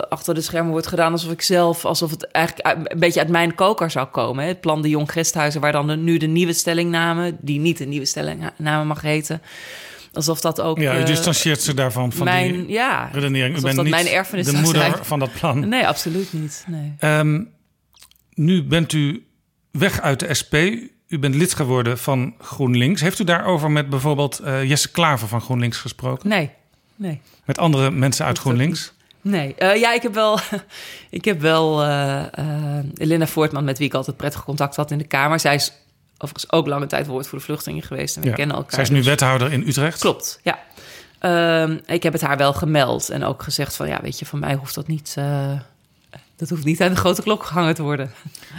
achter 0.08 0.34
de 0.34 0.40
schermen 0.40 0.70
wordt 0.70 0.86
gedaan 0.86 1.12
alsof 1.12 1.32
ik 1.32 1.42
zelf, 1.42 1.84
alsof 1.84 2.10
het 2.10 2.30
eigenlijk 2.30 2.92
een 2.92 2.98
beetje 2.98 3.20
uit 3.20 3.28
mijn 3.28 3.54
koker 3.54 3.90
zou 3.90 4.06
komen. 4.06 4.44
Het 4.44 4.60
plan 4.60 4.82
de 4.82 4.88
Jong 4.88 5.12
Gesthuizen, 5.12 5.60
waar 5.60 5.72
dan 5.72 5.86
de, 5.86 5.96
nu 5.96 6.16
de 6.16 6.26
nieuwe 6.26 6.52
stellingname, 6.52 7.36
die 7.40 7.60
niet 7.60 7.78
de 7.78 7.84
nieuwe 7.84 8.06
stellingname 8.06 8.84
mag 8.84 9.00
heten. 9.00 9.42
Alsof 10.16 10.40
dat 10.40 10.60
ook. 10.60 10.78
Ja, 10.78 10.98
u 10.98 11.04
distancieert 11.04 11.62
ze 11.62 11.74
daarvan 11.74 12.12
van 12.12 12.24
mijn, 12.24 12.52
die 12.52 12.68
ja, 12.68 13.08
redenering. 13.12 13.58
U 13.58 13.60
bent 13.60 13.76
dat 13.76 13.84
niet 13.84 13.94
mijn 13.94 14.08
erfenis 14.08 14.46
de 14.46 14.52
moeder 14.52 14.82
zijn. 14.82 14.94
van 15.04 15.18
dat 15.18 15.32
plan. 15.32 15.68
Nee, 15.68 15.86
absoluut 15.86 16.32
niet. 16.32 16.64
Nee. 16.66 17.18
Um, 17.18 17.48
nu 18.34 18.64
bent 18.64 18.92
u 18.92 19.26
weg 19.70 20.00
uit 20.00 20.20
de 20.20 20.34
SP. 20.40 20.54
U 21.08 21.18
bent 21.18 21.34
lid 21.34 21.54
geworden 21.54 21.98
van 21.98 22.34
GroenLinks. 22.38 23.00
Heeft 23.00 23.18
u 23.18 23.24
daarover 23.24 23.70
met 23.70 23.90
bijvoorbeeld 23.90 24.40
uh, 24.44 24.64
Jesse 24.64 24.90
Klaver 24.90 25.28
van 25.28 25.40
GroenLinks 25.40 25.78
gesproken? 25.78 26.28
Nee, 26.28 26.50
nee. 26.96 27.20
Met 27.44 27.58
andere 27.58 27.90
mensen 27.90 28.26
uit 28.26 28.38
GroenLinks? 28.38 28.92
Nee, 29.20 29.54
uh, 29.58 29.76
ja, 29.76 29.92
ik 29.92 30.02
heb 30.02 30.14
wel, 30.14 30.38
ik 31.10 31.24
heb 31.24 31.40
wel 31.40 31.84
uh, 31.84 32.24
Elena 32.94 33.26
Voortman, 33.26 33.64
met 33.64 33.78
wie 33.78 33.86
ik 33.86 33.94
altijd 33.94 34.16
prettig 34.16 34.44
contact 34.44 34.76
had 34.76 34.90
in 34.90 34.98
de 34.98 35.06
Kamer. 35.06 35.40
Zij 35.40 35.54
is 35.54 35.72
overigens 36.18 36.52
ook 36.52 36.66
lange 36.66 36.86
tijd 36.86 37.06
woord 37.06 37.26
voor 37.26 37.38
de 37.38 37.44
vluchtelingen 37.44 37.82
geweest. 37.82 38.16
En 38.16 38.22
we 38.22 38.28
ja. 38.28 38.34
kennen 38.34 38.56
elkaar. 38.56 38.72
Zij 38.72 38.82
is 38.82 38.90
nu 38.90 39.02
wethouder 39.02 39.52
in 39.52 39.64
Utrecht. 39.66 40.00
Klopt, 40.00 40.40
ja. 40.42 40.58
Um, 41.62 41.80
ik 41.86 42.02
heb 42.02 42.12
het 42.12 42.22
haar 42.22 42.36
wel 42.36 42.52
gemeld 42.52 43.10
en 43.10 43.24
ook 43.24 43.42
gezegd 43.42 43.76
van 43.76 43.88
ja, 43.88 43.98
weet 44.02 44.18
je, 44.18 44.26
van 44.26 44.38
mij 44.38 44.54
hoeft 44.54 44.74
dat 44.74 44.86
niet. 44.86 45.14
Uh, 45.18 45.52
dat 46.36 46.48
hoeft 46.48 46.64
niet 46.64 46.82
aan 46.82 46.90
de 46.90 46.96
grote 46.96 47.22
klok 47.22 47.44
gehangen 47.44 47.74
te 47.74 47.82
worden. 47.82 48.12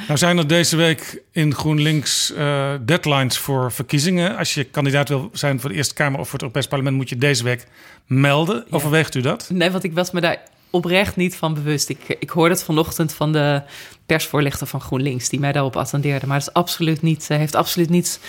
Nou 0.07 0.17
zijn 0.19 0.37
er 0.37 0.47
deze 0.47 0.75
week 0.75 1.21
in 1.31 1.53
GroenLinks 1.53 2.31
uh, 2.31 2.73
deadlines 2.81 3.37
voor 3.37 3.71
verkiezingen. 3.71 4.37
Als 4.37 4.53
je 4.53 4.63
kandidaat 4.63 5.09
wil 5.09 5.29
zijn 5.33 5.59
voor 5.59 5.69
de 5.69 5.75
Eerste 5.75 5.93
Kamer 5.93 6.19
of 6.19 6.25
voor 6.25 6.33
het 6.33 6.41
Europees 6.41 6.67
Parlement, 6.67 6.95
moet 6.95 7.09
je 7.09 7.17
deze 7.17 7.43
week 7.43 7.67
melden. 8.05 8.55
Ja. 8.55 8.75
Overweegt 8.75 9.15
u 9.15 9.21
dat? 9.21 9.49
Nee, 9.49 9.71
want 9.71 9.83
ik 9.83 9.93
was 9.93 10.11
me 10.11 10.21
daar 10.21 10.37
oprecht 10.69 11.15
niet 11.15 11.35
van 11.35 11.53
bewust. 11.53 11.89
Ik, 11.89 12.15
ik 12.19 12.29
hoorde 12.29 12.53
het 12.53 12.63
vanochtend 12.63 13.13
van 13.13 13.31
de 13.31 13.61
persvoorlichter 14.05 14.67
van 14.67 14.81
GroenLinks, 14.81 15.29
die 15.29 15.39
mij 15.39 15.51
daarop 15.51 15.75
attendeerde. 15.75 16.27
Maar 16.27 16.39
dat 16.39 16.47
is 16.47 16.53
absoluut 16.53 17.01
niet, 17.01 17.27
heeft 17.27 17.55
absoluut 17.55 17.89
niets 17.89 18.19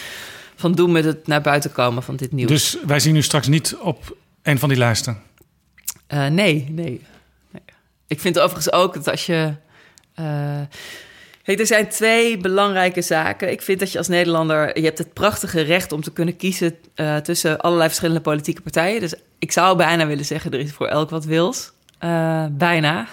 van 0.57 0.72
doen 0.72 0.93
met 0.93 1.05
het 1.05 1.26
naar 1.26 1.41
buiten 1.41 1.72
komen 1.72 2.03
van 2.03 2.16
dit 2.16 2.32
nieuws. 2.32 2.49
Dus 2.49 2.78
wij 2.86 3.01
zien 3.01 3.16
u 3.16 3.22
straks 3.22 3.47
niet 3.47 3.76
op 3.76 4.16
een 4.43 4.59
van 4.59 4.68
die 4.68 4.78
lijsten? 4.78 5.22
Uh, 6.09 6.26
nee, 6.26 6.66
nee, 6.70 7.01
nee. 7.51 7.62
Ik 8.07 8.20
vind 8.20 8.39
overigens 8.39 8.72
ook 8.72 8.95
dat 8.95 9.09
als 9.09 9.26
je. 9.26 9.55
Uh, 10.20 10.61
Kijk, 11.43 11.61
er 11.61 11.66
zijn 11.66 11.89
twee 11.89 12.36
belangrijke 12.36 13.03
zaken. 13.03 13.51
Ik 13.51 13.62
vind 13.62 13.80
dat 13.80 13.93
je 13.93 13.99
als 13.99 14.09
Nederlander. 14.09 14.78
Je 14.78 14.84
hebt 14.84 14.99
het 14.99 15.12
prachtige 15.12 15.61
recht 15.61 15.93
om 15.93 16.03
te 16.03 16.12
kunnen 16.12 16.36
kiezen 16.36 16.74
uh, 16.97 17.16
tussen 17.16 17.61
allerlei 17.61 17.89
verschillende 17.89 18.20
politieke 18.20 18.61
partijen. 18.62 19.01
Dus 19.01 19.14
ik 19.39 19.53
zou 19.53 19.76
bijna 19.76 20.07
willen 20.07 20.24
zeggen: 20.24 20.53
er 20.53 20.61
is 20.61 20.72
voor 20.72 20.86
elk 20.86 21.11
wat 21.11 21.24
wils. 21.24 21.72
Uh, 22.05 22.45
bijna. 22.51 23.07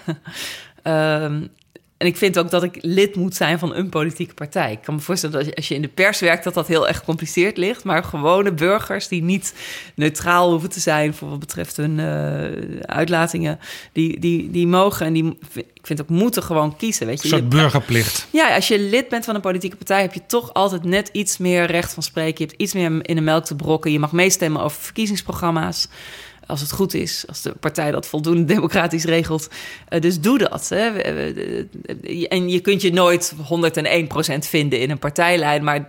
um, 0.84 1.50
en 1.98 2.08
ik 2.08 2.18
vind 2.18 2.40
ook 2.40 2.50
dat 2.50 2.64
ik 2.64 2.78
lid 2.82 3.16
moet 3.16 3.36
zijn 3.36 3.60
van 3.60 3.76
een 3.76 3.90
politieke 3.90 4.34
partij. 4.34 4.72
Ik 4.72 4.82
kan 4.82 4.94
me 4.96 5.00
voorstellen 5.00 5.46
dat 5.46 5.56
als 5.56 5.68
je 5.68 5.76
in 5.76 5.82
de 5.82 5.88
pers 5.88 6.20
werkt, 6.20 6.44
dat 6.44 6.54
dat 6.54 6.68
heel 6.68 6.88
erg 6.88 6.98
gecompliceerd 6.98 7.58
ligt. 7.58 7.84
Maar 7.84 8.04
gewone 8.04 8.52
burgers 8.54 9.08
die 9.08 9.24
niet 9.24 9.54
neutraal 9.96 10.52
hoeven 10.52 10.70
te 10.70 10.80
zijn 10.80 11.14
voor 11.14 11.30
wat 11.30 11.40
betreft 11.40 11.78
hun 11.78 11.98
uh, 11.98 12.80
uitlatingen, 12.82 13.60
die, 13.92 14.20
die, 14.20 14.52
die 14.52 14.68
mogen 14.68 15.06
en 15.06 15.14
die, 15.14 15.38
ik 15.54 15.88
vind 15.88 16.02
ook 16.02 16.10
moeten 16.10 16.44
gewoon 16.44 16.76
kiezen. 16.76 17.08
Weet 17.08 17.22
je. 17.22 17.24
Een 17.24 17.38
soort 17.38 17.50
burgerplicht. 17.50 18.28
Ja, 18.32 18.56
als 18.56 18.68
je 18.68 18.80
lid 18.80 19.10
bent 19.10 19.26
van 19.26 19.36
een 19.36 19.42
politieke 19.42 19.76
partij, 19.76 20.02
heb 20.02 20.14
je 20.14 20.26
toch 20.28 20.54
altijd 20.54 20.84
net 20.84 21.10
iets 21.12 21.38
meer 21.38 21.66
recht 21.66 21.94
van 21.94 22.04
spreken. 22.04 22.44
Je 22.44 22.50
hebt 22.50 22.62
iets 22.62 22.74
meer 22.74 23.08
in 23.08 23.16
de 23.16 23.22
melk 23.22 23.46
te 23.46 23.56
brokken. 23.56 23.92
Je 23.92 24.00
mag 24.00 24.12
meestemmen 24.12 24.62
over 24.62 24.82
verkiezingsprogramma's 24.82 25.88
als 26.48 26.62
het 26.62 26.72
goed 26.72 26.94
is, 26.94 27.24
als 27.28 27.42
de 27.42 27.54
partij 27.60 27.92
dat 27.92 28.08
voldoende 28.08 28.46
democratisch 28.54 29.04
regelt. 29.04 29.48
Uh, 29.90 30.00
dus 30.02 30.20
doe 30.20 30.38
dat. 30.38 30.70
Hè. 30.70 30.88
En 32.28 32.50
je 32.50 32.60
kunt 32.60 32.82
je 32.82 32.94
nooit 32.94 33.34
101% 33.36 33.38
vinden 34.40 34.80
in 34.80 34.90
een 34.90 35.00
partijlijn, 35.00 35.64
maar 35.64 35.88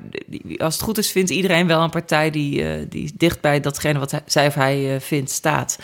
als 0.56 0.74
het 0.74 0.82
goed 0.82 0.98
is, 0.98 1.12
vindt 1.12 1.30
iedereen 1.30 1.66
wel 1.66 1.82
een 1.82 1.90
partij 1.90 2.30
die, 2.30 2.62
uh, 2.62 2.70
die 2.88 3.12
dicht 3.16 3.40
bij 3.40 3.60
datgene 3.60 3.98
wat 3.98 4.22
zij 4.26 4.46
of 4.46 4.54
hij 4.54 5.00
vindt 5.00 5.30
staat. 5.30 5.78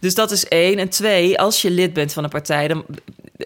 Dus 0.00 0.14
dat 0.14 0.30
is 0.30 0.48
één. 0.48 0.78
En 0.78 0.88
twee, 0.88 1.38
als 1.38 1.62
je 1.62 1.70
lid 1.70 1.92
bent 1.92 2.12
van 2.12 2.24
een 2.24 2.30
partij, 2.30 2.68
dan 2.68 2.84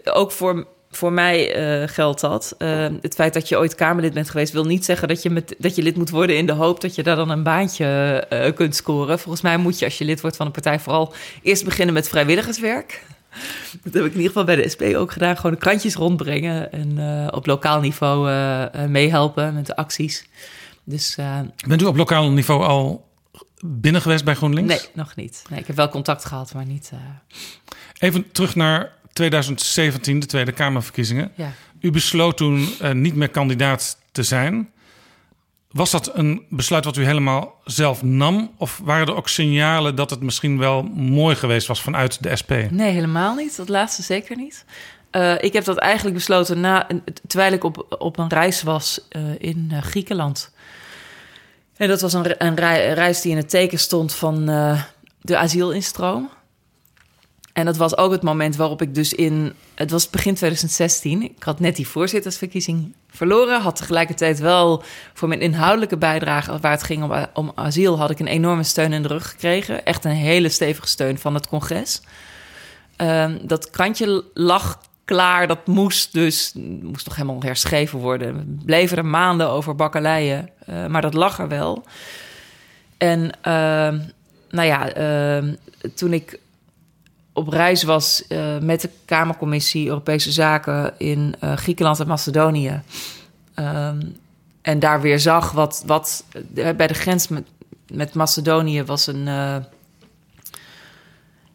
ook 0.05 0.33
voor 0.33 0.67
voor 0.97 1.13
mij 1.13 1.57
uh, 1.81 1.89
geldt 1.89 2.21
dat. 2.21 2.55
Uh, 2.59 2.87
het 3.01 3.15
feit 3.15 3.35
dat 3.35 3.49
je 3.49 3.59
ooit 3.59 3.75
Kamerlid 3.75 4.15
bent 4.15 4.31
geweest, 4.31 4.53
wil 4.53 4.65
niet 4.65 4.85
zeggen 4.85 5.09
dat 5.09 5.23
je, 5.23 5.31
met, 5.31 5.55
dat 5.59 5.75
je 5.75 5.83
lid 5.83 5.97
moet 5.97 6.11
worden 6.11 6.37
in 6.37 6.47
de 6.47 6.53
hoop 6.53 6.81
dat 6.81 6.95
je 6.95 7.03
daar 7.03 7.17
dan 7.17 7.31
een 7.31 7.43
baantje 7.43 8.27
uh, 8.33 8.55
kunt 8.55 8.77
scoren. 8.77 9.19
Volgens 9.19 9.43
mij 9.43 9.57
moet 9.57 9.79
je, 9.79 9.85
als 9.85 9.99
je 9.99 10.05
lid 10.05 10.21
wordt 10.21 10.37
van 10.37 10.47
een 10.47 10.53
partij, 10.53 10.81
vooral 10.81 11.15
eerst 11.43 11.65
beginnen 11.65 11.95
met 11.95 12.09
vrijwilligerswerk. 12.09 13.03
Dat 13.85 13.95
heb 13.95 14.05
ik 14.05 14.11
in 14.11 14.17
ieder 14.17 14.27
geval 14.27 14.45
bij 14.45 14.57
de 14.57 14.69
SP 14.75 14.83
ook 14.83 15.13
gedaan. 15.13 15.37
Gewoon 15.37 15.53
de 15.53 15.59
krantjes 15.59 15.95
rondbrengen 15.95 16.73
en 16.73 17.33
op 17.33 17.47
lokaal 17.47 17.81
niveau 17.81 18.31
meehelpen 18.89 19.55
met 19.55 19.67
de 19.67 19.77
acties. 19.77 20.29
Dus, 20.85 21.17
Bent 21.67 21.83
u 21.83 21.85
op 21.85 21.97
lokaal 21.97 22.31
niveau 22.31 22.65
al 22.65 23.09
binnen 23.61 24.01
geweest 24.01 24.25
bij 24.25 24.35
GroenLinks? 24.35 24.75
Nee, 24.75 24.91
nog 24.95 25.17
niet. 25.17 25.45
Nee, 25.51 25.61
ik 25.61 25.67
heb 25.67 25.77
wel 25.77 25.89
contact 25.89 26.25
gehad, 26.25 26.55
maar 26.55 26.67
niet. 26.67 26.93
Even 27.99 28.33
terug 28.33 28.55
naar 28.55 28.93
2017, 29.17 30.19
de 30.21 30.27
Tweede 30.27 30.53
Kamerverkiezingen. 30.53 31.33
Ja. 31.35 31.53
U 31.81 31.91
besloot 31.91 32.37
toen 32.37 32.69
uh, 32.83 32.91
niet 32.93 33.15
meer 33.15 33.29
kandidaat 33.29 33.99
te 34.13 34.23
zijn. 34.23 34.71
Was 35.71 35.91
dat 35.91 36.11
een 36.15 36.43
besluit 36.49 36.85
wat 36.85 36.97
u 36.97 37.05
helemaal 37.05 37.55
zelf 37.65 38.03
nam? 38.03 38.51
Of 38.59 38.81
waren 38.85 39.07
er 39.07 39.17
ook 39.17 39.29
signalen 39.29 39.95
dat 39.95 40.11
het 40.11 40.21
misschien 40.21 40.59
wel 40.59 40.83
mooi 40.95 41.37
geweest 41.37 41.67
was 41.67 41.83
vanuit 41.83 42.23
de 42.23 42.37
SP? 42.41 42.53
Nee, 42.71 42.93
helemaal 42.93 43.35
niet. 43.35 43.57
Dat 43.57 43.69
laatste 43.69 44.03
zeker 44.03 44.37
niet. 44.37 44.65
Uh, 45.13 45.43
ik 45.43 45.53
heb 45.53 45.65
dat 45.65 45.77
eigenlijk 45.77 46.17
besloten 46.17 46.61
na, 46.61 46.87
terwijl 47.27 47.53
ik 47.53 47.65
op, 47.65 47.97
op 47.99 48.19
een 48.19 48.29
reis 48.29 48.63
was 48.63 49.01
uh, 49.11 49.23
in 49.39 49.73
Griekenland. 49.81 50.53
En 51.77 51.89
dat 51.89 52.01
was 52.01 52.13
een, 52.13 52.47
een 52.47 52.55
reis 52.95 53.21
die 53.21 53.31
in 53.31 53.37
het 53.37 53.51
teken 53.51 53.79
stond 53.79 54.15
van 54.15 54.47
de 55.21 55.37
asielinstroom. 55.37 56.31
En 57.57 57.65
dat 57.65 57.77
was 57.77 57.97
ook 57.97 58.13
het 58.13 58.23
moment 58.23 58.57
waarop 58.57 58.83
ik 58.83 58.95
dus 58.95 59.13
in... 59.13 59.53
Het 59.75 59.91
was 59.91 60.11
begin 60.11 60.35
2016. 60.35 61.23
Ik 61.23 61.43
had 61.43 61.61
net 61.61 61.77
die 61.77 61.89
voorzittersverkiezing 61.89 62.95
verloren. 63.09 63.61
Had 63.61 63.77
tegelijkertijd 63.77 64.39
wel 64.39 64.83
voor 65.15 65.29
mijn 65.29 65.41
inhoudelijke 65.41 65.97
bijdrage... 65.97 66.59
waar 66.61 66.71
het 66.71 66.83
ging 66.83 67.03
om, 67.03 67.27
om 67.35 67.53
asiel... 67.55 67.99
had 67.99 68.11
ik 68.11 68.19
een 68.19 68.27
enorme 68.27 68.63
steun 68.63 68.93
in 68.93 69.03
de 69.03 69.09
rug 69.09 69.31
gekregen. 69.31 69.85
Echt 69.85 70.05
een 70.05 70.11
hele 70.11 70.49
stevige 70.49 70.89
steun 70.89 71.19
van 71.19 71.35
het 71.35 71.49
congres. 71.49 72.03
Um, 72.97 73.39
dat 73.43 73.71
krantje 73.71 74.25
lag 74.35 74.81
klaar. 75.05 75.47
Dat 75.47 75.67
moest 75.67 76.13
dus... 76.13 76.53
moest 76.83 77.07
nog 77.07 77.17
helemaal 77.17 77.43
herschreven 77.43 77.99
worden. 77.99 78.37
We 78.37 78.65
bleven 78.65 78.97
er 78.97 79.07
maanden 79.07 79.49
over 79.49 79.75
bakkeleien. 79.75 80.51
Uh, 80.69 80.87
maar 80.87 81.03
dat 81.03 81.15
lag 81.15 81.39
er 81.39 81.49
wel. 81.49 81.85
En 82.99 83.21
uh, 83.23 84.01
nou 84.51 84.67
ja, 84.67 84.97
uh, 84.97 85.53
toen 85.95 86.13
ik 86.13 86.45
op 87.37 87.49
reis 87.49 87.83
was 87.83 88.25
uh, 88.29 88.59
met 88.59 88.81
de 88.81 88.91
Kamercommissie 89.05 89.87
Europese 89.87 90.33
Zaken 90.33 90.95
in 90.99 91.35
uh, 91.45 91.57
Griekenland 91.57 92.01
en 92.01 92.07
Macedonië. 92.07 92.83
Um, 93.59 94.17
en 94.63 94.79
daar 94.79 95.01
weer 95.01 95.19
zag 95.19 95.53
wat, 95.53 95.83
wat 95.87 96.25
uh, 96.55 96.71
bij 96.71 96.87
de 96.87 96.95
grens 96.95 97.29
met, 97.29 97.45
met 97.93 98.15
Macedonië 98.15 98.83
was 98.83 99.07
een. 99.07 99.27
uh, 99.27 99.57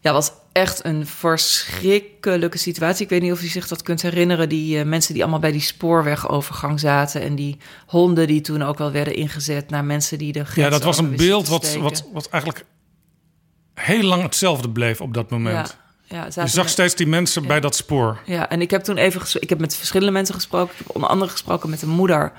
ja, 0.00 0.12
was 0.12 0.32
echt 0.52 0.84
een 0.84 1.06
verschrikkelijke 1.06 2.58
situatie. 2.58 3.04
Ik 3.04 3.10
weet 3.10 3.22
niet 3.22 3.32
of 3.32 3.42
u 3.42 3.46
zich 3.46 3.68
dat 3.68 3.82
kunt 3.82 4.02
herinneren. 4.02 4.48
Die 4.48 4.84
mensen 4.84 5.12
die 5.12 5.22
allemaal 5.22 5.40
bij 5.40 5.52
die 5.52 5.60
spoorwegovergang 5.60 6.80
zaten. 6.80 7.20
En 7.22 7.34
die 7.34 7.58
honden 7.86 8.26
die 8.26 8.40
toen 8.40 8.62
ook 8.62 8.78
wel 8.78 8.92
werden 8.92 9.14
ingezet 9.14 9.70
naar 9.70 9.84
mensen 9.84 10.18
die 10.18 10.32
de 10.32 10.44
Ja, 10.54 10.68
dat 10.68 10.82
was 10.82 10.98
een 10.98 11.16
beeld 11.16 11.48
wat, 11.48 11.76
wat, 11.76 12.04
wat 12.12 12.28
eigenlijk 12.28 12.64
heel 13.74 14.02
lang 14.02 14.22
hetzelfde 14.22 14.70
bleef 14.70 15.00
op 15.00 15.14
dat 15.14 15.30
moment. 15.30 15.76
Ja, 16.04 16.26
ja, 16.34 16.42
Je 16.42 16.48
zag 16.48 16.68
steeds 16.68 16.94
die 16.94 17.06
mensen 17.06 17.42
Ja. 17.42 17.48
bij 17.48 17.60
dat 17.60 17.74
spoor. 17.76 18.18
Ja, 18.26 18.48
en 18.48 18.60
ik 18.60 18.70
heb 18.70 18.82
toen 18.82 18.96
even 18.96 19.40
ik 19.42 19.48
heb 19.48 19.58
met 19.60 19.76
verschillende 19.76 20.12
mensen 20.12 20.34
gesproken. 20.34 20.72
Ik 20.72 20.78
heb 20.86 20.94
onder 20.94 21.10
andere 21.10 21.30
gesproken 21.30 21.70
met 21.70 21.82
een 21.82 21.88
moeder 21.88 22.32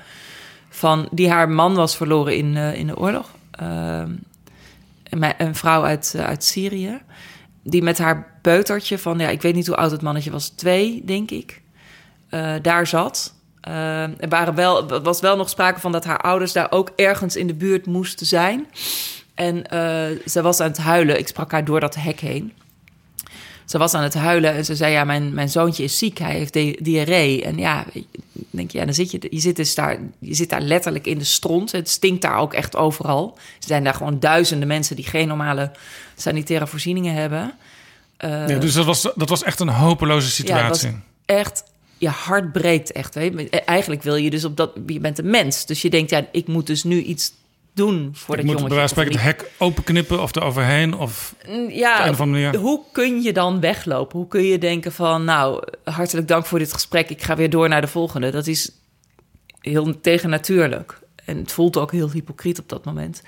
van 0.70 1.08
die 1.12 1.30
haar 1.30 1.50
man 1.50 1.76
was 1.76 1.96
verloren 1.98 2.36
in, 2.38 2.58
eh, 2.58 2.74
in 2.76 2.88
de 2.88 2.98
oorlog. 2.98 3.30
ehm, 3.52 4.12
een, 5.38 5.56
vrouw 5.56 5.84
uit, 5.84 6.14
eh, 6.18 6.26
uit 6.26 6.44
Syrië. 6.44 7.02
Die 7.64 7.82
met 7.84 7.98
haar 7.98 8.38
peutertje 8.42 8.98
van, 9.00 9.20
ja, 9.20 9.30
ik 9.30 9.42
weet 9.42 9.56
niet 9.56 9.68
hoe 9.68 9.76
oud 9.76 9.92
het 9.92 10.02
mannetje 10.02 10.32
was, 10.32 10.50
twee, 10.50 11.02
denk 11.06 11.32
ik. 11.32 11.62
eh, 12.30 12.54
daar 12.62 12.88
zat. 12.88 13.34
Eh, 13.62 14.02
er 14.04 14.30
waren 14.30 14.56
wel, 14.56 14.90
er 14.90 15.02
was 15.02 15.20
wel 15.20 15.36
nog 15.38 15.50
sprake 15.50 15.80
van 15.80 15.92
dat 15.92 16.06
haar 16.06 16.18
ouders 16.22 16.52
daar 16.54 16.72
ook 16.72 16.92
ergens 16.96 17.36
in 17.36 17.48
de 17.48 17.54
buurt 17.54 17.86
moesten 17.86 18.26
zijn. 18.26 18.68
En 19.34 19.68
eh, 19.68 20.20
ze 20.28 20.42
was 20.42 20.60
aan 20.60 20.68
het 20.68 20.78
huilen. 20.78 21.18
Ik 21.20 21.28
sprak 21.28 21.52
haar 21.52 21.66
door 21.66 21.80
dat 21.80 21.96
hek 21.96 22.20
heen. 22.20 22.54
Ze 23.66 23.78
was 23.78 23.94
aan 23.94 24.04
het 24.04 24.14
huilen 24.14 24.54
en 24.54 24.66
ze 24.66 24.76
zei: 24.76 24.92
Ja, 24.92 25.04
mijn, 25.04 25.34
mijn 25.34 25.50
zoontje 25.50 25.84
is 25.84 25.98
ziek, 25.98 26.18
hij 26.18 26.34
heeft 26.34 26.54
di- 26.54 26.78
diarree. 26.80 27.44
En 27.44 27.58
ja, 27.58 27.86
denk 28.50 28.72
je, 28.72 28.78
ja, 28.78 28.86
dan 28.86 28.94
zit 28.94 29.12
je, 29.12 29.28
je, 29.30 29.40
zit 29.40 29.56
dus 29.56 29.76
daar, 29.76 30.00
je 30.20 30.34
zit 30.34 30.50
daar 30.50 30.62
letterlijk 30.62 31.08
in 31.08 31.18
de 31.18 31.24
stront. 31.24 31.72
Het 31.72 31.90
stinkt 31.90 32.22
daar 32.22 32.38
ook 32.38 32.54
echt 32.54 32.76
overal. 32.76 33.34
Er 33.38 33.68
zijn 33.68 33.84
daar 33.84 33.94
gewoon 33.94 34.20
duizenden 34.20 34.68
mensen 34.68 34.96
die 34.96 35.06
geen 35.06 35.28
normale 35.28 35.72
sanitaire 36.16 36.68
voorzieningen 36.68 37.14
hebben. 37.14 37.54
Eh, 38.18 38.48
ja, 38.48 38.58
dus 38.58 38.74
dat 38.74 38.86
was, 38.86 39.02
dat 39.16 39.30
was 39.30 39.44
echt 39.44 39.60
een 39.60 39.70
hopeloze 39.70 40.26
ja, 40.28 40.32
situatie. 40.32 40.96
echt, 41.26 41.64
je 41.98 42.10
hart 42.10 42.52
breekt 42.52 42.92
echt. 42.92 43.14
Je. 43.14 43.50
Eigenlijk 43.50 44.04
wil 44.04 44.16
je 44.16 44.30
dus 44.30 44.46
op 44.46 44.58
dat, 44.58 44.72
je 44.86 45.00
bent 45.00 45.20
een 45.20 45.30
mens. 45.30 45.66
Dus 45.66 45.82
je 45.82 45.90
denkt, 45.90 46.10
ja, 46.10 46.26
ik 46.32 46.48
moet 46.48 46.68
dus 46.68 46.84
nu 46.84 47.02
iets 47.02 47.32
doen 47.74 48.10
voor 48.14 48.36
ik 48.38 48.42
dat 48.42 48.52
moet 48.52 48.60
jongetje. 48.60 48.96
bij 48.96 49.04
het 49.04 49.22
hek 49.22 49.52
openknippen 49.58 50.22
of 50.22 50.36
er 50.36 50.44
overheen. 50.44 50.94
Of 50.98 51.36
Mm, 51.50 51.64
op 51.66 51.72
Ja, 51.72 52.06
een 52.06 52.12
of 52.12 52.22
andere 52.22 52.42
manier. 52.42 52.60
hoe 52.60 52.82
kun 52.92 53.22
je 53.22 53.34
dan 53.34 53.60
weglopen? 53.60 54.18
Hoe 54.20 54.28
kun 54.28 54.44
je 54.44 54.58
denken 54.58 54.92
van, 54.92 55.24
nou, 55.24 55.64
hartelijk 55.84 56.28
dank 56.28 56.46
voor 56.46 56.60
dit 56.60 56.74
gesprek. 56.74 57.10
Ik 57.10 57.22
ga 57.24 57.36
weer 57.36 57.50
door 57.50 57.70
naar 57.70 57.82
de 57.82 57.88
volgende. 57.88 58.30
Dat 58.32 58.48
is 58.48 58.72
heel 59.60 60.00
tegennatuurlijk. 60.02 61.00
En 61.26 61.38
het 61.38 61.52
voelt 61.52 61.78
ook 61.78 61.92
heel 61.92 62.12
hypocriet 62.12 62.60
op 62.60 62.70
dat 62.70 62.86
moment. 62.86 63.24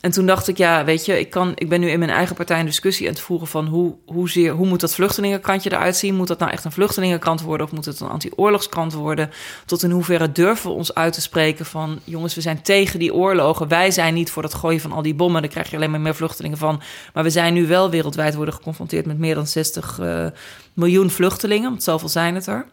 En 0.00 0.10
toen 0.10 0.26
dacht 0.26 0.48
ik, 0.48 0.56
ja, 0.56 0.84
weet 0.84 1.04
je, 1.04 1.18
ik, 1.18 1.30
kan, 1.30 1.52
ik 1.54 1.68
ben 1.68 1.80
nu 1.80 1.90
in 1.90 1.98
mijn 1.98 2.10
eigen 2.10 2.36
partij 2.36 2.60
een 2.60 2.66
discussie 2.66 3.06
aan 3.06 3.12
het 3.12 3.22
voeren 3.22 3.46
van 3.46 3.66
hoe, 3.66 3.94
hoezeer, 4.06 4.52
hoe 4.52 4.66
moet 4.66 4.80
dat 4.80 4.94
vluchtelingenkrantje 4.94 5.72
eruit 5.72 5.96
zien? 5.96 6.14
Moet 6.14 6.28
dat 6.28 6.38
nou 6.38 6.50
echt 6.50 6.64
een 6.64 6.72
vluchtelingenkrant 6.72 7.40
worden 7.40 7.66
of 7.66 7.72
moet 7.72 7.84
het 7.84 8.00
een 8.00 8.08
anti-oorlogskrant 8.08 8.92
worden? 8.92 9.30
Tot 9.66 9.82
in 9.82 9.90
hoeverre 9.90 10.32
durven 10.32 10.70
we 10.70 10.76
ons 10.76 10.94
uit 10.94 11.12
te 11.12 11.20
spreken 11.20 11.66
van, 11.66 12.00
jongens, 12.04 12.34
we 12.34 12.40
zijn 12.40 12.62
tegen 12.62 12.98
die 12.98 13.14
oorlogen. 13.14 13.68
Wij 13.68 13.90
zijn 13.90 14.14
niet 14.14 14.30
voor 14.30 14.42
dat 14.42 14.54
gooien 14.54 14.80
van 14.80 14.92
al 14.92 15.02
die 15.02 15.14
bommen. 15.14 15.42
Daar 15.42 15.50
krijg 15.50 15.70
je 15.70 15.76
alleen 15.76 15.90
maar 15.90 16.00
meer 16.00 16.14
vluchtelingen 16.14 16.58
van. 16.58 16.82
Maar 17.14 17.22
we 17.22 17.30
zijn 17.30 17.54
nu 17.54 17.66
wel 17.66 17.90
wereldwijd 17.90 18.34
worden 18.34 18.54
geconfronteerd 18.54 19.06
met 19.06 19.18
meer 19.18 19.34
dan 19.34 19.46
60 19.46 19.98
eh, 19.98 20.26
miljoen 20.72 21.10
vluchtelingen, 21.10 21.70
want 21.70 21.82
zoveel 21.82 22.08
zijn 22.08 22.34
het 22.34 22.46
er. 22.46 22.66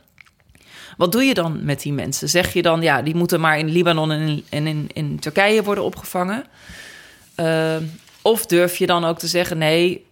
Wat 0.99 1.11
doe 1.11 1.23
je 1.23 1.33
dan 1.33 1.65
met 1.65 1.81
die 1.81 1.93
mensen? 1.93 2.29
Zeg 2.29 2.53
je 2.53 2.61
dan, 2.61 2.81
ja, 2.81 3.01
die 3.01 3.15
moeten 3.15 3.39
maar 3.39 3.59
in 3.59 3.69
Libanon 3.69 4.11
en 4.11 4.27
in, 4.27 4.43
en 4.49 4.67
in, 4.67 4.89
in 4.93 5.19
Turkije 5.19 5.63
worden 5.63 5.83
opgevangen? 5.83 6.45
Uh, 7.35 7.75
of 8.21 8.45
durf 8.45 8.77
je 8.77 8.85
dan 8.85 9.05
ook 9.05 9.19
te 9.19 9.27
zeggen, 9.27 9.57
nee, 9.57 10.05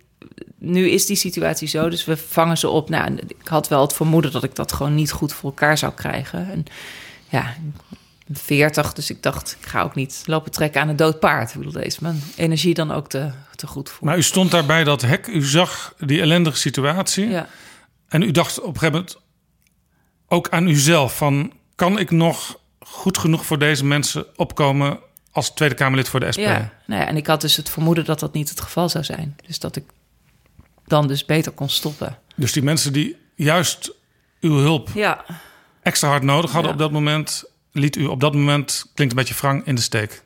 nu 0.57 0.89
is 0.89 1.05
die 1.05 1.15
situatie 1.15 1.67
zo, 1.67 1.89
dus 1.89 2.05
we 2.05 2.17
vangen 2.17 2.57
ze 2.57 2.69
op. 2.69 2.89
Nou, 2.89 3.15
ik 3.15 3.47
had 3.47 3.67
wel 3.67 3.81
het 3.81 3.93
vermoeden 3.93 4.31
dat 4.31 4.43
ik 4.43 4.55
dat 4.55 4.71
gewoon 4.71 4.95
niet 4.95 5.11
goed 5.11 5.33
voor 5.33 5.49
elkaar 5.49 5.77
zou 5.77 5.93
krijgen. 5.93 6.51
En 6.51 6.63
ja, 7.29 7.55
40, 8.31 8.93
dus 8.93 9.09
ik 9.09 9.23
dacht, 9.23 9.57
ik 9.61 9.67
ga 9.67 9.81
ook 9.81 9.95
niet 9.95 10.23
lopen 10.25 10.51
trekken 10.51 10.81
aan 10.81 10.89
een 10.89 10.95
dood 10.95 11.19
paard. 11.19 11.49
Ik 11.49 11.57
bedoel, 11.57 11.81
deze 11.81 11.99
mijn 12.01 12.21
energie 12.35 12.73
dan 12.73 12.91
ook 12.91 13.09
te, 13.09 13.31
te 13.55 13.67
goed 13.67 13.89
voor. 13.89 14.07
Maar 14.07 14.17
u 14.17 14.23
stond 14.23 14.51
daar 14.51 14.65
bij 14.65 14.83
dat 14.83 15.01
hek, 15.01 15.27
u 15.27 15.43
zag 15.43 15.93
die 15.99 16.21
ellendige 16.21 16.57
situatie. 16.57 17.29
Ja. 17.29 17.47
En 18.07 18.21
u 18.21 18.31
dacht 18.31 18.59
op 18.59 18.73
een 18.73 18.79
gegeven 18.79 18.93
moment 18.93 19.25
ook 20.27 20.49
aan 20.49 20.67
uzelf 20.67 21.17
van... 21.17 21.51
kan 21.75 21.99
ik 21.99 22.11
nog 22.11 22.59
goed 22.79 23.17
genoeg 23.17 23.45
voor 23.45 23.59
deze 23.59 23.85
mensen 23.85 24.25
opkomen 24.35 24.99
als 25.31 25.49
Tweede 25.53 25.75
Kamerlid 25.75 26.09
voor 26.09 26.19
de 26.19 26.31
SP? 26.35 26.39
Ja, 26.39 26.69
nou 26.85 27.01
ja, 27.01 27.07
en 27.07 27.17
ik 27.17 27.27
had 27.27 27.41
dus 27.41 27.55
het 27.55 27.69
vermoeden 27.69 28.05
dat 28.05 28.19
dat 28.19 28.33
niet 28.33 28.49
het 28.49 28.61
geval 28.61 28.89
zou 28.89 29.03
zijn. 29.03 29.35
Dus 29.47 29.59
dat 29.59 29.75
ik 29.75 29.83
dan 30.85 31.07
dus 31.07 31.25
beter 31.25 31.51
kon 31.51 31.69
stoppen. 31.69 32.17
Dus 32.35 32.51
die 32.51 32.63
mensen 32.63 32.93
die 32.93 33.15
juist 33.35 33.91
uw 34.41 34.55
hulp 34.57 34.89
Ja. 34.93 35.25
extra 35.81 36.09
hard 36.09 36.23
nodig 36.23 36.51
hadden 36.51 36.69
Ja. 36.71 36.77
op 36.77 36.81
dat 36.83 36.91
moment... 36.91 37.43
liet 37.71 37.95
u 37.95 38.05
op 38.05 38.19
dat 38.19 38.33
moment, 38.33 38.85
klinkt 38.93 39.13
een 39.13 39.19
beetje 39.19 39.35
wrang, 39.41 39.65
in 39.65 39.75
de 39.75 39.81
steek. 39.81 40.23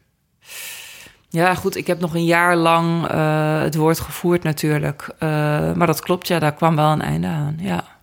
Ja, 1.29 1.55
goed, 1.55 1.75
ik 1.75 1.87
heb 1.87 1.99
nog 1.99 2.13
een 2.15 2.25
jaar 2.25 2.55
lang 2.55 3.07
eh, 3.07 3.61
het 3.61 3.75
woord 3.75 3.99
gevoerd 3.99 4.43
natuurlijk. 4.43 5.09
Eh, 5.19 5.29
maar 5.73 5.87
dat 5.87 6.01
klopt, 6.01 6.27
ja, 6.27 6.39
daar 6.39 6.53
kwam 6.53 6.75
wel 6.75 6.91
een 6.91 7.01
einde 7.01 7.27
aan. 7.27 7.57
Ja. 7.59 7.99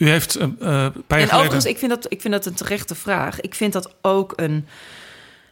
U 0.00 0.08
heeft 0.08 0.38
uh, 0.38 0.46
En 0.84 0.92
geleden... 1.08 1.32
overigens, 1.32 1.64
ik 1.64 1.78
vind, 1.78 1.90
dat, 1.90 2.06
ik 2.08 2.20
vind 2.20 2.34
dat 2.34 2.46
een 2.46 2.54
terechte 2.54 2.94
vraag. 2.94 3.40
Ik 3.40 3.54
vind 3.54 3.72
dat 3.72 3.94
ook 4.02 4.32
een... 4.36 4.66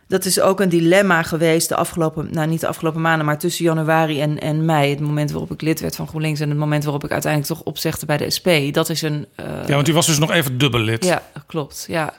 Dat 0.07 0.25
is 0.25 0.41
ook 0.41 0.61
een 0.61 0.69
dilemma 0.69 1.23
geweest 1.23 1.69
de 1.69 1.77
afgelopen... 1.77 2.29
Nou, 2.31 2.49
niet 2.49 2.61
de 2.61 2.67
afgelopen 2.67 3.01
maanden, 3.01 3.27
maar 3.27 3.39
tussen 3.39 3.65
januari 3.65 4.21
en, 4.21 4.39
en 4.39 4.65
mei. 4.65 4.91
Het 4.91 5.01
moment 5.01 5.31
waarop 5.31 5.53
ik 5.53 5.61
lid 5.61 5.81
werd 5.81 5.97
van 5.97 6.09
GroenLinks... 6.09 6.41
en 6.41 6.49
het 6.49 6.59
moment 6.59 6.85
waarop 6.85 7.05
ik 7.05 7.11
uiteindelijk 7.11 7.53
toch 7.53 7.63
opzegde 7.63 8.07
bij 8.07 8.17
de 8.17 8.31
SP. 8.37 8.49
Dat 8.73 8.89
is 8.89 9.03
een... 9.03 9.27
Uh, 9.41 9.47
ja, 9.67 9.75
want 9.75 9.89
u 9.89 9.93
was 9.93 10.07
dus 10.07 10.19
nog 10.19 10.31
even 10.31 10.59
dubbel 10.59 10.81
lid. 10.81 11.05
Ja, 11.05 11.23
klopt, 11.47 11.85
ja. 11.89 12.15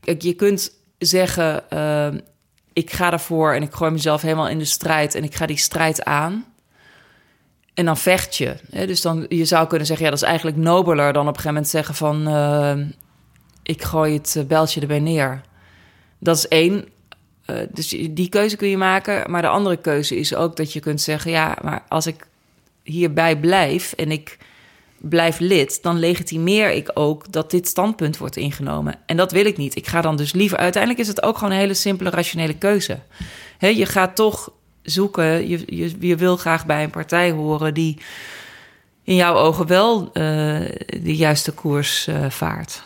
Kijk, 0.00 0.22
je 0.22 0.32
kunt 0.32 0.72
zeggen... 0.98 1.64
Uh, 1.72 2.06
ik 2.72 2.92
ga 2.92 3.12
ervoor 3.12 3.54
en 3.54 3.62
ik 3.62 3.72
gooi 3.72 3.90
mezelf 3.90 4.22
helemaal 4.22 4.48
in 4.48 4.58
de 4.58 4.64
strijd... 4.64 5.14
en 5.14 5.24
ik 5.24 5.34
ga 5.34 5.46
die 5.46 5.58
strijd 5.58 6.04
aan... 6.04 6.44
En 7.74 7.84
dan 7.84 7.96
vecht 7.96 8.36
je. 8.36 8.56
Hè? 8.70 8.86
Dus 8.86 9.00
dan, 9.00 9.26
je 9.28 9.44
zou 9.44 9.66
kunnen 9.66 9.86
zeggen, 9.86 10.04
ja, 10.04 10.10
dat 10.12 10.22
is 10.22 10.28
eigenlijk 10.28 10.56
nobeler 10.56 11.12
dan 11.12 11.28
op 11.28 11.36
een 11.36 11.40
gegeven 11.40 11.54
moment 11.54 11.68
zeggen 11.68 11.94
van... 11.94 12.28
Uh, 12.28 12.86
ik 13.62 13.82
gooi 13.82 14.12
het 14.14 14.34
uh, 14.38 14.44
bijltje 14.44 14.80
erbij 14.80 15.00
neer. 15.00 15.40
Dat 16.18 16.36
is 16.36 16.48
één. 16.48 16.88
Uh, 17.46 17.56
dus 17.72 17.88
die 18.10 18.28
keuze 18.28 18.56
kun 18.56 18.68
je 18.68 18.76
maken. 18.76 19.30
Maar 19.30 19.42
de 19.42 19.48
andere 19.48 19.76
keuze 19.76 20.16
is 20.16 20.34
ook 20.34 20.56
dat 20.56 20.72
je 20.72 20.80
kunt 20.80 21.00
zeggen... 21.00 21.30
ja, 21.30 21.56
maar 21.62 21.84
als 21.88 22.06
ik 22.06 22.26
hierbij 22.82 23.36
blijf 23.36 23.92
en 23.92 24.10
ik 24.10 24.38
blijf 24.98 25.38
lid... 25.38 25.82
dan 25.82 25.98
legitimeer 25.98 26.70
ik 26.70 26.90
ook 26.94 27.32
dat 27.32 27.50
dit 27.50 27.68
standpunt 27.68 28.16
wordt 28.16 28.36
ingenomen. 28.36 28.94
En 29.06 29.16
dat 29.16 29.32
wil 29.32 29.46
ik 29.46 29.56
niet. 29.56 29.76
Ik 29.76 29.86
ga 29.86 30.00
dan 30.00 30.16
dus 30.16 30.32
liever... 30.32 30.58
Uiteindelijk 30.58 31.02
is 31.02 31.08
het 31.08 31.22
ook 31.22 31.38
gewoon 31.38 31.52
een 31.52 31.58
hele 31.58 31.74
simpele, 31.74 32.10
rationele 32.10 32.58
keuze. 32.58 32.98
He, 33.58 33.68
je 33.68 33.86
gaat 33.86 34.16
toch 34.16 34.52
zoeken. 34.82 35.48
Je, 35.48 35.62
je, 35.66 35.96
je, 36.00 36.16
wil 36.16 36.36
graag 36.36 36.66
bij 36.66 36.82
een 36.82 36.90
partij 36.90 37.30
horen 37.30 37.74
die 37.74 37.98
in 39.04 39.14
jouw 39.14 39.34
ogen 39.34 39.66
wel 39.66 40.02
uh, 40.02 40.12
de 41.02 41.16
juiste 41.16 41.52
koers 41.52 42.08
uh, 42.08 42.30
vaart. 42.30 42.82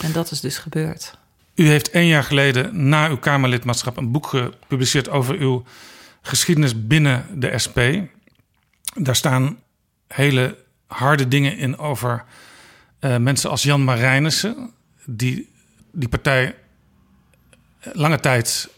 En 0.00 0.12
dat 0.12 0.30
is 0.30 0.40
dus 0.40 0.58
gebeurd. 0.58 1.18
U 1.54 1.66
heeft 1.66 1.90
één 1.90 2.06
jaar 2.06 2.24
geleden 2.24 2.88
na 2.88 3.08
uw 3.08 3.18
Kamerlidmaatschap 3.18 3.96
een 3.96 4.10
boek 4.10 4.26
gepubliceerd 4.26 5.08
over 5.08 5.38
uw 5.38 5.64
geschiedenis 6.22 6.86
binnen 6.86 7.26
de 7.34 7.58
SP. 7.64 7.78
Daar 8.94 9.16
staan 9.16 9.58
hele 10.08 10.56
harde 10.86 11.28
dingen 11.28 11.56
in 11.56 11.78
over 11.78 12.24
uh, 13.00 13.16
mensen 13.16 13.50
als 13.50 13.62
Jan 13.62 13.84
Marijnissen, 13.84 14.70
die 15.04 15.50
die 15.92 16.08
partij 16.08 16.54
lange 17.92 18.20
tijd 18.20 18.68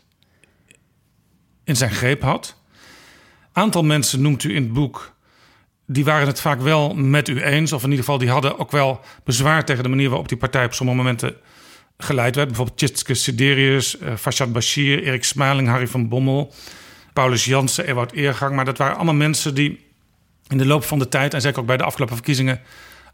in 1.64 1.76
zijn 1.76 1.90
greep 1.90 2.22
had. 2.22 2.56
Aantal 3.52 3.84
mensen 3.84 4.22
noemt 4.22 4.44
u 4.44 4.54
in 4.54 4.62
het 4.62 4.72
boek. 4.72 5.12
Die 5.86 6.04
waren 6.04 6.26
het 6.26 6.40
vaak 6.40 6.60
wel 6.60 6.94
met 6.94 7.28
u 7.28 7.42
eens. 7.42 7.72
Of 7.72 7.82
in 7.82 7.90
ieder 7.90 8.04
geval, 8.04 8.18
die 8.18 8.30
hadden 8.30 8.58
ook 8.58 8.70
wel 8.70 9.00
bezwaar 9.24 9.64
tegen 9.64 9.82
de 9.82 9.88
manier 9.88 10.08
waarop 10.08 10.28
die 10.28 10.38
partij 10.38 10.64
op 10.64 10.74
sommige 10.74 10.98
momenten 10.98 11.36
geleid 11.98 12.34
werd. 12.34 12.48
Bijvoorbeeld 12.48 12.78
Tjitske 12.78 13.14
Siderius, 13.14 14.00
uh, 14.00 14.16
Fashad 14.16 14.52
Bashir, 14.52 15.02
Erik 15.02 15.24
Smaling, 15.24 15.68
Harry 15.68 15.86
van 15.86 16.08
Bommel, 16.08 16.52
Paulus 17.12 17.44
Jansen, 17.44 17.86
Ewout 17.86 18.12
Eergang. 18.12 18.54
Maar 18.54 18.64
dat 18.64 18.78
waren 18.78 18.96
allemaal 18.96 19.14
mensen 19.14 19.54
die 19.54 19.86
in 20.48 20.58
de 20.58 20.66
loop 20.66 20.84
van 20.84 20.98
de 20.98 21.08
tijd, 21.08 21.34
en 21.34 21.40
zeker 21.40 21.60
ook 21.60 21.66
bij 21.66 21.76
de 21.76 21.84
afgelopen 21.84 22.16
verkiezingen, 22.16 22.60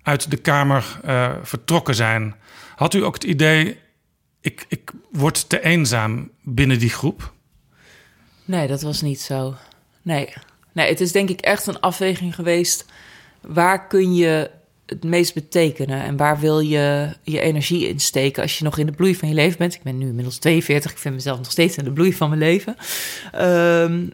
uit 0.02 0.30
de 0.30 0.36
Kamer 0.36 1.00
uh, 1.04 1.30
vertrokken 1.42 1.94
zijn. 1.94 2.34
Had 2.76 2.94
u 2.94 3.04
ook 3.04 3.14
het 3.14 3.24
idee, 3.24 3.78
ik, 4.40 4.64
ik 4.68 4.90
word 5.10 5.48
te 5.48 5.62
eenzaam 5.62 6.30
binnen 6.42 6.78
die 6.78 6.90
groep? 6.90 7.32
Nee, 8.50 8.66
dat 8.66 8.82
was 8.82 9.02
niet 9.02 9.20
zo. 9.20 9.54
Nee. 10.02 10.28
nee, 10.72 10.88
het 10.88 11.00
is 11.00 11.12
denk 11.12 11.28
ik 11.28 11.40
echt 11.40 11.66
een 11.66 11.80
afweging 11.80 12.34
geweest. 12.34 12.84
Waar 13.40 13.86
kun 13.86 14.14
je 14.14 14.50
het 14.86 15.04
meest 15.04 15.34
betekenen 15.34 16.02
en 16.02 16.16
waar 16.16 16.38
wil 16.38 16.60
je 16.60 17.16
je 17.22 17.40
energie 17.40 17.88
in 17.88 18.00
steken 18.00 18.42
als 18.42 18.58
je 18.58 18.64
nog 18.64 18.78
in 18.78 18.86
de 18.86 18.92
bloei 18.92 19.16
van 19.16 19.28
je 19.28 19.34
leven 19.34 19.58
bent? 19.58 19.74
Ik 19.74 19.82
ben 19.82 19.98
nu 19.98 20.06
inmiddels 20.06 20.38
42, 20.38 20.90
ik 20.90 20.98
vind 20.98 21.14
mezelf 21.14 21.38
nog 21.38 21.50
steeds 21.50 21.76
in 21.76 21.84
de 21.84 21.92
bloei 21.92 22.14
van 22.14 22.28
mijn 22.28 22.40
leven. 22.40 22.76
Um, 23.34 24.12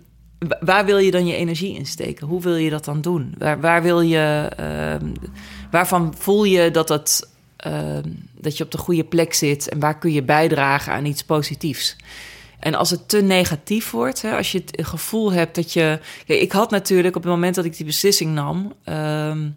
waar 0.61 0.85
wil 0.85 0.99
je 0.99 1.11
dan 1.11 1.27
je 1.27 1.35
energie 1.35 1.75
in 1.75 1.87
steken? 1.87 2.27
Hoe 2.27 2.43
wil 2.43 2.57
je 2.57 2.71
dat 2.71 2.85
dan 2.85 3.01
doen? 3.01 3.35
Waar, 3.39 3.61
waar 3.61 3.83
wil 3.83 4.01
je, 4.01 4.51
um, 5.01 5.13
waarvan 5.71 6.15
voel 6.19 6.45
je 6.45 6.71
dat, 6.71 6.89
het, 6.89 7.29
um, 7.67 8.29
dat 8.33 8.57
je 8.57 8.65
op 8.65 8.71
de 8.71 8.79
goede 8.79 9.05
plek 9.05 9.35
zit 9.35 9.69
en 9.69 9.81
waar 9.81 9.99
kun 9.99 10.13
je 10.13 10.23
bijdragen 10.23 10.93
aan 10.93 11.05
iets 11.05 11.25
positiefs? 11.25 11.97
En 12.59 12.75
als 12.75 12.91
het 12.91 13.09
te 13.09 13.23
negatief 13.23 13.91
wordt, 13.91 14.23
hè, 14.23 14.37
als 14.37 14.53
je 14.53 14.63
het 14.65 14.87
gevoel 14.87 15.33
hebt 15.33 15.55
dat 15.55 15.73
je. 15.73 16.01
Ik 16.27 16.53
had 16.53 16.71
natuurlijk 16.71 17.17
op 17.17 17.23
het 17.23 17.33
moment 17.33 17.55
dat 17.55 17.65
ik 17.65 17.77
die 17.77 17.87
beslissing 17.87 18.35
nam, 18.35 18.73
um, 18.85 19.57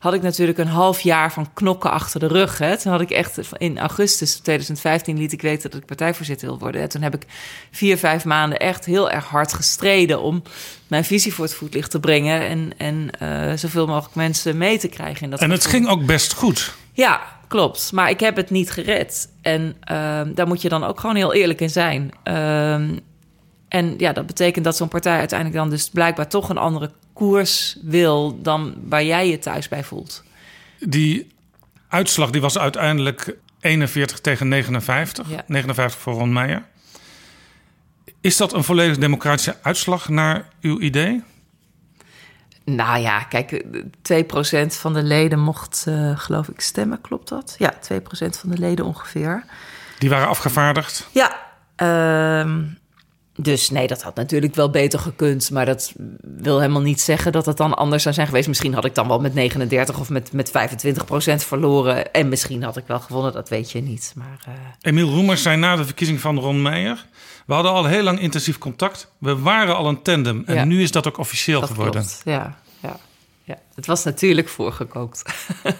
had 0.00 0.14
ik 0.14 0.22
natuurlijk 0.22 0.58
een 0.58 0.66
half 0.66 1.00
jaar 1.00 1.32
van 1.32 1.52
knokken 1.52 1.90
achter 1.90 2.20
de 2.20 2.26
rug. 2.26 2.58
Hè. 2.58 2.78
Toen 2.78 2.92
had 2.92 3.00
ik 3.00 3.10
echt 3.10 3.38
in 3.58 3.78
augustus 3.78 4.34
2015 4.34 5.18
liet 5.18 5.32
ik 5.32 5.42
weten 5.42 5.70
dat 5.70 5.80
ik 5.80 5.86
partijvoorzitter 5.86 6.48
wil 6.48 6.58
worden. 6.58 6.80
En 6.80 6.88
toen 6.88 7.02
heb 7.02 7.14
ik 7.14 7.26
vier, 7.70 7.98
vijf 7.98 8.24
maanden 8.24 8.58
echt 8.58 8.84
heel 8.84 9.10
erg 9.10 9.24
hard 9.24 9.52
gestreden 9.52 10.20
om 10.20 10.42
mijn 10.86 11.04
visie 11.04 11.34
voor 11.34 11.44
het 11.44 11.54
voetlicht 11.54 11.90
te 11.90 12.00
brengen. 12.00 12.40
En, 12.48 12.72
en 12.76 13.10
uh, 13.22 13.56
zoveel 13.56 13.86
mogelijk 13.86 14.14
mensen 14.14 14.56
mee 14.56 14.78
te 14.78 14.88
krijgen. 14.88 15.22
In 15.22 15.30
dat 15.30 15.40
en 15.40 15.50
het 15.50 15.66
ging 15.66 15.88
ook 15.88 16.06
best 16.06 16.32
goed. 16.32 16.74
Ja, 16.92 17.39
klopt. 17.50 17.92
Maar 17.92 18.10
ik 18.10 18.20
heb 18.20 18.36
het 18.36 18.50
niet 18.50 18.70
gered. 18.70 19.28
En 19.42 19.76
uh, 19.90 20.20
daar 20.34 20.46
moet 20.46 20.62
je 20.62 20.68
dan 20.68 20.84
ook 20.84 21.00
gewoon 21.00 21.16
heel 21.16 21.34
eerlijk 21.34 21.60
in 21.60 21.70
zijn. 21.70 22.10
Uh, 22.24 22.74
en 23.68 23.94
ja, 23.96 24.12
dat 24.12 24.26
betekent 24.26 24.64
dat 24.64 24.76
zo'n 24.76 24.88
partij 24.88 25.18
uiteindelijk 25.18 25.58
dan 25.58 25.70
dus 25.70 25.88
blijkbaar 25.88 26.28
toch 26.28 26.48
een 26.48 26.58
andere 26.58 26.90
koers 27.12 27.76
wil 27.82 28.42
dan 28.42 28.74
waar 28.88 29.04
jij 29.04 29.28
je 29.28 29.38
thuis 29.38 29.68
bij 29.68 29.84
voelt. 29.84 30.24
Die 30.78 31.26
uitslag 31.88 32.30
die 32.30 32.40
was 32.40 32.58
uiteindelijk 32.58 33.36
41 33.60 34.20
tegen 34.20 34.48
59. 34.48 35.30
Ja. 35.30 35.44
59 35.46 36.00
voor 36.00 36.12
Ron 36.12 36.32
Meijer. 36.32 36.62
Is 38.20 38.36
dat 38.36 38.52
een 38.52 38.64
volledig 38.64 38.98
democratische 38.98 39.56
uitslag 39.62 40.08
naar 40.08 40.48
uw 40.60 40.80
idee? 40.80 41.22
Nou 42.74 42.98
ja, 42.98 43.22
kijk, 43.22 43.64
2% 44.02 44.66
van 44.66 44.94
de 44.94 45.02
leden 45.02 45.38
mocht, 45.38 45.84
uh, 45.88 46.18
geloof 46.18 46.48
ik, 46.48 46.60
stemmen. 46.60 47.00
Klopt 47.00 47.28
dat? 47.28 47.54
Ja, 47.58 47.74
2% 47.74 47.76
van 48.38 48.50
de 48.50 48.58
leden 48.58 48.84
ongeveer. 48.84 49.44
Die 49.98 50.10
waren 50.10 50.28
afgevaardigd? 50.28 51.08
Ja. 51.12 51.48
Uh, 51.76 52.56
dus 53.42 53.70
nee, 53.70 53.86
dat 53.86 54.02
had 54.02 54.14
natuurlijk 54.14 54.54
wel 54.54 54.70
beter 54.70 54.98
gekund. 54.98 55.50
Maar 55.50 55.66
dat 55.66 55.92
wil 56.20 56.60
helemaal 56.60 56.82
niet 56.82 57.00
zeggen 57.00 57.32
dat 57.32 57.46
het 57.46 57.56
dan 57.56 57.74
anders 57.74 58.02
zou 58.02 58.14
zijn 58.14 58.26
geweest. 58.26 58.48
Misschien 58.48 58.74
had 58.74 58.84
ik 58.84 58.94
dan 58.94 59.08
wel 59.08 59.20
met 59.20 59.34
39 59.34 59.98
of 60.00 60.08
met, 60.10 60.32
met 60.32 60.50
25 60.50 61.04
procent 61.04 61.44
verloren. 61.44 62.12
En 62.12 62.28
misschien 62.28 62.62
had 62.62 62.76
ik 62.76 62.84
wel 62.86 63.00
gewonnen, 63.00 63.32
dat 63.32 63.48
weet 63.48 63.70
je 63.70 63.80
niet. 63.82 64.12
Maar, 64.16 64.44
uh... 64.48 64.54
Emiel 64.80 65.08
Roemers 65.10 65.42
zei 65.42 65.56
na 65.56 65.76
de 65.76 65.84
verkiezing 65.84 66.20
van 66.20 66.38
Ron 66.38 66.62
Meijer... 66.62 67.06
we 67.46 67.52
hadden 67.54 67.72
al 67.72 67.84
heel 67.84 68.02
lang 68.02 68.20
intensief 68.20 68.58
contact. 68.58 69.12
We 69.18 69.38
waren 69.38 69.76
al 69.76 69.88
een 69.88 70.02
tandem. 70.02 70.42
En 70.46 70.54
Ja. 70.54 70.64
nu 70.64 70.82
is 70.82 70.90
dat 70.90 71.06
ook 71.06 71.18
officieel 71.18 71.60
dat 71.60 71.70
geworden. 71.70 72.00
klopt. 72.00 72.20
Ja, 72.24 72.58
ja, 72.80 72.96
ja. 73.44 73.58
Het 73.74 73.86
was 73.86 74.04
natuurlijk 74.04 74.48
voorgekookt. 74.48 75.22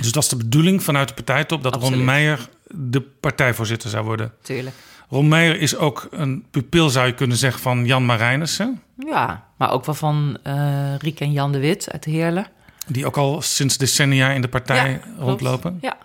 Dus 0.00 0.12
dat 0.12 0.22
is 0.22 0.28
de 0.28 0.36
bedoeling 0.36 0.82
vanuit 0.82 1.08
de 1.08 1.14
partijtop... 1.14 1.62
dat 1.62 1.74
Ron. 1.74 2.04
Meijer 2.04 2.48
de 2.66 3.00
partijvoorzitter 3.00 3.90
zou 3.90 4.04
worden. 4.04 4.32
Tuurlijk. 4.42 4.76
Ron 5.10 5.28
Meijer 5.28 5.60
is 5.60 5.76
ook 5.76 6.08
een 6.10 6.44
pupil, 6.50 6.90
zou 6.90 7.06
je 7.06 7.14
kunnen 7.14 7.36
zeggen, 7.36 7.60
van 7.62 7.86
Jan 7.86 8.04
Marijnissen. 8.06 8.82
Ja, 8.96 9.46
maar 9.56 9.70
ook 9.72 9.84
wel 9.84 9.94
van 9.94 10.38
eh 10.42 10.94
Riek 10.98 11.20
en 11.20 11.32
Jan 11.32 11.52
de 11.52 11.58
Wit 11.58 11.90
uit 11.92 12.04
Heerlen. 12.04 12.46
Die 12.86 13.06
ook 13.06 13.16
al 13.16 13.42
sinds 13.42 13.76
decennia 13.78 14.30
in 14.30 14.40
de 14.40 14.48
partij 14.48 14.90
Ja, 14.90 14.96
klopt. 14.96 15.18
rondlopen. 15.20 15.78
Ja. 15.80 15.96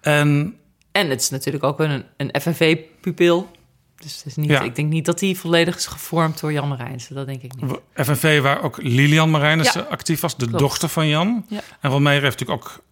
En 0.00 0.56
En 0.92 1.10
het 1.10 1.20
is 1.20 1.30
natuurlijk 1.30 1.64
ook 1.64 1.80
een, 1.80 2.04
een 2.16 2.40
FNV-pupil. 2.40 3.50
Dus 3.96 4.16
het 4.16 4.26
is 4.26 4.36
niet, 4.36 4.50
Ja. 4.50 4.60
ik 4.60 4.76
denk 4.76 4.90
niet 4.92 5.04
dat 5.04 5.20
hij 5.20 5.34
volledig 5.34 5.76
is 5.76 5.86
gevormd 5.86 6.40
door 6.40 6.52
Jan 6.52 6.68
Marijnsen. 6.68 7.14
Dat 7.14 7.26
denk 7.26 7.42
ik 7.42 7.52
niet. 7.60 7.74
FNV, 7.94 8.40
waar 8.40 8.62
ook 8.62 8.82
Lilian 8.82 9.30
Marijnissen 9.30 9.80
Ja. 9.80 9.86
actief 9.90 10.20
was, 10.20 10.36
de 10.36 10.44
Klopt. 10.46 10.58
dochter 10.58 10.88
van 10.88 11.08
Jan. 11.08 11.44
Ja. 11.48 11.60
En 11.80 11.90
Ron 11.90 12.02
Meijer 12.02 12.22
heeft 12.22 12.38
natuurlijk 12.38 12.66
ook 12.68 12.82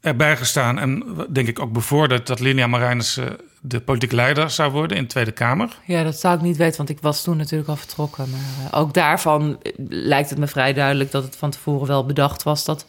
erbij 0.00 0.36
gestaan 0.36 0.78
en 0.78 1.04
denk 1.28 1.48
ik 1.48 1.58
ook 1.58 1.72
bevorderd 1.72 2.26
dat 2.26 2.40
Lilian 2.40 2.70
Marijnissen 2.70 3.36
de 3.60 3.80
politiek 3.80 4.12
leider 4.12 4.50
zou 4.50 4.72
worden 4.72 4.96
in 4.96 5.02
de 5.02 5.08
Tweede 5.08 5.32
Kamer. 5.32 5.76
Ja, 5.86 6.02
dat 6.02 6.20
zou 6.20 6.36
ik 6.36 6.42
niet 6.42 6.56
weten, 6.56 6.76
want 6.76 6.88
ik 6.88 7.00
was 7.00 7.22
toen 7.22 7.36
natuurlijk 7.36 7.68
al 7.68 7.76
vertrokken. 7.76 8.30
Maar 8.30 8.70
eh, 8.72 8.80
ook 8.80 8.94
daarvan 8.94 9.58
eh, 9.62 9.72
lijkt 9.88 10.30
het 10.30 10.38
me 10.38 10.46
vrij 10.46 10.72
duidelijk 10.72 11.10
dat 11.10 11.24
het 11.24 11.36
van 11.36 11.50
tevoren 11.50 11.86
wel 11.86 12.06
bedacht 12.06 12.42
was 12.42 12.64
dat 12.64 12.86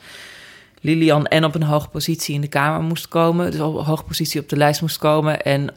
Lilian 0.82 1.26
en 1.26 1.46
op 1.46 1.56
een 1.56 1.64
hoge 1.64 1.88
positie 1.88 2.36
in 2.36 2.42
de 2.42 2.48
Kamer 2.48 2.82
moest 2.82 3.08
komen. 3.08 3.52
Dus 3.52 3.60
op 3.60 3.76
een 3.76 3.86
hoge 3.86 4.04
positie 4.04 4.42
op 4.42 4.50
de 4.50 4.58
lijst 4.58 4.82
moest 4.82 4.98
komen. 4.98 5.42
En 5.42 5.76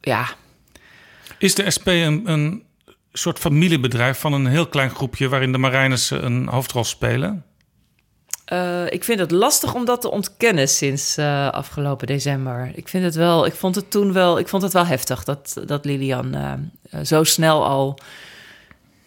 ja, 0.00 0.28
Is 1.38 1.54
de 1.54 1.70
SP 1.76 1.86
een, 1.86 2.30
een 2.30 2.62
soort 3.12 3.38
familiebedrijf 3.38 4.18
van 4.18 4.32
een 4.32 4.46
heel 4.46 4.66
klein 4.66 4.90
groepje 4.90 5.28
waarin 5.28 5.52
de 5.52 5.58
Marijnissen 5.58 6.24
een 6.24 6.48
hoofdrol 6.48 6.84
spelen? 6.84 7.44
Eh, 8.52 8.86
ik 8.88 9.04
vind 9.04 9.18
het 9.18 9.30
lastig 9.30 9.74
om 9.74 9.84
dat 9.84 10.00
te 10.00 10.10
ontkennen 10.10 10.68
sinds 10.68 11.16
eh, 11.16 11.48
afgelopen 11.48 12.06
december. 12.06 12.70
Ik 12.74 12.88
vind 12.88 13.04
het 13.04 13.14
wel, 13.14 13.46
ik 13.46 13.54
vond 13.54 13.74
het 13.74 13.90
toen 13.90 14.12
wel, 14.12 14.38
ik 14.38 14.48
vond 14.48 14.62
het 14.62 14.72
wel 14.72 14.86
heftig 14.86 15.24
dat, 15.24 15.62
dat 15.66 15.84
Lilian 15.84 16.34
eh, 16.34 16.52
zo 17.02 17.24
snel 17.24 17.66
al. 17.66 17.98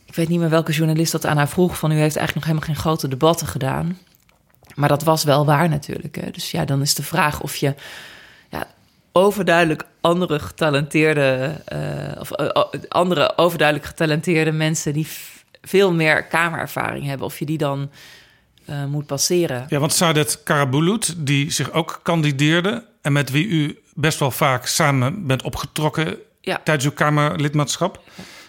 Ik 0.05 0.15
weet 0.15 0.27
niet 0.27 0.39
meer 0.39 0.49
welke 0.49 0.71
journalist 0.71 1.11
dat 1.11 1.25
aan 1.25 1.37
haar 1.37 1.49
vroeg. 1.49 1.77
Van 1.77 1.91
u 1.91 1.95
heeft 1.95 2.15
eigenlijk 2.15 2.35
nog 2.35 2.45
helemaal 2.45 2.67
geen 2.67 2.83
grote 2.83 3.07
debatten 3.07 3.47
gedaan. 3.47 3.99
Maar 4.75 4.89
dat 4.89 5.03
was 5.03 5.23
wel 5.23 5.45
waar 5.45 5.69
natuurlijk. 5.69 6.33
Dus 6.33 6.51
ja, 6.51 6.65
dan 6.65 6.81
is 6.81 6.95
de 6.95 7.03
vraag 7.03 7.41
of 7.41 7.55
je 7.55 7.75
ja, 8.49 8.67
overduidelijk 9.11 9.85
andere 10.01 10.39
getalenteerde, 10.39 11.55
of 12.19 12.31
andere 12.87 13.37
overduidelijk 13.37 13.87
getalenteerde 13.87 14.51
mensen 14.51 14.93
die 14.93 15.07
veel 15.61 15.93
meer 15.93 16.23
kamerervaring 16.23 17.05
hebben, 17.05 17.27
of 17.27 17.39
je 17.39 17.45
die 17.45 17.57
dan 17.57 17.89
eh, 18.65 18.85
moet 18.85 19.05
passeren. 19.05 19.65
Ja, 19.69 19.79
want 19.79 19.93
Saadet 19.93 20.43
Karabulut, 20.43 21.13
die 21.17 21.51
zich 21.51 21.71
ook 21.71 21.99
kandideerde 22.03 22.85
en 23.01 23.13
met 23.13 23.31
wie 23.31 23.47
u 23.47 23.79
best 23.93 24.19
wel 24.19 24.31
vaak 24.31 24.65
samen 24.65 25.27
bent 25.27 25.41
opgetrokken 25.43 26.17
Ja. 26.41 26.61
tijdens 26.63 26.85
uw 26.85 26.91
Kamerlidmaatschap, 26.91 28.01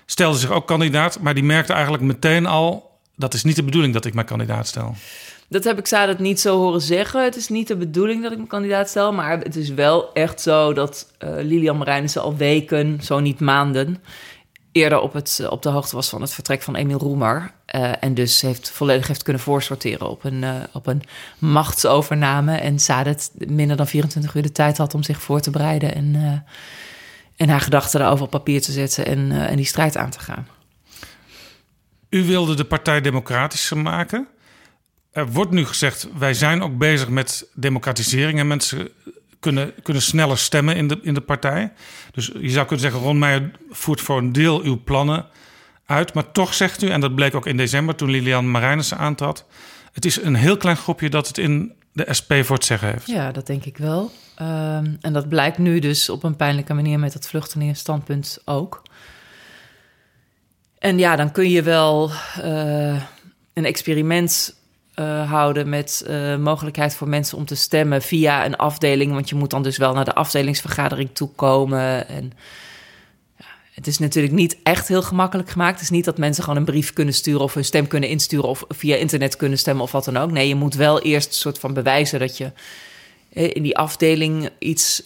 stelde 0.07 0.39
zich 0.39 0.51
ook 0.51 0.67
kandidaat, 0.67 1.21
maar 1.21 1.35
die 1.35 1.45
merkte 1.45 1.73
eigenlijk 1.73 2.03
meteen 2.03 2.47
al: 2.47 2.91
dat 3.17 3.35
is 3.35 3.45
niet 3.45 3.57
de 3.57 3.63
bedoeling 3.63 3.93
dat 3.93 4.05
ik 4.05 4.15
mij 4.15 4.25
kandidaat 4.25 4.67
stel. 4.67 4.95
Dat 5.49 5.65
heb 5.65 5.79
ik 5.79 5.87
Sadat 5.87 6.19
niet 6.19 6.41
zo 6.41 6.59
horen 6.59 6.81
zeggen. 6.81 7.25
Het 7.25 7.37
is 7.37 7.49
niet 7.49 7.69
de 7.69 7.77
bedoeling 7.77 8.23
dat 8.23 8.33
ik 8.33 8.39
me 8.39 8.47
kandidaat 8.47 8.89
stel. 8.89 9.13
Maar 9.13 9.39
het 9.39 9.57
is 9.57 9.69
wel 9.69 10.13
echt 10.13 10.41
zo 10.41 10.73
dat 10.73 11.13
eh, 11.19 11.31
Lilian 11.35 11.77
Marijnissen 11.77 12.23
al 12.23 12.37
weken, 12.37 12.99
zo 13.03 13.21
niet 13.21 13.41
maanden... 13.41 14.03
eerder 14.77 15.01
op, 15.01 15.13
het, 15.13 15.47
op 15.51 15.63
de 15.63 15.69
hoogte 15.69 15.97
was 15.97 16.09
van 16.09 16.21
het 16.21 16.33
vertrek 16.33 16.63
van 16.63 16.75
Emiel 16.75 16.99
Roemer. 16.99 17.51
Eh, 17.65 17.93
en 18.01 18.15
dus 18.15 18.41
heeft 18.41 18.71
volledig 18.71 19.07
heeft 19.07 19.23
kunnen 19.23 19.43
voorsorteren 19.43 20.09
op 20.09 20.25
een, 20.25 20.45
eh, 20.45 20.55
op 20.73 20.87
een 20.87 21.03
machtsovername. 21.39 22.57
En 22.57 22.79
Sadat 22.79 23.31
minder 23.47 23.77
dan 23.77 23.87
24 23.87 24.35
uur 24.35 24.43
de 24.43 24.53
tijd 24.53 24.79
had 24.79 24.95
om 24.95 25.03
zich 25.03 25.23
voor 25.23 25.41
te 25.41 25.51
bereiden... 25.51 25.95
en, 25.95 26.15
eh, 26.15 26.53
en 27.37 27.49
haar 27.49 27.61
gedachten 27.61 28.01
daarover 28.01 28.25
op 28.25 28.31
papier 28.31 28.61
te 28.61 28.73
zetten 28.73 29.07
en, 29.07 29.33
en 29.33 29.57
die 29.57 29.65
strijd 29.65 29.97
aan 29.97 30.11
te 30.11 30.19
gaan. 30.19 30.49
U 32.09 32.25
wilde 32.25 32.55
de 32.55 32.65
partij 32.65 33.01
democratischer 33.01 33.79
maken. 33.79 34.29
Er 35.11 35.33
wordt 35.33 35.51
nu 35.51 35.67
gezegd, 35.67 36.09
wij 36.19 36.35
zijn 36.35 36.63
ook 36.63 36.79
bezig 36.79 37.09
met 37.09 37.49
democratisering 37.55 38.39
en 38.39 38.47
mensen 38.47 38.89
kunnen, 39.53 39.73
kunnen 39.83 40.03
sneller 40.03 40.39
stemmen 40.39 40.77
in 40.77 40.89
de, 40.89 40.99
in 41.03 41.15
de 41.15 41.21
partij. 41.21 41.73
Dus 42.13 42.27
je 42.27 42.51
zou 42.51 42.67
kunnen 42.67 42.85
zeggen, 42.85 43.01
Ron 43.01 43.19
Meijer 43.19 43.51
voert 43.71 44.01
voor 44.01 44.19
een 44.19 44.33
deel 44.33 44.63
uw 44.63 44.83
plannen 44.85 45.27
uit. 45.87 46.15
Maar 46.15 46.33
toch 46.33 46.55
zegt 46.55 46.83
u, 46.83 46.89
en 46.89 47.01
dat 47.01 47.15
bleek 47.15 47.35
ook 47.35 47.47
in 47.47 47.57
december 47.57 47.95
toen 47.95 48.11
Lilian 48.11 48.51
Marijnissen 48.51 48.99
aantrad... 48.99 49.45
het 49.93 50.05
is 50.05 50.23
een 50.23 50.35
heel 50.35 50.57
klein 50.57 50.77
groepje 50.77 51.11
dat 51.11 51.27
het 51.27 51.39
in 51.39 51.73
de 51.93 52.15
SP 52.19 52.33
voor 52.43 52.57
het 52.57 52.65
zeggen 52.65 52.89
heeft. 52.89 53.07
Ja, 53.07 53.33
dat 53.33 53.47
denk 53.47 53.65
ik 53.65 53.77
wel. 53.77 54.11
Ehm, 54.37 54.95
en 55.01 55.13
dat 55.13 55.29
blijkt 55.29 55.59
nu 55.59 55.79
dus 55.79 56.09
op 56.09 56.23
een 56.23 56.37
pijnlijke 56.37 56.75
manier 56.75 56.99
met 56.99 57.13
dat 57.13 57.29
vluchtelingenstandpunt 57.29 58.39
ook. 58.45 58.83
En 60.79 60.99
ja, 60.99 61.17
dan 61.17 61.33
kun 61.33 61.51
je 61.51 61.63
wel 61.63 62.11
eh, 62.43 63.03
een 63.53 63.65
experiment 63.65 64.55
eh, 64.97 65.31
houden 65.31 65.69
met 65.69 66.05
eh, 66.07 66.37
mogelijkheid 66.37 66.95
voor 66.95 67.09
mensen 67.09 67.39
om 67.39 67.45
te 67.45 67.55
stemmen 67.55 68.03
via 68.03 68.45
een 68.45 68.57
afdeling. 68.57 69.13
Want 69.13 69.29
je 69.29 69.35
moet 69.35 69.51
dan 69.51 69.63
dus 69.63 69.77
wel 69.77 69.93
naar 69.93 70.05
de 70.05 70.15
afdelingsvergadering 70.15 71.11
toekomen. 71.13 72.09
En 72.09 72.33
ja, 73.37 73.45
het 73.73 73.87
is 73.87 73.99
natuurlijk 73.99 74.35
niet 74.35 74.57
echt 74.63 74.89
heel 74.89 75.03
gemakkelijk 75.03 75.51
gemaakt. 75.51 75.73
Het 75.73 75.83
is 75.83 75.91
niet 75.91 76.05
dat 76.05 76.19
mensen 76.19 76.43
gewoon 76.43 76.59
een 76.59 76.65
brief 76.65 76.93
kunnen 76.93 77.15
sturen 77.15 77.41
of 77.41 77.55
hun 77.55 77.65
stem 77.65 77.87
kunnen 77.87 78.09
insturen 78.09 78.49
of 78.49 78.65
via 78.69 78.97
internet 78.97 79.37
kunnen 79.37 79.59
stemmen 79.59 79.85
of 79.85 79.93
wat 79.93 80.05
dan 80.05 80.17
ook. 80.17 80.31
Nee, 80.31 80.49
je 80.49 80.55
moet 80.55 80.75
wel 80.75 81.01
eerst 81.01 81.29
een 81.29 81.35
soort 81.35 81.59
van 81.59 81.75
bewijzen 81.75 82.19
dat 82.19 82.37
je 82.37 82.53
eh, 83.33 83.51
in 83.55 83.63
die 83.63 83.77
afdeling 83.77 84.51
iets, 84.59 85.03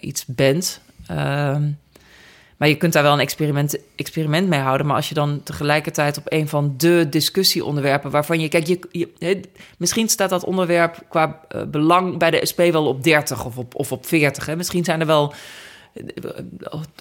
iets 0.00 0.24
bent. 0.26 0.80
Ehm, 1.06 1.62
maar 2.62 2.70
je 2.70 2.76
kunt 2.76 2.92
daar 2.92 3.02
wel 3.02 3.12
een 3.12 3.20
experiment, 3.20 3.78
experiment 3.96 4.48
mee 4.48 4.60
houden. 4.60 4.86
Maar 4.86 4.96
als 4.96 5.08
je 5.08 5.14
dan 5.14 5.40
tegelijkertijd 5.42 6.18
op 6.18 6.26
een 6.28 6.48
van 6.48 6.74
de 6.76 7.06
discussieonderwerpen 7.10 8.10
waarvan 8.10 8.40
je. 8.40 8.48
Kijk, 8.48 8.66
je, 8.90 9.40
misschien 9.78 10.08
staat 10.08 10.30
dat 10.30 10.44
onderwerp 10.44 10.98
qua 11.08 11.40
eh, 11.48 11.62
belang 11.62 12.18
bij 12.18 12.30
de 12.30 12.46
SP 12.50 12.58
wel 12.58 12.86
op 12.86 13.02
30 13.02 13.44
of 13.44 13.58
op, 13.58 13.74
of 13.74 13.92
op 13.92 14.06
40. 14.06 14.46
Hè. 14.46 14.56
Misschien 14.56 14.84
zijn 14.84 15.00
er 15.00 15.06
wel 15.06 15.34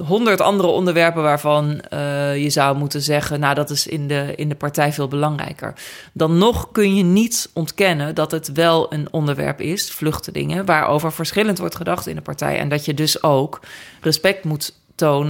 honderd 0.03 0.41
andere 0.41 0.69
onderwerpen 0.69 1.23
waarvan 1.23 1.81
eh, 1.81 2.43
je 2.43 2.49
zou 2.49 2.77
moeten 2.77 3.01
zeggen, 3.01 3.39
nou 3.39 3.55
dat 3.55 3.69
is 3.69 3.88
in 3.88 4.07
de, 4.07 4.33
in 4.35 4.49
de 4.49 4.55
partij 4.55 4.93
veel 4.93 5.07
belangrijker. 5.07 5.73
Dan 6.13 6.38
nog 6.38 6.71
kun 6.71 6.95
je 6.95 7.03
niet 7.03 7.49
ontkennen 7.53 8.15
dat 8.15 8.31
het 8.31 8.51
wel 8.51 8.93
een 8.93 9.07
onderwerp 9.11 9.61
is, 9.61 9.91
vluchtelingen, 9.91 10.65
waarover 10.65 11.13
verschillend 11.13 11.57
wordt 11.57 11.75
gedacht 11.75 12.07
in 12.07 12.15
de 12.15 12.21
partij. 12.21 12.57
En 12.57 12.69
dat 12.69 12.85
je 12.85 12.93
dus 12.93 13.23
ook 13.23 13.59
respect 14.01 14.43
moet 14.43 14.79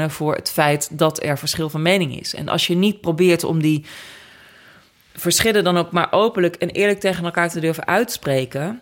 voor 0.09 0.35
het 0.35 0.51
feit 0.51 0.97
dat 0.97 1.23
er 1.23 1.37
verschil 1.37 1.69
van 1.69 1.81
mening 1.81 2.19
is. 2.19 2.35
En 2.35 2.49
als 2.49 2.67
je 2.67 2.75
niet 2.75 3.01
probeert 3.01 3.43
om 3.43 3.61
die 3.61 3.85
verschillen 5.13 5.63
dan 5.63 5.77
ook 5.77 5.91
maar 5.91 6.07
openlijk 6.11 6.55
en 6.55 6.69
eerlijk 6.69 6.99
tegen 6.99 7.25
elkaar 7.25 7.49
te 7.49 7.59
durven 7.59 7.87
uitspreken, 7.87 8.81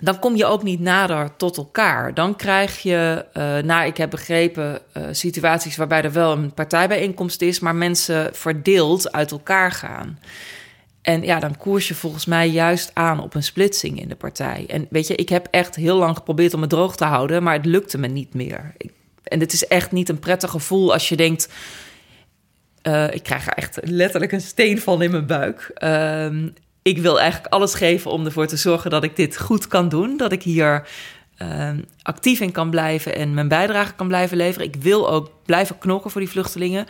dan 0.00 0.18
kom 0.18 0.36
je 0.36 0.46
ook 0.46 0.62
niet 0.62 0.80
nader 0.80 1.36
tot 1.36 1.56
elkaar. 1.56 2.14
Dan 2.14 2.36
krijg 2.36 2.78
je, 2.78 3.24
uh, 3.34 3.58
naar 3.58 3.86
ik 3.86 3.96
heb 3.96 4.10
begrepen, 4.10 4.80
uh, 4.96 5.02
situaties 5.10 5.76
waarbij 5.76 6.02
er 6.02 6.12
wel 6.12 6.32
een 6.32 6.54
partijbijeenkomst 6.54 7.42
is, 7.42 7.60
maar 7.60 7.74
mensen 7.74 8.30
verdeeld 8.34 9.12
uit 9.12 9.30
elkaar 9.30 9.72
gaan. 9.72 10.18
En 11.02 11.22
ja, 11.22 11.40
dan 11.40 11.56
koers 11.56 11.88
je 11.88 11.94
volgens 11.94 12.26
mij 12.26 12.48
juist 12.48 12.90
aan 12.94 13.20
op 13.20 13.34
een 13.34 13.42
splitsing 13.42 14.00
in 14.00 14.08
de 14.08 14.16
partij. 14.16 14.64
En 14.68 14.86
weet 14.90 15.06
je, 15.06 15.14
ik 15.14 15.28
heb 15.28 15.48
echt 15.50 15.76
heel 15.76 15.96
lang 15.96 16.16
geprobeerd 16.16 16.54
om 16.54 16.60
het 16.60 16.70
droog 16.70 16.96
te 16.96 17.04
houden, 17.04 17.42
maar 17.42 17.54
het 17.54 17.66
lukte 17.66 17.98
me 17.98 18.06
niet 18.06 18.34
meer. 18.34 18.74
Ik, 18.76 18.90
en 19.30 19.40
het 19.40 19.52
is 19.52 19.66
echt 19.66 19.92
niet 19.92 20.08
een 20.08 20.18
prettig 20.18 20.50
gevoel 20.50 20.92
als 20.92 21.08
je 21.08 21.16
denkt. 21.16 21.48
Uh, 22.82 23.14
ik 23.14 23.22
krijg 23.22 23.46
er 23.46 23.52
echt 23.52 23.78
letterlijk 23.82 24.32
een 24.32 24.40
steen 24.40 24.80
van 24.80 25.02
in 25.02 25.10
mijn 25.10 25.26
buik. 25.26 25.70
Uh, 25.84 26.48
ik 26.82 26.98
wil 26.98 27.20
eigenlijk 27.20 27.52
alles 27.52 27.74
geven 27.74 28.10
om 28.10 28.24
ervoor 28.24 28.46
te 28.46 28.56
zorgen 28.56 28.90
dat 28.90 29.04
ik 29.04 29.16
dit 29.16 29.38
goed 29.38 29.66
kan 29.66 29.88
doen. 29.88 30.16
Dat 30.16 30.32
ik 30.32 30.42
hier 30.42 30.88
uh, 31.42 31.70
actief 32.02 32.40
in 32.40 32.52
kan 32.52 32.70
blijven 32.70 33.14
en 33.14 33.34
mijn 33.34 33.48
bijdrage 33.48 33.94
kan 33.94 34.08
blijven 34.08 34.36
leveren. 34.36 34.66
Ik 34.66 34.76
wil 34.76 35.10
ook 35.10 35.30
blijven 35.44 35.78
knokken 35.78 36.10
voor 36.10 36.20
die 36.20 36.30
vluchtelingen. 36.30 36.86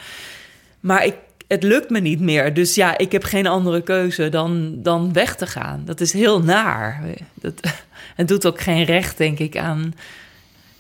Maar 0.81 1.05
ik, 1.05 1.15
het 1.49 1.63
lukt 1.63 1.91
me 1.91 2.01
niet 2.01 2.21
meer. 2.21 2.55
Dus 2.55 2.75
ja, 2.75 2.99
ik 2.99 3.13
heb 3.13 3.25
geen 3.25 3.47
andere 3.47 3.83
keuze 3.83 4.29
dan, 4.29 4.83
dan 4.83 5.13
weg 5.13 5.37
te 5.37 5.47
gaan. 5.47 5.83
Dat 5.85 6.01
is 6.01 6.13
heel 6.13 6.43
naar. 6.43 7.03
Dat, 7.35 7.55
het 8.17 8.29
doet 8.29 8.47
ook 8.47 8.61
geen 8.61 8.85
recht, 8.85 9.17
denk 9.17 9.39
ik, 9.39 9.57
aan, 9.57 9.95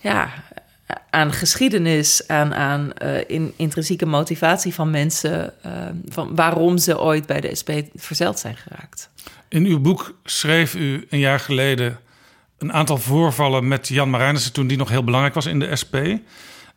ja, 0.00 0.30
aan 1.10 1.32
geschiedenis, 1.32 2.28
aan, 2.28 2.54
aan 2.54 2.90
uh, 3.02 3.18
in, 3.26 3.52
intrinsieke 3.56 4.06
motivatie 4.06 4.74
van 4.74 4.90
mensen, 4.90 5.52
uh, 5.66 5.72
van 6.08 6.34
waarom 6.34 6.78
ze 6.78 7.00
ooit 7.00 7.26
bij 7.26 7.40
de 7.40 7.54
SP 7.60 7.70
verzeld 7.94 8.38
zijn 8.38 8.56
geraakt. 8.56 9.10
In 9.48 9.64
uw 9.64 9.80
boek 9.80 10.14
schreef 10.24 10.74
u 10.74 11.06
een 11.10 11.18
jaar 11.18 11.40
geleden 11.40 11.98
een 12.58 12.72
aantal 12.72 12.98
voorvallen 12.98 13.68
met 13.68 13.88
Jan 13.88 14.10
Marijnissen 14.10 14.52
toen 14.52 14.66
die 14.66 14.76
nog 14.76 14.88
heel 14.88 15.04
belangrijk 15.04 15.34
was 15.34 15.46
in 15.46 15.58
de 15.58 15.76
SP. 15.82 15.96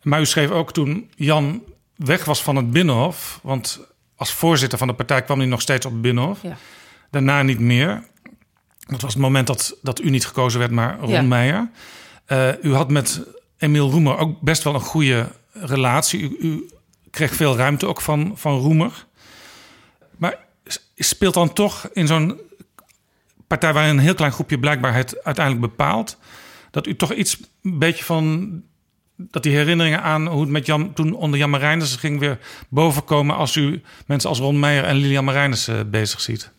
Maar 0.03 0.19
u 0.19 0.25
schreef 0.25 0.49
ook 0.49 0.73
toen 0.73 1.09
Jan 1.15 1.63
weg 1.95 2.25
was 2.25 2.43
van 2.43 2.55
het 2.55 2.71
Binnenhof, 2.71 3.39
want 3.43 3.79
als 4.15 4.33
voorzitter 4.33 4.77
van 4.77 4.87
de 4.87 4.93
partij 4.93 5.23
kwam 5.23 5.39
hij 5.39 5.47
nog 5.47 5.61
steeds 5.61 5.85
op 5.85 5.91
het 5.91 6.01
Binnenhof. 6.01 6.41
Ja. 6.41 6.57
Daarna 7.09 7.41
niet 7.41 7.59
meer. 7.59 8.03
Dat 8.79 9.01
was 9.01 9.13
het 9.13 9.21
moment 9.21 9.47
dat, 9.47 9.77
dat 9.81 10.01
u 10.01 10.09
niet 10.09 10.25
gekozen 10.25 10.59
werd, 10.59 10.71
maar 10.71 10.99
Ron 10.99 11.09
ja. 11.09 11.21
Meijer. 11.21 11.69
Uh, 12.27 12.49
u 12.61 12.73
had 12.73 12.89
met 12.89 13.21
Emiel 13.63 13.89
Roemer 13.89 14.17
ook 14.17 14.41
best 14.41 14.63
wel 14.63 14.73
een 14.73 14.79
goede 14.79 15.27
relatie. 15.51 16.21
U, 16.21 16.35
u 16.39 16.69
kreeg 17.09 17.35
veel 17.35 17.55
ruimte 17.55 17.87
ook 17.87 18.01
van, 18.01 18.31
van 18.35 18.57
Roemer. 18.57 19.05
Maar 20.17 20.39
speelt 20.95 21.33
dan 21.33 21.53
toch 21.53 21.89
in 21.93 22.07
zo'n 22.07 22.39
partij 23.47 23.73
waarin 23.73 23.97
een 23.97 24.03
heel 24.03 24.13
klein 24.13 24.31
groepje 24.31 24.59
blijkbaar 24.59 24.93
het 24.93 25.23
uiteindelijk 25.23 25.65
bepaalt, 25.65 26.17
dat 26.71 26.87
u 26.87 26.95
toch 26.95 27.13
iets 27.13 27.39
een 27.61 27.79
beetje 27.79 28.03
van 28.03 28.51
dat 29.15 29.43
die 29.43 29.55
herinneringen 29.55 30.01
aan 30.01 30.27
hoe 30.27 30.41
het 30.41 30.49
met 30.49 30.65
Jan 30.65 30.93
toen 30.93 31.13
onder 31.13 31.39
Jan 31.39 31.49
Marijnissen 31.49 31.99
ging 31.99 32.19
weer 32.19 32.39
bovenkomen 32.69 33.35
als 33.35 33.55
u 33.55 33.81
mensen 34.05 34.29
als 34.29 34.39
Ron 34.39 34.59
Meijer 34.59 34.83
en 34.83 34.95
Lilian 34.95 35.23
Marijnissen 35.23 35.89
bezig 35.89 36.21
ziet? 36.21 36.51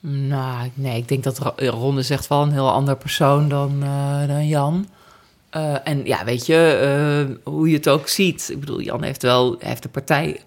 Nou, 0.00 0.70
nee, 0.74 0.96
ik 0.96 1.08
denk 1.08 1.24
dat 1.24 1.52
Ron 1.56 1.98
is 1.98 2.10
echt 2.10 2.26
wel 2.26 2.42
een 2.42 2.52
heel 2.52 2.72
ander 2.72 2.96
persoon 2.96 3.48
dan, 3.48 3.82
uh, 3.82 4.26
dan 4.26 4.46
Jan. 4.46 4.88
Uh, 5.56 5.74
en 5.84 6.04
ja, 6.04 6.24
weet 6.24 6.46
je, 6.46 7.26
uh, 7.28 7.52
hoe 7.52 7.68
je 7.68 7.76
het 7.76 7.88
ook 7.88 8.08
ziet. 8.08 8.48
Ik 8.50 8.60
bedoel, 8.60 8.80
Jan 8.80 9.02
heeft 9.02 9.22
wel 9.22 9.56
heeft 9.58 9.82
de 9.82 9.88
partij 9.88 10.40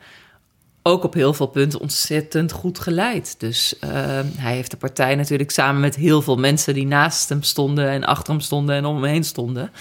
ook 0.83 1.03
op 1.03 1.13
heel 1.13 1.33
veel 1.33 1.47
punten 1.47 1.79
ontzettend 1.79 2.51
goed 2.51 2.79
geleid. 2.79 3.39
Dus 3.39 3.75
uh, 3.83 3.89
hij 4.37 4.55
heeft 4.55 4.71
de 4.71 4.77
partij 4.77 5.15
natuurlijk 5.15 5.51
samen 5.51 5.81
met 5.81 5.95
heel 5.95 6.21
veel 6.21 6.37
mensen 6.37 6.73
die 6.73 6.85
naast 6.85 7.29
hem 7.29 7.43
stonden 7.43 7.89
en 7.89 8.03
achter 8.03 8.33
hem 8.33 8.41
stonden 8.41 8.75
en 8.75 8.85
om 8.85 8.95
hem 8.95 9.11
heen 9.11 9.23
stonden. 9.23 9.71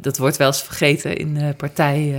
dat 0.00 0.18
wordt 0.18 0.36
wel 0.36 0.46
eens 0.46 0.62
vergeten 0.62 1.16
in 1.16 1.54
partij 1.56 2.14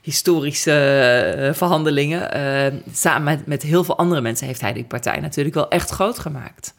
historische 0.00 1.50
verhandelingen. 1.54 2.30
samen 2.92 3.24
met, 3.24 3.46
met 3.46 3.62
heel 3.62 3.84
veel 3.84 3.98
andere 3.98 4.20
mensen 4.20 4.46
heeft 4.46 4.60
hij 4.60 4.72
die 4.72 4.84
partij 4.84 5.20
natuurlijk 5.20 5.54
wel 5.54 5.70
echt 5.70 5.90
groot 5.90 6.18
gemaakt. 6.18 6.74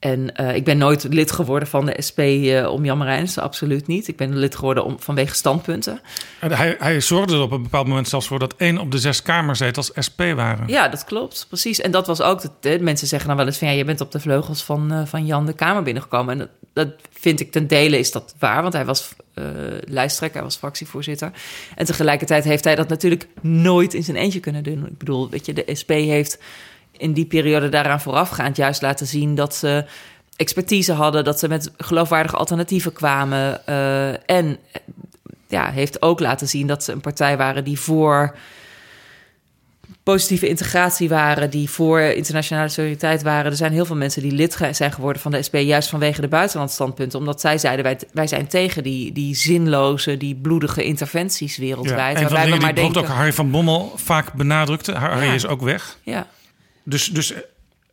En 0.00 0.32
uh, 0.40 0.54
ik 0.54 0.64
ben 0.64 0.78
nooit 0.78 1.06
lid 1.10 1.32
geworden 1.32 1.68
van 1.68 1.86
de 1.86 2.02
SP 2.08 2.18
uh, 2.18 2.72
om 2.72 2.84
Jan 2.84 2.98
Marijnissen, 2.98 3.42
absoluut 3.42 3.86
niet. 3.86 4.08
Ik 4.08 4.16
ben 4.16 4.36
lid 4.36 4.54
geworden 4.54 4.84
om, 4.84 4.96
vanwege 5.00 5.34
standpunten. 5.34 6.00
En 6.38 6.52
hij, 6.52 6.76
hij 6.78 7.00
zorgde 7.00 7.34
er 7.34 7.40
op 7.42 7.50
een 7.50 7.62
bepaald 7.62 7.86
moment 7.86 8.08
zelfs 8.08 8.26
voor 8.26 8.38
dat 8.38 8.54
één 8.56 8.78
op 8.78 8.90
de 8.90 8.98
zes 8.98 9.22
kamerzetels 9.22 9.90
SP 10.06 10.20
waren. 10.34 10.68
Ja, 10.68 10.88
dat 10.88 11.04
klopt, 11.04 11.44
precies. 11.48 11.80
En 11.80 11.90
dat 11.90 12.06
was 12.06 12.20
ook, 12.20 12.40
de, 12.42 12.50
de 12.60 12.78
mensen 12.80 13.06
zeggen 13.06 13.28
dan 13.28 13.36
wel 13.36 13.46
eens 13.46 13.58
van... 13.58 13.68
ja, 13.68 13.74
je 13.74 13.84
bent 13.84 14.00
op 14.00 14.12
de 14.12 14.20
vleugels 14.20 14.62
van, 14.62 14.92
uh, 14.92 15.02
van 15.04 15.26
Jan 15.26 15.46
de 15.46 15.52
Kamer 15.52 15.82
binnengekomen. 15.82 16.32
En 16.32 16.38
dat, 16.38 16.48
dat, 16.72 16.88
vind 17.10 17.40
ik 17.40 17.52
ten 17.52 17.66
dele 17.66 17.98
is 17.98 18.12
dat 18.12 18.34
waar, 18.38 18.62
want 18.62 18.74
hij 18.74 18.84
was 18.84 19.14
lijsttrekker, 19.84 20.38
hij 20.38 20.48
was 20.48 20.56
fractievoorzitter. 20.56 21.30
En 21.74 21.86
tegelijkertijd 21.86 22.44
heeft 22.44 22.64
hij 22.64 22.74
dat 22.74 22.88
natuurlijk 22.88 23.28
nooit 23.40 23.94
in 23.94 24.02
zijn 24.02 24.16
eentje 24.16 24.40
kunnen 24.40 24.62
doen. 24.62 24.86
Ik 24.86 24.98
bedoel, 24.98 25.28
weet 25.30 25.46
je, 25.46 25.52
de 25.52 25.74
SP 25.80 25.90
heeft 25.90 26.38
in 27.00 27.12
die 27.12 27.26
periode 27.26 27.68
daaraan 27.68 28.00
voorafgaand 28.00 28.56
juist 28.56 28.82
laten 28.82 29.06
zien 29.06 29.34
dat 29.34 29.54
ze 29.54 29.84
expertise 30.36 30.92
hadden, 30.92 31.24
dat 31.24 31.38
ze 31.38 31.48
met 31.48 31.72
geloofwaardige 31.76 32.36
alternatieven 32.36 32.92
kwamen. 32.92 33.60
Uh, 33.68 34.30
en 34.30 34.58
ja, 35.48 35.70
heeft 35.70 36.02
ook 36.02 36.20
laten 36.20 36.48
zien 36.48 36.66
dat 36.66 36.84
ze 36.84 36.92
een 36.92 37.00
partij 37.00 37.36
waren 37.36 37.64
die 37.64 37.80
voor 37.80 38.36
positieve 40.02 40.48
integratie 40.48 41.08
waren, 41.08 41.50
die 41.50 41.70
voor 41.70 42.00
internationale 42.00 42.68
solidariteit 42.68 43.22
waren. 43.22 43.50
Er 43.50 43.56
zijn 43.56 43.72
heel 43.72 43.84
veel 43.84 43.96
mensen 43.96 44.22
die 44.22 44.32
lid 44.32 44.58
zijn 44.70 44.92
geworden 44.92 45.22
van 45.22 45.30
de 45.30 45.42
SP, 45.46 45.54
juist 45.54 45.88
vanwege 45.88 46.20
de 46.20 46.28
buitenlandstandpunten, 46.28 47.18
omdat 47.18 47.40
zij 47.40 47.58
zeiden 47.58 47.84
wij, 47.84 47.98
wij 48.12 48.26
zijn 48.26 48.46
tegen 48.46 48.82
die, 48.82 49.12
die 49.12 49.34
zinloze, 49.34 50.16
die 50.16 50.34
bloedige 50.34 50.84
interventies 50.84 51.56
wereldwijd. 51.56 52.18
Ja, 52.18 52.22
en 52.22 52.30
van 52.30 52.44
dingen 52.44 52.60
die 52.60 52.72
denken... 52.72 53.00
ook 53.00 53.06
Harry 53.06 53.32
van 53.32 53.50
Bommel 53.50 53.92
vaak 53.96 54.32
benadrukte. 54.32 54.92
Harry 54.92 55.26
ja. 55.26 55.32
is 55.32 55.46
ook 55.46 55.60
weg. 55.60 55.96
Ja. 56.02 56.26
Dus, 56.84 57.06
dus 57.06 57.32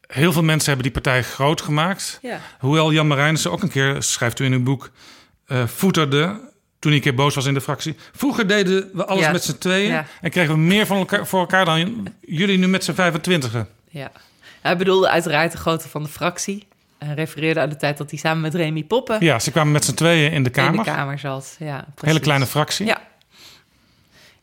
heel 0.07 0.31
veel 0.34 0.43
mensen 0.43 0.65
hebben 0.73 0.84
die 0.91 1.01
partij 1.01 1.23
groot 1.23 1.61
gemaakt. 1.61 2.19
Ja. 2.22 2.39
Hoewel 2.59 2.91
Jan 2.91 3.07
Marijnissen 3.07 3.51
ook 3.51 3.61
een 3.64 3.69
keer, 3.69 4.03
schrijft 4.03 4.39
u 4.39 4.45
in 4.45 4.51
uw 4.53 4.64
boek, 4.64 4.89
uh, 5.47 5.68
voeterde 5.68 6.39
toen 6.80 6.91
ik 6.91 6.97
een 6.97 7.03
keer 7.03 7.14
boos 7.15 7.35
was 7.35 7.45
in 7.45 7.53
de 7.53 7.61
fractie. 7.61 7.95
Vroeger 8.15 8.47
deden 8.47 8.89
we 8.93 9.05
alles 9.05 9.23
Ja. 9.26 9.31
met 9.31 9.43
z'n 9.43 9.57
tweeën 9.57 9.91
Ja. 9.91 10.05
en 10.22 10.30
kregen 10.31 10.53
we 10.53 10.59
meer 10.59 10.85
van 10.85 10.97
elkaar, 10.97 11.27
voor 11.27 11.39
elkaar 11.39 11.65
dan 11.65 12.07
jullie 12.22 12.57
nu 12.57 12.68
met 12.68 12.84
z'n 12.84 12.93
25 12.93 13.65
Ja. 13.89 14.11
Hij 14.61 14.77
bedoelde 14.77 15.09
uiteraard 15.09 15.51
de 15.51 15.57
grootte 15.57 15.88
van 15.89 16.03
de 16.03 16.09
fractie. 16.09 16.68
Hij 16.97 17.14
refereerde 17.14 17.59
aan 17.59 17.69
de 17.69 17.76
tijd 17.76 17.97
dat 17.97 18.09
hij 18.09 18.19
samen 18.19 18.41
met 18.41 18.55
Remy 18.55 18.84
Poppen 18.84 19.18
Ja, 19.19 19.39
ze 19.39 19.51
kwamen 19.51 19.72
met 19.72 19.85
z'n 19.85 19.93
tweeën 19.93 20.31
in 20.31 20.43
de 20.43 20.49
kamer. 20.49 20.72
in 20.73 20.77
de 20.77 20.84
kamer 20.91 21.19
zat. 21.19 21.55
Ja, 21.59 21.76
precies. 21.77 22.01
Hele 22.01 22.19
kleine 22.19 22.45
fractie. 22.45 22.85
Ja. 22.85 23.01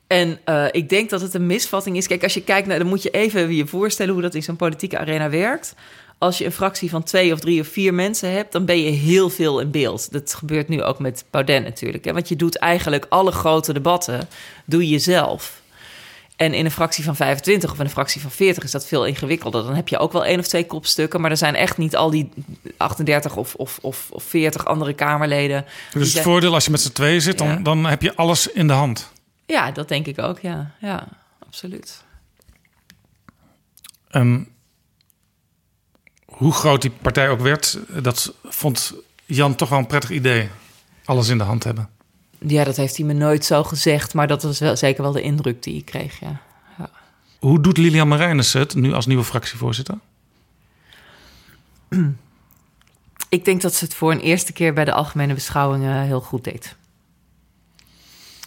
En 0.06 0.38
eh, 0.44 0.64
ik 0.70 0.88
denk 0.88 1.10
dat 1.10 1.20
het 1.20 1.34
een 1.34 1.46
misvatting 1.46 1.96
is. 1.96 2.06
Kijk, 2.06 2.22
als 2.22 2.34
je 2.34 2.42
kijkt 2.42 2.66
naar, 2.68 2.78
dan 2.78 2.86
moet 2.86 3.02
je 3.02 3.10
even 3.10 3.54
je 3.54 3.66
voorstellen 3.66 4.12
hoe 4.12 4.22
dat 4.22 4.34
in 4.34 4.42
zo'n 4.42 4.56
politieke 4.56 4.98
arena 4.98 5.30
werkt. 5.30 5.74
Als 6.18 6.38
je 6.38 6.44
een 6.44 6.52
fractie 6.52 6.90
van 6.90 7.02
twee 7.02 7.32
of 7.32 7.40
drie 7.40 7.60
of 7.60 7.66
vier 7.68 7.94
mensen 7.94 8.30
hebt, 8.32 8.52
dan 8.52 8.64
ben 8.64 8.82
je 8.82 8.90
heel 8.90 9.30
veel 9.30 9.60
in 9.60 9.70
beeld. 9.70 10.12
Dat 10.12 10.34
gebeurt 10.34 10.68
nu 10.68 10.82
ook 10.82 10.98
met 10.98 11.24
Baudet 11.30 11.62
natuurlijk. 11.64 12.04
Hè? 12.04 12.12
Want 12.12 12.28
je 12.28 12.36
doet 12.36 12.56
eigenlijk 12.58 13.06
alle 13.08 13.30
grote 13.32 13.72
debatten, 13.72 14.28
doe 14.64 14.88
je 14.88 14.98
zelf. 14.98 15.62
En 16.36 16.54
in 16.54 16.64
een 16.64 16.70
fractie 16.70 17.04
van 17.04 17.16
25 17.16 17.70
of 17.72 17.78
in 17.78 17.84
een 17.84 17.90
fractie 17.90 18.20
van 18.20 18.30
40 18.30 18.64
is 18.64 18.70
dat 18.70 18.86
veel 18.86 19.06
ingewikkelder. 19.06 19.64
Dan 19.64 19.74
heb 19.74 19.88
je 19.88 19.98
ook 19.98 20.12
wel 20.12 20.24
één 20.24 20.38
of 20.38 20.46
twee 20.46 20.66
kopstukken, 20.66 21.20
maar 21.20 21.30
er 21.30 21.36
zijn 21.36 21.54
echt 21.54 21.78
niet 21.78 21.96
al 21.96 22.10
die 22.10 22.28
38 22.76 23.36
of, 23.36 23.54
of, 23.54 23.78
of, 23.82 24.06
of 24.10 24.24
40 24.24 24.64
andere 24.64 24.92
Kamerleden. 24.92 25.64
Dus 25.92 26.02
het 26.02 26.10
zijn- 26.10 26.24
voordeel 26.24 26.54
als 26.54 26.64
je 26.64 26.70
met 26.70 26.80
z'n 26.80 26.92
tweeën 26.92 27.20
zit, 27.20 27.38
dan, 27.38 27.62
dan 27.62 27.84
heb 27.86 28.02
je 28.02 28.16
alles 28.16 28.46
in 28.52 28.66
de 28.66 28.72
hand. 28.72 29.12
Ja, 29.46 29.70
dat 29.70 29.88
denk 29.88 30.06
ik 30.06 30.18
ook, 30.18 30.38
ja. 30.38 30.70
Ja, 30.80 31.08
absoluut. 31.38 32.04
Ehm, 34.08 34.42
hoe 36.24 36.52
groot 36.52 36.82
die 36.82 36.90
partij 36.90 37.28
ook 37.28 37.40
werd, 37.40 37.78
dat 38.02 38.34
vond 38.44 38.94
Jan 39.24 39.54
toch 39.54 39.68
wel 39.68 39.78
een 39.78 39.86
prettig 39.86 40.10
idee. 40.10 40.48
Alles 41.04 41.28
in 41.28 41.38
de 41.38 41.44
hand 41.44 41.64
hebben. 41.64 41.88
Ja, 42.38 42.64
dat 42.64 42.76
heeft 42.76 42.96
hij 42.96 43.06
me 43.06 43.12
nooit 43.12 43.44
zo 43.44 43.64
gezegd, 43.64 44.14
maar 44.14 44.26
dat 44.26 44.42
was 44.42 44.58
wel, 44.58 44.76
zeker 44.76 45.02
wel 45.02 45.12
de 45.12 45.22
indruk 45.22 45.62
die 45.62 45.76
ik 45.76 45.84
kreeg, 45.84 46.20
ja. 46.20 46.40
ja. 46.78 46.90
Hoe 47.38 47.60
doet 47.60 47.76
Lilian 47.76 48.08
Marijnissen 48.08 48.60
het 48.60 48.74
nu 48.74 48.92
als 48.92 49.06
nieuwe 49.06 49.24
fractievoorzitter? 49.24 49.98
Ik 53.28 53.44
denk 53.44 53.62
dat 53.62 53.74
ze 53.74 53.84
het 53.84 53.94
voor 53.94 54.12
een 54.12 54.20
eerste 54.20 54.52
keer 54.52 54.72
bij 54.72 54.84
de 54.84 54.92
algemene 54.92 55.34
beschouwingen 55.34 56.02
heel 56.02 56.20
goed 56.20 56.44
deed. 56.44 56.76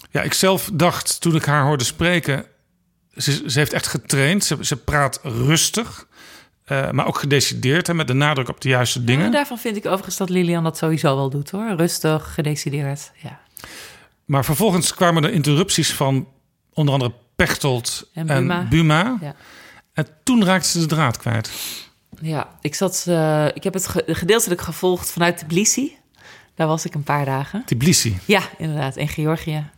Ja, 0.09 0.21
ik 0.21 0.33
zelf 0.33 0.69
dacht 0.73 1.21
toen 1.21 1.35
ik 1.35 1.45
haar 1.45 1.63
hoorde 1.63 1.83
spreken. 1.83 2.45
Ze, 3.15 3.43
ze 3.49 3.59
heeft 3.59 3.73
echt 3.73 3.87
getraind. 3.87 4.43
Ze, 4.43 4.57
ze 4.61 4.75
praat 4.77 5.19
rustig, 5.23 6.07
eh, 6.63 6.91
maar 6.91 7.07
ook 7.07 7.17
gedecideerd. 7.19 7.87
Hè, 7.87 7.93
met 7.93 8.07
de 8.07 8.13
nadruk 8.13 8.49
op 8.49 8.61
de 8.61 8.69
juiste 8.69 9.03
dingen. 9.03 9.25
Ja, 9.25 9.31
daarvan 9.31 9.57
vind 9.57 9.75
ik 9.75 9.85
overigens 9.85 10.17
dat 10.17 10.29
Lilian 10.29 10.63
dat 10.63 10.77
sowieso 10.77 11.15
wel 11.15 11.29
doet, 11.29 11.49
hoor. 11.49 11.73
Rustig, 11.75 12.33
gedecideerd, 12.33 13.11
ja. 13.15 13.39
Maar 14.25 14.45
vervolgens 14.45 14.93
kwamen 14.93 15.23
er 15.23 15.31
interrupties 15.31 15.93
van 15.93 16.27
onder 16.73 16.93
andere 16.93 17.13
Pechtold 17.35 18.09
En 18.13 18.29
en 18.29 18.37
Buma. 18.47 18.63
Buma. 18.69 19.17
Ja. 19.21 19.35
En 19.93 20.07
toen 20.23 20.45
raakte 20.45 20.69
ze 20.69 20.79
de 20.79 20.85
draad 20.85 21.17
kwijt. 21.17 21.51
Ja, 22.21 22.49
ik, 22.61 22.75
zat, 22.75 23.05
eh, 23.07 23.45
ik 23.53 23.63
heb 23.63 23.73
het 23.73 23.87
ge- 23.87 24.03
gedeeltelijk 24.07 24.61
gevolgd 24.61 25.11
vanuit 25.11 25.37
Tbilisi. 25.37 25.95
Daar 26.55 26.67
was 26.67 26.85
ik 26.85 26.93
een 26.93 27.03
paar 27.03 27.25
dagen. 27.25 27.63
Tbilisi. 27.65 28.17
Ja, 28.25 28.41
inderdaad, 28.57 28.95
in 28.95 29.07
Georgië. 29.07 29.69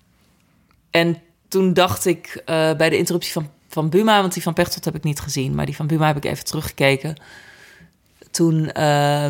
En 0.91 1.17
toen 1.47 1.73
dacht 1.73 2.05
ik 2.05 2.41
eh, 2.45 2.73
bij 2.73 2.89
de 2.89 2.97
interruptie 2.97 3.31
van, 3.33 3.49
van 3.69 3.89
Buma... 3.89 4.21
want 4.21 4.33
die 4.33 4.43
van 4.43 4.53
Pechtold 4.53 4.85
heb 4.85 4.95
ik 4.95 5.03
niet 5.03 5.19
gezien... 5.19 5.55
maar 5.55 5.65
die 5.65 5.75
van 5.75 5.87
Buma 5.87 6.07
heb 6.07 6.17
ik 6.17 6.25
even 6.25 6.45
teruggekeken. 6.45 7.15
Toen 8.31 8.71
eh, 8.71 9.29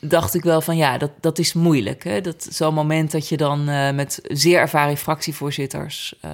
dacht 0.00 0.34
ik 0.34 0.42
wel 0.42 0.60
van 0.60 0.76
ja, 0.76 0.98
dat, 0.98 1.10
dat 1.20 1.38
is 1.38 1.52
moeilijk. 1.52 2.04
Hè? 2.04 2.20
Dat, 2.20 2.46
zo'n 2.50 2.74
moment 2.74 3.10
dat 3.10 3.28
je 3.28 3.36
dan 3.36 3.68
eh, 3.68 3.90
met 3.92 4.18
zeer 4.22 4.58
ervaren 4.58 4.96
fractievoorzitters... 4.96 6.14
eh, 6.20 6.30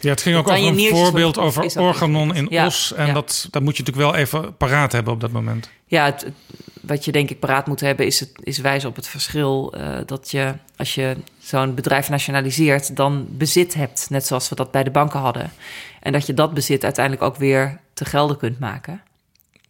Ja, 0.00 0.10
het 0.10 0.22
ging 0.22 0.36
ook 0.36 0.48
over 0.48 0.66
een 0.66 0.88
voorbeeld 0.88 1.38
over 1.38 1.80
Organon 1.80 2.34
in 2.34 2.46
Ja, 2.50 2.66
Os. 2.66 2.92
En 2.92 3.06
ja. 3.06 3.12
dat, 3.12 3.48
dat 3.50 3.62
moet 3.62 3.76
je 3.76 3.82
natuurlijk 3.82 4.12
wel 4.12 4.22
even 4.22 4.56
paraat 4.56 4.92
hebben 4.92 5.12
op 5.12 5.20
dat 5.20 5.30
moment. 5.30 5.70
Ja, 5.86 6.04
het, 6.04 6.20
het- 6.20 6.34
wat 6.80 7.04
je 7.04 7.12
denk 7.12 7.30
ik 7.30 7.38
paraat 7.38 7.66
moet 7.66 7.80
hebben 7.80 8.06
is, 8.06 8.20
het, 8.20 8.30
is 8.42 8.58
wijzen 8.58 8.88
op 8.88 8.96
het 8.96 9.08
verschil 9.08 9.72
eh, 9.72 9.98
dat 10.06 10.30
je 10.30 10.54
als 10.76 10.94
je 10.94 11.16
zo'n 11.50 11.74
bedrijf 11.74 12.08
nationaliseert, 12.08 12.96
dan 12.96 13.26
bezit 13.30 13.74
hebt, 13.74 14.06
net 14.10 14.26
zoals 14.26 14.48
we 14.48 14.54
dat 14.54 14.70
bij 14.70 14.82
de 14.84 14.90
banken 14.90 15.20
hadden. 15.20 15.52
En 16.00 16.12
dat 16.12 16.26
je 16.26 16.34
dat 16.34 16.54
bezit 16.54 16.84
uiteindelijk 16.84 17.24
ook 17.24 17.36
weer 17.36 17.78
te 17.94 18.04
gelden 18.04 18.36
kunt 18.36 18.58
maken. 18.58 19.00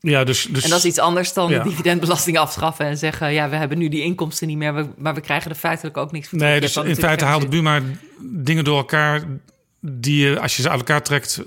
Ja, 0.00 0.24
dus, 0.24 0.46
dus, 0.50 0.64
en 0.64 0.70
dat 0.70 0.78
is 0.78 0.84
iets 0.84 0.98
anders 0.98 1.32
dan 1.32 1.50
ja. 1.50 1.62
de 1.62 1.68
dividendbelasting 1.68 2.38
afschaffen 2.38 2.86
en 2.86 2.98
zeggen: 2.98 3.32
ja, 3.32 3.48
we 3.48 3.56
hebben 3.56 3.78
nu 3.78 3.88
die 3.88 4.02
inkomsten 4.02 4.46
niet 4.46 4.56
meer, 4.56 4.86
maar 4.96 5.14
we 5.14 5.20
krijgen 5.20 5.50
er 5.50 5.56
feitelijk 5.56 5.96
ook 5.96 6.12
niks 6.12 6.28
voor. 6.28 6.38
Nee, 6.38 6.60
dus 6.60 6.76
in 6.76 6.96
feite 6.96 7.24
haalde 7.24 7.48
Buma 7.48 7.80
dingen 8.20 8.64
door 8.64 8.76
elkaar 8.76 9.22
die 9.80 10.26
je, 10.26 10.40
als 10.40 10.56
je 10.56 10.62
ze 10.62 10.68
uit 10.68 10.78
elkaar 10.78 11.02
trekt, 11.02 11.42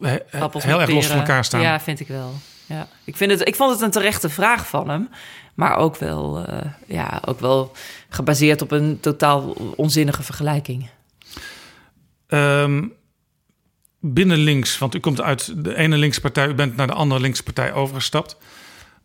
he- 0.00 0.18
heel 0.58 0.80
erg 0.80 0.90
los 0.90 1.06
van 1.06 1.16
elkaar 1.16 1.44
staan. 1.44 1.60
Ja, 1.60 1.80
vind 1.80 2.00
ik 2.00 2.08
wel. 2.08 2.34
Ja. 2.66 2.88
Ik, 3.04 3.16
vind 3.16 3.30
het, 3.30 3.48
ik 3.48 3.54
vond 3.54 3.72
het 3.72 3.80
een 3.80 3.90
terechte 3.90 4.28
vraag 4.28 4.68
van 4.68 4.88
hem. 4.88 5.08
Maar 5.54 5.76
ook 5.76 5.96
wel, 5.96 6.44
eh, 6.46 6.58
ja, 6.86 7.22
ook 7.24 7.40
wel 7.40 7.72
gebaseerd 8.16 8.62
op 8.62 8.70
een 8.70 9.00
totaal 9.00 9.50
onzinnige 9.76 10.22
vergelijking. 10.22 10.88
Ehm, 12.26 12.84
binnen 14.00 14.38
links, 14.38 14.78
want 14.78 14.94
u 14.94 14.98
komt 14.98 15.20
uit 15.20 15.64
de 15.64 15.76
ene 15.76 15.96
linkse 15.96 16.20
partij, 16.20 16.48
u 16.48 16.54
bent 16.54 16.76
naar 16.76 16.86
de 16.86 16.92
andere 16.92 17.20
linkse 17.20 17.42
partij 17.42 17.72
overgestapt. 17.72 18.36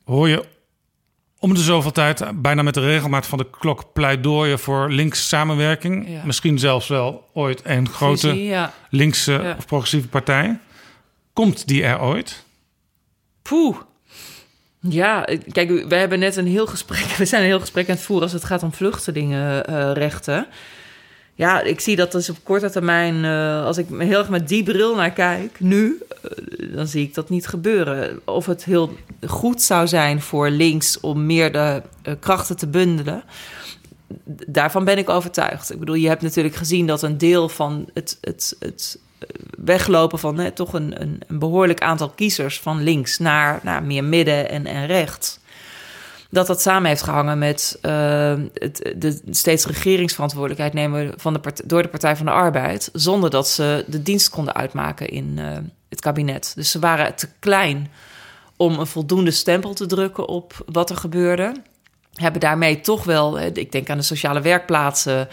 Hoor 0.03 0.29
je 0.29 0.45
om 1.39 1.53
de 1.53 1.61
zoveel 1.61 1.91
tijd, 1.91 2.41
bijna 2.41 2.61
met 2.61 2.73
de 2.73 2.79
regelmaat 2.79 3.27
van 3.27 3.38
de 3.38 3.49
klok, 3.49 3.93
pleidooien 3.93 4.59
voor 4.59 4.91
links 4.91 5.27
samenwerking. 5.27 6.09
Ja. 6.09 6.25
Misschien 6.25 6.59
zelfs 6.59 6.88
wel 6.88 7.29
ooit 7.33 7.61
een 7.63 7.89
grote 7.89 8.43
ja. 8.43 8.73
linkse 8.89 9.31
Ja. 9.31 9.55
of 9.57 9.65
progressieve 9.65 10.07
partij. 10.07 10.59
Komt 11.33 11.67
die 11.67 11.83
er 11.83 12.01
ooit? 12.01 12.45
Poeh. 13.41 13.77
Ja, 14.89 15.25
eh, 15.25 15.39
kijk, 15.51 15.85
we 15.87 15.95
hebben 15.95 16.19
net 16.19 16.35
een 16.35 16.47
heel 16.47 16.67
gesprek. 16.67 17.05
We 17.17 17.25
zijn 17.25 17.41
een 17.41 17.47
heel 17.47 17.59
gesprek 17.59 17.89
aan 17.89 17.95
het 17.95 18.03
voeren 18.03 18.23
als 18.23 18.33
het 18.33 18.43
gaat 18.43 18.63
om 18.63 18.73
vluchtelingenrechten. 18.73 20.47
ja, 21.35 21.61
ik 21.61 21.79
zie 21.79 21.95
dat 21.95 22.11
dus 22.11 22.29
op 22.29 22.37
korte 22.43 22.69
termijn, 22.69 23.25
eh, 23.25 23.65
als 23.65 23.77
ik 23.77 23.85
heel 23.97 24.19
erg 24.19 24.29
met 24.29 24.47
die 24.47 24.63
bril 24.63 24.95
naar 24.95 25.11
kijk, 25.11 25.59
nu, 25.59 26.01
eh, 26.21 26.75
dan 26.75 26.87
zie 26.87 27.03
ik 27.03 27.13
dat 27.13 27.29
niet 27.29 27.47
gebeuren. 27.47 28.19
Of 28.25 28.45
het 28.45 28.63
heel 28.63 28.95
goed 29.27 29.61
zou 29.61 29.87
zijn 29.87 30.21
voor 30.21 30.49
links 30.49 30.99
om 30.99 31.25
meer 31.25 31.51
de 31.51 31.81
eh, 32.01 32.13
krachten 32.19 32.57
te 32.57 32.67
bundelen. 32.67 33.23
Daarvan 34.47 34.85
ben 34.85 34.97
ik 34.97 35.09
overtuigd. 35.09 35.71
Ik 35.71 35.79
bedoel, 35.79 35.95
je 35.95 36.07
hebt 36.07 36.21
natuurlijk 36.21 36.55
gezien 36.55 36.87
dat 36.87 37.01
een 37.01 37.17
deel 37.17 37.49
van 37.49 37.89
het, 37.93 38.17
het, 38.21 38.55
het 38.59 38.99
eh, 38.99 39.10
weglopen 39.57 40.19
van 40.19 40.38
hè, 40.38 40.52
toch 40.52 40.73
een, 40.73 41.02
een, 41.02 41.22
een 41.27 41.39
behoorlijk 41.39 41.81
aantal 41.81 42.10
kiezers 42.10 42.60
van 42.60 42.84
links 42.84 43.18
naar, 43.18 43.84
meer 43.84 44.03
midden 44.03 44.49
en, 44.49 44.65
en 44.65 44.85
rechts. 44.85 45.39
Dat 46.30 46.48
dat 46.48 46.61
samen 46.61 46.89
heeft 46.89 47.02
gehangen 47.02 47.38
met 47.38 47.77
eh, 47.81 48.34
het, 48.53 48.93
de 48.95 49.22
steeds 49.30 49.65
regeringsverantwoordelijkheid 49.65 50.73
nemen 50.73 51.14
van 51.18 51.34
de 51.34 51.53
door 51.65 51.81
de 51.81 51.88
Partij 51.88 52.15
van 52.15 52.26
de 52.26 52.31
Arbeid. 52.31 52.89
Zonder 52.93 53.30
dat 53.30 53.48
ze 53.48 53.85
de 53.88 54.03
dienst 54.03 54.30
konden 54.30 54.53
uitmaken 54.53 55.07
in 55.07 55.34
eh, 55.38 55.57
het 55.89 56.02
kabinet. 56.02 56.52
Dus 56.56 56.72
ze 56.72 56.80
waren 56.80 57.15
te 57.15 57.27
klein 57.39 57.91
om 58.56 58.80
een 58.80 58.88
voldoende 58.88 59.31
stempel 59.31 59.73
te 59.73 59.85
drukken 59.85 60.27
op 60.27 60.64
wat 60.65 60.89
er 60.89 60.95
gebeurde. 60.95 61.53
Hebben 62.14 62.41
daarmee 62.41 62.81
toch 62.81 63.03
wel, 63.03 63.39
ik 63.39 63.72
denk 63.72 63.89
aan 63.89 63.98
de 63.98 64.03
sociale 64.03 64.41
werkplaatsen. 64.41 65.27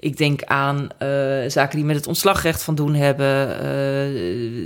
Ik 0.00 0.16
denk 0.16 0.42
aan 0.44 0.88
eh, 0.98 1.08
zaken 1.46 1.76
die 1.76 1.84
met 1.84 1.96
het 1.96 2.06
ontslagrecht 2.06 2.62
van 2.62 2.74
doen 2.74 2.94
hebben. 2.94 3.48
eh, 3.54 3.60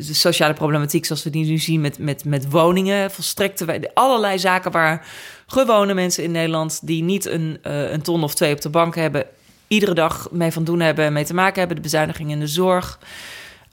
de 0.07 0.15
sociale 0.15 0.55
problematiek 0.55 1.05
zoals 1.05 1.23
we 1.23 1.31
die 1.31 1.45
nu 1.45 1.59
zien 1.59 1.81
met, 1.81 1.99
met, 1.99 2.25
met 2.25 2.51
woningen. 2.51 3.11
Volstrekte 3.11 3.91
allerlei 3.95 4.39
zaken 4.39 4.71
waar 4.71 5.07
gewone 5.47 5.95
mensen 5.95 6.25
in 6.25 6.31
Nederland... 6.31 6.87
die 6.87 7.03
niet 7.03 7.27
een, 7.27 7.59
eh, 7.63 7.91
een 7.91 8.03
ton 8.03 8.23
of 8.23 8.35
twee 8.35 8.53
op 8.53 8.61
de 8.61 8.69
bank 8.69 8.95
hebben... 8.95 9.25
iedere 9.67 9.95
dag 9.95 10.29
mee 10.31 10.53
van 10.53 10.65
doen 10.65 10.81
hebben 10.81 11.05
en 11.05 11.13
mee 11.13 11.25
te 11.25 11.35
maken 11.35 11.59
hebben. 11.59 11.77
De 11.77 11.83
bezuiniging 11.83 12.31
in 12.31 12.41
de 12.41 12.47
zorg. 12.47 12.99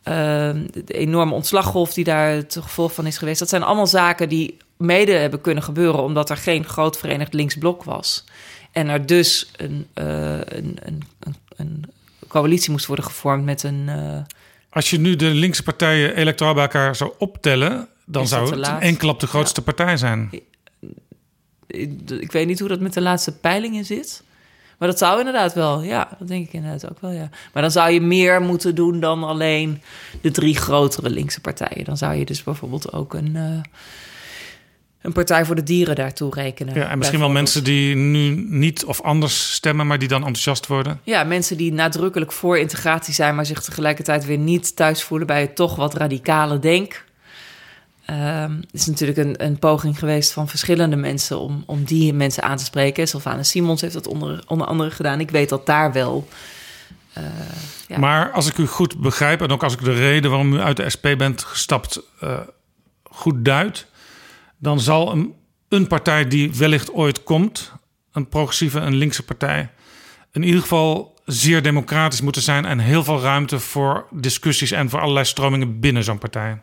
de 0.04 0.84
enorme 0.86 1.34
ontslaggolf 1.34 1.94
die 1.94 2.04
daar 2.04 2.30
het 2.30 2.58
gevolg 2.62 2.94
van 2.94 3.06
is 3.06 3.18
geweest. 3.18 3.40
Dat 3.40 3.50
zijn 3.50 3.64
allemaal 3.64 3.88
zaken 3.88 4.30
die 4.30 4.58
mede 4.78 5.12
hebben 5.12 5.42
kunnen 5.42 5.64
gebeuren... 5.64 6.04
omdat 6.04 6.30
er 6.30 6.38
geen 6.38 6.66
groot 6.66 6.98
verenigd 6.98 7.34
linksblok 7.34 7.84
was. 7.84 8.26
En 8.72 8.88
er 8.88 9.06
dus 9.06 9.52
een, 9.58 9.88
een, 9.94 10.78
een, 10.84 11.04
een, 11.20 11.36
een 11.60 11.84
coalitie 12.28 12.72
moest 12.72 12.86
worden 12.86 13.06
gevormd 13.06 13.46
met 13.46 13.64
een... 13.64 13.84
eh, 13.90 14.18
Als 14.70 14.90
je 14.90 15.00
nu 15.00 15.16
de 15.16 15.26
linkse 15.30 15.64
partijen 15.64 16.16
electoraal 16.16 16.54
bij 16.54 16.64
elkaar 16.64 16.96
zou 16.96 17.12
optellen, 17.18 17.88
dan 18.06 18.28
zou 18.28 18.50
het 18.50 18.60
laat? 18.60 18.82
één 18.82 18.98
klap 18.98 19.20
de 19.20 19.28
grootste 19.28 19.62
partij 19.62 19.98
zijn. 19.98 20.30
ik 21.68 22.10
ik 22.10 22.32
weet 22.32 22.48
niet 22.48 22.60
hoe 22.60 22.68
dat 22.70 22.80
met 22.80 22.94
de 22.94 23.02
laatste 23.02 23.32
peilingen 23.32 23.86
zit. 23.86 24.24
Maar 24.78 24.88
dat 24.88 24.98
zou 24.98 25.18
inderdaad 25.20 25.54
wel, 25.54 25.82
ja, 25.82 26.10
dat 26.20 26.28
denk 26.28 26.48
ik 26.48 26.54
inderdaad 26.54 26.90
ook 26.92 27.02
wel, 27.02 27.12
ja. 27.12 27.30
Maar 27.54 27.62
dan 27.62 27.72
zou 27.72 27.92
je 27.92 28.02
meer 28.02 28.42
moeten 28.42 28.76
doen 28.76 29.00
dan 29.00 29.24
alleen 29.24 29.82
de 30.22 30.32
drie 30.32 30.56
grotere 30.58 31.10
linkse 31.10 31.42
partijen. 31.42 31.86
Dan 31.86 31.98
zou 31.98 32.14
je 32.16 32.26
dus 32.26 32.44
bijvoorbeeld 32.44 32.94
ook 32.94 33.14
een, 33.14 33.36
eh, 33.36 33.62
een 35.02 35.12
partij 35.12 35.46
voor 35.46 35.56
de 35.56 35.64
dieren 35.64 35.96
daartoe 35.96 36.34
rekenen. 36.34 36.74
Ja, 36.76 36.90
en 36.90 36.98
misschien 36.98 37.20
wel 37.20 37.30
mensen 37.30 37.64
die 37.64 37.96
nu 37.96 38.46
niet 38.50 38.86
of 38.86 39.02
anders 39.02 39.54
stemmen, 39.54 39.88
maar 39.88 40.00
die 40.00 40.08
dan 40.08 40.20
enthousiast 40.20 40.68
worden. 40.68 41.00
Ja, 41.04 41.24
mensen 41.24 41.58
die 41.58 41.74
nadrukkelijk 41.74 42.32
voor 42.32 42.58
integratie 42.58 43.14
zijn, 43.14 43.36
maar 43.36 43.46
zich 43.46 43.62
tegelijkertijd 43.62 44.26
weer 44.26 44.38
niet 44.38 44.76
thuis 44.76 45.04
voelen 45.04 45.28
bij 45.28 45.42
het 45.42 45.56
toch 45.56 45.76
wat 45.76 45.94
radicale 45.94 46.60
denk. 46.60 47.04
Ehm, 48.06 48.56
het 48.56 48.74
is 48.74 48.86
natuurlijk 48.86 49.18
een, 49.18 49.46
een 49.46 49.60
poging 49.60 50.00
geweest 50.00 50.32
van 50.32 50.48
verschillende 50.48 50.96
mensen 50.96 51.40
om, 51.40 51.64
om 51.66 51.84
die 51.84 52.14
mensen 52.14 52.44
aan 52.44 52.58
te 52.58 52.64
spreken. 52.64 53.08
Sylvana 53.08 53.44
Simons 53.44 53.82
heeft 53.82 53.94
dat 53.94 54.08
onder, 54.08 54.44
onder 54.48 54.68
andere 54.68 54.92
gedaan. 54.92 55.20
Ik 55.20 55.32
weet 55.32 55.50
dat 55.50 55.66
daar 55.66 55.92
wel. 55.92 56.28
eh, 57.14 57.24
ja. 57.88 57.98
Maar 58.00 58.32
als 58.32 58.48
ik 58.48 58.58
u 58.58 58.68
goed 58.68 58.98
begrijp, 58.98 59.42
en 59.42 59.52
ook 59.52 59.64
als 59.64 59.74
ik 59.74 59.84
de 59.84 59.94
reden 59.94 60.30
waarom 60.30 60.54
u 60.54 60.60
uit 60.60 60.78
de 60.78 60.90
SP 60.96 61.06
bent 61.18 61.44
gestapt 61.44 62.02
eh, 62.20 62.40
goed 63.04 63.46
duid, 63.46 63.88
dan 64.60 64.80
zal 64.80 65.12
een, 65.12 65.34
een 65.70 65.88
partij 65.88 66.28
die 66.28 66.54
wellicht 66.54 66.94
ooit 66.94 67.24
komt, 67.24 67.74
een 68.12 68.28
progressieve, 68.28 68.80
een 68.80 68.96
linkse 68.96 69.24
partij, 69.24 69.70
in 70.32 70.44
ieder 70.44 70.62
geval 70.62 71.18
zeer 71.26 71.62
democratisch 71.62 72.22
moeten 72.22 72.42
zijn 72.42 72.66
en 72.66 72.80
heel 72.80 73.04
veel 73.04 73.22
ruimte 73.22 73.60
voor 73.60 74.08
discussies 74.12 74.72
en 74.72 74.90
voor 74.90 75.00
allerlei 75.00 75.26
stromingen 75.26 75.80
binnen 75.80 76.04
zo'n 76.04 76.18
partij. 76.18 76.62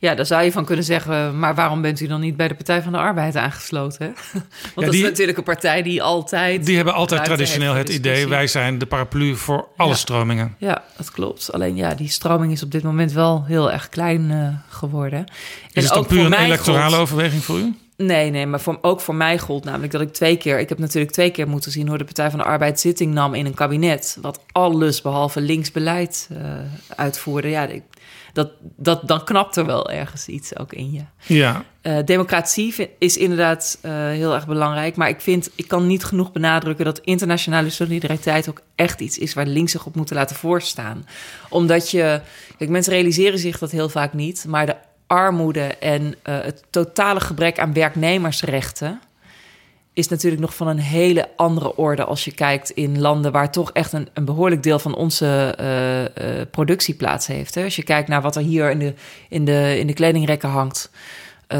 Ja, 0.00 0.14
daar 0.14 0.26
zou 0.26 0.42
je 0.42 0.52
van 0.52 0.64
kunnen 0.64 0.84
zeggen, 0.84 1.38
maar 1.38 1.54
waarom 1.54 1.82
bent 1.82 2.00
u 2.00 2.06
dan 2.06 2.20
niet 2.20 2.36
bij 2.36 2.48
de 2.48 2.54
Partij 2.54 2.82
van 2.82 2.92
de 2.92 2.98
Arbeid 2.98 3.36
aangesloten? 3.36 4.06
Hè? 4.06 4.12
Want 4.74 4.86
dat 4.86 4.90
die- 4.90 5.02
is 5.02 5.08
natuurlijk 5.08 5.38
een 5.38 5.44
partij 5.44 5.82
die 5.82 6.02
altijd. 6.02 6.66
Die 6.66 6.76
hebben 6.76 6.94
altijd 6.94 7.24
traditioneel 7.24 7.74
het 7.74 7.88
idee, 7.88 8.28
wij 8.28 8.46
zijn 8.46 8.78
de 8.78 8.86
paraplu 8.86 9.36
voor 9.36 9.68
alle 9.76 9.90
Ja. 9.90 9.96
stromingen. 9.96 10.54
Ja, 10.58 10.82
dat 10.96 11.10
klopt. 11.10 11.52
Alleen 11.52 11.76
ja, 11.76 11.94
die 11.94 12.08
stroming 12.08 12.52
is 12.52 12.62
op 12.62 12.70
dit 12.70 12.82
moment 12.82 13.12
wel 13.12 13.44
heel 13.44 13.72
erg 13.72 13.88
klein 13.88 14.30
eh, 14.30 14.48
geworden. 14.76 15.24
Is 15.72 15.84
het 15.84 15.92
dan 15.92 16.02
ook 16.02 16.08
puur 16.08 16.24
een 16.24 16.32
electorale 16.34 16.96
overweging 16.96 17.44
voor 17.44 17.58
u? 17.58 17.74
Nee, 17.96 18.30
nee, 18.30 18.46
maar 18.46 18.60
voor, 18.60 18.78
ook 18.82 19.00
voor 19.00 19.14
mij 19.14 19.38
gold 19.38 19.64
namelijk 19.64 19.92
dat 19.92 20.00
ik 20.00 20.12
twee 20.12 20.36
keer... 20.36 20.58
Ik 20.58 20.68
heb 20.68 20.78
natuurlijk 20.78 21.12
twee 21.12 21.30
keer 21.30 21.48
moeten 21.48 21.70
zien 21.72 21.88
hoe 21.88 21.98
de 21.98 22.04
Partij 22.04 22.30
van 22.30 22.38
de 22.38 22.44
Arbeid 22.44 22.80
zitting 22.80 23.14
nam 23.14 23.34
in 23.34 23.46
een 23.46 23.54
kabinet... 23.54 24.18
wat 24.20 24.40
alles 24.52 25.02
behalve 25.02 25.40
links 25.40 25.72
beleid 25.72 26.28
eh, 26.32 26.38
uitvoerde. 26.96 27.48
Ja, 27.48 27.66
ik- 27.66 27.82
dat, 28.32 28.50
dat, 28.76 29.08
dan 29.08 29.24
knapt 29.24 29.56
er 29.56 29.66
wel 29.66 29.90
ergens 29.90 30.26
iets 30.26 30.58
ook 30.58 30.72
in 30.72 30.92
je. 30.92 31.02
Ja. 31.34 31.64
Eh, 31.80 31.96
democratie 32.04 32.90
is 32.98 33.16
inderdaad 33.16 33.78
eh, 33.80 33.92
heel 33.92 34.34
erg 34.34 34.46
belangrijk. 34.46 34.96
Maar 34.96 35.08
ik 35.08 35.20
vind, 35.20 35.50
ik 35.54 35.68
kan 35.68 35.86
niet 35.86 36.04
genoeg 36.04 36.32
benadrukken 36.32 36.84
dat 36.84 36.98
internationale 36.98 37.70
solidariteit 37.70 38.48
ook 38.48 38.62
echt 38.74 39.00
iets 39.00 39.18
is 39.18 39.34
waar 39.34 39.46
links 39.46 39.72
zich 39.72 39.86
op 39.86 39.94
moeten 39.94 40.16
laten 40.16 40.36
voorstaan. 40.36 41.06
Omdat 41.48 41.90
je, 41.90 42.20
kijk, 42.58 42.70
mensen 42.70 42.92
realiseren 42.92 43.38
zich 43.38 43.58
dat 43.58 43.70
heel 43.70 43.88
vaak 43.88 44.12
niet, 44.12 44.44
maar 44.48 44.66
de 44.66 44.76
armoede 45.06 45.66
en 45.66 46.14
eh, 46.22 46.40
het 46.40 46.62
totale 46.70 47.20
gebrek 47.20 47.58
aan 47.58 47.72
werknemersrechten 47.72 49.00
is 49.98 50.08
natuurlijk 50.08 50.42
nog 50.42 50.54
van 50.54 50.66
een 50.66 50.78
hele 50.78 51.28
andere 51.36 51.76
orde 51.76 52.04
als 52.04 52.24
je 52.24 52.32
kijkt 52.32 52.70
in 52.70 53.00
landen 53.00 53.32
waar 53.32 53.52
toch 53.52 53.72
echt 53.72 53.92
een, 53.92 54.08
een 54.14 54.24
behoorlijk 54.24 54.62
deel 54.62 54.78
van 54.78 54.94
onze 54.94 55.56
uh, 55.60 56.00
uh, 56.00 56.42
productie 56.50 56.94
plaats 56.94 57.26
heeft. 57.26 57.54
Hè? 57.54 57.64
Als 57.64 57.76
je 57.76 57.82
kijkt 57.82 58.08
naar 58.08 58.22
wat 58.22 58.36
er 58.36 58.42
hier 58.42 58.70
in 58.70 58.78
de, 58.78 58.94
in 59.28 59.44
de, 59.44 59.78
in 59.78 59.86
de 59.86 59.92
kledingrekken 59.92 60.48
hangt. 60.48 60.90
Uh, 61.52 61.58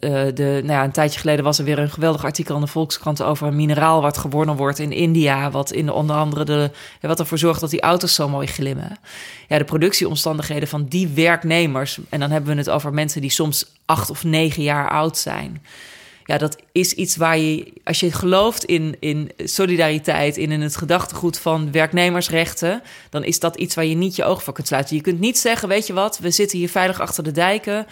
de, 0.00 0.60
nou 0.64 0.66
ja, 0.66 0.84
een 0.84 0.92
tijdje 0.92 1.20
geleden 1.20 1.44
was 1.44 1.58
er 1.58 1.64
weer 1.64 1.78
een 1.78 1.90
geweldig 1.90 2.24
artikel 2.24 2.54
in 2.54 2.60
de 2.60 2.66
Volkskrant 2.66 3.22
over 3.22 3.46
een 3.46 3.56
mineraal 3.56 4.02
wat 4.02 4.18
gewonnen 4.18 4.56
wordt 4.56 4.78
in 4.78 4.92
India. 4.92 5.50
Wat 5.50 5.72
in 5.72 5.90
onder 5.90 6.16
andere 6.16 6.44
de, 6.44 6.70
wat 7.00 7.20
ervoor 7.20 7.38
zorgt 7.38 7.60
dat 7.60 7.70
die 7.70 7.80
auto's 7.80 8.14
zo 8.14 8.28
mooi 8.28 8.46
glimmen. 8.46 8.98
Ja, 9.48 9.58
de 9.58 9.64
productieomstandigheden 9.64 10.68
van 10.68 10.84
die 10.84 11.08
werknemers. 11.08 11.98
En 12.08 12.20
dan 12.20 12.30
hebben 12.30 12.52
we 12.52 12.58
het 12.58 12.70
over 12.70 12.92
mensen 12.92 13.20
die 13.20 13.30
soms 13.30 13.66
acht 13.84 14.10
of 14.10 14.24
negen 14.24 14.62
jaar 14.62 14.90
oud 14.90 15.18
zijn 15.18 15.60
ja, 16.24 16.38
dat 16.38 16.56
is 16.72 16.92
iets 16.92 17.16
waar 17.16 17.38
je, 17.38 17.72
als 17.84 18.00
je 18.00 18.12
gelooft 18.12 18.64
in, 18.64 18.96
in 19.00 19.30
solidariteit, 19.36 20.36
in, 20.36 20.52
in 20.52 20.60
het 20.60 20.76
gedachtegoed 20.76 21.38
van 21.38 21.72
werknemersrechten, 21.72 22.82
dan 23.10 23.24
is 23.24 23.40
dat 23.40 23.56
iets 23.56 23.74
waar 23.74 23.84
je 23.84 23.94
niet 23.94 24.16
je 24.16 24.24
ogen 24.24 24.42
voor 24.42 24.52
kunt 24.52 24.66
sluiten. 24.66 24.96
Je 24.96 25.02
kunt 25.02 25.20
niet 25.20 25.38
zeggen, 25.38 25.68
weet 25.68 25.86
je 25.86 25.92
wat, 25.92 26.18
we 26.18 26.30
zitten 26.30 26.58
hier 26.58 26.68
veilig 26.68 27.00
achter 27.00 27.24
de 27.24 27.32
dijken. 27.32 27.86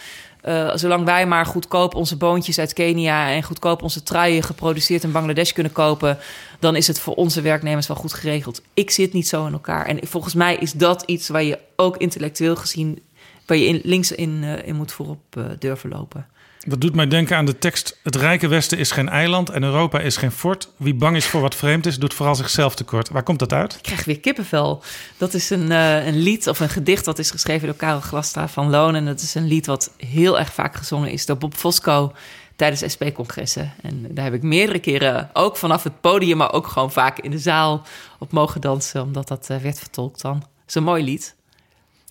Uh, 0.45 0.75
zolang 0.75 1.05
wij 1.05 1.25
maar 1.25 1.45
goedkoop 1.45 1.95
onze 1.95 2.17
boontjes 2.17 2.59
uit 2.59 2.73
Kenia 2.73 3.31
en 3.31 3.43
goedkoop 3.43 3.81
onze 3.81 4.03
truien 4.03 4.43
geproduceerd 4.43 5.03
in 5.03 5.11
Bangladesh 5.11 5.51
kunnen 5.51 5.71
kopen, 5.71 6.17
dan 6.59 6.75
is 6.75 6.87
het 6.87 6.99
voor 6.99 7.13
onze 7.13 7.41
werknemers 7.41 7.87
wel 7.87 7.97
goed 7.97 8.13
geregeld. 8.13 8.61
Ik 8.73 8.89
zit 8.89 9.13
niet 9.13 9.27
zo 9.27 9.45
in 9.45 9.53
elkaar. 9.53 9.85
En 9.85 10.07
volgens 10.07 10.33
mij 10.33 10.55
is 10.55 10.71
dat 10.71 11.03
iets 11.05 11.27
waar 11.27 11.43
je 11.43 11.59
ook 11.75 11.97
intellectueel 11.97 12.55
gezien, 12.55 13.01
waar 13.45 13.57
je 13.57 13.65
in, 13.65 13.81
links 13.83 14.11
in, 14.11 14.39
uh, 14.43 14.67
in 14.67 14.75
moet 14.75 14.91
voorop 14.91 15.35
uh, 15.37 15.45
durven 15.59 15.89
lopen. 15.89 16.27
Dat 16.67 16.81
doet 16.81 16.95
mij 16.95 17.07
denken 17.07 17.37
aan 17.37 17.45
de 17.45 17.57
tekst: 17.57 17.99
Het 18.03 18.15
rijke 18.15 18.47
Westen 18.47 18.77
is 18.77 18.91
geen 18.91 19.09
eiland 19.09 19.49
en 19.49 19.63
Europa 19.63 19.99
is 19.99 20.17
geen 20.17 20.31
fort. 20.31 20.69
Wie 20.77 20.93
bang 20.93 21.15
is 21.15 21.25
voor 21.25 21.41
wat 21.41 21.55
vreemd 21.55 21.85
is, 21.85 21.99
doet 21.99 22.13
vooral 22.13 22.35
zichzelf 22.35 22.75
tekort. 22.75 23.09
Waar 23.09 23.23
komt 23.23 23.39
dat 23.39 23.53
uit? 23.53 23.73
Ik 23.73 23.81
krijg 23.81 24.05
weer 24.05 24.19
kippenvel. 24.19 24.83
Dat 25.17 25.33
is 25.33 25.49
een, 25.49 25.71
uh, 25.71 26.05
een 26.05 26.17
lied 26.17 26.47
of 26.47 26.59
een 26.59 26.69
gedicht 26.69 27.05
dat 27.05 27.19
is 27.19 27.31
geschreven 27.31 27.67
door 27.67 27.75
Karel 27.75 27.99
Glastra 27.99 28.47
van 28.47 28.69
Loon. 28.69 28.95
En 28.95 29.05
dat 29.05 29.21
is 29.21 29.35
een 29.35 29.47
lied 29.47 29.65
wat 29.65 29.91
heel 29.97 30.39
erg 30.39 30.53
vaak 30.53 30.75
gezongen 30.75 31.11
is 31.11 31.25
door 31.25 31.37
Bob 31.37 31.53
Fosco 31.53 32.13
tijdens 32.55 32.93
SP-congressen. 32.93 33.73
En 33.81 34.07
daar 34.09 34.23
heb 34.23 34.33
ik 34.33 34.43
meerdere 34.43 34.79
keren, 34.79 35.29
ook 35.33 35.57
vanaf 35.57 35.83
het 35.83 36.01
podium, 36.01 36.37
maar 36.37 36.53
ook 36.53 36.67
gewoon 36.67 36.91
vaak 36.91 37.19
in 37.19 37.31
de 37.31 37.39
zaal 37.39 37.85
op 38.19 38.31
mogen 38.31 38.61
dansen, 38.61 39.01
omdat 39.01 39.27
dat 39.27 39.47
uh, 39.51 39.57
werd 39.57 39.79
vertolkt 39.79 40.21
dan. 40.21 40.35
Het 40.35 40.67
is 40.67 40.75
een 40.75 40.83
mooi 40.83 41.03
lied. 41.03 41.35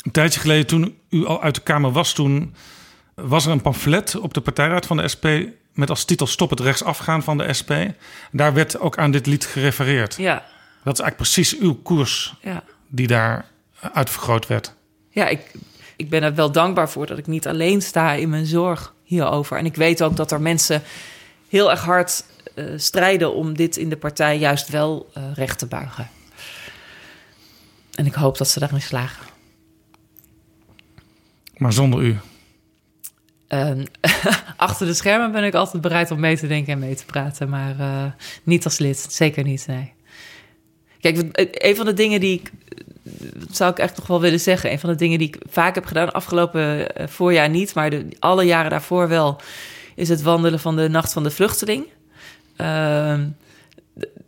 Een 0.03 0.11
tijdje 0.11 0.41
geleden, 0.41 0.67
toen 0.67 0.97
u 1.11 1.27
al 1.27 1.43
uit 1.43 1.55
de 1.55 1.61
Kamer 1.61 1.93
was, 1.93 2.13
toen 2.13 2.55
was 3.23 3.47
er 3.47 3.53
een 3.53 3.61
pamflet 3.61 4.17
op 4.17 4.35
de 4.35 4.41
partijraad 4.41 4.87
van 4.87 4.97
de 4.97 5.09
SP 5.15 5.27
met 5.73 5.91
als 5.91 6.05
titel 6.05 6.27
Stop 6.27 6.51
het 6.51 6.61
rechtsafgaan 6.61 7.23
van 7.23 7.39
de 7.39 7.53
SP. 7.59 7.73
Daar 8.33 8.55
werd 8.55 8.79
ook 8.79 8.99
aan 8.99 9.11
dit 9.11 9.27
lied 9.27 9.47
gerefereerd. 9.47 10.17
Ja. 10.17 10.45
Dat 10.85 10.99
is 10.99 11.01
eigenlijk 11.01 11.17
precies 11.17 11.59
uw 11.59 11.75
koers 11.75 12.35
ja. 12.41 12.65
die 12.89 13.07
daar 13.07 13.47
uitvergroot 13.93 14.47
werd. 14.47 14.75
Ja, 15.11 15.29
ik, 15.29 15.53
ik 15.97 16.11
ben 16.11 16.23
er 16.23 16.35
wel 16.35 16.53
dankbaar 16.53 16.91
voor 16.91 17.07
dat 17.07 17.19
ik 17.19 17.27
niet 17.27 17.47
alleen 17.47 17.83
sta 17.83 18.13
in 18.13 18.29
mijn 18.29 18.47
zorg 18.47 18.95
hierover. 19.03 19.59
En 19.59 19.67
ik 19.67 19.77
weet 19.77 20.03
ook 20.03 20.17
dat 20.17 20.33
er 20.33 20.41
mensen 20.41 20.83
heel 21.49 21.71
erg 21.71 21.85
hard 21.85 22.25
uh, 22.55 22.73
strijden 22.77 23.35
om 23.35 23.57
dit 23.57 23.77
in 23.77 23.89
de 23.89 23.97
partij 23.97 24.39
juist 24.39 24.69
wel 24.69 25.11
uh, 25.17 25.25
recht 25.35 25.59
te 25.59 25.67
buigen. 25.67 26.09
En 27.95 28.07
ik 28.07 28.15
hoop 28.15 28.39
dat 28.39 28.49
ze 28.49 28.59
daarin 28.59 28.83
slagen. 28.83 29.27
Maar 31.57 31.73
zonder 31.73 32.03
u. 32.03 32.19
Uh, 33.55 33.71
achter 34.57 34.87
de 34.87 34.95
schermen 34.95 35.33
ben 35.33 35.45
ik 35.45 35.55
altijd 35.55 35.83
bereid 35.83 36.11
om 36.11 36.21
mee 36.21 36.37
te 36.37 36.47
denken 36.47 36.73
en 36.73 36.79
mee 36.79 36.95
te 36.95 37.05
praten, 37.05 37.49
maar 37.49 37.77
uh, 37.81 38.05
niet 38.43 38.65
als 38.65 38.79
lid, 38.79 39.07
zeker 39.11 39.45
niet. 39.45 39.67
Nee. 39.67 39.93
Kijk, 41.01 41.29
een 41.53 41.77
van 41.77 41.87
de 41.87 41.95
dingen 41.95 42.21
die 42.21 42.41
ik, 42.41 42.51
dat 43.35 43.57
zou 43.57 43.71
ik 43.71 43.79
echt 43.79 43.97
nog 43.97 44.07
wel 44.07 44.21
willen 44.21 44.41
zeggen, 44.41 44.73
een 44.73 44.79
van 44.79 44.91
de 44.91 44.97
dingen 44.97 45.19
die 45.19 45.29
ik 45.29 45.39
vaak 45.49 45.75
heb 45.75 45.85
gedaan, 45.85 46.13
afgelopen 46.13 46.87
voorjaar 47.09 47.49
niet, 47.49 47.75
maar 47.75 47.91
de, 47.91 48.07
alle 48.19 48.45
jaren 48.45 48.71
daarvoor 48.71 49.09
wel, 49.09 49.41
is 49.95 50.09
het 50.09 50.23
wandelen 50.23 50.61
van 50.61 50.77
de 50.77 50.89
Nacht 50.89 51.13
van 51.13 51.23
de 51.23 51.31
Vluchteling. 51.31 51.87
Ehm, 52.57 53.29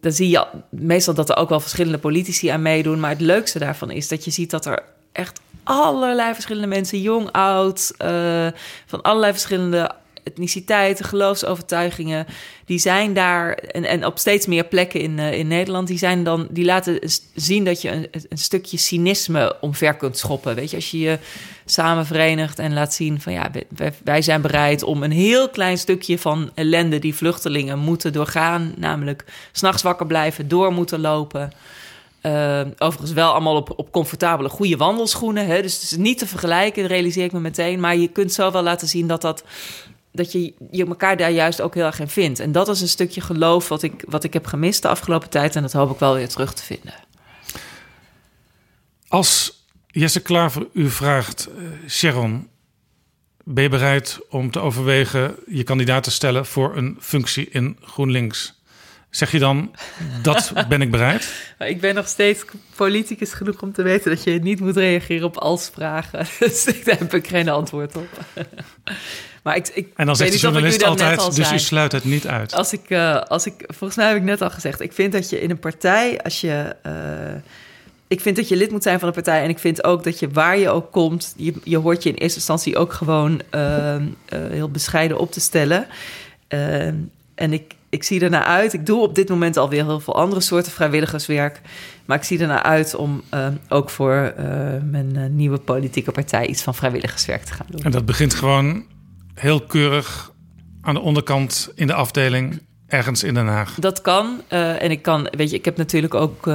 dan 0.01 0.13
zie 0.13 0.29
je 0.29 0.47
meestal 0.71 1.15
dat 1.15 1.31
er 1.31 1.37
ook 1.37 1.49
wel 1.49 1.61
verschillende 1.61 1.99
politici 1.99 2.49
aan 2.49 2.63
meedoen, 2.63 3.01
maar 3.01 3.11
het 3.11 3.21
leukste 3.21 3.59
daarvan 3.59 3.91
is 3.91 4.09
dat 4.09 4.25
je 4.25 4.31
ziet 4.31 4.51
dat 4.51 4.67
er 4.67 4.83
echt 5.13 5.41
allerlei 5.65 6.35
verschillende 6.35 6.69
mensen, 6.69 7.01
jong, 7.01 7.31
oud, 7.31 7.93
uh, 7.99 8.47
van 8.87 9.03
allerlei 9.03 9.33
verschillende 9.33 9.91
etniciteiten, 10.23 11.05
geloofsovertuigingen, 11.05 12.27
die 12.65 12.79
zijn 12.79 13.15
daar 13.15 13.53
en, 13.53 13.85
en 13.85 14.07
op 14.07 14.19
steeds 14.19 14.47
meer 14.47 14.65
plekken 14.65 15.01
in, 15.01 15.19
uh, 15.19 15.33
in 15.33 15.47
Nederland, 15.47 15.89
die 15.89 15.99
zijn 15.99 16.25
dan, 16.25 16.47
die 16.51 16.65
laten 16.65 16.99
zien 17.35 17.65
dat 17.65 17.83
je 17.83 17.91
een, 17.91 18.09
een 18.29 18.39
stukje 18.39 18.77
cynisme 18.77 19.57
omver 19.61 19.95
kunt 19.95 20.19
schoppen. 20.19 20.55
Weet 20.55 20.71
je, 20.71 20.77
als 20.77 20.91
je 20.91 20.99
je 20.99 21.19
samen 21.65 22.07
verenigt 22.07 22.59
en 22.59 22.73
laat 22.73 22.95
zien 22.95 23.21
van 23.21 23.33
ja, 23.33 23.51
wij, 23.69 23.93
wij 24.05 24.23
zijn 24.23 24.41
bereid 24.41 24.83
om 24.83 25.03
een 25.03 25.13
heel 25.13 25.49
klein 25.49 25.79
stukje 25.79 26.19
van 26.19 26.51
ellende 26.55 26.99
die 26.99 27.15
vluchtelingen 27.15 27.79
moeten 27.79 28.13
doorgaan, 28.13 28.75
namelijk 28.77 29.25
s'nachts 29.53 29.83
wakker 29.83 30.07
blijven, 30.07 30.49
door 30.49 30.73
moeten 30.73 31.01
lopen. 31.01 31.53
Uh, 32.23 32.61
overigens 32.79 33.13
wel 33.13 33.31
allemaal 33.31 33.57
op, 33.57 33.73
op 33.77 33.93
comfortabele, 33.93 34.49
goede 34.49 34.77
wandelschoenen. 34.77 35.47
Hè? 35.47 35.63
Dus 35.63 35.75
het 35.75 35.83
is 35.83 35.97
niet 35.97 36.19
te 36.19 36.27
vergelijken, 36.27 36.87
realiseer 36.87 37.25
ik 37.25 37.33
me 37.33 37.41
meteen. 37.41 37.81
Maar 37.81 37.97
je 37.97 38.09
kunt 38.09 38.33
zo 38.33 38.51
wel 38.51 38.63
laten 38.63 38.89
zien 38.89 39.07
dat, 39.07 39.21
dat, 39.21 39.45
dat 40.13 40.33
je, 40.33 40.55
je 40.71 40.87
elkaar 40.87 41.17
daar 41.17 41.31
juist 41.31 41.61
ook 41.61 41.75
heel 41.75 41.85
erg 41.85 42.01
in 42.01 42.09
vindt. 42.09 42.39
En 42.39 42.53
dat 42.53 42.69
is 42.69 42.81
een 42.81 42.89
stukje 42.89 43.21
geloof 43.21 43.69
wat 43.69 43.83
ik, 43.83 44.05
wat 44.09 44.25
ik 44.25 44.33
heb 44.33 44.47
gemist 44.47 44.83
de 44.83 44.89
afgelopen 44.89 45.31
tijd. 45.31 45.57
En 45.57 45.63
dat 45.63 45.73
hoop 45.73 45.91
ik 45.91 45.99
wel 45.99 46.15
weer 46.15 46.29
terug 46.29 46.55
te 46.55 46.63
vinden. 46.63 46.95
Als 49.09 49.63
Jesse 49.87 50.21
Klaver 50.21 50.67
u 50.73 50.91
vraagt, 50.91 51.49
uh, 51.59 51.89
Sharon, 51.89 52.49
ben 53.45 53.63
je 53.63 53.69
bereid 53.69 54.19
om 54.31 54.51
te 54.51 54.61
overwegen 54.61 55.35
je 55.47 55.63
kandidaat 55.63 56.03
te 56.03 56.11
stellen 56.11 56.47
voor 56.47 56.77
een 56.77 56.97
functie 57.01 57.49
in 57.51 57.77
GroenLinks? 57.81 58.62
Zeg 59.13 59.31
je 59.31 59.39
dan, 59.39 59.71
dat 60.23 60.53
ben 60.69 60.83
ik 60.83 60.91
bereid? 60.91 61.55
Ik 61.59 61.81
ben 61.81 61.95
nog 61.95 62.09
steeds 62.09 62.45
politicus 62.77 63.33
genoeg 63.33 63.63
om 63.63 63.73
te 63.73 63.83
weten 63.83 64.11
dat 64.11 64.25
je 64.25 64.39
niet 64.39 64.61
moet 64.61 64.77
reageren 64.77 65.27
op 65.27 65.37
als 65.37 65.71
vragen. 65.75 66.27
Dus 66.39 66.65
daar 66.65 66.99
heb 66.99 67.15
ik 67.15 67.29
geen 67.29 67.49
antwoord 67.49 67.97
op. 67.97 68.09
Maar 69.43 69.57
ik, 69.57 69.69
ik 69.69 69.89
en 69.97 70.07
dan 70.07 70.17
zegt 70.17 70.33
de 70.33 70.39
journalist 70.39 70.83
altijd, 70.83 71.35
dus 71.35 71.53
u 71.53 71.59
sluit 71.59 71.93
het 71.93 72.05
niet 72.05 72.27
uit. 72.27 72.55
Als 72.55 72.73
ik, 72.73 72.91
uh, 72.91 73.21
als 73.21 73.47
ik, 73.47 73.65
volgens 73.67 73.97
mij 73.97 74.09
heb 74.09 74.17
ik 74.17 74.23
net 74.23 74.43
al 74.43 74.51
gezegd, 74.51 74.81
ik 74.81 74.93
vind 74.93 75.13
dat 75.13 75.31
je 75.31 75.41
in 75.41 75.51
een 75.51 75.59
partij, 75.59 76.21
als 76.23 76.41
je... 76.41 76.77
Uh, 76.87 76.93
ik 78.09 78.21
vind 78.21 78.37
dat 78.37 78.49
je 78.49 78.57
lid 78.57 78.71
moet 78.71 78.83
zijn 78.83 78.99
van 78.99 79.09
een 79.09 79.15
partij. 79.15 79.43
En 79.43 79.49
ik 79.49 79.59
vind 79.59 79.85
ook 79.85 80.05
dat 80.05 80.19
je 80.19 80.31
waar 80.31 80.59
je 80.59 80.69
ook 80.69 80.93
komt, 80.93 81.35
je, 81.37 81.55
je 81.65 81.79
hoort 81.79 82.03
je 82.03 82.09
in 82.09 82.15
eerste 82.15 82.39
instantie 82.39 82.77
ook 82.77 82.93
gewoon 82.93 83.41
uh, 83.55 83.97
heel 84.29 84.71
bescheiden 84.71 85.19
op 85.19 85.33
te 85.33 85.41
stellen. 85.41 85.87
en 87.35 87.53
ik, 87.53 87.75
ik 87.93 88.03
zie 88.03 88.21
ernaar 88.21 88.45
uit. 88.45 88.73
Ik 88.73 88.87
doe 88.87 89.01
op 89.01 89.15
dit 89.15 89.29
moment 89.29 89.57
alweer 89.57 89.85
heel 89.85 90.01
veel 90.01 90.17
andere 90.17 90.41
soorten 90.41 90.73
vrijwilligerswerk. 90.73 91.61
Maar 92.05 92.17
ik 92.17 92.25
zie 92.25 92.39
ernaar 92.39 92.63
uit 92.63 92.95
om 92.95 93.23
uh, 93.35 93.47
ook 93.69 93.91
voor 93.91 94.35
uh, 94.39 94.45
mijn 94.83 95.17
uh, 95.17 95.27
nieuwe 95.27 95.59
politieke 95.59 96.13
partij 96.13 96.47
iets 96.47 96.63
van 96.63 96.75
vrijwilligerswerk 96.75 97.45
te 97.45 97.53
gaan 97.53 97.67
doen. 97.71 97.83
En 97.83 97.91
dat 97.91 98.07
begint 98.07 98.35
gewoon 98.35 98.85
heel 99.35 99.61
keurig 99.61 100.33
aan 100.81 100.95
de 100.95 101.01
onderkant 101.01 101.73
in 101.75 101.87
de 101.87 101.95
afdeling 101.95 102.61
ergens 102.87 103.23
in 103.23 103.35
Den 103.35 103.47
Haag. 103.47 103.75
Dat 103.75 104.01
kan. 104.01 104.41
en 104.49 104.91
ik 104.91 105.03
kan, 105.03 105.29
weet 105.37 105.51
je, 105.51 105.57
ik 105.57 105.65
heb 105.65 105.77
natuurlijk 105.77 106.15
ook 106.15 106.47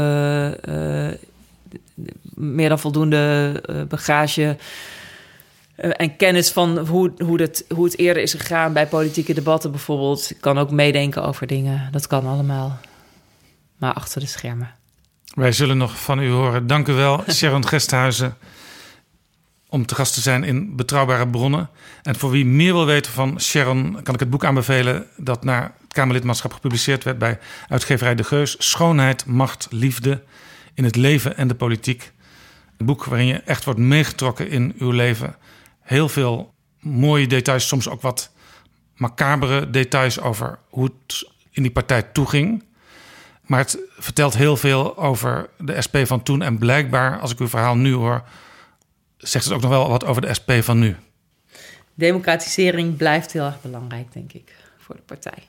meer 2.34 2.70
dan 2.70 2.80
voldoende 2.80 3.86
bagage 3.90 4.58
en 5.78 6.16
kennis 6.16 6.52
van 6.52 6.78
hoe, 6.78 7.12
hoe, 7.18 7.42
het, 7.42 7.66
hoe 7.70 7.86
het 7.86 7.98
eerder 7.98 8.24
is 8.24 8.34
gegaan 8.34 8.74
bij 8.74 8.88
politieke 8.88 9.34
debatten 9.34 9.72
bijvoorbeeld. 9.72 10.30
Ik 10.30 10.42
kan 10.42 10.58
ook 10.58 10.72
meedenken 10.72 11.24
over 11.24 11.48
dingen. 11.48 11.90
Dat 11.92 12.08
kan 12.08 12.26
allemaal. 12.26 12.80
Maar 13.78 13.94
achter 13.94 14.22
de 14.22 14.28
schermen. 14.28 14.72
Wij 15.34 15.52
zullen 15.52 15.78
nog 15.78 16.00
van 16.00 16.20
u 16.20 16.30
horen. 16.30 16.68
Dank 16.68 16.88
u 16.88 16.94
wel, 16.94 17.24
Sharon 17.30 17.68
Gesthuizen, 17.68 18.38
om 19.70 19.86
te 19.86 19.96
gast 19.96 20.14
te 20.14 20.22
zijn 20.22 20.44
in 20.44 20.76
Betrouwbare 20.76 21.28
Bronnen. 21.28 21.70
En 22.04 22.16
voor 22.16 22.32
wie 22.32 22.46
meer 22.46 22.74
wil 22.74 22.86
weten 22.86 23.12
van 23.12 23.42
Sharon, 23.42 24.00
kan 24.04 24.14
ik 24.14 24.20
het 24.20 24.30
boek 24.30 24.46
aanbevelen 24.46 25.06
dat 25.18 25.44
naar 25.44 25.64
het 25.82 25.94
Kamerlidmaatschap 25.94 26.54
gepubliceerd 26.54 27.04
werd 27.04 27.18
bij 27.18 27.40
uitgeverij 27.68 28.16
De 28.16 28.24
Geus. 28.24 28.56
Schoonheid, 28.58 29.26
macht, 29.26 29.68
liefde 29.70 30.24
in 30.74 30.84
het 30.84 30.96
leven 30.96 31.38
en 31.38 31.48
de 31.48 31.56
politiek. 31.56 32.12
Een 32.78 32.86
boek 32.86 33.04
waarin 33.04 33.28
je 33.28 33.42
echt 33.46 33.64
wordt 33.64 33.80
meegetrokken 33.80 34.50
in 34.50 34.74
uw 34.78 34.92
leven 34.92 35.36
heel 35.88 36.10
veel 36.10 36.54
mooie 36.80 37.28
details, 37.28 37.68
soms 37.68 37.90
ook 37.90 38.02
wat 38.02 38.32
macabere 38.96 39.70
details 39.70 40.20
over 40.20 40.60
hoe 40.70 40.84
het 40.84 41.30
in 41.52 41.62
die 41.62 41.72
partij 41.72 42.02
toeging. 42.02 42.64
Maar 43.42 43.60
het 43.60 43.78
vertelt 43.98 44.36
heel 44.36 44.58
veel 44.58 44.98
over 44.98 45.50
de 45.58 45.82
SP 45.86 45.96
van 46.04 46.24
toen. 46.24 46.42
En 46.42 46.58
blijkbaar, 46.58 47.20
als 47.20 47.32
ik 47.32 47.40
uw 47.40 47.48
verhaal 47.48 47.76
nu 47.76 47.94
hoor, 47.94 48.24
zegt 49.18 49.46
het 49.46 49.54
ook 49.54 49.62
nog 49.62 49.70
wel 49.70 49.90
wat 49.90 50.06
over 50.06 50.22
de 50.22 50.34
SP 50.40 50.52
van 50.60 50.80
nu. 50.80 50.96
Democratisering 51.94 52.98
blijft 52.98 53.32
heel 53.32 53.46
erg 53.46 53.62
belangrijk, 53.62 54.14
denk 54.14 54.34
ik, 54.34 54.56
voor 54.78 54.96
de 54.96 55.02
partij. 55.02 55.44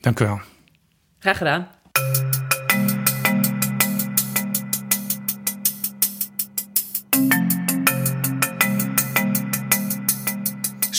Dank 0.00 0.20
u 0.20 0.24
wel. 0.24 0.40
Graag 1.18 1.36
gedaan. 1.36 1.68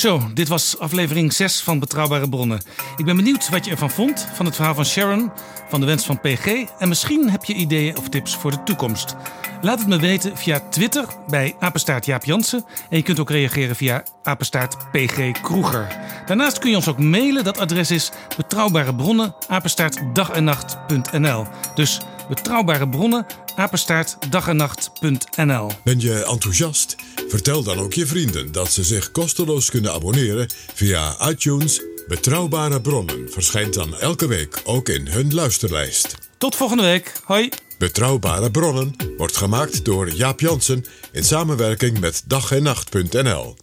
Zo, 0.01 0.21
dit 0.33 0.47
was 0.47 0.79
aflevering 0.79 1.33
6 1.33 1.61
van 1.61 1.79
Betrouwbare 1.79 2.29
Bronnen. 2.29 2.61
Ik 2.97 3.05
ben 3.05 3.15
benieuwd 3.15 3.49
wat 3.49 3.65
je 3.65 3.71
ervan 3.71 3.89
vond, 3.89 4.27
van 4.33 4.45
het 4.45 4.55
verhaal 4.55 4.73
van 4.75 4.85
Sharon, 4.85 5.31
van 5.69 5.79
de 5.79 5.85
wens 5.85 6.05
van 6.05 6.19
PG. 6.19 6.45
En 6.79 6.87
misschien 6.87 7.29
heb 7.29 7.43
je 7.43 7.53
ideeën 7.53 7.97
of 7.97 8.09
tips 8.09 8.35
voor 8.35 8.51
de 8.51 8.63
toekomst. 8.63 9.15
Laat 9.61 9.79
het 9.79 9.87
me 9.87 9.99
weten 9.99 10.37
via 10.37 10.59
Twitter 10.59 11.05
bij 11.27 11.55
apenstaart 11.59 12.05
Jaap 12.05 12.25
Jansen. 12.25 12.65
En 12.89 12.97
je 12.97 13.03
kunt 13.03 13.19
ook 13.19 13.29
reageren 13.29 13.75
via 13.75 14.03
apenstaart 14.23 14.77
PG 14.91 15.31
Kroeger. 15.41 15.87
Daarnaast 16.25 16.59
kun 16.59 16.69
je 16.69 16.75
ons 16.75 16.87
ook 16.87 16.99
mailen. 16.99 17.43
Dat 17.43 17.57
adres 17.57 17.91
is 17.91 18.11
betrouwbare 18.37 18.95
bronnen, 18.95 19.35
apenstaart 19.47 20.01
dag 20.13 20.29
en 20.29 20.43
nacht.nl. 20.43 21.45
Dus 21.75 21.99
betrouwbare 22.29 22.89
bronnen, 22.89 23.25
apenstaart 23.55 24.17
dag 24.29 24.47
en 24.47 24.55
nacht.nl. 24.55 25.71
Ben 25.83 25.99
je 25.99 26.25
enthousiast? 26.25 26.95
Vertel 27.31 27.63
dan 27.63 27.79
ook 27.79 27.93
je 27.93 28.05
vrienden 28.05 28.51
dat 28.51 28.71
ze 28.71 28.83
zich 28.83 29.11
kosteloos 29.11 29.69
kunnen 29.69 29.91
abonneren 29.91 30.47
via 30.73 31.29
iTunes. 31.29 31.81
Betrouwbare 32.07 32.81
bronnen 32.81 33.31
verschijnt 33.31 33.73
dan 33.73 33.99
elke 33.99 34.27
week 34.27 34.61
ook 34.63 34.89
in 34.89 35.07
hun 35.07 35.33
luisterlijst. 35.33 36.15
Tot 36.37 36.55
volgende 36.55 36.83
week. 36.83 37.13
Hoi. 37.23 37.49
Betrouwbare 37.77 38.51
bronnen 38.51 38.95
wordt 39.17 39.37
gemaakt 39.37 39.85
door 39.85 40.09
Jaap 40.09 40.39
Jansen 40.39 40.85
in 41.11 41.23
samenwerking 41.23 41.99
met 41.99 42.23
dag 42.27 42.51
en 42.51 42.63
nacht.nl. 42.63 43.55